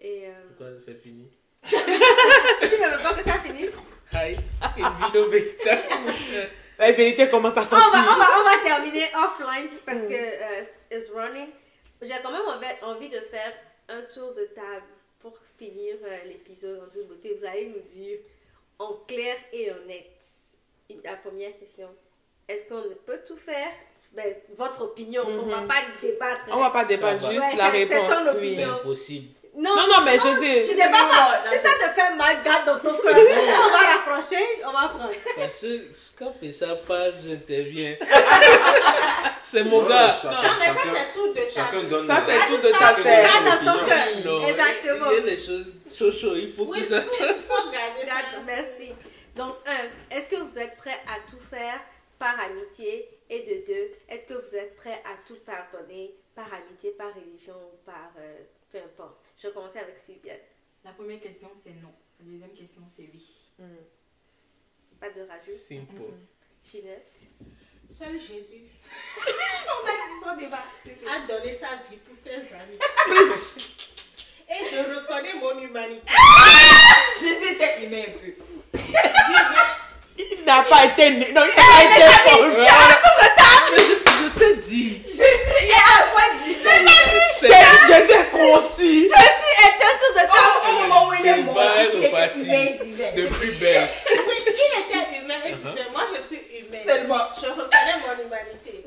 Et 0.00 0.28
euh, 0.28 0.32
Pourquoi 0.48 0.80
c'est 0.80 0.94
fini? 1.00 1.28
Tu 1.62 1.76
ne 1.76 2.96
veux 2.96 3.02
pas 3.02 3.14
que 3.14 3.22
ça 3.24 3.38
finisse? 3.40 3.72
Hi, 4.12 4.34
une 4.78 5.06
vidéo 5.06 5.28
vecteur. 5.28 5.78
La 6.78 6.92
vérité 6.92 7.28
commence 7.28 7.56
à 7.56 7.60
on 7.60 7.64
sortir. 7.64 7.90
va, 7.92 7.98
on, 8.14 8.18
va, 8.18 8.26
on 8.40 8.44
va 8.44 8.64
terminer 8.64 9.04
offline 9.14 9.68
parce 9.84 9.98
que 9.98 10.12
euh, 10.14 10.64
it's 10.96 11.10
running. 11.10 11.48
J'ai 12.00 12.14
quand 12.22 12.32
même 12.32 12.42
envie, 12.82 13.08
de 13.10 13.20
faire 13.20 13.52
un 13.90 14.00
tour 14.02 14.32
de 14.32 14.44
table 14.46 14.86
pour 15.18 15.38
finir 15.58 15.96
euh, 16.02 16.24
l'épisode 16.24 16.82
en 16.82 16.88
toute 16.88 17.06
beauté. 17.06 17.34
Vous 17.38 17.44
allez 17.44 17.66
nous 17.66 17.80
dire 17.80 18.18
en 18.78 18.94
clair 19.06 19.36
et 19.52 19.70
en 19.70 19.80
net. 19.86 20.24
La 21.04 21.16
première 21.16 21.56
question. 21.58 21.88
Est-ce 22.48 22.64
qu'on 22.64 22.82
peut 23.06 23.20
tout 23.26 23.36
faire? 23.36 23.72
Ben, 24.12 24.34
Votre 24.56 24.82
opinion. 24.82 25.22
On 25.26 25.46
ne 25.46 25.50
va 25.50 25.60
Mhm. 25.60 25.68
pas 25.68 25.74
débattre. 26.02 26.40
On 26.52 26.58
va 26.60 26.70
pas 26.70 26.84
débattre, 26.84 27.22
va. 27.22 27.30
juste 27.32 27.42
Ouais, 27.42 27.56
la 27.56 27.70
c'est- 27.70 27.86
c'est 27.86 27.94
réponse. 27.98 28.10
ton 28.10 28.22
oui. 28.24 28.30
opinion. 28.36 28.56
C'est 28.68 28.80
impossible. 28.80 29.34
Non, 29.56 29.74
Non, 29.74 29.86
non, 29.88 30.00
mais 30.04 30.16
je 30.16 30.40
dis. 30.40 30.68
Tu 30.68 30.74
débattes 30.76 30.92
pas. 31.10 31.42
Si 31.50 31.58
ça 31.58 31.70
te 31.70 31.92
fait 31.94 32.14
mal, 32.16 32.36
garde 32.44 32.66
dans 32.66 32.78
ton 32.78 32.96
cœur. 32.96 33.14
on 33.14 33.70
va 33.70 33.78
raccrocher, 33.78 34.44
on 34.64 34.72
va 34.72 34.88
prendre. 34.88 35.10
Parce 35.36 35.60
que 35.60 35.80
quand 36.18 36.32
ça 36.52 36.76
parle, 36.86 37.14
j'interviens. 37.26 37.96
C'est 39.42 39.64
mon 39.64 39.82
gars. 39.82 40.14
Non, 40.24 40.30
cha- 40.30 40.38
mais 40.58 40.66
ça, 40.66 40.74
chacun- 40.74 40.94
c'est 40.94 41.18
tout 41.18 41.32
de 41.32 41.40
Chacun 41.48 41.70
table. 41.78 41.88
donne. 41.88 42.06
Ça, 42.06 42.22
c'est 42.26 42.46
tout 42.46 42.56
de 42.62 42.72
chacun 42.72 42.78
ta 42.78 42.96
son 42.96 43.02
Garde 43.02 43.44
dans 43.64 43.72
ton 43.72 43.80
opinion. 43.80 43.86
cœur. 43.86 44.06
Non, 44.40 44.46
Exactement. 44.48 45.06
Il 45.10 45.14
y 45.14 45.18
a 45.18 45.36
des 45.36 45.42
choses 45.42 45.72
chaud 45.98 46.12
chaud. 46.12 46.36
Il 46.36 46.52
faut 46.54 46.64
Oui, 46.64 46.80
que 46.80 46.84
ça. 46.86 46.96
il 47.20 47.26
faut 47.26 47.70
garder 47.70 48.06
Merci. 48.46 48.92
Donc, 49.34 49.54
un, 49.66 50.14
est-ce 50.16 50.28
que 50.28 50.36
vous 50.36 50.58
êtes 50.58 50.76
prêt 50.76 50.98
à 51.08 51.30
tout 51.30 51.38
faire 51.50 51.80
par 52.20 52.38
amitié 52.38 53.08
Et 53.30 53.42
de 53.42 53.66
deux, 53.66 53.90
est-ce 54.08 54.22
que 54.22 54.34
vous 54.34 54.54
êtes 54.54 54.76
prêt 54.76 55.02
à 55.06 55.16
tout 55.26 55.38
pardonner 55.44 56.14
par 56.34 56.52
amitié, 56.52 56.92
par 56.92 57.12
religion 57.14 57.54
ou 57.54 57.76
par 57.84 58.12
euh, 58.18 58.44
peu 58.70 58.78
importe? 58.78 59.24
Je 59.36 59.48
vais 59.48 59.54
commencer 59.54 59.78
avec 59.78 59.98
Sylvia. 59.98 60.34
La 60.84 60.92
première 60.92 61.20
question, 61.20 61.50
c'est 61.56 61.70
non. 61.70 61.92
La 62.20 62.26
deuxième 62.26 62.52
question, 62.52 62.82
c'est 62.94 63.08
oui. 63.12 63.26
Mm. 63.58 63.64
Pas 65.00 65.10
de 65.10 65.22
rajout? 65.22 65.50
Simple. 65.50 66.12
Ginette? 66.62 67.20
Seul 67.88 68.20
Jésus 68.20 68.66
On 69.26 69.86
va 69.86 69.92
dire 69.92 70.22
son 70.22 70.36
débat. 70.36 70.64
a 71.10 71.26
donné 71.26 71.52
sa 71.54 71.76
vie 71.88 71.96
pour 71.96 72.14
ses 72.14 72.34
amis. 72.34 72.78
Et 74.48 74.64
je 74.70 74.94
reconnais 74.94 75.34
mon 75.40 75.58
humanité. 75.58 76.12
Jésus 77.18 77.54
était 77.54 77.86
humain 77.86 78.04
un 78.06 78.18
peu. 78.18 78.78
Il 80.40 80.46
n'a 80.46 80.62
pas 80.62 80.84
été 80.86 81.10
né. 81.10 81.32
Non, 81.32 81.42
il 81.44 81.48
n'a 81.48 81.62
pas 81.62 81.82
été 81.84 82.02
formé. 82.30 82.66
Je 84.34 84.38
te 84.38 84.60
dis. 84.60 85.02
C'est 85.04 85.30
Jésus 87.88 88.12
est 88.12 88.30
concis. 88.30 89.08
Ceci 89.08 89.50
est 89.64 89.78
un 89.84 89.94
tour 89.98 90.12
de 90.14 90.20
table. 90.20 90.32
Oh, 90.34 90.68
oh, 90.70 91.08
oh, 91.08 91.14
il 91.20 91.26
est 91.26 91.42
mort. 91.42 91.62
Il 91.92 92.04
était 92.04 92.32
divin. 92.34 93.12
De 93.16 93.28
plus 93.28 93.52
belle. 93.58 93.88
Oui, 94.10 94.34
il 94.46 94.50
était 94.80 95.20
humain. 95.20 95.38
Moi, 95.92 96.02
je 96.16 96.20
suis 96.26 96.40
humaine. 96.58 96.86
Seulement. 96.86 97.24
Je 97.40 97.46
reconnais 97.46 97.98
mon 98.06 98.24
humanité. 98.24 98.84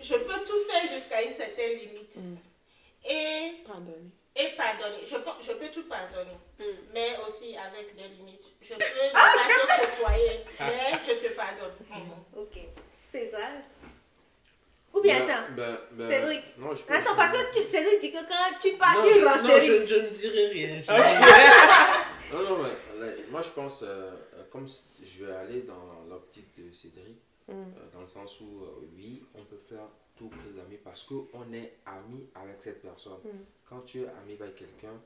Je 0.00 0.14
peux 0.14 0.40
tout 0.44 0.60
faire 0.70 0.82
jusqu'à 0.92 1.22
une 1.22 1.32
certaine 1.32 1.70
limite. 1.78 2.14
Et, 3.04 3.52
Pardonnez. 3.66 4.10
et 4.36 4.48
pardonner. 4.56 5.02
Je 5.04 5.16
peux, 5.16 5.30
je 5.40 5.52
peux 5.52 5.68
tout 5.68 5.84
pardonner. 5.88 6.36
Mm. 6.58 6.64
Mais 6.92 7.16
aussi 7.26 7.56
avec 7.56 7.96
des 7.96 8.08
limites. 8.08 8.44
Je 8.60 8.74
peux 8.74 8.84
ne 8.84 9.12
pas 9.12 9.32
te 9.32 9.80
côtoyer. 9.96 10.40
Mais 10.60 10.98
je 11.06 11.12
te 11.26 11.32
pardonne. 11.34 11.72
Ok. 12.36 12.58
Faisal. 13.12 13.64
Ou 14.94 15.00
bien, 15.02 15.18
Ben- 15.20 15.30
attends. 15.30 15.42
ben- 15.56 15.78
ben- 15.92 16.08
Cédric. 16.08 16.42
Non, 16.58 16.67
je 16.78 16.84
peux- 16.84 16.94
Attends, 16.94 17.10
je- 17.12 17.16
parce 17.16 17.32
que 17.32 17.52
tu, 17.58 17.62
Cédric 17.66 18.00
dit 18.00 18.12
que 18.12 18.18
quand 18.28 18.58
tu 18.60 18.72
pars, 18.76 18.96
Non, 18.96 19.04
tu 19.08 19.14
je, 19.14 19.24
non, 19.24 19.30
renchéris. 19.30 19.66
je, 19.66 19.86
je 19.86 19.94
ne 19.96 20.08
dirai 20.10 20.46
rien. 20.48 20.82
Je- 20.82 20.88
Non, 22.34 22.42
non, 22.42 22.62
mais 22.62 23.00
là, 23.06 23.12
moi 23.30 23.40
je 23.42 23.48
pense, 23.50 23.82
euh, 23.82 24.10
euh, 24.34 24.42
comme 24.50 24.66
je 25.02 25.24
vais 25.24 25.32
aller 25.32 25.62
dans 25.62 26.04
l'optique 26.10 26.48
de 26.58 26.70
Cédric, 26.72 27.16
Mm. 27.48 27.52
euh, 27.52 27.64
dans 27.94 28.02
le 28.02 28.06
sens 28.06 28.40
où, 28.40 28.60
euh, 28.62 28.86
oui, 28.94 29.22
on 29.34 29.42
peut 29.42 29.56
faire 29.56 29.88
tout 30.16 30.28
pour 30.28 30.42
les 30.46 30.58
amis 30.58 30.76
parce 30.84 31.04
qu'on 31.04 31.50
est 31.54 31.72
ami 31.86 32.28
avec 32.34 32.56
cette 32.60 32.82
personne. 32.82 33.20
Mm. 33.24 33.28
Quand 33.66 33.80
tu 33.86 34.02
es 34.02 34.06
ami 34.22 34.34
avec 34.38 34.56
quelqu'un, 34.56 35.00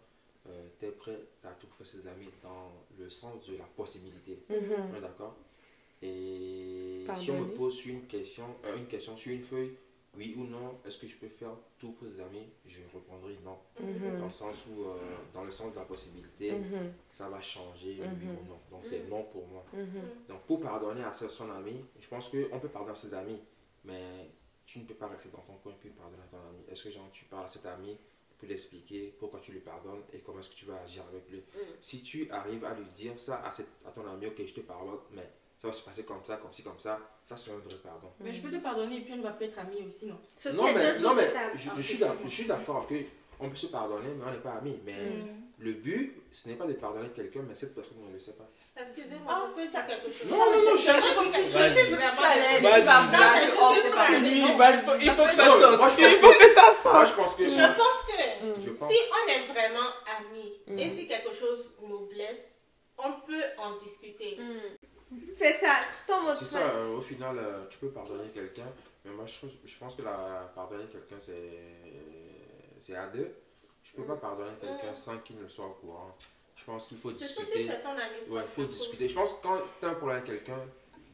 tu 0.81 0.87
es 0.87 0.91
prêt 0.91 1.20
à 1.45 1.51
tout 1.51 1.68
pour 1.68 1.77
faire 1.77 1.87
ses 1.87 2.09
amis 2.09 2.29
dans 2.43 2.73
le 2.99 3.09
sens 3.09 3.47
de 3.47 3.57
la 3.57 3.64
possibilité. 3.77 4.37
On 4.51 4.97
est 4.97 5.01
d'accord? 5.01 5.37
Et 6.03 7.07
si 7.16 7.31
on 7.31 7.39
me 7.43 7.55
pose 7.55 7.87
une 7.87 8.07
question, 8.07 8.45
euh, 8.64 8.77
une 8.77 8.87
question 8.87 9.16
sur 9.16 9.31
une 9.33 9.43
feuille, 9.43 9.77
oui 10.16 10.34
ou 10.38 10.44
non, 10.44 10.78
est-ce 10.84 10.98
que 10.98 11.06
je 11.06 11.16
peux 11.16 11.28
faire 11.28 11.52
tout 11.78 11.92
pour 11.92 12.06
les 12.06 12.20
amis? 12.20 12.46
Je 12.66 12.80
répondrai 12.92 13.38
non. 13.44 13.58
Mhm. 13.80 14.18
Dans 14.18 14.26
le 14.26 14.30
sens 14.32 14.66
où, 14.68 14.84
euh, 14.84 14.96
dans 15.32 15.44
le 15.44 15.50
sens 15.50 15.72
de 15.72 15.78
la 15.78 15.84
possibilité, 15.84 16.52
Mhm. 16.52 16.92
ça 17.08 17.28
va 17.28 17.40
changer, 17.40 17.98
oui 18.00 18.06
Mhm. 18.26 18.36
ou 18.38 18.48
non. 18.48 18.58
Donc 18.70 18.80
c'est 18.84 19.08
non 19.08 19.24
pour 19.24 19.46
moi. 19.46 19.64
Donc 20.28 20.42
pour 20.42 20.60
pardonner 20.60 21.02
à 21.04 21.12
son 21.12 21.50
ami, 21.50 21.84
je 21.98 22.08
pense 22.08 22.28
qu'on 22.28 22.60
peut 22.60 22.68
pardonner 22.68 22.93
à 22.93 22.97
ses 22.97 23.14
amis, 23.14 23.40
mais 23.84 24.28
tu 24.66 24.78
ne 24.80 24.84
peux 24.84 24.94
pas 24.94 25.09
rester 25.09 25.30
dans 25.30 25.40
ton 25.43 25.55
coin 25.62 25.72
puis 25.80 25.90
pardonner 25.90 26.22
à 26.22 26.26
ton 26.26 26.39
ami. 26.48 26.62
Est-ce 26.70 26.84
que 26.84 26.90
genre, 26.90 27.09
tu 27.12 27.24
parles 27.26 27.44
à 27.44 27.48
cet 27.48 27.66
ami 27.66 27.97
pour 28.39 28.47
lui 28.47 28.55
expliquer 28.55 29.14
pourquoi 29.18 29.40
tu 29.40 29.52
lui 29.52 29.60
pardonnes 29.60 30.02
et 30.12 30.18
comment 30.20 30.40
est-ce 30.40 30.51
que 30.51 30.55
tu 30.56 30.66
vas 30.66 30.80
agir 30.80 31.05
avec 31.10 31.28
lui? 31.30 31.43
Si 31.80 32.02
tu 32.02 32.30
arrives 32.30 32.64
à 32.64 32.74
lui 32.74 32.86
dire 32.94 33.18
ça 33.18 33.43
à, 33.44 33.51
cette- 33.52 33.70
à 33.86 33.90
ton 33.90 34.06
ami, 34.06 34.26
ok 34.26 34.44
je 34.47 34.55
te 34.55 34.60
pardonne, 34.60 34.98
mais 35.12 35.28
ça 35.62 35.68
va 35.68 35.72
se 35.74 35.82
passer 35.82 36.02
comme 36.02 36.18
ça, 36.26 36.36
comme 36.39 36.52
ci, 36.52 36.64
comme 36.64 36.78
ça, 36.78 36.98
ça 37.22 37.36
c'est 37.36 37.52
un 37.52 37.59
vrai 37.59 37.76
pardon. 37.84 38.09
Mais 38.18 38.32
je 38.32 38.43
peux 38.43 38.51
te 38.51 38.56
pardonner 38.56 38.97
et 38.97 39.01
puis 39.02 39.12
on 39.12 39.18
ne 39.18 39.22
va 39.22 39.30
plus 39.30 39.47
être 39.47 39.60
amis 39.60 39.84
aussi, 39.86 40.06
non? 40.06 40.18
Non 40.55 40.72
mais, 40.74 40.98
non, 40.98 41.14
mais 41.14 41.32
je, 41.55 41.68
Ah, 41.70 41.74
je 42.24 42.28
suis 42.28 42.47
d'accord 42.47 42.89
que 42.89 42.94
on 43.39 43.48
peut 43.48 43.55
se 43.55 43.66
pardonner, 43.68 44.09
mais 44.18 44.24
on 44.26 44.32
n'est 44.32 44.39
pas 44.43 44.55
amis. 44.55 44.80
Mais 44.84 44.97
le 45.60 45.72
but, 45.74 46.20
ce 46.32 46.48
n'est 46.48 46.56
pas 46.56 46.66
de 46.66 46.72
pardonner 46.72 47.10
quelqu'un, 47.10 47.43
mais 47.48 47.55
cette 47.55 47.76
personne 47.76 47.98
ne 48.05 48.12
le 48.12 48.18
sait 48.18 48.32
pas. 48.32 48.48
Excusez-moi, 48.76 49.20
Ah, 49.32 49.47
je 49.51 49.62
peux 49.62 49.68
dire 49.68 49.86
quelque 49.86 50.10
chose. 50.12 50.30
Non, 50.32 50.36
non, 50.39 50.64
non, 50.64 50.70
je- 50.72 50.82
suis 50.82 50.90
vraiment. 50.90 52.16
Tu 52.18 52.24
allais, 52.24 52.56
tu 52.56 52.62
Vas-y. 52.62 52.82
Oui, 52.82 54.40
Non. 54.40 54.48
il 54.51 54.80
faut- 54.84 54.98
Il 55.01 55.10
faut 55.12 55.24
que 55.26 55.32
ça 55.34 55.48
sorte. 55.51 55.78
moi, 55.78 55.89
je 55.89 56.02
Il 56.02 56.18
faut 56.18 56.32
que 56.32 56.55
ça 56.55 56.62
Moi, 56.62 57.06
sorte. 57.06 57.09
je 57.09 57.14
pense 57.14 57.34
que. 57.36 57.44
Je 57.48 58.70
pense 58.70 58.80
que 58.80 58.86
si 58.93 58.98
on 59.12 59.28
est 59.30 59.44
vraiment 59.47 59.90
amis 60.18 60.55
et 60.76 60.89
si 60.89 61.06
quelque 61.06 61.32
chose 61.32 61.70
nous 61.86 62.06
blesse, 62.06 62.47
on 62.98 63.12
peut 63.26 63.44
en 63.59 63.76
discuter. 63.76 64.39
Fais 65.36 65.52
ça. 65.52 65.80
Ton 66.06 66.34
C'est 66.39 66.44
ça, 66.44 66.59
euh, 66.60 66.97
au 66.97 67.01
final, 67.02 67.36
euh, 67.39 67.66
tu 67.68 67.78
peux 67.78 67.90
pardonner 67.90 68.28
quelqu'un, 68.30 68.66
mais 69.05 69.10
moi 69.12 69.26
je, 69.26 69.34
trouve- 69.39 69.51
je 69.64 69.78
pense 69.78 69.94
que 69.94 70.02
la, 70.02 70.51
pardonner 70.55 70.86
quelqu'un 70.86 71.16
c'est 71.18 71.40
c'est 72.78 72.97
à 72.97 73.06
deux. 73.09 73.32
Je 73.84 73.93
peux 73.93 74.05
pas 74.05 74.16
pardonner 74.16 74.56
quelqu'un 74.60 74.94
sans 74.94 75.18
qu'il 75.18 75.40
ne 75.40 75.48
soit 75.48 75.66
au 75.66 75.74
courant. 75.74 76.16
Je 76.56 76.64
pense 76.64 76.86
qu'il 76.86 76.98
faut 76.98 77.12
Surtout 77.14 77.43
si 77.43 77.52
discuter. 77.52 77.64
c'est 77.74 77.82
ton 77.82 77.90
ami. 77.90 78.28
Ouais, 78.28 78.43
il 78.43 78.48
faut 78.48 78.64
discuter. 78.64 79.09
Je 79.09 79.14
pense 79.14 79.34
que 79.34 79.43
quand 79.43 79.59
tu 79.80 79.86
as 79.86 79.89
un 79.90 79.94
problème 79.94 80.18
avec 80.18 80.28
quelqu'un, 80.30 80.59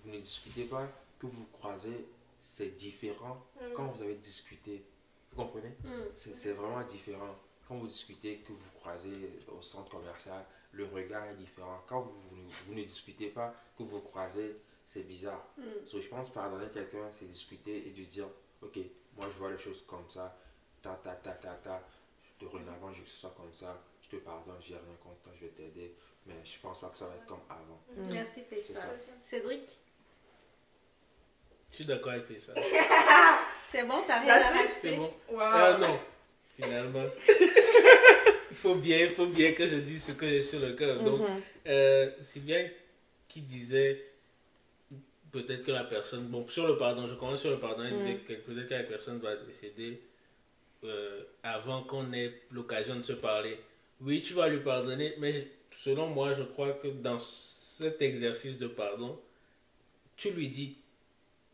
vous 0.05 0.11
ne 0.11 0.19
discutez 0.19 0.65
pas, 0.65 0.87
que 1.19 1.27
vous 1.27 1.33
vous 1.43 1.47
croisez, 1.53 2.07
c'est 2.39 2.77
différent 2.77 3.43
Mm. 3.61 3.73
quand 3.75 3.87
vous 3.87 4.03
avez 4.03 4.15
discuté. 4.17 4.85
Vous 5.33 5.43
comprenez? 5.45 5.75
C'est 6.15 6.35
c'est 6.37 6.53
vraiment 6.53 6.83
différent. 6.83 7.35
Quand 7.67 7.77
vous 7.77 7.87
discutez, 7.87 8.39
que 8.39 8.53
vous 8.53 8.71
croisez 8.75 9.11
au 9.57 9.61
centre 9.63 9.91
commercial, 9.91 10.45
le 10.73 10.85
regard 10.87 11.25
est 11.27 11.35
différent. 11.37 11.83
Quand 11.89 12.01
vous, 12.03 12.13
vous, 12.13 12.37
ne- 12.37 12.51
vous 12.67 12.75
ne 12.75 12.83
discutez 12.83 13.29
pas, 13.29 13.55
que 13.77 13.83
vous 13.83 14.01
croisez, 14.01 14.57
c'est 14.87 15.03
bizarre. 15.07 15.45
So, 15.87 16.01
je 16.01 16.09
pense 16.09 16.31
pardonner 16.33 16.69
quelqu'un, 16.73 17.11
c'est 17.11 17.27
discuter 17.27 17.89
et 17.89 17.91
de 17.91 18.05
dire, 18.05 18.27
ok, 18.63 18.79
moi 19.17 19.27
je 19.31 19.37
vois 19.39 19.51
les 19.51 19.59
choses 19.59 19.85
comme 19.87 20.09
ça, 20.09 20.37
ta 20.83 20.95
ta 21.03 21.13
ta 21.17 21.33
ta 21.33 21.55
ta, 21.55 21.83
dorénavant 22.41 22.93
je 22.93 22.99
veux 22.99 23.05
que 23.05 23.11
ce 23.11 23.17
soit 23.19 23.35
comme 23.37 23.53
ça, 23.53 23.83
je 24.03 24.09
te 24.09 24.17
pardonne, 24.17 24.57
j'ai 24.61 24.75
rien 24.75 24.97
contre 25.03 25.19
toi, 25.23 25.33
je 25.37 25.47
vais 25.47 25.53
t'aider, 25.53 25.95
mais 26.27 26.35
je 26.45 26.59
pense 26.61 26.81
pas 26.81 26.89
que 26.89 26.97
ça 26.97 27.07
va 27.07 27.17
être 27.17 27.27
comme 27.27 27.41
avant. 27.51 27.81
Merci, 28.13 28.45
C'est 28.49 28.57
Faisal. 28.57 28.83
ça. 28.99 29.13
Cédric? 29.23 29.79
Je 31.71 31.77
suis 31.77 31.85
d'accord 31.87 32.13
avec 32.13 32.39
ça. 32.41 32.53
C'est 33.69 33.85
bon, 33.85 34.03
t'as 34.07 34.21
rien 34.21 34.33
à. 34.35 34.53
C'est 34.81 34.97
bon. 34.97 35.13
Wow. 35.31 35.41
Ah 35.43 35.77
non, 35.79 35.99
finalement. 36.57 37.05
il 38.51 38.57
faut 38.57 38.75
bien, 38.77 38.99
il 39.01 39.11
faut 39.11 39.27
bien 39.27 39.53
que 39.53 39.69
je 39.69 39.77
dise 39.77 40.05
ce 40.05 40.13
que 40.13 40.29
j'ai 40.29 40.43
sur 40.43 40.61
le 40.61 40.73
cœur. 40.73 41.03
Donc, 41.03 41.21
Mhm. 41.21 41.41
euh, 41.67 42.11
c'est 42.21 42.45
bien 42.45 42.69
qui 43.29 43.43
disait 43.43 44.05
peut-être 45.33 45.65
que 45.65 45.71
la 45.73 45.85
personne, 45.85 46.25
bon, 46.29 46.47
sur 46.49 46.67
le 46.67 46.77
pardon, 46.79 47.07
je 47.07 47.15
commence 47.15 47.41
sur 47.41 47.51
le 47.51 47.59
pardon, 47.59 47.85
il 47.85 47.97
disait 47.97 48.17
que 48.27 48.33
peut-être 48.35 48.69
que 48.69 48.75
la 48.75 48.83
personne 48.85 49.19
va 49.19 49.37
décéder 49.37 50.01
euh, 50.85 51.23
avant 51.43 51.83
qu'on 51.83 52.13
ait 52.13 52.33
l'occasion 52.53 52.97
de 52.97 53.03
se 53.03 53.13
parler. 53.13 53.59
Oui, 54.01 54.23
tu 54.23 54.33
vas 54.35 54.49
lui 54.49 54.61
pardonner, 54.61 55.15
mais 55.19 55.35
selon 55.71 56.07
moi, 56.07 56.33
je 56.35 56.43
crois 56.45 56.73
que 56.75 56.87
dans 56.89 57.19
cet 57.21 58.01
exercice 58.01 58.57
de 58.59 58.69
pardon, 58.69 59.19
tu 60.17 60.31
lui 60.31 60.49
dis, 60.49 60.77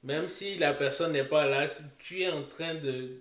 même 0.03 0.29
si 0.29 0.57
la 0.59 0.75
personne 0.75 1.13
n'est 1.13 1.25
pas 1.25 1.47
là, 1.49 1.67
tu 1.99 2.21
es 2.21 2.29
en 2.31 2.43
train 2.45 2.75
de, 2.75 3.17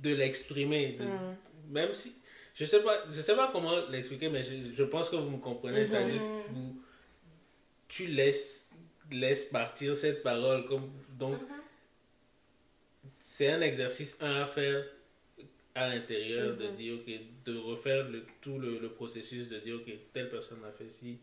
de 0.00 0.10
l'exprimer, 0.12 0.96
Mhm. 0.98 1.36
même 1.70 1.94
si, 1.94 2.14
je 2.58 2.64
sais 2.64 2.82
pas, 2.82 3.04
je 3.12 3.20
sais 3.22 3.36
pas 3.36 3.50
comment 3.52 3.86
l'expliquer, 3.88 4.28
mais 4.28 4.42
je, 4.42 4.72
je 4.74 4.82
pense 4.84 5.08
que 5.10 5.16
vous 5.16 5.30
me 5.30 5.38
comprenez, 5.38 5.82
Mhm. 5.82 5.86
c'est-à-dire 5.86 6.22
vous, 6.50 6.82
tu 7.86 8.06
laisses, 8.08 8.70
laisses 9.10 9.44
partir 9.44 9.96
cette 9.96 10.22
parole, 10.24 10.66
comme, 10.66 10.90
donc, 11.18 11.38
c'est 13.18 13.48
un 13.52 13.60
exercice, 13.60 14.16
un, 14.20 14.42
à 14.42 14.46
faire 14.46 14.84
à 15.74 15.88
l'intérieur, 15.88 16.56
de 16.56 16.66
dire, 16.68 16.94
ok, 16.94 17.10
de 17.44 17.56
refaire 17.56 18.08
le, 18.08 18.24
tout 18.40 18.58
le, 18.58 18.78
le 18.80 18.88
processus, 18.88 19.48
de 19.50 19.58
dire, 19.60 19.76
ok, 19.76 19.92
telle 20.12 20.28
personne 20.28 20.58
a 20.64 20.72
fait 20.72 20.88
ci, 20.88 21.18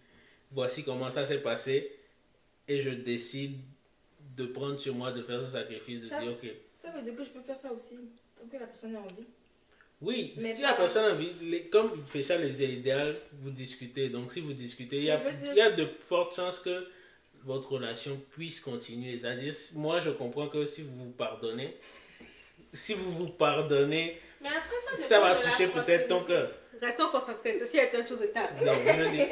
voici 0.52 0.84
comment 0.86 1.10
ça 1.10 1.26
s'est 1.26 1.42
passé, 1.42 1.92
et 2.68 2.80
je 2.80 2.90
décide 2.92 3.58
de 4.38 4.46
prendre 4.46 4.80
sur 4.80 4.96
moi 4.96 5.12
de 5.12 5.22
faire 5.22 5.42
ce 5.42 5.48
sacrifice, 5.54 6.02
de 6.02 6.08
Ça, 6.08 6.22
dire, 6.22 6.32
ok, 6.32 6.48
Ça 6.80 6.92
veut 6.92 7.02
dire 7.02 7.16
que 7.16 7.24
je 7.26 7.30
peux 7.32 7.42
faire 7.42 7.58
ça 7.58 7.72
aussi, 7.74 7.96
tant 8.36 8.48
que 8.48 8.58
la 8.58 8.68
personne 8.68 8.96
a 8.96 9.00
envie. 9.00 9.26
Oui, 10.06 10.34
Mais 10.38 10.54
si 10.54 10.62
pas- 10.62 10.70
la 10.70 10.74
personne 10.76 11.06
a 11.06 11.14
envie, 11.14 11.34
comme 11.72 12.06
Fécha 12.06 12.38
le 12.38 12.48
disait, 12.48 12.68
l'idéal, 12.68 13.16
vous 13.42 13.50
discutez. 13.50 14.10
Donc, 14.10 14.32
si 14.32 14.40
vous 14.42 14.54
discutez, 14.54 14.98
il 14.98 15.04
y, 15.06 15.12
a, 15.12 15.18
dire- 15.18 15.52
il 15.52 15.58
y 15.58 15.62
a 15.62 15.72
de 15.72 15.88
fortes 16.08 16.36
chances 16.36 16.60
que 16.60 16.88
votre 17.44 17.72
relation 17.74 18.20
puisse 18.32 18.60
continuer. 18.60 19.18
C'est-à-dire, 19.18 19.54
moi, 19.74 20.00
je 20.00 20.10
comprends 20.12 20.48
que 20.48 20.66
si 20.66 20.82
vous 20.84 20.96
vous 21.06 21.12
pardonnez, 21.12 21.76
si 22.74 22.94
vous 22.94 23.12
vous 23.12 23.28
pardonnez, 23.30 24.18
Mais 24.42 24.50
après, 24.50 24.98
ça, 24.98 25.20
va 25.20 25.36
toucher 25.36 25.68
peut-être 25.68 26.08
ton 26.08 26.24
cœur. 26.24 26.52
Restons 26.82 27.10
concentrés. 27.10 27.54
Ceci 27.54 27.78
est 27.78 27.96
un 27.96 28.04
tour 28.04 28.18
de 28.18 28.26
table. 28.28 28.54
Non, 28.66 28.74
je 28.86 29.02
me 29.04 29.10
dis, 29.12 29.24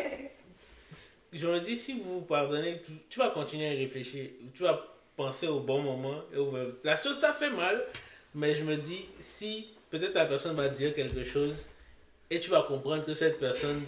je 1.33 1.47
me 1.47 1.59
dis, 1.59 1.75
si 1.75 1.93
vous 1.93 2.15
vous 2.19 2.21
pardonnez, 2.21 2.81
tu, 2.85 2.91
tu 3.09 3.19
vas 3.19 3.29
continuer 3.31 3.67
à 3.67 3.73
y 3.73 3.79
réfléchir. 3.83 4.29
Tu 4.53 4.63
vas 4.63 4.87
penser 5.15 5.47
au 5.47 5.59
bon 5.59 5.81
moment. 5.81 6.21
et 6.33 6.37
au- 6.37 6.53
La 6.83 6.95
chose 6.95 7.19
t'a 7.19 7.33
fait 7.33 7.49
mal, 7.49 7.83
mais 8.35 8.53
je 8.53 8.63
me 8.63 8.77
dis, 8.77 9.05
si 9.19 9.67
peut-être 9.93 10.15
la 10.15 10.25
personne 10.25 10.55
va 10.55 10.69
dire 10.69 10.93
quelque 10.95 11.23
chose 11.23 11.67
et 12.31 12.39
tu 12.39 12.49
vas 12.49 12.63
comprendre 12.63 13.05
que 13.05 13.13
cette 13.13 13.39
personne 13.39 13.83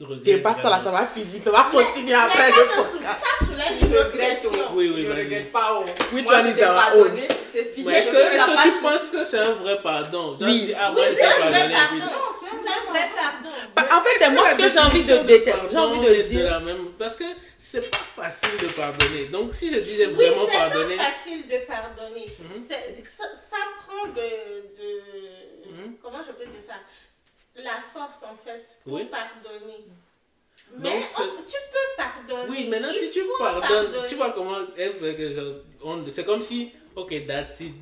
regrette. 0.00 0.22
Dépasse 0.22 0.60
ça 0.60 0.68
là, 0.70 0.80
ça 0.84 0.90
va 0.90 1.06
finir, 1.06 1.42
ça 1.42 1.50
va 1.50 1.68
continuer 1.72 2.12
après 2.14 2.50
Mais 2.50 2.56
le 2.56 2.70
ça, 2.70 2.82
sou- 2.82 2.92
podcast. 2.98 3.18
ça 3.24 3.46
soulève 3.46 3.66
Il 3.80 3.86
une 3.86 4.18
question. 4.20 4.50
Oui, 4.74 4.92
oui, 4.94 5.02
Je 5.02 5.08
vas-y. 5.12 5.24
regrette 5.24 5.52
pas. 5.52 5.68
Oh. 5.80 5.84
Oui, 6.12 6.22
Moi, 6.22 6.40
je 6.40 6.48
t'ai 6.48 6.60
pardonné, 6.60 7.28
c'est 7.54 7.74
fini. 7.74 7.90
Est-ce 7.92 8.10
que, 8.10 8.62
tu 8.62 8.82
penses 8.82 9.10
que 9.10 9.24
c'est 9.24 9.38
un 9.38 9.52
vrai 9.54 9.78
pardon? 9.82 10.38
Genre, 10.38 10.48
Oui. 10.48 10.74
ah, 10.78 10.92
Oui, 10.94 11.02
c'est 11.16 11.24
un 11.24 11.48
vrai 11.48 11.70
pardon. 11.70 12.04
C'est 12.62 12.68
un 12.70 12.90
vrai 12.92 13.08
pardon. 13.16 13.48
Bah, 13.74 13.82
en 13.96 14.00
fait, 14.02 14.30
moi, 14.30 14.44
ce 14.50 14.56
que 14.56 14.68
j'ai 14.68 14.78
envie 14.78 15.04
de 15.04 15.50
pardon 15.50 15.68
j'ai 15.70 15.76
envie 15.78 16.06
de 16.06 16.22
dire. 16.28 16.50
la 16.50 16.60
même? 16.60 16.88
Parce 16.98 17.16
que 17.16 17.24
c'est 17.60 17.90
pas 17.90 17.98
facile 17.98 18.56
de 18.62 18.68
pardonner. 18.68 19.24
Donc, 19.26 19.52
si 19.54 19.70
je 19.72 19.80
dis 19.80 19.96
j'ai 19.96 20.06
Oui, 20.06 20.12
vraiment 20.14 20.46
c'est 20.46 20.52
pardonné. 20.52 20.96
pas 20.96 21.10
facile 21.10 21.48
de 21.48 21.58
pardonner. 21.66 22.26
Mhm. 22.38 22.64
C'est- 22.68 23.02
ça, 23.04 23.24
ça 23.34 23.56
prend 23.86 24.06
de, 24.06 24.12
de- 24.78 25.68
Mhm. 25.72 25.96
Comment 26.02 26.22
je 26.22 26.32
peux 26.32 26.46
dire 26.46 26.60
ça? 26.66 26.74
La 27.56 27.80
force, 27.92 28.22
en 28.22 28.36
fait, 28.36 28.64
pour 28.84 28.94
Oui. 28.94 29.04
pardonner. 29.06 29.84
Mais 30.78 31.02
c'est- 31.08 31.20
on- 31.22 31.42
tu 31.42 31.56
peux 31.72 31.96
pardonner. 31.96 32.48
Oui, 32.50 32.66
maintenant 32.68 32.90
Il 32.92 33.08
si 33.08 33.10
tu 33.10 33.20
pardonnes, 33.38 33.60
pardonner. 33.90 34.06
tu 34.08 34.14
vois 34.14 34.30
comment 34.32 34.58
elle 34.76 34.92
fait 34.92 35.16
que 35.16 36.10
c'est 36.10 36.24
comme 36.24 36.42
si, 36.42 36.72
ok, 36.94 37.26
that's 37.26 37.60
it. 37.60 37.74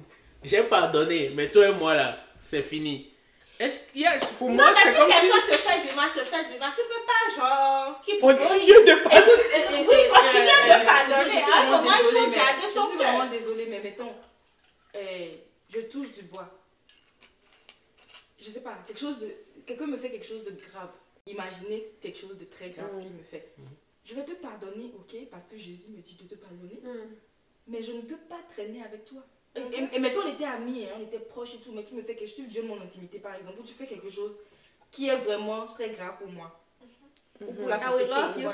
J'ai 0.44 0.62
pardonné, 0.62 1.30
mais 1.34 1.48
toi 1.50 1.68
et 1.68 1.72
moi 1.72 1.94
là, 1.94 2.18
c'est 2.40 2.62
fini. 2.62 3.12
Est-ce 3.58 3.90
qu'il 3.90 4.02
y 4.02 4.06
a, 4.06 4.18
pour 4.38 4.48
Non, 4.50 4.54
moi, 4.56 4.66
mais 4.70 4.80
c'est 4.82 4.92
si 4.92 4.98
comme 5.00 5.12
si. 5.12 5.20
quelqu'un 5.20 5.46
te 5.48 5.56
fait 5.56 5.88
du 5.88 5.94
mal, 5.96 6.10
te 6.12 6.24
fait 6.24 6.44
du 6.52 6.58
mal, 6.58 6.72
tu 6.76 6.82
peux 6.82 7.04
pas, 7.06 7.36
genre... 7.36 8.00
Qui 8.02 8.18
Continue 8.18 8.66
de 8.66 8.90
eh, 8.90 9.64
eh, 9.72 9.86
Oui, 9.88 9.96
continuez 10.12 10.50
euh, 10.50 10.66
de 10.66 10.82
euh, 10.82 10.84
pardonner. 10.84 11.34
Il 11.34 11.40
faut 11.40 12.30
garder 12.30 12.62
je 12.62 12.70
suis 12.70 12.74
cœur. 12.74 12.96
vraiment 12.98 13.26
désolée, 13.30 13.66
mais 13.70 13.80
mettons, 13.80 14.14
eh, 14.94 15.30
je 15.70 15.80
touche 15.80 16.12
du 16.12 16.22
bois. 16.22 16.50
Je 18.38 18.50
sais 18.50 18.60
pas, 18.60 18.76
quelque 18.86 19.00
chose 19.00 19.18
de, 19.18 19.32
quelqu'un 19.66 19.86
me 19.86 19.96
fait 19.96 20.10
quelque 20.10 20.26
chose 20.26 20.44
de 20.44 20.50
grave. 20.50 20.90
Imaginez 21.26 21.82
quelque 22.02 22.18
chose 22.18 22.36
de 22.38 22.44
très 22.44 22.68
grave 22.70 22.94
Mm. 22.94 23.00
qu'il 23.00 23.10
me 23.12 23.22
fait. 23.22 23.54
Je 24.04 24.14
vais 24.14 24.24
te 24.24 24.32
pardonner, 24.32 24.92
ok, 24.96 25.16
parce 25.30 25.44
que 25.44 25.56
Jésus 25.56 25.88
me 25.88 26.00
dit 26.00 26.16
de 26.22 26.28
te 26.28 26.34
pardonner, 26.38 26.78
Hmm. 26.84 27.10
mais 27.66 27.82
je 27.82 27.92
ne 27.92 28.02
peux 28.02 28.18
pas 28.28 28.38
traîner 28.52 28.82
avec 28.84 29.04
toi. 29.06 29.22
Et, 29.56 29.76
et- 29.78 29.88
et 29.96 29.98
mettons, 29.98 30.20
on 30.26 30.32
était 30.32 30.44
amis, 30.44 30.84
hein, 30.86 30.96
on 31.00 31.02
était 31.04 31.18
proches 31.18 31.54
et 31.54 31.58
tout, 31.58 31.72
mais 31.72 31.82
tu 31.84 31.94
me 31.94 32.02
fais 32.02 32.14
quelque 32.14 32.28
chose, 32.28 32.36
tu 32.36 32.42
violes 32.44 32.66
mon 32.66 32.80
intimité 32.80 33.18
par 33.18 33.34
exemple, 33.34 33.58
ou 33.60 33.62
tu 33.62 33.72
fais 33.74 33.86
quelque 33.86 34.10
chose 34.10 34.36
qui 34.90 35.08
est 35.08 35.16
vraiment 35.16 35.66
très 35.66 35.90
grave 35.90 36.14
pour 36.18 36.28
moi. 36.28 36.58
Ou 37.40 37.52
pour 37.52 37.68
la 37.68 37.78
société. 37.78 38.10
love 38.10 38.40
you 38.40 38.48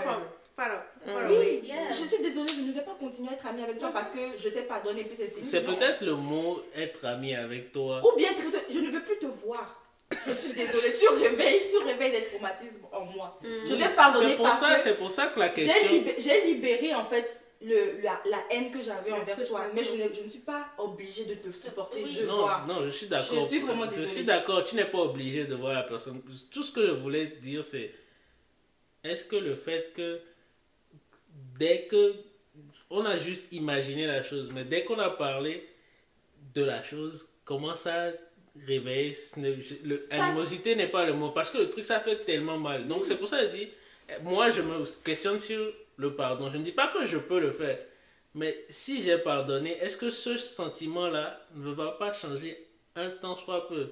voilà. 0.54 0.84
Oui, 1.28 1.62
Yeah. 1.64 1.88
je 1.88 1.94
suis 2.04 2.22
désolée, 2.22 2.52
je 2.52 2.60
ne 2.60 2.72
vais 2.72 2.82
pas 2.82 2.94
continuer 3.00 3.30
à 3.30 3.32
être 3.32 3.46
amie 3.46 3.62
avec 3.62 3.78
toi 3.78 3.90
parce 3.90 4.10
que 4.10 4.18
je 4.36 4.48
t'ai 4.50 4.62
pardonné 4.62 5.02
puis 5.04 5.16
c'est 5.16 5.28
fini. 5.30 5.42
C'est 5.42 5.62
peut-être 5.64 6.02
le 6.02 6.14
mot 6.14 6.60
être 6.76 7.04
ami 7.06 7.34
avec 7.34 7.72
toi. 7.72 8.00
Ou 8.06 8.16
bien 8.18 8.28
je 8.70 8.78
ne 8.78 8.90
veux 8.90 9.02
plus 9.02 9.18
te 9.18 9.26
voir. 9.26 9.82
Je 10.26 10.32
suis 10.34 10.52
désolée, 10.52 10.92
tu 10.92 11.08
réveilles, 11.08 11.62
tu 11.70 11.78
réveilles 11.78 12.12
des 12.12 12.24
traumatismes 12.26 12.82
en 12.92 13.04
moi. 13.06 13.40
Je 13.42 13.74
t'ai 13.74 13.88
pardonné 13.96 14.30
C'est 14.32 14.36
pour 14.36 14.44
parce 14.46 14.60
ça, 14.60 14.74
que 14.74 14.80
c'est 14.82 14.94
pour 14.98 15.10
ça 15.10 15.26
que 15.28 15.38
la 15.40 15.54
j'ai 15.54 15.64
question. 15.64 16.12
j'ai 16.18 16.40
libéré 16.52 16.94
en 16.94 17.06
fait 17.06 17.41
le, 17.64 18.00
la, 18.02 18.20
la 18.28 18.42
haine 18.50 18.70
que 18.70 18.80
j'avais 18.80 19.12
envers 19.12 19.42
toi. 19.46 19.66
Mais 19.74 19.82
je 19.84 19.92
ne, 19.92 20.12
je 20.12 20.22
ne 20.22 20.28
suis 20.30 20.40
pas 20.40 20.68
obligée 20.78 21.24
de 21.24 21.34
te 21.34 21.50
supporter, 21.50 22.02
Oui. 22.02 22.16
de 22.16 22.26
Non, 22.26 22.38
voir. 22.38 22.66
non, 22.66 22.82
je 22.84 22.90
suis 22.90 23.06
d'accord. 23.06 23.42
Je 23.42 23.46
suis 23.48 23.60
vraiment 23.60 23.84
Je 23.84 23.90
désolée. 23.90 24.06
suis 24.08 24.24
d'accord, 24.24 24.64
tu 24.64 24.74
n'es 24.76 24.84
pas 24.84 24.98
obligé 24.98 25.44
de 25.44 25.54
voir 25.54 25.72
la 25.74 25.82
personne. 25.82 26.20
Tout 26.50 26.62
ce 26.62 26.72
que 26.72 26.84
je 26.86 26.92
voulais 26.92 27.26
dire, 27.40 27.62
c'est 27.64 27.92
est-ce 29.04 29.24
que 29.24 29.36
le 29.36 29.54
fait 29.54 29.92
que 29.94 30.20
dès 31.58 31.86
que 31.86 32.14
on 32.90 33.04
a 33.06 33.18
juste 33.18 33.52
imaginé 33.52 34.06
la 34.06 34.22
chose, 34.22 34.50
mais 34.52 34.64
dès 34.64 34.84
qu'on 34.84 34.98
a 34.98 35.10
parlé 35.10 35.66
de 36.54 36.62
la 36.62 36.82
chose, 36.82 37.28
comment 37.44 37.74
ça 37.74 38.10
réveille 38.66 39.14
ce 39.14 39.40
n'est- 39.40 39.60
je- 39.62 39.76
le- 39.84 40.06
Animosité 40.10 40.74
n'est 40.76 40.88
pas 40.88 41.06
le 41.06 41.14
mot 41.14 41.30
parce 41.30 41.50
que 41.50 41.58
le 41.58 41.70
truc 41.70 41.84
ça 41.86 42.00
fait 42.00 42.24
tellement 42.24 42.58
mal. 42.58 42.86
Donc 42.86 43.06
c'est 43.06 43.16
pour 43.16 43.28
ça 43.28 43.38
que 43.44 43.50
je 43.50 43.56
dis, 43.56 43.68
moi 44.22 44.50
je 44.50 44.60
me 44.60 44.84
questionne 45.02 45.38
sur 45.38 45.72
le 46.02 46.14
pardon. 46.14 46.50
Je 46.52 46.58
ne 46.58 46.62
dis 46.62 46.72
pas 46.72 46.88
que 46.88 47.06
je 47.06 47.16
peux 47.16 47.38
le 47.40 47.52
faire, 47.52 47.78
mais 48.34 48.54
si 48.68 49.00
j'ai 49.02 49.18
pardonné, 49.18 49.78
est-ce 49.80 49.96
que 49.96 50.10
ce 50.10 50.36
sentiment-là 50.36 51.40
ne 51.54 51.72
va 51.72 51.92
pas 51.92 52.12
changer 52.12 52.56
un 52.96 53.08
temps 53.10 53.36
soit 53.36 53.66
peu? 53.68 53.90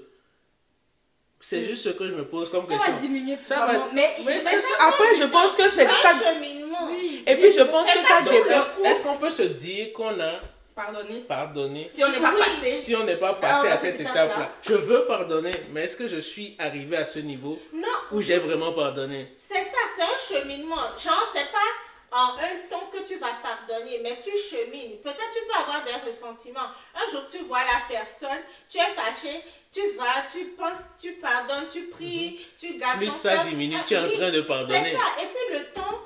C'est 1.42 1.62
juste 1.62 1.84
ce 1.84 1.88
que 1.88 2.06
je 2.06 2.12
me 2.12 2.26
pose 2.26 2.50
comme 2.50 2.66
Ça 2.66 2.74
question. 2.74 2.92
va 2.92 3.00
diminuer 3.00 3.38
Ça 3.42 3.54
va- 3.60 3.60
probablement, 3.62 3.88
mais, 3.94 4.14
Mais 4.18 4.32
je- 4.32 4.38
est-ce 4.38 4.50
que 4.50 4.60
ça- 4.60 4.88
Après, 4.88 5.14
je 5.18 5.24
pense 5.24 5.54
que 5.56 5.68
c'est 5.70 5.86
un 5.86 6.02
ça. 6.02 6.34
cheminement. 6.34 6.86
oui. 6.90 7.24
Et 7.26 7.34
puis, 7.36 7.50
je 7.50 7.62
pense 7.62 7.90
que 7.90 7.98
ça 7.98 8.22
dépend. 8.30 8.84
Est-ce 8.84 9.02
qu'on 9.02 9.16
peut 9.16 9.30
se 9.30 9.42
dire 9.44 9.94
qu'on 9.94 10.20
a 10.20 10.40
Pardonner. 10.74 11.20
pardonné? 11.20 11.90
Si 11.94 12.04
on 12.04 12.08
n'est 12.10 12.20
pas 12.20 12.34
Oui. 12.34 12.40
passé. 12.60 12.70
si 12.72 12.94
on 12.96 13.04
n'est 13.04 13.16
pas 13.16 13.34
passé 13.34 13.68
Ah, 13.70 13.74
à 13.74 13.76
cette 13.78 14.00
étape-là 14.00 14.50
Je 14.62 14.74
veux 14.74 15.06
pardonner, 15.06 15.50
mais 15.72 15.84
est-ce 15.84 15.96
que 15.96 16.06
je 16.06 16.18
suis 16.20 16.56
arrivé 16.58 16.96
à 16.98 17.06
ce 17.06 17.20
niveau 17.20 17.58
Non, 17.72 17.88
où 18.12 18.20
j'ai 18.20 18.36
vraiment 18.38 18.72
pardonné? 18.72 19.32
C'est 19.36 19.64
ça, 19.64 19.78
c'est 19.96 20.02
un 20.36 20.40
cheminement. 20.42 20.76
Genre, 21.02 21.30
c'est 21.34 21.50
pas 21.50 21.70
en 22.12 22.36
un 22.36 22.68
temps 22.68 22.88
que 22.92 23.06
tu 23.06 23.16
vas 23.16 23.34
pardonner, 23.42 24.00
mais 24.02 24.18
tu 24.20 24.30
chemines. 24.36 24.98
Peut-être 24.98 25.30
tu 25.32 25.40
peux 25.46 25.58
avoir 25.58 25.84
des 25.84 25.92
ressentiments. 26.08 26.68
Un 26.94 27.10
jour, 27.10 27.22
tu 27.30 27.38
vois 27.38 27.60
la 27.60 27.82
personne, 27.88 28.40
tu 28.68 28.78
es 28.78 28.92
fâché, 28.94 29.42
tu 29.72 29.80
vas, 29.96 30.26
tu 30.32 30.46
penses, 30.58 30.78
tu 31.00 31.12
pardonnes, 31.12 31.68
tu 31.70 31.86
pries, 31.86 32.40
tu 32.58 32.76
gardes 32.78 32.98
Plus 32.98 33.06
ton 33.08 33.12
ça 33.12 33.44
diminue, 33.44 33.76
Ah, 33.78 33.84
tu 33.86 33.94
es 33.94 33.98
en 33.98 34.10
train 34.10 34.30
de 34.30 34.40
pardonner. 34.42 34.84
C'est 34.84 34.96
ça. 34.96 35.02
Et 35.22 35.26
puis 35.26 35.58
le 35.58 35.72
temps 35.72 36.00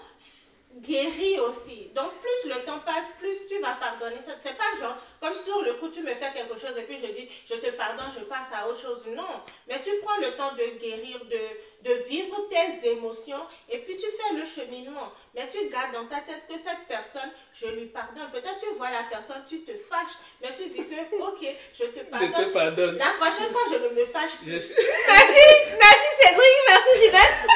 guérit 0.87 1.39
aussi. 1.41 1.91
Donc 1.95 2.13
plus 2.21 2.51
le 2.53 2.61
temps 2.65 2.81
passe, 2.85 3.07
plus 3.19 3.37
tu 3.49 3.59
vas 3.61 3.75
pardonner. 3.81 4.19
Ça, 4.21 4.33
C'est 4.43 4.57
pas 4.57 4.71
genre, 4.81 4.97
comme 5.21 5.35
sur 5.35 5.63
le 5.63 5.75
coup, 5.75 5.89
tu 5.89 6.03
me 6.03 6.15
fais 6.15 6.33
quelque 6.33 6.59
chose 6.59 6.77
et 6.79 6.83
puis 6.83 6.99
je 6.99 7.07
dis, 7.13 7.29
je 7.49 7.55
te 7.55 7.71
pardonne, 7.73 8.11
je 8.17 8.25
passe 8.25 8.49
à 8.55 8.67
autre 8.69 8.79
chose. 8.81 9.05
Non. 9.09 9.41
Mais 9.69 9.81
tu 9.81 9.91
prends 10.03 10.17
le 10.19 10.37
temps 10.37 10.53
de 10.53 10.79
guérir, 10.79 11.21
de, 11.25 11.89
de 11.89 11.95
vivre 12.09 12.49
tes 12.51 12.89
émotions 12.91 13.43
et 13.69 13.79
puis 13.79 13.97
tu 13.97 14.07
fais 14.07 14.35
le 14.35 14.45
cheminement. 14.45 15.13
Mais 15.35 15.49
tu 15.49 15.69
gardes 15.69 15.93
dans 15.93 16.07
ta 16.07 16.21
tête 16.21 16.47
que 16.49 16.55
cette 16.55 16.87
personne, 16.89 17.31
je 17.53 17.67
lui 17.67 17.87
pardonne. 17.87 18.31
Peut-être 18.33 18.59
tu 18.61 18.71
vois 18.77 18.91
la 18.91 19.03
personne, 19.11 19.43
tu 19.49 19.63
te 19.65 19.73
fâches, 19.77 20.17
mais 20.43 20.53
tu 20.57 20.67
dis 20.69 20.85
que, 20.87 21.17
ok, 21.21 21.43
je 21.73 21.85
te 21.87 21.99
Je 21.99 22.05
pardonne. 22.05 22.33
te 22.33 22.53
pardonne. 22.53 22.99
La 22.99 23.11
prochaine 23.19 23.51
fois, 23.53 23.63
je 23.71 23.77
ne 23.77 23.89
me 23.89 24.05
fâche 24.07 24.37
plus. 24.43 24.51
Je 24.53 24.75
Merci, 25.09 25.47
merci 25.79 26.09
Cédric, 26.21 26.57
merci 26.69 26.99
Ginette. 27.01 27.47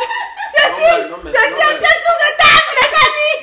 Non, 0.58 0.74
mais- 0.78 1.08
non, 1.08 1.16
mais- 1.22 1.30
non, 1.32 1.48
mais- 1.50 1.78
tour 1.78 2.16
de 2.18 2.42
amis. 2.42 2.47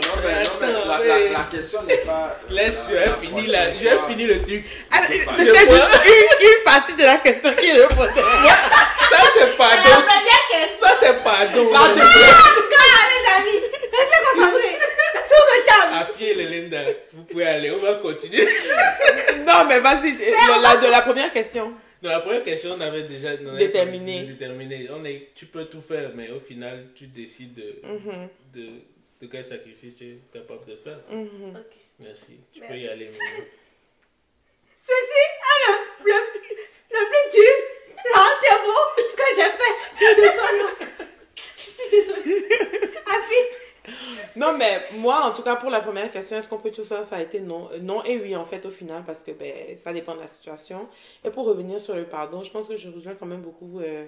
Non, 0.02 0.22
mais, 0.26 0.44
non, 0.44 0.50
mais 0.62 0.72
la, 1.08 1.20
la, 1.20 1.30
la 1.32 1.48
question 1.52 1.84
n'est 1.84 1.98
pas. 1.98 2.40
Laisse, 2.50 2.84
la- 2.88 2.90
je 2.90 3.00
vais 3.00 3.06
la 3.06 3.14
finir 3.16 3.52
la- 3.52 3.58
prochaine 3.60 3.76
je 3.80 3.84
vais 3.90 3.96
fois. 3.98 4.08
finir 4.10 4.28
le 4.28 4.42
truc. 4.44 4.64
Pas. 4.90 4.98
C'était 5.38 5.60
juste 5.60 6.00
une, 6.06 6.48
une 6.48 6.64
partie 6.64 6.94
de 6.94 7.04
la 7.04 7.18
question 7.18 7.52
qui 7.54 7.72
répondait. 7.72 8.22
Ça, 9.10 9.18
c'est 9.34 9.58
pardon. 9.58 9.84
La 9.84 9.98
première 9.98 10.44
question. 10.52 10.88
Ça, 10.88 10.94
c'est 11.00 11.24
pardon. 11.24 11.68
Pardon. 11.72 12.02
Ah, 12.02 13.08
les 13.12 13.52
amis, 13.52 13.62
restez 13.82 14.20
concentrés. 14.34 14.78
Tour 15.28 15.46
de 15.52 15.66
table. 15.66 15.94
Afi 16.02 16.26
et 16.26 16.34
Linda, 16.44 16.82
vous 17.14 17.24
pouvez 17.24 17.46
aller, 17.48 17.72
on 17.72 17.80
va 17.80 17.96
continuer. 17.96 18.48
Non, 19.46 19.66
mais 19.68 19.80
vas-y, 19.80 20.18
la, 20.64 20.78
de 20.78 20.88
la 20.90 21.02
première 21.02 21.32
question. 21.32 21.72
Dans 22.02 22.10
la 22.12 22.20
première 22.20 22.44
question, 22.44 22.76
on 22.78 22.82
avait 22.82 23.04
déjà 23.04 23.30
on 23.44 23.50
avait 23.50 23.68
Déterminé. 23.68 24.26
déterminé. 24.26 24.88
On 24.92 25.06
est, 25.06 25.30
tu 25.36 25.46
peux 25.46 25.66
tout 25.66 25.82
faire, 25.82 26.12
mais 26.16 26.30
au 26.32 26.40
final, 26.40 26.86
tu 26.96 27.06
décides 27.08 27.54
de, 27.54 27.76
Mhm, 27.84 28.28
de, 28.54 28.68
de 29.26 29.32
quel 29.32 29.44
sacrifice 29.46 29.98
tu 29.98 30.06
es 30.06 30.18
capable 30.32 30.66
de 30.66 30.76
faire. 30.76 31.00
mhm. 31.10 31.56
Ok. 31.56 31.76
Merci. 32.00 32.40
Tu 32.54 32.62
Mais- 32.62 32.68
peux 32.68 32.78
y 32.78 32.88
aller. 32.88 33.10
Ceci 34.78 35.20
est 35.22 35.68
le, 35.68 35.74
le, 36.06 36.18
le 36.92 37.02
plus 37.10 37.40
dur 37.40 37.54
rendez-vous 38.14 38.84
que 39.18 39.24
j'ai 39.36 39.50
fait 39.52 40.22
de 40.22 40.28
son 40.28 40.58
nom. 40.58 41.08
Je 41.56 41.60
suis 41.62 41.90
désolée. 41.90 42.48
Afi, 43.08 43.42
Non, 44.36 44.56
mais 44.58 44.80
moi, 44.94 45.22
en 45.24 45.34
tout 45.34 45.42
cas, 45.42 45.56
pour 45.56 45.70
la 45.72 45.80
première 45.82 46.12
question, 46.12 46.38
est-ce 46.38 46.48
qu'on 46.48 46.60
peut 46.60 46.72
tout 46.72 46.84
faire? 46.84 47.04
Ça 47.04 47.16
a 47.16 47.22
été 47.22 47.40
non. 47.40 47.70
Euh, 47.72 47.80
Non 47.80 48.04
et 48.04 48.18
oui, 48.20 48.36
en 48.36 48.46
fait, 48.46 48.64
au 48.66 48.72
final, 48.72 49.04
parce 49.06 49.24
que 49.24 49.32
ben, 49.32 49.76
ça 49.76 49.92
dépend 49.92 50.14
de 50.16 50.20
la 50.22 50.28
situation. 50.28 50.88
Et 51.24 51.32
pour 51.32 51.46
revenir 51.46 51.80
sur 51.82 51.96
le 51.96 52.06
pardon, 52.06 52.44
je 52.44 52.52
pense 52.52 52.68
que 52.68 52.76
je 52.76 52.90
rejoins 52.90 53.16
quand 53.16 53.26
même 53.26 53.42
beaucoup 53.42 53.80
euh, 53.80 54.06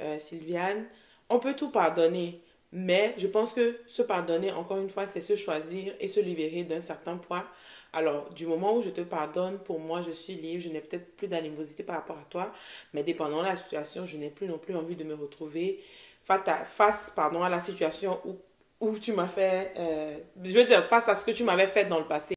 euh, 0.00 0.18
Sylviane. 0.20 0.86
On 1.30 1.38
peut 1.38 1.54
tout 1.54 1.70
pardonner, 1.70 2.42
mais 2.72 3.14
je 3.18 3.26
pense 3.26 3.54
que 3.54 3.78
se 3.86 4.02
pardonner, 4.02 4.52
encore 4.52 4.78
une 4.78 4.90
fois, 4.90 5.06
c'est 5.06 5.20
se 5.20 5.36
choisir 5.36 5.94
et 6.00 6.08
se 6.08 6.20
libérer 6.20 6.64
d'un 6.64 6.80
certain 6.80 7.16
poids. 7.16 7.46
Alors, 7.92 8.30
du 8.34 8.46
moment 8.46 8.76
où 8.76 8.82
je 8.82 8.90
te 8.90 9.00
pardonne, 9.00 9.58
pour 9.58 9.80
moi, 9.80 10.02
je 10.02 10.10
suis 10.10 10.34
libre, 10.34 10.62
je 10.62 10.68
n'ai 10.68 10.80
peut-être 10.80 11.16
plus 11.16 11.28
d'animosité 11.28 11.82
par 11.82 11.96
rapport 11.96 12.18
à 12.18 12.24
toi, 12.24 12.52
mais 12.92 13.02
dépendant 13.02 13.40
de 13.40 13.46
la 13.46 13.56
situation, 13.56 14.04
je 14.04 14.16
n'ai 14.18 14.30
plus 14.30 14.46
non 14.46 14.58
plus 14.58 14.76
envie 14.76 14.96
de 14.96 15.04
me 15.04 15.14
retrouver 15.14 15.82
face 16.26 17.10
pardon, 17.16 17.42
à 17.42 17.48
la 17.48 17.60
situation 17.60 18.20
où 18.26 18.36
où 18.80 18.98
tu 18.98 19.12
m'as 19.12 19.26
fait, 19.26 19.72
euh, 19.76 20.18
je 20.42 20.52
veux 20.52 20.64
dire, 20.64 20.86
face 20.86 21.08
à 21.08 21.16
ce 21.16 21.24
que 21.24 21.32
tu 21.32 21.44
m'avais 21.44 21.66
fait 21.66 21.84
dans 21.86 21.98
le 21.98 22.06
passé. 22.06 22.34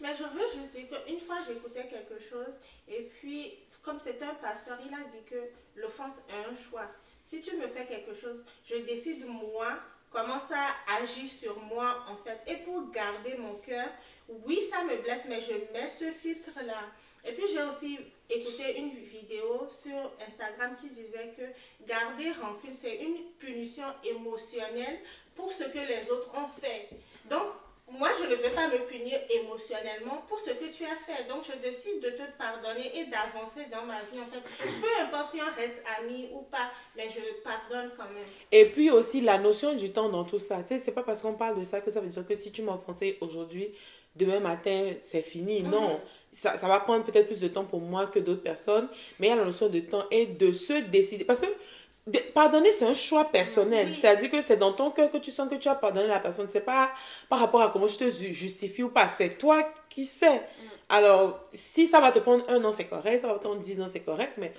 Mais 0.00 0.14
je 0.16 0.24
veux 0.24 0.60
juste 0.60 0.74
dire 0.74 0.88
qu'une 0.88 1.20
fois 1.20 1.36
j'écoutais 1.46 1.86
quelque 1.86 2.20
chose 2.20 2.58
et 2.88 3.08
puis 3.20 3.54
comme 3.82 4.00
c'était 4.00 4.24
un 4.24 4.34
pasteur, 4.34 4.76
il 4.84 4.92
a 4.92 5.08
dit 5.08 5.22
que 5.30 5.36
l'offense 5.76 6.14
est 6.28 6.50
un 6.50 6.54
choix. 6.54 6.86
Si 7.22 7.40
tu 7.40 7.56
me 7.56 7.68
fais 7.68 7.86
quelque 7.86 8.14
chose, 8.14 8.44
je 8.64 8.76
décide 8.76 9.24
moi 9.26 9.78
comment 10.10 10.38
ça 10.38 10.68
agit 11.00 11.28
sur 11.28 11.58
moi 11.60 12.04
en 12.08 12.16
fait. 12.16 12.38
Et 12.46 12.56
pour 12.64 12.90
garder 12.90 13.36
mon 13.36 13.54
cœur, 13.54 13.88
oui 14.28 14.60
ça 14.70 14.84
me 14.84 14.96
blesse, 14.98 15.26
mais 15.28 15.40
je 15.40 15.54
mets 15.72 15.88
ce 15.88 16.10
filtre 16.10 16.50
là. 16.66 16.82
Et 17.24 17.32
puis 17.32 17.44
j'ai 17.46 17.62
aussi 17.62 17.98
écouté 18.28 18.78
une 18.78 18.90
vidéo 18.90 19.66
sur 19.70 20.12
Instagram 20.26 20.74
qui 20.80 20.88
disait 20.90 21.32
que 21.36 21.86
garder 21.86 22.32
rancune, 22.32 22.72
c'est 22.72 22.96
une 22.96 23.30
punition 23.38 23.86
émotionnelle 24.04 25.00
pour 25.34 25.52
ce 25.52 25.64
que 25.64 25.78
les 25.78 26.10
autres 26.10 26.30
ont 26.36 26.46
fait. 26.46 26.88
Donc, 27.30 27.46
moi, 27.98 28.08
je 28.18 28.26
ne 28.26 28.34
vais 28.34 28.50
pas 28.50 28.68
me 28.68 28.78
punir 28.86 29.18
émotionnellement 29.28 30.22
pour 30.28 30.38
ce 30.38 30.50
que 30.50 30.64
tu 30.72 30.84
as 30.84 30.96
fait. 30.96 31.28
Donc, 31.28 31.44
je 31.44 31.56
décide 31.58 32.00
de 32.00 32.10
te 32.10 32.22
pardonner 32.38 32.90
et 32.98 33.04
d'avancer 33.04 33.66
dans 33.70 33.84
ma 33.84 34.00
vie. 34.02 34.20
En 34.20 34.26
fait, 34.26 34.40
peu 34.40 35.02
importe 35.02 35.32
si 35.32 35.40
on 35.40 35.60
reste 35.60 35.82
amis 35.98 36.28
ou 36.32 36.42
pas, 36.42 36.70
mais 36.96 37.08
je 37.08 37.20
pardonne 37.42 37.90
quand 37.96 38.08
même. 38.08 38.26
Et 38.50 38.66
puis 38.66 38.90
aussi 38.90 39.20
la 39.20 39.38
notion 39.38 39.74
du 39.74 39.92
temps 39.92 40.08
dans 40.08 40.24
tout 40.24 40.38
ça. 40.38 40.62
Tu 40.62 40.68
sais, 40.68 40.78
c'est 40.78 40.92
pas 40.92 41.02
parce 41.02 41.20
qu'on 41.20 41.34
parle 41.34 41.58
de 41.58 41.64
ça 41.64 41.80
que 41.80 41.90
ça 41.90 42.00
veut 42.00 42.08
dire 42.08 42.26
que 42.26 42.34
si 42.34 42.50
tu 42.50 42.62
m'as 42.62 42.74
offensé 42.74 43.18
aujourd'hui, 43.20 43.74
demain 44.16 44.40
matin, 44.40 44.92
c'est 45.02 45.22
fini. 45.22 45.62
Non. 45.62 46.00
Ça, 46.34 46.56
ça 46.56 46.66
va 46.66 46.80
prendre 46.80 47.04
peut-être 47.04 47.26
plus 47.26 47.40
de 47.40 47.48
temps 47.48 47.64
pour 47.64 47.80
moi 47.80 48.06
que 48.06 48.18
d'autres 48.18 48.42
personnes, 48.42 48.88
mais 49.18 49.26
il 49.26 49.30
y 49.30 49.32
a 49.32 49.36
la 49.36 49.44
notion 49.44 49.68
de 49.68 49.80
temps 49.80 50.04
et 50.10 50.24
de 50.26 50.52
se 50.54 50.72
décider. 50.72 51.24
Parce 51.26 51.42
que 51.42 52.18
pardonner, 52.32 52.72
c'est 52.72 52.86
un 52.86 52.94
choix 52.94 53.26
personnel. 53.26 53.88
Oui. 53.88 53.98
C'est-à-dire 54.00 54.30
que 54.30 54.40
c'est 54.40 54.56
dans 54.56 54.72
ton 54.72 54.90
cœur 54.90 55.10
que 55.10 55.18
tu 55.18 55.30
sens 55.30 55.48
que 55.50 55.56
tu 55.56 55.68
as 55.68 55.74
pardonné 55.74 56.08
la 56.08 56.20
personne. 56.20 56.48
C'est 56.50 56.62
pas 56.64 56.90
par 57.28 57.38
rapport 57.38 57.60
à 57.60 57.68
comment 57.70 57.86
je 57.86 57.98
te 57.98 58.10
ju- 58.10 58.32
justifie 58.32 58.82
ou 58.82 58.88
pas. 58.88 59.08
C'est 59.08 59.36
toi 59.36 59.70
qui 59.90 60.06
sais. 60.06 60.40
Alors, 60.88 61.38
si 61.52 61.86
ça 61.86 62.00
va 62.00 62.12
te 62.12 62.18
prendre 62.18 62.48
un 62.48 62.64
an, 62.64 62.72
c'est 62.72 62.86
correct. 62.86 63.20
Ça 63.20 63.26
va 63.28 63.34
te 63.34 63.40
prendre 63.40 63.60
dix 63.60 63.80
ans, 63.82 63.88
c'est 63.92 64.00
correct. 64.00 64.32
Mais 64.38 64.54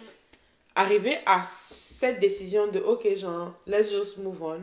arriver 0.76 1.18
à 1.26 1.42
cette 1.44 2.20
décision 2.20 2.68
de, 2.68 2.80
OK, 2.80 3.08
genre, 3.16 3.52
let's 3.66 3.90
just 3.92 4.18
move 4.18 4.44
on. 4.44 4.62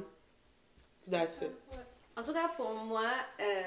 That's 1.10 1.42
it. 1.42 1.50
En 2.16 2.22
tout 2.22 2.32
cas, 2.32 2.48
pour 2.56 2.70
moi, 2.70 3.02
euh, 3.40 3.62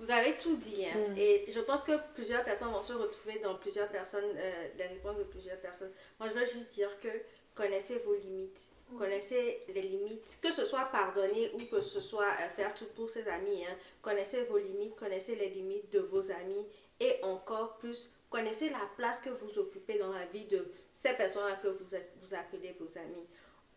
vous 0.00 0.10
avez 0.10 0.36
tout 0.36 0.56
dit. 0.56 0.84
hein. 0.86 0.98
Mm. 1.10 1.18
Et 1.18 1.44
je 1.48 1.60
pense 1.60 1.82
que 1.84 1.92
plusieurs 2.14 2.42
personnes 2.44 2.72
vont 2.72 2.80
se 2.80 2.92
retrouver 2.94 3.38
dans 3.38 3.54
plusieurs 3.54 3.88
personnes, 3.88 4.24
euh, 4.36 4.68
les 4.76 4.86
réponses 4.88 5.18
de 5.18 5.24
plusieurs 5.24 5.58
personnes. 5.60 5.92
Moi, 6.18 6.28
je 6.28 6.34
veux 6.34 6.44
juste 6.46 6.70
dire 6.72 6.90
que 7.00 7.08
connaissez 7.54 7.98
vos 8.00 8.14
limites. 8.14 8.70
Connaissez 8.98 9.62
les 9.72 9.82
limites, 9.82 10.38
que 10.42 10.50
ce 10.52 10.64
soit 10.64 10.86
pardonner 10.86 11.52
ou 11.54 11.58
que 11.66 11.80
ce 11.80 12.00
soit 12.00 12.26
euh, 12.26 12.48
faire 12.56 12.74
tout 12.74 12.86
pour 12.96 13.08
ses 13.08 13.28
amis. 13.28 13.64
hein. 13.64 13.76
Connaissez 14.02 14.42
vos 14.44 14.58
limites, 14.58 14.96
connaissez 14.96 15.36
les 15.36 15.48
limites 15.50 15.88
de 15.92 16.00
vos 16.00 16.30
amis 16.32 16.66
et 16.98 17.16
encore 17.22 17.76
plus, 17.78 18.10
connaissez 18.28 18.68
la 18.70 18.82
place 18.96 19.20
que 19.20 19.30
vous 19.30 19.58
occupez 19.58 19.96
dans 19.98 20.10
la 20.10 20.26
vie 20.26 20.44
de 20.46 20.66
ces 20.92 21.12
personnes-là 21.12 21.54
que 21.62 21.68
vous, 21.68 21.94
êtes- 21.94 22.12
vous 22.20 22.34
appelez 22.34 22.74
vos 22.80 22.98
amis. 22.98 23.26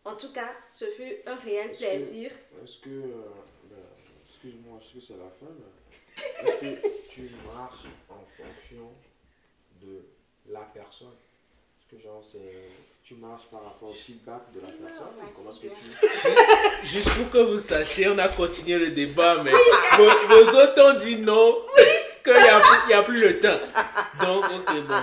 En 0.04 0.16
tout 0.16 0.32
cas, 0.32 0.50
ce 0.70 0.84
fut 0.86 1.16
un 1.26 1.36
réel 1.36 1.70
Est-ce 1.70 1.86
plaisir. 1.86 2.30
Est-ce 2.62 2.80
que. 2.80 2.90
euh, 2.90 3.22
ben, 3.70 3.76
Excuse-moi, 4.28 4.78
je 4.80 4.86
sais 4.86 4.94
que 4.94 5.00
c'est 5.00 5.12
la 5.16 5.30
fin. 5.30 5.46
Est-ce 6.16 6.56
que 6.60 7.10
tu 7.10 7.30
marches 7.46 7.86
en 8.08 8.24
fonction 8.36 8.90
de 9.82 10.04
la 10.48 10.60
personne? 10.60 11.08
Est-ce 11.78 11.96
que, 11.96 12.02
genre, 12.02 12.22
c'est. 12.22 12.70
Tu 13.02 13.16
marches 13.16 13.44
par 13.50 13.62
rapport 13.62 13.90
au 13.90 13.92
feedback 13.92 14.50
de 14.54 14.60
la 14.60 14.66
personne 14.66 15.08
ou 15.22 15.26
Comment 15.36 15.50
est-ce 15.50 15.60
que 15.60 15.66
tu. 15.66 16.86
Juste 16.86 17.10
pour 17.10 17.30
que 17.30 17.38
vous 17.38 17.58
sachiez, 17.58 18.08
on 18.08 18.16
a 18.18 18.28
continué 18.28 18.78
le 18.78 18.90
débat, 18.92 19.42
mais 19.42 19.50
vos, 19.98 20.04
vos 20.26 20.58
autres 20.58 20.82
ont 20.82 20.98
dit 20.98 21.16
non, 21.18 21.54
qu'il 22.24 22.32
n'y 22.32 22.48
a, 22.48 22.60
y 22.88 22.92
a 22.94 23.02
plus 23.02 23.20
le 23.20 23.38
temps. 23.38 23.58
Donc, 24.20 24.44
ok, 24.44 24.80
bon. 24.88 25.02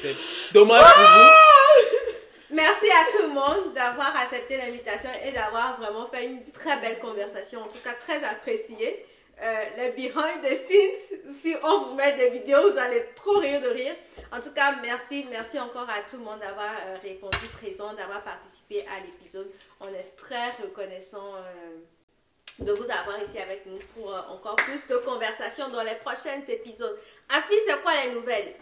C'est 0.00 0.14
dommage 0.52 0.94
pour 0.94 1.02
vous. 1.02 1.30
Merci 2.52 2.86
à 2.90 3.10
tout 3.10 3.22
le 3.28 3.34
monde 3.34 3.72
d'avoir 3.74 4.14
accepté 4.16 4.58
l'invitation 4.58 5.10
et 5.24 5.32
d'avoir 5.32 5.80
vraiment 5.80 6.06
fait 6.06 6.26
une 6.26 6.44
très 6.52 6.78
belle 6.80 6.98
conversation, 6.98 7.62
en 7.62 7.66
tout 7.66 7.78
cas 7.82 7.94
très 7.94 8.22
appréciée. 8.22 9.06
Euh, 9.42 9.90
behind 9.96 10.40
the 10.40 10.54
scenes, 10.54 11.32
si 11.32 11.54
on 11.64 11.78
vous 11.80 11.94
met 11.96 12.14
des 12.16 12.30
vidéos, 12.30 12.70
vous 12.70 12.78
allez 12.78 13.02
trop 13.16 13.40
rire 13.40 13.60
de 13.60 13.68
rire. 13.68 13.94
En 14.30 14.38
tout 14.38 14.52
cas, 14.54 14.76
merci, 14.80 15.26
merci 15.30 15.58
encore 15.58 15.88
à 15.90 16.08
tout 16.08 16.18
le 16.18 16.24
monde 16.24 16.38
d'avoir 16.38 16.70
euh, 16.70 16.96
répondu 17.02 17.48
présent, 17.52 17.92
d'avoir 17.94 18.22
participé 18.22 18.82
à 18.82 19.04
l'épisode. 19.04 19.50
On 19.80 19.88
est 19.88 20.14
très 20.16 20.50
reconnaissant 20.62 21.34
euh, 21.34 22.64
de 22.64 22.72
vous 22.72 22.84
avoir 22.84 23.20
ici 23.20 23.38
avec 23.38 23.66
nous 23.66 23.78
pour 23.94 24.14
euh, 24.14 24.20
encore 24.30 24.54
plus 24.54 24.86
de 24.86 24.96
conversations 24.98 25.68
dans 25.70 25.82
les 25.82 25.96
prochains 25.96 26.40
épisodes. 26.46 26.96
Afi, 27.28 27.54
c'est 27.66 27.82
quoi 27.82 27.92
les 28.04 28.12
nouvelles? 28.12 28.54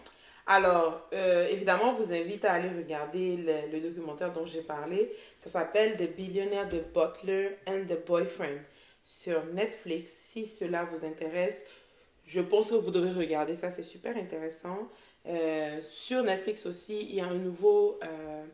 Alors, 0.46 1.08
évidemment, 1.12 1.90
on 1.90 1.92
vous 1.92 2.12
invite 2.12 2.44
à 2.44 2.54
aller 2.54 2.70
regarder 2.70 3.36
le, 3.70 3.78
documentaire 3.78 4.32
dont 4.32 4.46
j'ai 4.46 4.62
parlé. 4.62 5.14
Ça 5.38 5.48
s'appelle 5.48 5.96
The 5.96 6.16
Billionaire 6.16 6.68
de 6.68 6.80
Butler 6.80 7.58
and 7.68 7.84
the 7.86 8.04
Boyfriend 8.04 8.58
sur 9.10 9.44
Netflix. 9.46 10.12
Si 10.12 10.46
cela 10.46 10.84
vous 10.84 11.04
intéresse, 11.04 11.66
je 12.26 12.40
pense 12.40 12.70
que 12.70 12.76
vous 12.76 12.90
devrez 12.90 13.12
regarder 13.12 13.54
ça. 13.54 13.70
C'est 13.70 13.82
super 13.82 14.16
intéressant. 14.16 14.88
Euh, 15.26 15.80
sur 15.82 16.22
Netflix 16.22 16.64
aussi, 16.66 17.02
il 17.02 17.16
y 17.16 17.20
a 17.20 17.26
un 17.26 17.38
nouveau 17.38 17.98
euh, 18.02 18.44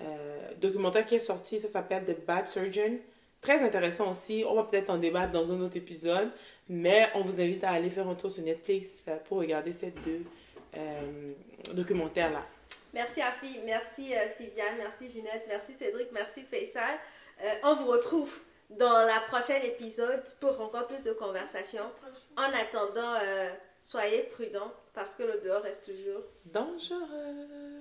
euh, 0.00 0.52
documentaire 0.60 1.04
qui 1.04 1.16
est 1.16 1.20
sorti. 1.20 1.58
Ça 1.58 1.68
s'appelle 1.68 2.04
The 2.04 2.24
Bad 2.24 2.46
Surgeon. 2.46 2.98
Très 3.40 3.60
intéressant 3.62 4.12
aussi. 4.12 4.44
On 4.46 4.54
va 4.54 4.62
peut-être 4.64 4.88
en 4.88 4.98
débattre 4.98 5.32
dans 5.32 5.50
un 5.50 5.60
autre 5.60 5.76
épisode. 5.76 6.30
Mais 6.68 7.08
on 7.14 7.22
vous 7.22 7.40
invite 7.40 7.64
à 7.64 7.70
aller 7.70 7.90
faire 7.90 8.06
un 8.06 8.14
tour 8.14 8.30
sur 8.30 8.44
Netflix 8.44 9.04
pour 9.26 9.38
regarder 9.38 9.72
ces 9.72 9.90
deux 9.90 10.22
documentaires-là. 11.74 12.46
Merci 12.94 13.20
Afi, 13.20 13.58
merci 13.66 14.12
Sylviane, 14.36 14.76
merci 14.78 15.08
Ginette, 15.08 15.44
merci 15.48 15.72
Cédric, 15.72 16.08
merci 16.12 16.42
Faisal. 16.42 16.98
On 17.64 17.74
vous 17.74 17.86
retrouve 17.86 18.42
dans 18.78 19.06
la 19.06 19.20
prochaine 19.28 19.62
épisode 19.62 20.22
pour 20.40 20.60
encore 20.60 20.86
plus 20.86 21.02
de 21.02 21.12
conversations. 21.12 21.90
En 22.36 22.42
attendant, 22.42 23.14
euh, 23.22 23.50
soyez 23.82 24.22
prudents 24.24 24.72
parce 24.94 25.14
que 25.14 25.22
le 25.22 25.40
dehors 25.44 25.62
reste 25.62 25.86
toujours 25.86 26.22
Dangereux. 26.46 27.71